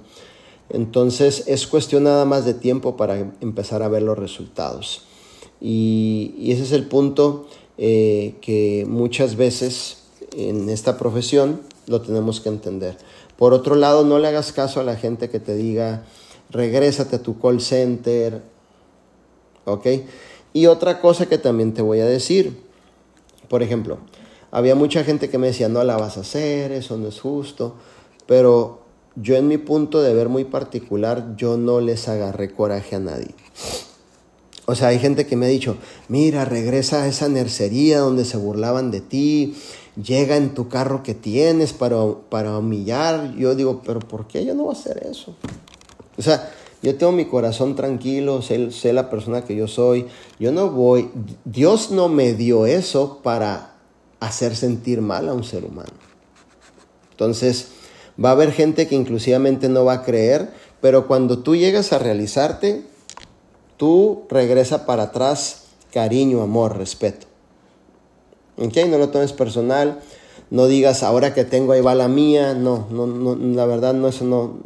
Entonces 0.68 1.44
es 1.46 1.66
cuestión 1.66 2.04
nada 2.04 2.24
más 2.24 2.44
de 2.44 2.54
tiempo 2.54 2.96
para 2.96 3.32
empezar 3.40 3.82
a 3.82 3.88
ver 3.88 4.02
los 4.02 4.18
resultados. 4.18 5.02
Y, 5.60 6.50
ese 6.50 6.62
es 6.62 6.72
el 6.72 6.86
punto 6.86 7.46
eh, 7.78 8.36
que 8.40 8.86
muchas 8.88 9.36
veces 9.36 10.04
en 10.36 10.70
esta 10.70 10.96
profesión 10.96 11.60
lo 11.86 12.00
tenemos 12.00 12.40
que 12.40 12.48
entender. 12.48 12.96
Por 13.36 13.52
otro 13.52 13.74
lado, 13.74 14.04
no 14.04 14.18
le 14.18 14.28
hagas 14.28 14.52
caso 14.52 14.80
a 14.80 14.84
la 14.84 14.96
gente 14.96 15.28
que 15.28 15.40
te 15.40 15.54
diga, 15.54 16.04
regrésate 16.50 17.16
a 17.16 17.22
tu 17.22 17.38
call 17.38 17.60
center, 17.60 18.42
¿ok? 19.64 19.86
Y 20.52 20.66
otra 20.66 21.00
cosa 21.00 21.26
que 21.26 21.38
también 21.38 21.74
te 21.74 21.82
voy 21.82 22.00
a 22.00 22.06
decir, 22.06 22.60
por 23.48 23.62
ejemplo, 23.62 23.98
había 24.50 24.74
mucha 24.74 25.04
gente 25.04 25.28
que 25.28 25.38
me 25.38 25.48
decía, 25.48 25.68
no 25.68 25.84
la 25.84 25.96
vas 25.96 26.16
a 26.16 26.20
hacer, 26.20 26.72
eso 26.72 26.96
no 26.96 27.08
es 27.08 27.20
justo, 27.20 27.74
pero 28.26 28.80
yo 29.16 29.36
en 29.36 29.48
mi 29.48 29.58
punto 29.58 30.02
de 30.02 30.14
ver 30.14 30.28
muy 30.28 30.44
particular, 30.44 31.36
yo 31.36 31.56
no 31.56 31.80
les 31.80 32.08
agarré 32.08 32.52
coraje 32.52 32.96
a 32.96 33.00
nadie. 33.00 33.34
O 34.66 34.74
sea, 34.76 34.88
hay 34.88 34.98
gente 34.98 35.26
que 35.26 35.36
me 35.36 35.46
ha 35.46 35.48
dicho, 35.48 35.76
mira, 36.08 36.44
regresa 36.44 37.02
a 37.02 37.08
esa 37.08 37.28
nercería 37.28 37.98
donde 37.98 38.24
se 38.24 38.36
burlaban 38.36 38.92
de 38.92 39.00
ti, 39.00 39.56
llega 40.00 40.36
en 40.36 40.54
tu 40.54 40.68
carro 40.68 41.02
que 41.02 41.14
tienes 41.14 41.72
para, 41.72 41.96
para 42.28 42.56
humillar. 42.58 43.34
Yo 43.34 43.54
digo, 43.54 43.82
pero 43.84 44.00
¿por 44.00 44.28
qué 44.28 44.44
yo 44.44 44.54
no 44.54 44.64
voy 44.64 44.74
a 44.76 44.78
hacer 44.78 45.06
eso? 45.10 45.34
O 46.16 46.22
sea, 46.22 46.52
yo 46.82 46.96
tengo 46.96 47.12
mi 47.12 47.26
corazón 47.26 47.76
tranquilo, 47.76 48.40
sé, 48.40 48.92
la 48.92 49.10
persona 49.10 49.44
que 49.44 49.54
yo 49.54 49.68
soy. 49.68 50.06
Yo 50.38 50.50
no 50.50 50.70
voy, 50.70 51.10
Dios 51.44 51.90
no 51.90 52.08
me 52.08 52.32
dio 52.32 52.64
eso 52.66 53.20
para 53.22 53.74
hacer 54.18 54.56
sentir 54.56 55.02
mal 55.02 55.28
a 55.28 55.34
un 55.34 55.44
ser 55.44 55.64
humano. 55.64 55.92
Entonces, 57.10 57.68
va 58.22 58.30
a 58.30 58.32
haber 58.32 58.52
gente 58.52 58.86
que 58.86 58.94
inclusivamente 58.94 59.68
no 59.68 59.84
va 59.84 59.94
a 59.94 60.02
creer, 60.02 60.50
pero 60.80 61.06
cuando 61.06 61.40
tú 61.40 61.54
llegas 61.54 61.92
a 61.92 61.98
realizarte, 61.98 62.82
tú 63.76 64.24
regresa 64.30 64.86
para 64.86 65.04
atrás 65.04 65.64
cariño, 65.92 66.40
amor, 66.40 66.78
respeto. 66.78 67.26
¿Ok? 68.56 68.76
No 68.88 68.96
lo 68.96 69.10
tomes 69.10 69.34
personal, 69.34 70.00
no 70.50 70.66
digas 70.66 71.02
ahora 71.02 71.34
que 71.34 71.44
tengo 71.44 71.72
ahí 71.72 71.82
va 71.82 71.94
la 71.94 72.08
mía, 72.08 72.54
no, 72.54 72.86
no, 72.90 73.06
no 73.06 73.36
la 73.36 73.66
verdad 73.66 73.92
no, 73.92 74.08
eso 74.08 74.24
no, 74.24 74.58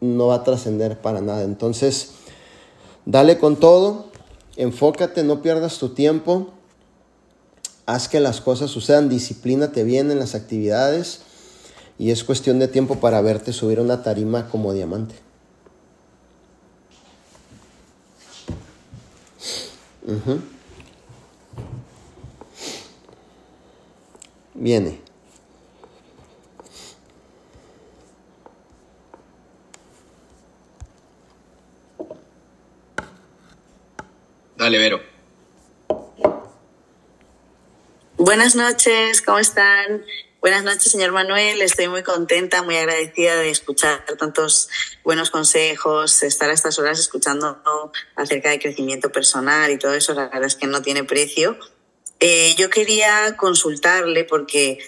no 0.00 0.28
va 0.28 0.36
a 0.36 0.44
trascender 0.44 1.00
para 1.00 1.20
nada. 1.20 1.42
Entonces, 1.42 2.10
dale 3.04 3.38
con 3.38 3.56
todo, 3.56 4.06
enfócate, 4.56 5.22
no 5.24 5.42
pierdas 5.42 5.78
tu 5.78 5.90
tiempo 5.90 6.52
haz 7.86 8.08
que 8.08 8.20
las 8.20 8.40
cosas 8.40 8.70
sucedan, 8.70 9.08
disciplínate 9.08 9.84
bien 9.84 10.10
en 10.10 10.18
las 10.18 10.34
actividades 10.34 11.20
y 11.98 12.10
es 12.10 12.24
cuestión 12.24 12.58
de 12.58 12.68
tiempo 12.68 12.96
para 12.96 13.20
verte 13.20 13.52
subir 13.52 13.80
una 13.80 14.02
tarima 14.02 14.48
como 14.48 14.72
diamante. 14.72 15.14
Viene. 24.54 25.05
Dale, 34.66 34.78
Vero. 34.78 35.00
Buenas 38.16 38.56
noches, 38.56 39.22
¿cómo 39.22 39.38
están? 39.38 40.04
Buenas 40.40 40.64
noches, 40.64 40.90
señor 40.90 41.12
Manuel. 41.12 41.62
Estoy 41.62 41.86
muy 41.86 42.02
contenta, 42.02 42.64
muy 42.64 42.76
agradecida 42.76 43.36
de 43.36 43.50
escuchar 43.50 44.04
tantos 44.18 44.68
buenos 45.04 45.30
consejos, 45.30 46.20
estar 46.24 46.50
a 46.50 46.52
estas 46.52 46.80
horas 46.80 46.98
escuchando 46.98 47.62
acerca 48.16 48.50
de 48.50 48.58
crecimiento 48.58 49.12
personal 49.12 49.70
y 49.70 49.78
todo 49.78 49.94
eso. 49.94 50.14
La 50.14 50.24
verdad 50.24 50.46
es 50.46 50.56
que 50.56 50.66
no 50.66 50.82
tiene 50.82 51.04
precio. 51.04 51.56
Eh, 52.18 52.56
yo 52.58 52.68
quería 52.68 53.36
consultarle 53.36 54.24
porque 54.24 54.80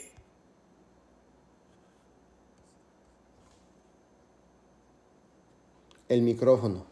el 6.09 6.23
micrófono. 6.23 6.85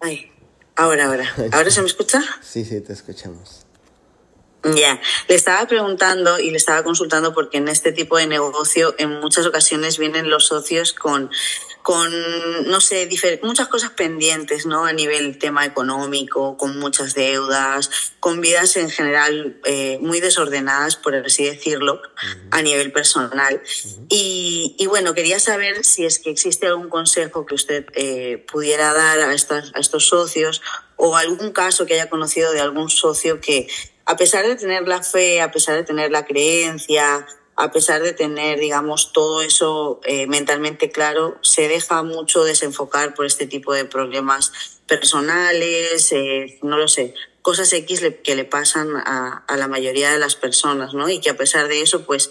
Ay, 0.00 0.32
ahora, 0.78 1.06
ahora. 1.06 1.34
¿Ahora 1.52 1.70
se 1.70 1.80
me 1.80 1.86
escucha? 1.86 2.22
Sí, 2.40 2.64
sí, 2.64 2.80
te 2.80 2.94
escuchamos. 2.94 3.66
Ya, 4.64 5.00
le 5.28 5.34
estaba 5.36 5.66
preguntando 5.68 6.40
y 6.40 6.50
le 6.50 6.56
estaba 6.56 6.82
consultando 6.82 7.32
porque 7.32 7.58
en 7.58 7.68
este 7.68 7.92
tipo 7.92 8.16
de 8.16 8.26
negocio 8.26 8.94
en 8.98 9.20
muchas 9.20 9.46
ocasiones 9.46 9.98
vienen 9.98 10.30
los 10.30 10.46
socios 10.46 10.92
con, 10.92 11.30
con 11.88 12.12
no 12.68 12.82
sé, 12.82 13.08
muchas 13.42 13.66
cosas 13.68 13.92
pendientes, 13.92 14.66
¿no? 14.66 14.84
A 14.84 14.92
nivel 14.92 15.38
tema 15.38 15.64
económico, 15.64 16.58
con 16.58 16.78
muchas 16.78 17.14
deudas, 17.14 18.12
con 18.20 18.42
vidas 18.42 18.76
en 18.76 18.90
general 18.90 19.58
eh, 19.64 19.98
muy 20.02 20.20
desordenadas, 20.20 20.96
por 20.96 21.14
así 21.14 21.44
decirlo, 21.44 22.02
a 22.50 22.60
nivel 22.60 22.92
personal. 22.92 23.62
y, 24.10 24.76
y, 24.78 24.86
bueno, 24.86 25.14
quería 25.14 25.40
saber 25.40 25.82
si 25.82 26.04
es 26.04 26.18
que 26.18 26.28
existe 26.28 26.66
algún 26.66 26.90
consejo 26.90 27.46
que 27.46 27.54
usted 27.54 27.86
eh, 27.94 28.44
pudiera 28.52 28.92
dar 28.92 29.20
a, 29.20 29.32
estas, 29.32 29.72
a 29.74 29.78
estos 29.78 30.08
socios 30.08 30.60
o 30.96 31.16
algún 31.16 31.52
caso 31.52 31.86
que 31.86 31.94
haya 31.94 32.10
conocido 32.10 32.52
de 32.52 32.60
algún 32.60 32.90
socio 32.90 33.40
que 33.40 33.66
a 34.04 34.18
pesar 34.18 34.46
de 34.46 34.56
tener 34.56 34.86
la 34.86 35.02
fe, 35.02 35.40
a 35.40 35.50
pesar 35.50 35.76
de 35.76 35.84
tener 35.84 36.10
la 36.10 36.26
creencia, 36.26 37.26
a 37.58 37.72
pesar 37.72 38.02
de 38.02 38.12
tener, 38.12 38.60
digamos, 38.60 39.12
todo 39.12 39.42
eso 39.42 40.00
eh, 40.04 40.28
mentalmente 40.28 40.92
claro, 40.92 41.38
se 41.42 41.66
deja 41.66 42.04
mucho 42.04 42.44
desenfocar 42.44 43.14
por 43.14 43.26
este 43.26 43.48
tipo 43.48 43.74
de 43.74 43.84
problemas 43.84 44.80
personales, 44.86 46.12
eh, 46.12 46.60
no 46.62 46.78
lo 46.78 46.86
sé, 46.86 47.14
cosas 47.42 47.72
X 47.72 48.04
que 48.22 48.36
le 48.36 48.44
pasan 48.44 48.94
a, 48.94 49.44
la 49.56 49.66
mayoría 49.66 50.12
de 50.12 50.20
las 50.20 50.36
personas, 50.36 50.94
¿no? 50.94 51.08
Y 51.08 51.18
que 51.18 51.30
a 51.30 51.36
pesar 51.36 51.66
de 51.66 51.82
eso, 51.82 52.04
pues 52.04 52.30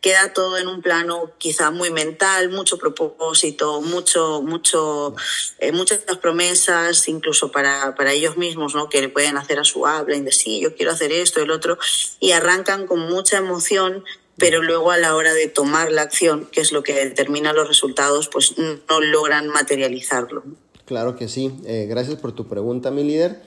queda 0.00 0.32
todo 0.32 0.58
en 0.58 0.68
un 0.68 0.80
plano 0.80 1.32
quizá 1.38 1.72
muy 1.72 1.90
mental, 1.90 2.50
mucho 2.50 2.78
propósito, 2.78 3.80
mucho, 3.80 4.42
mucho, 4.42 5.16
eh, 5.58 5.72
muchas 5.72 6.04
promesas, 6.22 7.08
incluso 7.08 7.50
para, 7.50 7.96
para 7.96 8.12
ellos 8.12 8.36
mismos, 8.36 8.76
¿no? 8.76 8.88
Que 8.88 9.00
le 9.00 9.08
pueden 9.08 9.36
hacer 9.38 9.58
a 9.58 9.64
su 9.64 9.88
habla, 9.88 10.14
y 10.14 10.20
decir, 10.20 10.40
sí, 10.40 10.60
yo 10.60 10.76
quiero 10.76 10.92
hacer 10.92 11.10
esto, 11.10 11.42
el 11.42 11.50
otro, 11.50 11.78
y 12.20 12.30
arrancan 12.30 12.86
con 12.86 13.00
mucha 13.00 13.38
emoción, 13.38 14.04
pero 14.38 14.62
luego 14.62 14.90
a 14.90 14.96
la 14.98 15.16
hora 15.16 15.34
de 15.34 15.48
tomar 15.48 15.90
la 15.90 16.02
acción, 16.02 16.48
que 16.50 16.60
es 16.60 16.72
lo 16.72 16.82
que 16.82 16.94
determina 16.94 17.52
los 17.52 17.66
resultados, 17.66 18.28
pues 18.28 18.54
no 18.56 19.00
logran 19.00 19.48
materializarlo. 19.48 20.44
Claro 20.84 21.16
que 21.16 21.28
sí. 21.28 21.52
Eh, 21.66 21.86
gracias 21.88 22.16
por 22.16 22.32
tu 22.32 22.46
pregunta, 22.46 22.90
mi 22.90 23.04
líder. 23.04 23.42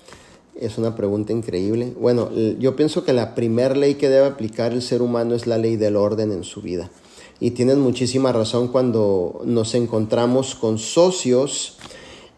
Es 0.59 0.77
una 0.77 0.95
pregunta 0.95 1.31
increíble. 1.31 1.93
Bueno, 1.97 2.29
yo 2.59 2.75
pienso 2.75 3.05
que 3.05 3.13
la 3.13 3.33
primera 3.33 3.73
ley 3.73 3.95
que 3.95 4.09
debe 4.09 4.27
aplicar 4.27 4.73
el 4.73 4.81
ser 4.81 5.01
humano 5.01 5.33
es 5.33 5.47
la 5.47 5.57
ley 5.57 5.77
del 5.77 5.95
orden 5.95 6.31
en 6.31 6.43
su 6.43 6.61
vida. 6.61 6.91
Y 7.39 7.51
tienes 7.51 7.77
muchísima 7.77 8.31
razón 8.31 8.67
cuando 8.67 9.41
nos 9.45 9.73
encontramos 9.73 10.53
con 10.53 10.77
socios 10.77 11.77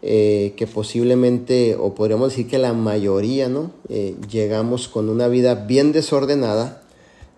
eh, 0.00 0.54
que 0.56 0.66
posiblemente, 0.66 1.76
o 1.78 1.94
podríamos 1.94 2.30
decir 2.30 2.46
que 2.46 2.58
la 2.58 2.72
mayoría, 2.72 3.48
¿no? 3.48 3.72
Eh, 3.88 4.14
llegamos 4.30 4.88
con 4.88 5.08
una 5.08 5.28
vida 5.28 5.54
bien 5.54 5.92
desordenada 5.92 6.83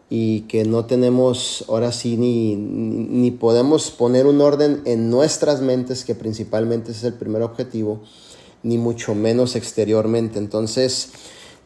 y 0.09 0.43
que 0.43 0.65
no 0.65 0.85
tenemos 0.87 1.65
ahora 1.69 1.91
sí 1.91 2.17
ni, 2.17 2.55
ni, 2.55 3.31
podemos 3.33 3.91
poner 3.91 4.27
un 4.27 4.41
orden 4.41 4.83
en 4.85 5.11
nuestras 5.11 5.61
mentes, 5.61 6.05
que 6.05 6.15
principalmente 6.15 6.93
es 6.93 7.03
el 7.03 7.15
primer 7.15 7.43
objetivo, 7.43 8.01
ni 8.63 8.79
mucho 8.79 9.15
menos 9.15 9.57
exteriormente. 9.57 10.39
Entonces, 10.39 11.11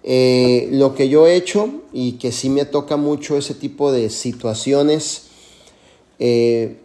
eh, 0.03 0.69
lo 0.73 0.95
que 0.95 1.09
yo 1.09 1.27
he 1.27 1.37
hecho 1.37 1.69
y 1.93 2.13
que 2.13 2.33
sí 2.33 2.49
me 2.49 2.65
toca 2.65 2.97
mucho 2.97 3.37
ese 3.37 3.55
tipo 3.55 3.93
de 3.93 4.09
situaciones, 4.09 5.27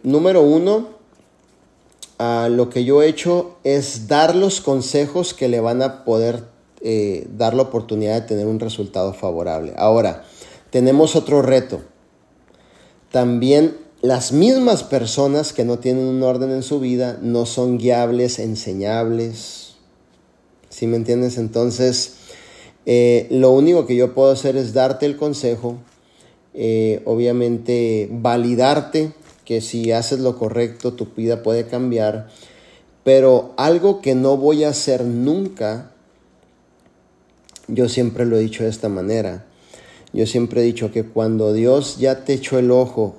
número 0.02 0.42
uno, 0.42 0.88
lo 2.18 2.70
que 2.70 2.84
yo 2.84 3.02
he 3.02 3.08
hecho 3.08 3.56
es 3.64 4.08
dar 4.08 4.34
los 4.34 4.60
consejos 4.60 5.34
que 5.34 5.48
le 5.48 5.60
van 5.60 5.82
a 5.82 6.04
poder 6.04 6.44
eh, 6.80 7.26
dar 7.36 7.54
la 7.54 7.62
oportunidad 7.62 8.14
de 8.14 8.28
tener 8.28 8.46
un 8.46 8.60
resultado 8.60 9.12
favorable. 9.12 9.72
Ahora, 9.76 10.24
tenemos 10.70 11.16
otro 11.16 11.42
reto. 11.42 11.80
También 13.10 13.76
las 14.02 14.32
mismas 14.32 14.82
personas 14.82 15.52
que 15.52 15.64
no 15.64 15.78
tienen 15.78 16.04
un 16.04 16.22
orden 16.22 16.50
en 16.50 16.62
su 16.62 16.80
vida 16.80 17.18
no 17.22 17.46
son 17.46 17.78
guiables, 17.78 18.38
enseñables. 18.38 19.76
¿Sí 20.68 20.86
me 20.86 20.96
entiendes? 20.96 21.38
Entonces, 21.38 22.16
eh, 22.84 23.26
lo 23.30 23.50
único 23.50 23.86
que 23.86 23.96
yo 23.96 24.14
puedo 24.14 24.30
hacer 24.30 24.56
es 24.56 24.72
darte 24.74 25.06
el 25.06 25.16
consejo, 25.16 25.78
eh, 26.54 27.02
obviamente 27.04 28.08
validarte 28.12 29.12
que 29.44 29.60
si 29.60 29.92
haces 29.92 30.20
lo 30.20 30.38
correcto 30.38 30.92
tu 30.92 31.06
vida 31.16 31.42
puede 31.42 31.66
cambiar, 31.66 32.28
pero 33.02 33.54
algo 33.56 34.00
que 34.00 34.14
no 34.14 34.36
voy 34.36 34.64
a 34.64 34.70
hacer 34.70 35.04
nunca, 35.04 35.92
yo 37.66 37.88
siempre 37.88 38.24
lo 38.24 38.36
he 38.36 38.40
dicho 38.40 38.64
de 38.64 38.70
esta 38.70 38.88
manera, 38.88 39.45
yo 40.12 40.26
siempre 40.26 40.60
he 40.60 40.64
dicho 40.64 40.92
que 40.92 41.04
cuando 41.04 41.52
Dios 41.52 41.98
ya 41.98 42.24
te 42.24 42.34
echó 42.34 42.58
el 42.58 42.70
ojo 42.70 43.16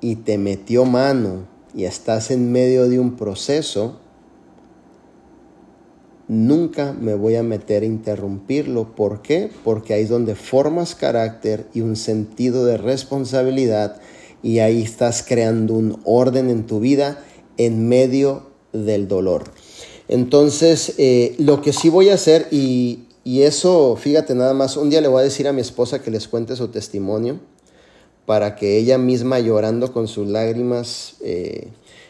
y 0.00 0.16
te 0.16 0.38
metió 0.38 0.84
mano 0.84 1.46
y 1.74 1.84
estás 1.84 2.30
en 2.30 2.52
medio 2.52 2.88
de 2.88 2.98
un 2.98 3.16
proceso, 3.16 3.98
nunca 6.28 6.92
me 6.92 7.14
voy 7.14 7.36
a 7.36 7.42
meter 7.42 7.82
a 7.82 7.86
interrumpirlo. 7.86 8.94
¿Por 8.94 9.22
qué? 9.22 9.50
Porque 9.64 9.94
ahí 9.94 10.02
es 10.02 10.08
donde 10.08 10.34
formas 10.34 10.94
carácter 10.94 11.66
y 11.74 11.80
un 11.80 11.96
sentido 11.96 12.64
de 12.64 12.76
responsabilidad 12.76 14.00
y 14.42 14.60
ahí 14.60 14.82
estás 14.82 15.24
creando 15.26 15.74
un 15.74 16.00
orden 16.04 16.50
en 16.50 16.66
tu 16.66 16.80
vida 16.80 17.24
en 17.56 17.88
medio 17.88 18.50
del 18.72 19.08
dolor. 19.08 19.44
Entonces, 20.08 20.94
eh, 20.98 21.34
lo 21.38 21.62
que 21.62 21.72
sí 21.72 21.88
voy 21.88 22.10
a 22.10 22.14
hacer, 22.14 22.46
y, 22.50 23.05
eso, 23.42 23.96
fíjate 23.96 24.34
nada 24.36 24.54
más, 24.54 24.76
un 24.76 24.88
día 24.88 25.00
le 25.00 25.08
voy 25.08 25.20
a 25.20 25.24
decir 25.24 25.48
a 25.48 25.52
mi 25.52 25.60
esposa 25.60 26.00
que 26.00 26.12
les 26.12 26.28
cuente 26.28 26.54
su 26.54 26.68
testimonio, 26.68 27.40
para 28.24 28.54
que 28.54 28.78
ella 28.78 28.98
misma 28.98 29.40
llorando 29.40 29.92
con 29.92 30.06
sus 30.06 30.28
lágrimas, 30.28 31.16
eh, 31.22 31.68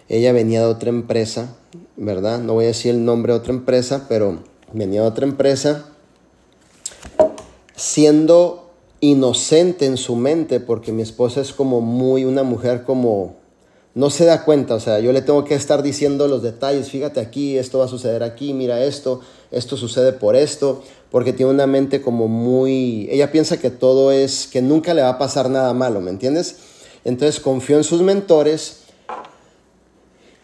ella 0.09 0.32
venía 0.32 0.60
de 0.60 0.66
otra 0.66 0.90
empresa, 0.90 1.56
¿verdad? 1.97 2.40
No 2.40 2.55
voy 2.55 2.64
a 2.64 2.68
decir 2.68 2.90
el 2.93 3.05
nombre 3.05 3.32
de 3.32 3.38
otra 3.38 3.55
empresa, 3.55 4.05
pero 4.09 4.40
venía 4.74 5.01
de 5.02 5.09
otra 5.09 5.26
empresa, 5.26 5.86
siendo 7.74 8.70
inocente 9.01 9.86
en 9.86 9.97
su 9.97 10.16
mente 10.16 10.60
porque 10.60 10.93
mi 10.93 11.02
esposa 11.02 11.40
es 11.40 11.52
como 11.52 11.80
muy 11.80 12.24
una 12.24 12.43
mujer 12.43 12.84
como 12.84 13.36
no 13.97 14.10
se 14.10 14.26
da 14.26 14.44
cuenta, 14.44 14.74
o 14.74 14.80
sea, 14.80 15.01
yo 15.01 15.10
le 15.12 15.22
tengo 15.22 15.44
que 15.44 15.55
estar 15.55 15.82
diciendo 15.82 16.28
los 16.28 16.43
detalles, 16.43 16.90
fíjate 16.90 17.18
aquí, 17.18 17.56
esto 17.56 17.78
va 17.78 17.86
a 17.86 17.88
suceder 17.88 18.22
aquí, 18.22 18.52
mira 18.52 18.84
esto, 18.84 19.22
esto 19.51 19.78
sucede 19.78 20.12
por 20.12 20.36
esto, 20.36 20.82
porque 21.10 21.32
tiene 21.32 21.52
una 21.52 21.66
mente 21.66 22.02
como 22.02 22.28
muy, 22.28 23.08
ella 23.10 23.32
piensa 23.32 23.58
que 23.58 23.70
todo 23.70 24.12
es, 24.12 24.46
que 24.46 24.62
nunca 24.62 24.94
le 24.94 25.02
va 25.02 25.10
a 25.10 25.18
pasar 25.18 25.50
nada 25.50 25.72
malo, 25.72 26.00
¿me 26.00 26.10
entiendes? 26.10 26.56
Entonces 27.04 27.40
confió 27.40 27.76
en 27.76 27.84
sus 27.84 28.02
mentores, 28.02 28.80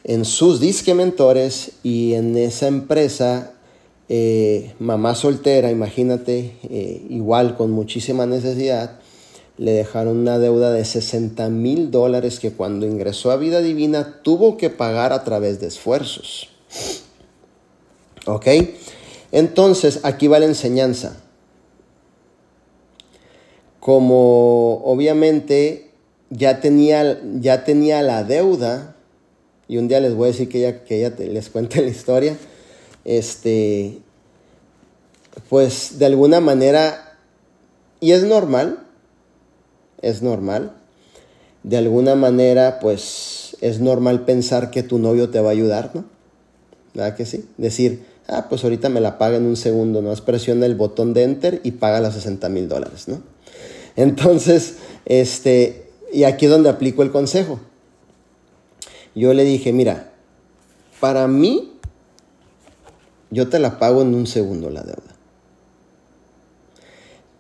en 0.05 0.25
sus 0.25 0.61
disque 0.61 0.95
mentores 0.95 1.73
y 1.83 2.15
en 2.15 2.37
esa 2.37 2.69
empresa 2.69 3.53
eh, 4.09 4.75
mamá 4.79 5.15
soltera, 5.15 5.71
imagínate, 5.71 6.57
eh, 6.69 7.07
igual 7.09 7.57
con 7.57 7.71
muchísima 7.71 8.27
necesidad, 8.27 8.99
le 9.59 9.73
dejaron 9.73 10.19
una 10.19 10.39
deuda 10.39 10.73
de 10.73 10.85
60 10.85 11.49
mil 11.49 11.91
dólares 11.91 12.41
que 12.41 12.53
cuando 12.53 12.87
ingresó 12.87 13.31
a 13.31 13.37
vida 13.37 13.61
divina 13.61 14.21
tuvo 14.23 14.57
que 14.57 14.71
pagar 14.71 15.13
a 15.13 15.25
través 15.25 15.61
de 15.61 15.69
esfuerzos. 15.69 16.49
¿Ok? 18.27 18.47
Entonces, 19.33 20.01
aquí 20.03 20.29
va 20.29 20.39
la 20.39 20.47
enseñanza. 20.47 21.17
Como 23.81 24.85
obviamente 24.85 25.91
ya 26.31 26.61
tenía, 26.61 27.21
ya 27.41 27.65
tenía 27.65 28.03
la 28.03 28.23
deuda, 28.25 28.95
y 29.67 29.79
un 29.79 29.89
día 29.89 30.01
les 30.01 30.15
voy 30.15 30.29
a 30.29 30.33
decir 30.33 30.49
que 30.49 30.59
ella, 30.59 30.85
que 30.85 30.99
ella 30.99 31.15
les 31.19 31.49
cuente 31.49 31.81
la 31.83 31.89
historia, 31.89 32.37
este, 33.05 33.99
pues 35.49 35.99
de 35.99 36.07
alguna 36.07 36.41
manera, 36.41 37.17
y 38.01 38.13
es 38.13 38.25
normal, 38.25 38.87
es 40.03 40.23
normal, 40.23 40.77
de 41.63 41.79
alguna 41.79 42.17
manera, 42.17 42.81
pues 42.81 43.57
es 43.61 43.81
normal 43.81 44.25
pensar 44.25 44.71
que 44.71 44.83
tu 44.83 44.99
novio 44.99 45.31
te 45.31 45.41
va 45.41 45.51
a 45.51 45.53
ayudar, 45.53 45.91
¿no? 45.95 46.05
¿Verdad 46.95 47.17
que 47.17 47.25
sí? 47.25 47.49
Decir, 47.57 48.05
ah, 48.33 48.47
pues 48.49 48.65
ahorita 48.65 48.89
me 48.89 49.01
la 49.01 49.19
paga 49.19 49.37
en 49.37 49.45
un 49.45 49.57
segundo, 49.57 50.03
¿no? 50.03 50.15
Presiona 50.17 50.67
el 50.67 50.75
botón 50.75 51.15
de 51.15 51.25
enter 51.25 51.61
y 51.63 51.73
paga 51.73 52.01
los 52.01 52.15
60 52.15 52.49
mil 52.49 52.69
dólares, 52.69 53.09
¿no? 53.09 53.23
Entonces, 53.97 54.77
este, 55.05 55.91
y 56.13 56.25
aquí 56.25 56.47
es 56.47 56.51
donde 56.51 56.71
aplico 56.71 57.03
el 57.03 57.11
consejo. 57.11 57.61
Yo 59.15 59.35
le 59.35 59.45
dije, 59.45 59.73
mira, 59.73 60.13
para 61.01 61.29
mí 61.29 61.73
yo 63.31 63.49
te 63.49 63.59
la 63.59 63.79
pago 63.79 64.03
en 64.03 64.15
un 64.15 64.27
segundo 64.27 64.71
la 64.71 64.83
deuda. 64.83 65.03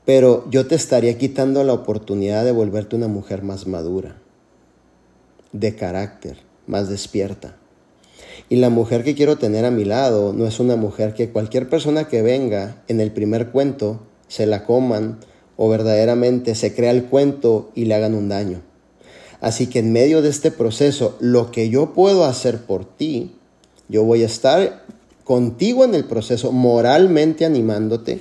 Pero 0.04 0.50
yo 0.50 0.66
te 0.66 0.74
estaría 0.74 1.16
quitando 1.16 1.62
la 1.64 1.74
oportunidad 1.74 2.44
de 2.44 2.52
volverte 2.52 2.96
una 2.96 3.08
mujer 3.08 3.42
más 3.42 3.66
madura, 3.66 4.16
de 5.52 5.76
carácter, 5.76 6.38
más 6.66 6.88
despierta. 6.88 7.56
Y 8.52 8.56
la 8.56 8.68
mujer 8.68 9.02
que 9.02 9.14
quiero 9.14 9.38
tener 9.38 9.64
a 9.64 9.70
mi 9.70 9.86
lado 9.86 10.34
no 10.34 10.46
es 10.46 10.60
una 10.60 10.76
mujer 10.76 11.14
que 11.14 11.30
cualquier 11.30 11.70
persona 11.70 12.06
que 12.06 12.20
venga 12.20 12.82
en 12.86 13.00
el 13.00 13.10
primer 13.10 13.48
cuento 13.48 14.02
se 14.28 14.44
la 14.44 14.66
coman 14.66 15.20
o 15.56 15.70
verdaderamente 15.70 16.54
se 16.54 16.74
crea 16.74 16.90
el 16.90 17.04
cuento 17.04 17.70
y 17.74 17.86
le 17.86 17.94
hagan 17.94 18.14
un 18.14 18.28
daño. 18.28 18.60
Así 19.40 19.68
que 19.68 19.78
en 19.78 19.94
medio 19.94 20.20
de 20.20 20.28
este 20.28 20.50
proceso, 20.50 21.16
lo 21.18 21.50
que 21.50 21.70
yo 21.70 21.94
puedo 21.94 22.26
hacer 22.26 22.66
por 22.66 22.84
ti, 22.84 23.36
yo 23.88 24.04
voy 24.04 24.22
a 24.22 24.26
estar 24.26 24.84
contigo 25.24 25.86
en 25.86 25.94
el 25.94 26.04
proceso, 26.04 26.52
moralmente 26.52 27.46
animándote. 27.46 28.20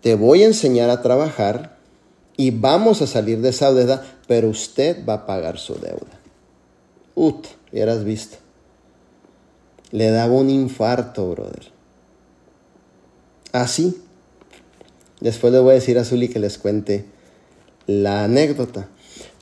Te 0.00 0.14
voy 0.14 0.42
a 0.42 0.46
enseñar 0.46 0.88
a 0.88 1.02
trabajar 1.02 1.76
y 2.34 2.50
vamos 2.50 3.02
a 3.02 3.06
salir 3.06 3.42
de 3.42 3.50
esa 3.50 3.74
deuda, 3.74 4.06
pero 4.26 4.48
usted 4.48 5.06
va 5.06 5.12
a 5.12 5.26
pagar 5.26 5.58
su 5.58 5.74
deuda. 5.74 6.18
Ut, 7.14 7.46
hubieras 7.70 8.04
visto. 8.04 8.47
Le 9.90 10.10
daba 10.10 10.34
un 10.34 10.50
infarto, 10.50 11.30
brother. 11.30 11.72
Así. 13.52 14.02
Después 15.20 15.52
le 15.52 15.58
voy 15.58 15.72
a 15.72 15.74
decir 15.74 15.98
a 15.98 16.04
Zuli 16.04 16.28
que 16.28 16.38
les 16.38 16.58
cuente 16.58 17.06
la 17.86 18.24
anécdota. 18.24 18.88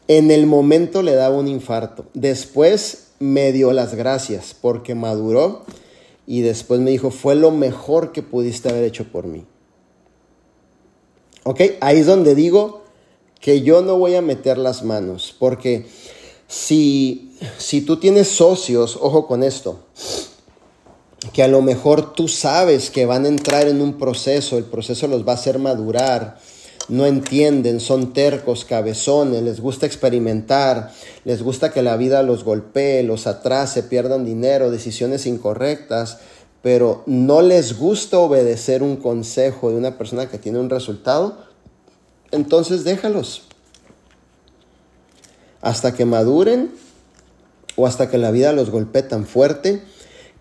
En 0.08 0.30
el 0.30 0.46
momento 0.46 1.02
le 1.02 1.14
daba 1.14 1.36
un 1.36 1.48
infarto. 1.48 2.06
Después 2.14 3.08
me 3.18 3.52
dio 3.52 3.72
las 3.72 3.94
gracias 3.94 4.54
porque 4.58 4.94
maduró 4.94 5.64
y 6.26 6.40
después 6.40 6.80
me 6.80 6.90
dijo, 6.90 7.10
fue 7.10 7.34
lo 7.34 7.50
mejor 7.50 8.12
que 8.12 8.22
pudiste 8.22 8.68
haber 8.68 8.84
hecho 8.84 9.04
por 9.04 9.26
mí. 9.26 9.44
¿Ok? 11.44 11.60
Ahí 11.80 11.98
es 11.98 12.06
donde 12.06 12.34
digo 12.34 12.82
que 13.40 13.62
yo 13.62 13.82
no 13.82 13.98
voy 13.98 14.14
a 14.14 14.22
meter 14.22 14.58
las 14.58 14.82
manos, 14.82 15.34
porque 15.38 15.86
si, 16.48 17.32
si 17.58 17.82
tú 17.82 17.98
tienes 17.98 18.28
socios, 18.28 18.98
ojo 19.00 19.26
con 19.28 19.42
esto, 19.44 19.80
que 21.32 21.42
a 21.42 21.48
lo 21.48 21.62
mejor 21.62 22.12
tú 22.12 22.28
sabes 22.28 22.90
que 22.90 23.06
van 23.06 23.24
a 23.24 23.28
entrar 23.28 23.68
en 23.68 23.80
un 23.80 23.98
proceso, 23.98 24.58
el 24.58 24.64
proceso 24.64 25.06
los 25.08 25.26
va 25.26 25.32
a 25.32 25.36
hacer 25.36 25.58
madurar, 25.58 26.38
no 26.88 27.06
entienden, 27.06 27.80
son 27.80 28.12
tercos, 28.12 28.64
cabezones, 28.64 29.42
les 29.42 29.60
gusta 29.60 29.86
experimentar, 29.86 30.92
les 31.24 31.42
gusta 31.42 31.72
que 31.72 31.82
la 31.82 31.96
vida 31.96 32.22
los 32.22 32.44
golpee, 32.44 33.02
los 33.02 33.26
atrase, 33.26 33.82
pierdan 33.82 34.24
dinero, 34.24 34.70
decisiones 34.70 35.26
incorrectas, 35.26 36.18
pero 36.62 37.02
no 37.06 37.42
les 37.42 37.78
gusta 37.78 38.18
obedecer 38.18 38.82
un 38.82 38.96
consejo 38.96 39.70
de 39.70 39.76
una 39.76 39.98
persona 39.98 40.28
que 40.28 40.38
tiene 40.38 40.60
un 40.60 40.70
resultado, 40.70 41.38
entonces 42.30 42.84
déjalos. 42.84 43.42
Hasta 45.60 45.94
que 45.94 46.04
maduren 46.04 46.72
o 47.74 47.86
hasta 47.86 48.08
que 48.08 48.18
la 48.18 48.30
vida 48.30 48.52
los 48.52 48.70
golpee 48.70 49.02
tan 49.02 49.26
fuerte 49.26 49.82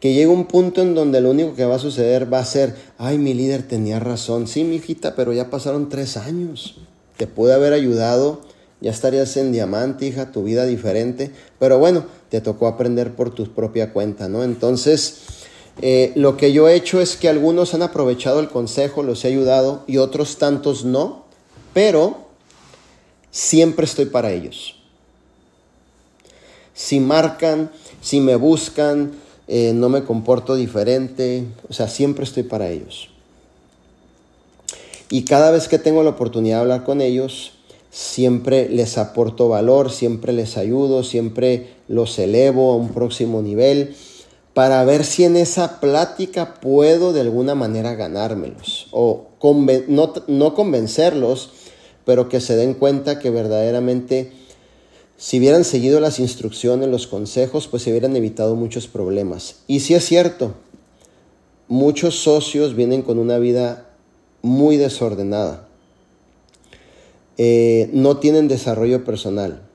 que 0.06 0.14
llegue 0.14 0.28
un 0.28 0.46
punto 0.46 0.84
en 0.84 0.94
donde 0.94 1.20
lo 1.20 1.32
único 1.32 1.56
que 1.56 1.66
va 1.66 1.78
a 1.78 1.80
suceder 1.80 2.32
va 2.32 2.38
a 2.38 2.46
ser, 2.46 2.76
ay, 3.00 3.18
mi 3.18 3.34
líder 3.34 3.64
tenía 3.64 4.00
razón. 4.00 4.46
Sí, 4.46 4.64
mi 4.64 4.76
hijita, 4.76 5.16
pero 5.16 5.34
ya 5.34 5.50
pasaron 5.50 5.90
tres 5.90 6.16
años. 6.16 6.76
Te 7.18 7.26
pude 7.26 7.56
haber 7.56 7.74
ayudado, 7.74 8.42
ya 8.82 8.92
estarías 8.92 9.36
en 9.36 9.52
diamante, 9.52 10.06
hija, 10.06 10.32
tu 10.32 10.44
vida 10.44 10.68
diferente. 10.68 11.32
Pero 11.58 11.80
bueno, 11.80 12.06
te 12.30 12.40
tocó 12.40 12.68
aprender 12.68 13.16
por 13.16 13.34
tu 13.34 13.52
propia 13.52 13.94
cuenta, 13.94 14.30
¿no? 14.30 14.44
Entonces, 14.44 15.22
eh, 15.82 16.12
lo 16.14 16.38
que 16.38 16.54
yo 16.54 16.70
he 16.70 16.76
hecho 16.76 17.02
es 17.02 17.16
que 17.16 17.28
algunos 17.28 17.74
han 17.74 17.82
aprovechado 17.82 18.40
el 18.42 18.50
consejo, 18.50 19.02
los 19.02 19.26
he 19.26 19.30
ayudado 19.30 19.86
y 19.88 19.98
otros 19.98 20.38
tantos 20.38 20.86
no, 20.86 21.26
pero 21.74 22.28
siempre 23.32 23.86
estoy 23.86 24.06
para 24.06 24.32
ellos. 24.32 24.76
Si 26.76 27.00
marcan, 27.00 27.72
si 28.02 28.22
me 28.22 28.36
buscan, 28.36 29.25
eh, 29.48 29.74
no 29.74 29.90
me 29.90 30.04
comporto 30.04 30.56
diferente, 30.56 31.46
o 31.70 31.74
sea, 31.74 31.88
siempre 31.88 32.24
estoy 32.24 32.44
para 32.44 32.70
ellos. 32.70 33.10
Y 35.10 35.24
cada 35.24 35.52
vez 35.52 35.68
que 35.68 35.78
tengo 35.78 36.04
la 36.04 36.12
oportunidad 36.12 36.58
de 36.58 36.62
hablar 36.62 36.84
con 36.84 37.02
ellos, 37.02 37.54
siempre 37.92 38.68
les 38.70 38.98
aporto 38.98 39.48
valor, 39.48 39.92
siempre 39.92 40.34
les 40.34 40.58
ayudo, 40.58 41.04
siempre 41.04 41.70
los 41.88 42.18
elevo 42.18 42.74
a 42.74 42.76
un 42.76 42.90
próximo 42.90 43.42
nivel 43.42 43.96
para 44.56 44.84
ver 44.86 45.04
si 45.04 45.26
en 45.26 45.36
esa 45.36 45.80
plática 45.80 46.56
puedo 46.62 47.14
de 47.14 47.22
alguna 47.22 47.56
manera 47.56 47.94
ganármelos 47.94 48.88
o 48.92 49.28
no, 49.88 50.14
no 50.28 50.54
convencerlos, 50.56 51.52
pero 52.06 52.30
que 52.30 52.40
se 52.40 52.56
den 52.56 52.74
cuenta 52.74 53.20
que 53.20 53.30
verdaderamente 53.30 54.32
si 55.18 55.40
hubieran 55.40 55.64
seguido 55.64 56.00
las 56.00 56.20
instrucciones, 56.20 56.90
los 56.90 57.08
consejos, 57.08 57.68
pues 57.68 57.84
se 57.84 57.92
hubieran 57.92 58.16
evitado 58.16 58.56
muchos 58.56 58.88
problemas. 58.88 59.58
Y 59.68 59.80
si 59.80 59.94
es 59.94 60.06
cierto, 60.06 60.54
muchos 61.68 62.16
socios 62.16 62.76
vienen 62.76 63.02
con 63.02 63.18
una 63.18 63.38
vida 63.38 63.90
muy 64.42 64.78
desordenada. 64.78 65.68
Eh, 67.38 67.90
no 67.94 68.18
tienen 68.18 68.48
desarrollo 68.48 69.04
personal 69.04 69.66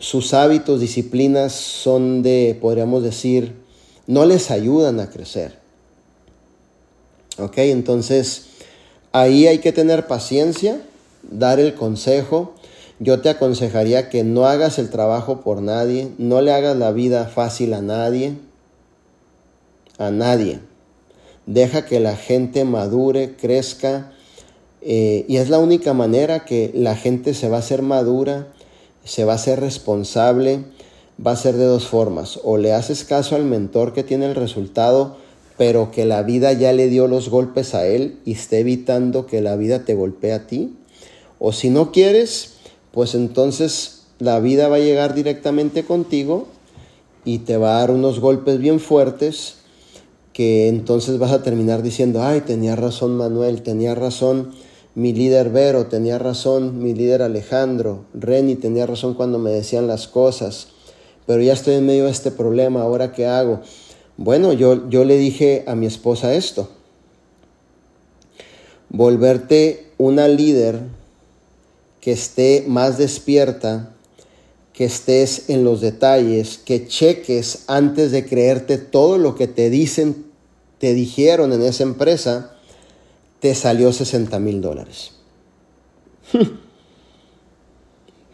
sus 0.00 0.32
hábitos, 0.32 0.80
disciplinas 0.80 1.52
son 1.52 2.22
de, 2.22 2.58
podríamos 2.58 3.02
decir, 3.02 3.54
no 4.06 4.24
les 4.24 4.50
ayudan 4.50 4.98
a 4.98 5.10
crecer. 5.10 5.58
¿Ok? 7.38 7.58
Entonces, 7.58 8.46
ahí 9.12 9.46
hay 9.46 9.58
que 9.58 9.72
tener 9.72 10.06
paciencia, 10.06 10.80
dar 11.22 11.60
el 11.60 11.74
consejo. 11.74 12.54
Yo 13.00 13.20
te 13.20 13.30
aconsejaría 13.30 14.08
que 14.08 14.22
no 14.22 14.46
hagas 14.46 14.78
el 14.78 14.90
trabajo 14.90 15.40
por 15.40 15.60
nadie, 15.60 16.12
no 16.18 16.40
le 16.40 16.52
hagas 16.52 16.76
la 16.76 16.92
vida 16.92 17.26
fácil 17.26 17.74
a 17.74 17.82
nadie, 17.82 18.34
a 19.98 20.12
nadie. 20.12 20.60
Deja 21.46 21.84
que 21.84 21.98
la 21.98 22.14
gente 22.14 22.64
madure, 22.64 23.34
crezca, 23.34 24.12
eh, 24.82 25.24
y 25.26 25.38
es 25.38 25.50
la 25.50 25.58
única 25.58 25.94
manera 25.94 26.44
que 26.44 26.70
la 26.74 26.94
gente 26.94 27.34
se 27.34 27.48
va 27.48 27.56
a 27.56 27.60
hacer 27.60 27.82
madura 27.82 28.46
se 29.04 29.24
va 29.24 29.34
a 29.34 29.38
ser 29.38 29.60
responsable, 29.60 30.64
va 31.24 31.32
a 31.32 31.36
ser 31.36 31.56
de 31.56 31.64
dos 31.64 31.86
formas. 31.86 32.38
O 32.44 32.58
le 32.58 32.72
haces 32.72 33.04
caso 33.04 33.36
al 33.36 33.44
mentor 33.44 33.92
que 33.92 34.02
tiene 34.02 34.26
el 34.26 34.34
resultado, 34.34 35.16
pero 35.56 35.90
que 35.90 36.04
la 36.04 36.22
vida 36.22 36.52
ya 36.52 36.72
le 36.72 36.88
dio 36.88 37.06
los 37.06 37.28
golpes 37.28 37.74
a 37.74 37.86
él 37.86 38.18
y 38.24 38.32
esté 38.32 38.60
evitando 38.60 39.26
que 39.26 39.40
la 39.40 39.56
vida 39.56 39.84
te 39.84 39.94
golpee 39.94 40.32
a 40.32 40.46
ti. 40.46 40.76
O 41.38 41.52
si 41.52 41.70
no 41.70 41.92
quieres, 41.92 42.54
pues 42.92 43.14
entonces 43.14 44.02
la 44.18 44.40
vida 44.40 44.68
va 44.68 44.76
a 44.76 44.80
llegar 44.80 45.14
directamente 45.14 45.84
contigo 45.84 46.46
y 47.24 47.38
te 47.40 47.56
va 47.56 47.76
a 47.76 47.80
dar 47.80 47.90
unos 47.90 48.20
golpes 48.20 48.58
bien 48.58 48.80
fuertes 48.80 49.56
que 50.32 50.68
entonces 50.68 51.18
vas 51.18 51.32
a 51.32 51.42
terminar 51.42 51.82
diciendo, 51.82 52.22
ay, 52.22 52.42
tenía 52.42 52.76
razón 52.76 53.16
Manuel, 53.16 53.62
tenía 53.62 53.94
razón 53.94 54.52
mi 54.94 55.12
líder 55.12 55.50
Vero 55.50 55.86
tenía 55.86 56.18
razón, 56.18 56.82
mi 56.82 56.94
líder 56.94 57.22
Alejandro, 57.22 58.04
Reni 58.12 58.56
tenía 58.56 58.86
razón 58.86 59.14
cuando 59.14 59.38
me 59.38 59.50
decían 59.50 59.86
las 59.86 60.08
cosas, 60.08 60.68
pero 61.26 61.42
ya 61.42 61.52
estoy 61.52 61.74
en 61.74 61.86
medio 61.86 62.06
de 62.06 62.10
este 62.10 62.30
problema, 62.30 62.82
¿ahora 62.82 63.12
qué 63.12 63.26
hago? 63.26 63.60
Bueno, 64.16 64.52
yo, 64.52 64.88
yo 64.90 65.04
le 65.04 65.16
dije 65.16 65.64
a 65.68 65.76
mi 65.76 65.86
esposa 65.86 66.34
esto, 66.34 66.68
volverte 68.88 69.92
una 69.96 70.26
líder 70.26 70.80
que 72.00 72.12
esté 72.12 72.64
más 72.66 72.98
despierta, 72.98 73.94
que 74.72 74.84
estés 74.84 75.50
en 75.50 75.64
los 75.64 75.80
detalles, 75.80 76.58
que 76.58 76.86
cheques 76.86 77.64
antes 77.66 78.12
de 78.12 78.24
creerte 78.24 78.78
todo 78.78 79.18
lo 79.18 79.34
que 79.34 79.46
te 79.46 79.68
dicen, 79.68 80.24
te 80.78 80.94
dijeron 80.94 81.52
en 81.52 81.62
esa 81.62 81.82
empresa, 81.82 82.56
te 83.40 83.54
salió 83.54 83.92
60 83.92 84.38
mil 84.38 84.62
dólares. 84.62 85.12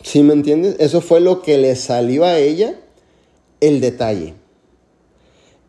¿Sí 0.02 0.22
me 0.22 0.34
entiendes? 0.34 0.76
Eso 0.78 1.00
fue 1.00 1.20
lo 1.20 1.42
que 1.42 1.58
le 1.58 1.74
salió 1.74 2.24
a 2.24 2.38
ella 2.38 2.78
el 3.60 3.80
detalle. 3.80 4.34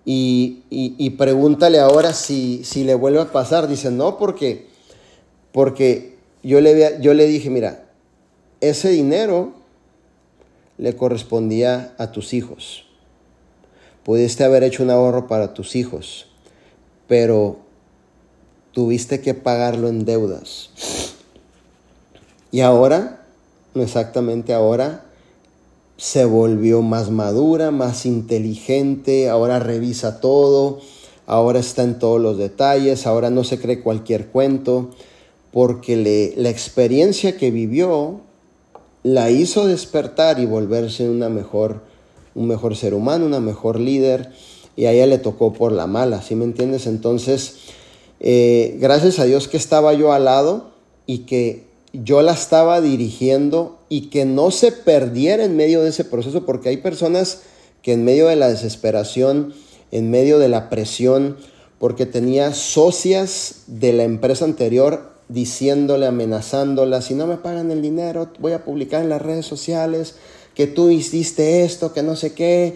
Y, 0.06 1.10
pregúntale 1.18 1.80
ahora 1.80 2.14
si, 2.14 2.64
si, 2.64 2.84
le 2.84 2.94
vuelve 2.94 3.20
a 3.20 3.32
pasar. 3.32 3.68
Dice, 3.68 3.90
no, 3.90 4.18
porque, 4.18 4.68
porque 5.52 6.18
yo, 6.44 6.62
le, 6.62 7.00
yo 7.02 7.14
le 7.14 7.26
dije, 7.26 7.50
mira, 7.50 7.87
ese 8.62 8.90
dinero 8.90 9.54
le 10.78 10.96
correspondía 10.96 11.94
a 11.98 12.12
tus 12.12 12.34
hijos. 12.34 12.86
Pudiste 14.04 14.44
haber 14.44 14.64
hecho 14.64 14.84
un 14.84 14.90
ahorro 14.90 15.28
para 15.28 15.54
tus 15.54 15.76
hijos, 15.76 16.28
pero 17.08 17.58
tuviste 18.72 19.22
que 19.22 19.34
pagarlo 19.34 19.90
en 19.90 20.06
deudas. 20.06 20.70
Y 22.52 22.62
ahora, 22.62 23.26
exactamente 23.76 24.54
ahora, 24.54 25.04
se 25.98 26.26
volvió 26.26 26.82
más 26.82 27.10
madura, 27.10 27.72
más 27.72 28.06
inteligente, 28.06 29.30
ahora 29.30 29.60
revisa 29.60 30.22
todo, 30.22 30.80
ahora 31.26 31.60
está 31.60 31.84
en 31.84 32.00
todos 32.00 32.22
los 32.22 32.38
detalles, 32.38 33.08
ahora 33.08 33.30
no 33.30 33.44
se 33.44 33.60
cree 33.60 33.82
cualquier 33.82 34.28
cuento, 34.28 34.92
porque 35.52 35.98
le, 35.98 36.34
la 36.38 36.50
experiencia 36.50 37.36
que 37.36 37.52
vivió 37.52 38.22
la 39.04 39.30
hizo 39.30 39.68
despertar 39.68 40.40
y 40.40 40.46
volverse 40.46 41.10
una 41.10 41.30
mejor, 41.30 41.82
un 42.36 42.48
mejor 42.48 42.76
ser 42.76 42.94
humano, 42.94 43.26
una 43.26 43.40
mejor 43.40 43.80
líder, 43.80 44.32
y 44.76 44.86
a 44.86 44.92
ella 44.92 45.08
le 45.08 45.18
tocó 45.18 45.54
por 45.54 45.72
la 45.72 45.88
mala, 45.88 46.22
¿sí 46.22 46.36
me 46.36 46.46
entiendes? 46.46 46.88
Entonces, 46.88 47.56
eh, 48.20 48.78
gracias 48.80 49.20
a 49.20 49.26
Dios 49.26 49.48
que 49.48 49.58
estaba 49.58 49.94
yo 49.94 50.14
al 50.14 50.26
lado 50.26 50.72
y 51.06 51.20
que 51.20 51.68
yo 51.94 52.22
la 52.22 52.34
estaba 52.34 52.82
dirigiendo 52.82 53.80
y 53.90 54.10
que 54.10 54.26
no 54.26 54.52
se 54.52 54.72
perdiera 54.72 55.44
en 55.46 55.56
medio 55.56 55.82
de 55.82 55.90
ese 55.90 56.04
proceso, 56.04 56.46
porque 56.46 56.70
hay 56.70 56.78
personas 56.78 57.42
que 57.82 57.94
en 57.94 58.04
medio 58.04 58.28
de 58.28 58.36
la 58.36 58.50
desesperación, 58.50 59.54
en 59.92 60.12
medio 60.12 60.40
de 60.40 60.50
la 60.50 60.70
presión, 60.70 61.38
porque 61.80 62.06
tenía 62.06 62.54
socias 62.54 63.64
de 63.68 63.94
la 63.94 64.04
empresa 64.04 64.46
anterior 64.46 65.17
diciéndole, 65.30 66.08
amenazándola, 66.08 67.02
si 67.02 67.14
no 67.14 67.28
me 67.28 67.38
pagan 67.38 67.72
el 67.72 67.82
dinero, 67.82 68.30
voy 68.40 68.54
a 68.54 68.64
publicar 68.64 69.04
en 69.04 69.10
las 69.10 69.22
redes 69.22 69.46
sociales 69.46 70.16
que 70.56 70.68
tú 70.68 70.90
hiciste 70.90 71.64
esto, 71.64 71.94
que 71.94 72.04
no 72.04 72.16
sé 72.16 72.34
qué. 72.34 72.76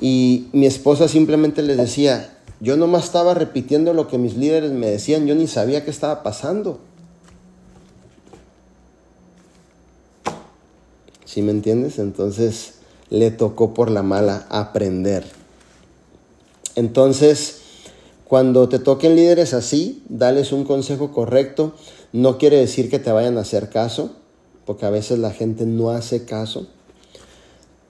Y 0.00 0.48
mi 0.52 0.66
esposa 0.66 1.08
simplemente 1.08 1.62
les 1.62 1.76
decía, 1.76 2.38
yo 2.60 2.76
nomás 2.76 3.04
estaba 3.04 3.34
repitiendo 3.34 3.94
lo 3.94 4.08
que 4.08 4.18
mis 4.18 4.36
líderes 4.36 4.72
me 4.72 4.88
decían, 4.88 5.26
yo 5.26 5.34
ni 5.34 5.46
sabía 5.46 5.84
qué 5.84 5.90
estaba 5.90 6.22
pasando. 6.22 6.80
¿Sí 11.24 11.40
me 11.40 11.52
entiendes? 11.52 11.98
Entonces 11.98 12.74
le 13.08 13.30
tocó 13.30 13.72
por 13.72 13.90
la 13.90 14.02
mala 14.02 14.46
aprender. 14.50 15.24
Entonces, 16.74 17.60
cuando 18.24 18.68
te 18.68 18.78
toquen 18.78 19.16
líderes 19.16 19.54
así, 19.54 20.02
dales 20.08 20.52
un 20.52 20.64
consejo 20.64 21.12
correcto. 21.12 21.74
No 22.12 22.38
quiere 22.38 22.58
decir 22.58 22.90
que 22.90 22.98
te 22.98 23.10
vayan 23.10 23.38
a 23.38 23.42
hacer 23.42 23.70
caso, 23.70 24.10
porque 24.66 24.86
a 24.86 24.90
veces 24.90 25.18
la 25.18 25.30
gente 25.30 25.66
no 25.66 25.90
hace 25.90 26.24
caso, 26.24 26.66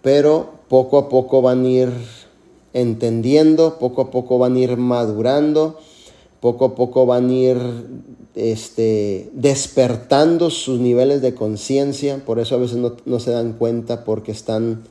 pero 0.00 0.50
poco 0.68 0.98
a 0.98 1.08
poco 1.08 1.42
van 1.42 1.64
a 1.64 1.68
ir 1.68 1.90
entendiendo, 2.72 3.78
poco 3.78 4.02
a 4.02 4.10
poco 4.10 4.38
van 4.38 4.56
a 4.56 4.58
ir 4.60 4.76
madurando, 4.76 5.78
poco 6.40 6.64
a 6.66 6.74
poco 6.74 7.06
van 7.06 7.28
a 7.28 7.32
ir 7.32 7.58
este, 8.34 9.30
despertando 9.34 10.50
sus 10.50 10.80
niveles 10.80 11.20
de 11.20 11.34
conciencia, 11.34 12.24
por 12.24 12.38
eso 12.38 12.54
a 12.54 12.58
veces 12.58 12.76
no, 12.76 12.96
no, 13.04 13.20
se 13.20 13.30
dan 13.30 13.52
cuenta 13.52 14.04
porque 14.04 14.32
están 14.32 14.82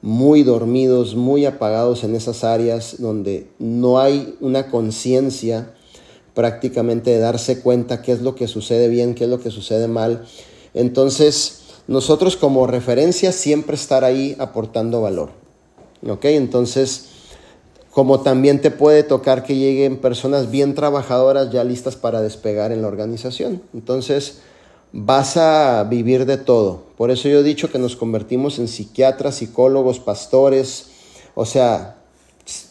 muy 0.00 0.42
dormidos, 0.42 1.14
muy 1.14 1.46
apagados 1.46 2.02
en 2.02 2.16
esas 2.16 2.42
áreas 2.42 2.96
donde 2.98 3.46
no 3.58 4.00
hay 4.00 4.34
una 4.40 4.68
conciencia 4.68 5.74
prácticamente 6.34 7.10
de 7.10 7.18
darse 7.18 7.60
cuenta 7.60 8.02
qué 8.02 8.12
es 8.12 8.22
lo 8.22 8.34
que 8.34 8.48
sucede 8.48 8.88
bien, 8.88 9.14
qué 9.14 9.24
es 9.24 9.30
lo 9.30 9.40
que 9.40 9.50
sucede 9.50 9.88
mal. 9.88 10.24
Entonces, 10.74 11.62
nosotros 11.86 12.36
como 12.36 12.66
referencia 12.66 13.32
siempre 13.32 13.76
estar 13.76 14.04
ahí 14.04 14.36
aportando 14.38 15.00
valor. 15.00 15.30
¿Ok? 16.08 16.24
Entonces, 16.26 17.06
como 17.92 18.20
también 18.20 18.60
te 18.60 18.70
puede 18.70 19.02
tocar 19.02 19.44
que 19.44 19.56
lleguen 19.56 19.98
personas 19.98 20.50
bien 20.50 20.74
trabajadoras 20.74 21.50
ya 21.50 21.62
listas 21.62 21.96
para 21.96 22.22
despegar 22.22 22.72
en 22.72 22.82
la 22.82 22.88
organización. 22.88 23.62
Entonces, 23.74 24.38
vas 24.92 25.36
a 25.36 25.84
vivir 25.84 26.24
de 26.26 26.38
todo. 26.38 26.84
Por 26.96 27.10
eso 27.10 27.28
yo 27.28 27.40
he 27.40 27.42
dicho 27.42 27.70
que 27.70 27.78
nos 27.78 27.96
convertimos 27.96 28.58
en 28.58 28.68
psiquiatras, 28.68 29.36
psicólogos, 29.36 30.00
pastores, 30.00 30.86
o 31.34 31.44
sea, 31.44 31.98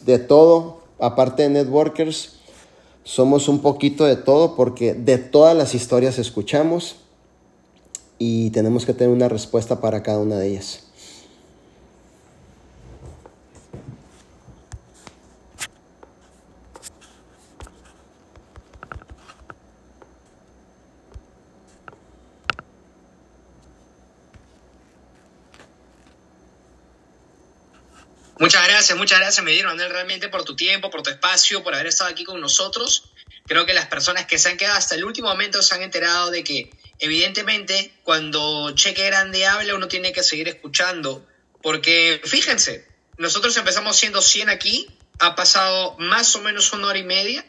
de 0.02 0.20
todo, 0.20 0.80
aparte 1.00 1.44
de 1.44 1.50
networkers, 1.50 2.41
somos 3.04 3.48
un 3.48 3.60
poquito 3.60 4.06
de 4.06 4.16
todo 4.16 4.56
porque 4.56 4.94
de 4.94 5.18
todas 5.18 5.56
las 5.56 5.74
historias 5.76 6.20
escuchamos 6.20 6.98
y 8.18 8.52
tenemos 8.52 8.86
que 8.86 8.94
tener 8.94 9.14
una 9.14 9.30
respuesta 9.30 9.82
para 9.82 10.04
cada 10.04 10.20
una 10.20 10.38
de 10.38 10.50
ellas. 10.50 10.91
Muchas 28.42 28.68
gracias, 28.68 28.98
muchas 28.98 29.20
gracias, 29.20 29.46
Miguel 29.46 29.68
Manuel, 29.68 29.92
realmente 29.92 30.28
por 30.28 30.44
tu 30.44 30.56
tiempo, 30.56 30.90
por 30.90 31.04
tu 31.04 31.12
espacio, 31.12 31.62
por 31.62 31.76
haber 31.76 31.86
estado 31.86 32.10
aquí 32.10 32.24
con 32.24 32.42
nosotros. 32.42 33.12
Creo 33.46 33.68
que 33.68 33.74
las 33.76 33.86
personas 33.86 34.26
que 34.26 34.40
se 34.40 34.50
han 34.50 34.58
quedado 34.58 34.80
hasta 34.80 34.96
el 34.96 35.04
último 35.04 35.28
momento 35.28 35.62
se 35.62 35.76
han 35.76 35.84
enterado 35.84 36.32
de 36.32 36.44
que, 36.44 36.72
evidentemente, 36.98 37.94
cuando 38.02 38.72
Cheque 38.72 39.06
Grande 39.06 39.46
habla, 39.46 39.76
uno 39.76 39.88
tiene 39.88 40.12
que 40.12 40.24
seguir 40.24 40.48
escuchando. 40.48 41.24
Porque, 41.62 42.20
fíjense, 42.26 42.88
nosotros 43.20 43.56
empezamos 43.58 43.96
siendo 43.96 44.24
100 44.24 44.50
aquí, 44.50 44.88
ha 45.20 45.36
pasado 45.36 45.96
más 46.00 46.36
o 46.36 46.42
menos 46.42 46.74
una 46.74 46.88
hora 46.88 46.98
y 46.98 47.04
media, 47.04 47.46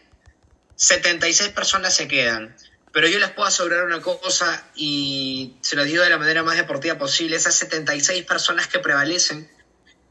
76 0.76 1.52
personas 1.52 1.94
se 1.94 2.06
quedan. 2.06 2.54
Pero 2.92 3.08
yo 3.08 3.18
les 3.18 3.30
puedo 3.30 3.48
asegurar 3.48 3.86
una 3.86 4.02
cosa, 4.02 4.68
y 4.76 5.54
se 5.62 5.74
lo 5.74 5.84
digo 5.84 6.02
de 6.02 6.10
la 6.10 6.18
manera 6.18 6.42
más 6.42 6.58
deportiva 6.58 6.98
posible, 6.98 7.36
esas 7.36 7.54
76 7.54 8.26
personas 8.26 8.66
que 8.66 8.78
prevalecen 8.78 9.50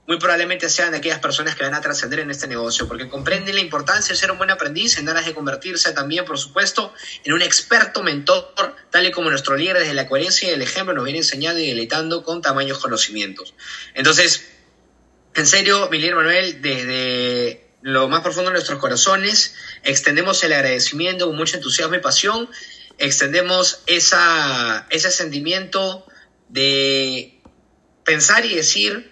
muy 0.08 0.18
probablemente 0.18 0.68
sean 0.70 0.94
aquellas 0.94 1.20
personas 1.20 1.56
que 1.56 1.64
van 1.64 1.74
a 1.74 1.82
trascender 1.82 2.20
en 2.20 2.32
este 2.32 2.48
negocio, 2.48 2.88
porque 2.88 3.08
comprenden 3.08 3.56
la 3.56 3.62
importancia 3.62 4.14
de 4.14 4.20
ser 4.20 4.32
un 4.32 4.38
buen 4.38 4.50
aprendiz 4.50 4.98
en 4.98 5.08
aras 5.08 5.26
de 5.26 5.34
convertirse 5.34 5.92
también, 5.94 6.26
por 6.26 6.38
supuesto, 6.38 6.94
en 7.24 7.34
un 7.34 7.42
experto 7.42 8.02
mentor, 8.04 8.54
tal 8.90 9.06
y 9.06 9.12
como 9.12 9.30
nuestro 9.30 9.56
líder 9.56 9.80
desde 9.80 9.94
la 9.94 10.08
coherencia 10.08 10.50
y 10.50 10.54
el 10.54 10.62
ejemplo 10.62 10.94
nos 10.94 11.06
viene 11.06 11.20
enseñando 11.20 11.62
y 11.62 11.68
deleitando 11.68 12.24
con 12.24 12.42
tamaños 12.42 12.80
conocimientos. 12.80 13.54
Entonces, 13.94 14.48
en 15.36 15.46
serio, 15.46 15.88
mi 15.90 16.00
líder 16.00 16.16
Manuel, 16.16 16.62
desde 16.62 17.72
lo 17.82 18.10
más 18.10 18.22
profundo 18.22 18.50
de 18.50 18.56
nuestros 18.56 18.80
corazones, 18.80 19.56
extendemos 19.84 20.44
el 20.44 20.54
agradecimiento 20.54 21.28
con 21.28 21.36
mucho 21.36 21.56
entusiasmo 21.56 21.96
y 21.96 22.00
pasión, 22.00 22.50
extendemos 22.98 23.82
esa, 23.88 24.88
ese 24.90 25.10
sentimiento 25.10 26.06
de 26.50 27.40
pensar 28.04 28.46
y 28.46 28.56
decir, 28.56 29.11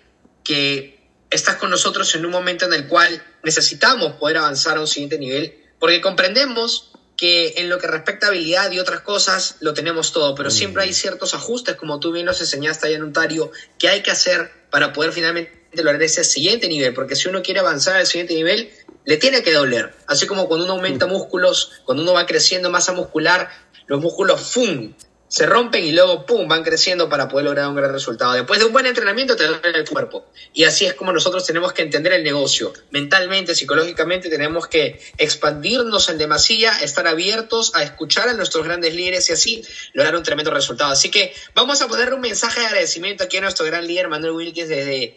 que 0.49 0.97
estás 1.29 1.57
con 1.57 1.69
nosotros 1.69 2.15
en 2.15 2.25
un 2.25 2.31
momento 2.31 2.65
en 2.65 2.73
el 2.73 2.87
cual 2.87 3.23
necesitamos 3.43 4.13
poder 4.13 4.37
avanzar 4.37 4.77
a 4.77 4.81
un 4.81 4.87
siguiente 4.87 5.19
nivel, 5.19 5.55
porque 5.77 6.01
comprendemos 6.01 6.91
que 7.15 7.53
en 7.57 7.69
lo 7.69 7.77
que 7.77 7.85
respecta 7.85 8.25
a 8.25 8.29
habilidad 8.29 8.71
y 8.71 8.79
otras 8.79 9.01
cosas 9.01 9.57
lo 9.59 9.75
tenemos 9.75 10.11
todo, 10.11 10.33
pero 10.33 10.49
siempre 10.49 10.81
hay 10.81 10.93
ciertos 10.95 11.35
ajustes, 11.35 11.75
como 11.75 11.99
tú 11.99 12.11
bien 12.11 12.25
nos 12.25 12.41
enseñaste 12.41 12.87
allá 12.87 12.95
en 12.95 13.03
Ontario, 13.03 13.51
que 13.77 13.89
hay 13.89 14.01
que 14.01 14.09
hacer 14.09 14.51
para 14.71 14.91
poder 14.91 15.11
finalmente 15.11 15.53
lograr 15.73 16.01
ese 16.01 16.23
siguiente 16.23 16.67
nivel, 16.67 16.95
porque 16.95 17.15
si 17.15 17.29
uno 17.29 17.43
quiere 17.43 17.59
avanzar 17.59 17.97
al 17.97 18.07
siguiente 18.07 18.33
nivel, 18.33 18.71
le 19.05 19.17
tiene 19.17 19.43
que 19.43 19.53
doler. 19.53 19.93
Así 20.07 20.25
como 20.25 20.47
cuando 20.47 20.65
uno 20.65 20.73
aumenta 20.73 21.05
músculos, 21.05 21.73
cuando 21.85 22.01
uno 22.01 22.13
va 22.13 22.25
creciendo 22.25 22.71
masa 22.71 22.93
muscular, 22.93 23.51
los 23.85 24.01
músculos 24.01 24.41
¡fum! 24.41 24.95
Se 25.29 25.45
rompen 25.45 25.85
y 25.85 25.91
luego, 25.91 26.25
¡pum!, 26.25 26.47
van 26.47 26.63
creciendo 26.63 27.07
para 27.07 27.27
poder 27.27 27.45
lograr 27.45 27.67
un 27.69 27.75
gran 27.75 27.93
resultado. 27.93 28.33
Después 28.33 28.59
de 28.59 28.65
un 28.65 28.73
buen 28.73 28.87
entrenamiento 28.87 29.35
te 29.35 29.45
duele 29.45 29.77
el 29.77 29.87
cuerpo. 29.87 30.25
Y 30.53 30.63
así 30.63 30.85
es 30.85 30.95
como 30.95 31.13
nosotros 31.13 31.45
tenemos 31.45 31.71
que 31.71 31.83
entender 31.83 32.13
el 32.13 32.23
negocio. 32.23 32.73
Mentalmente, 32.89 33.53
psicológicamente, 33.53 34.27
tenemos 34.27 34.67
que 34.67 34.99
expandirnos 35.17 36.09
en 36.09 36.17
demasía, 36.17 36.79
estar 36.79 37.07
abiertos 37.07 37.75
a 37.75 37.83
escuchar 37.83 38.27
a 38.27 38.33
nuestros 38.33 38.65
grandes 38.65 38.95
líderes 38.95 39.29
y 39.29 39.33
así 39.33 39.63
lograr 39.93 40.15
un 40.15 40.23
tremendo 40.23 40.49
resultado. 40.51 40.91
Así 40.91 41.11
que 41.11 41.33
vamos 41.53 41.79
a 41.83 41.87
poner 41.87 42.11
un 42.11 42.21
mensaje 42.21 42.61
de 42.61 42.65
agradecimiento 42.65 43.23
aquí 43.23 43.37
a 43.37 43.41
nuestro 43.41 43.67
gran 43.67 43.85
líder 43.85 44.07
Manuel 44.07 44.33
Wilkins 44.33 44.67
desde 44.67 45.15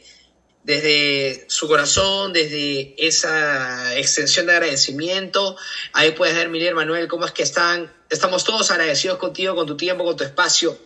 desde 0.64 1.44
su 1.48 1.66
corazón, 1.66 2.32
desde 2.32 2.94
esa 2.98 3.96
extensión 3.96 4.46
de 4.46 4.52
agradecimiento. 4.52 5.56
Ahí 5.92 6.12
puedes 6.12 6.34
ver, 6.34 6.48
Miguel 6.48 6.74
Manuel, 6.74 7.08
cómo 7.08 7.26
es 7.26 7.32
que 7.32 7.42
están, 7.42 7.92
estamos 8.10 8.44
todos 8.44 8.70
agradecidos 8.70 9.18
contigo, 9.18 9.54
con 9.54 9.66
tu 9.66 9.76
tiempo, 9.76 10.04
con 10.04 10.16
tu 10.16 10.24
espacio. 10.24 10.78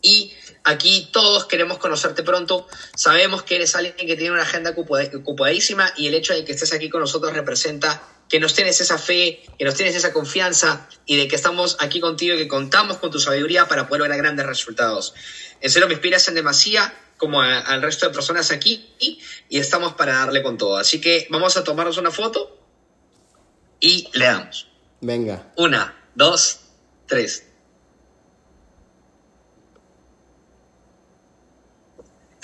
Y 0.00 0.34
aquí 0.64 1.08
todos 1.12 1.46
queremos 1.46 1.78
conocerte 1.78 2.22
pronto. 2.22 2.66
Sabemos 2.94 3.42
que 3.42 3.56
eres 3.56 3.74
alguien 3.74 4.06
que 4.06 4.16
tiene 4.16 4.32
una 4.32 4.42
agenda 4.42 4.74
ocupadísima 4.76 5.92
y 5.96 6.08
el 6.08 6.14
hecho 6.14 6.34
de 6.34 6.44
que 6.44 6.52
estés 6.52 6.74
aquí 6.74 6.90
con 6.90 7.00
nosotros 7.00 7.32
representa 7.32 8.02
que 8.28 8.40
nos 8.40 8.54
tienes 8.54 8.80
esa 8.80 8.98
fe, 8.98 9.42
que 9.58 9.64
nos 9.64 9.74
tienes 9.74 9.94
esa 9.94 10.12
confianza 10.12 10.88
y 11.06 11.16
de 11.16 11.28
que 11.28 11.36
estamos 11.36 11.76
aquí 11.80 12.00
contigo 12.00 12.34
y 12.34 12.38
que 12.38 12.48
contamos 12.48 12.98
con 12.98 13.10
tu 13.10 13.18
sabiduría 13.18 13.66
para 13.66 13.86
poder 13.86 14.00
lograr 14.00 14.18
grandes 14.18 14.46
resultados. 14.46 15.14
En 15.60 15.70
serio, 15.70 15.88
me 15.88 15.94
inspiras 15.94 16.28
en 16.28 16.34
demasía 16.34 16.94
como 17.24 17.40
al 17.40 17.80
resto 17.80 18.06
de 18.06 18.12
personas 18.12 18.50
aquí 18.50 18.94
y, 18.98 19.18
estamos 19.48 19.94
para 19.94 20.18
darle 20.18 20.42
con 20.42 20.58
todo. 20.58 20.76
Así 20.76 21.00
que 21.00 21.26
vamos 21.30 21.56
a 21.56 21.64
tomarnos 21.64 21.96
una 21.96 22.10
foto 22.10 22.58
y 23.80 24.08
le 24.12 24.26
damos. 24.26 24.68
Venga. 25.00 25.52
Una, 25.56 25.96
dos, 26.14 26.60
tres. 27.06 27.46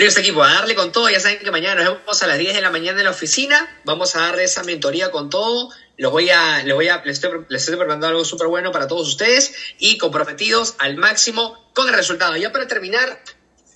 Tienes 0.00 0.16
equipo, 0.16 0.42
a 0.42 0.54
darle 0.54 0.74
con 0.74 0.92
todo. 0.92 1.10
Ya 1.10 1.20
saben 1.20 1.40
que 1.40 1.50
mañana 1.50 1.84
nos 1.84 1.98
vemos 1.98 2.22
a 2.22 2.26
las 2.26 2.38
10 2.38 2.54
de 2.54 2.62
la 2.62 2.70
mañana 2.70 3.00
en 3.00 3.04
la 3.04 3.10
oficina. 3.10 3.80
Vamos 3.84 4.16
a 4.16 4.20
darle 4.20 4.44
esa 4.44 4.62
mentoría 4.62 5.10
con 5.10 5.28
todo. 5.28 5.68
Los 5.98 6.10
voy 6.10 6.30
a, 6.30 6.62
les 6.64 6.74
voy 6.74 6.88
a, 6.88 7.04
les 7.04 7.22
estoy, 7.22 7.44
les 7.50 7.60
estoy 7.60 7.76
preparando 7.76 8.06
algo 8.06 8.24
súper 8.24 8.46
bueno 8.46 8.72
para 8.72 8.88
todos 8.88 9.06
ustedes 9.06 9.52
y 9.78 9.98
comprometidos 9.98 10.74
al 10.78 10.96
máximo 10.96 11.70
con 11.74 11.86
el 11.86 11.94
resultado. 11.94 12.34
Ya 12.38 12.50
para 12.50 12.66
terminar, 12.66 13.22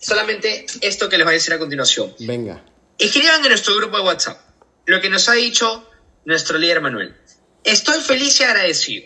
solamente 0.05 0.66
esto 0.81 1.09
que 1.09 1.16
les 1.16 1.24
voy 1.24 1.32
a 1.32 1.39
decir 1.39 1.55
a 1.55 1.59
continuación. 1.59 2.14
Venga. 2.20 2.62
Escriban 2.98 3.43
en 3.43 3.48
nuestro 3.48 3.74
grupo 3.76 3.97
de 3.97 4.02
WhatsApp 4.05 4.39
lo 4.86 5.01
que 5.01 5.09
nos 5.09 5.28
ha 5.28 5.32
dicho 5.32 5.89
nuestro 6.24 6.59
líder 6.59 6.81
Manuel. 6.81 7.16
Estoy 7.64 8.01
feliz 8.02 8.39
y 8.40 8.44
agradecido 8.44 9.02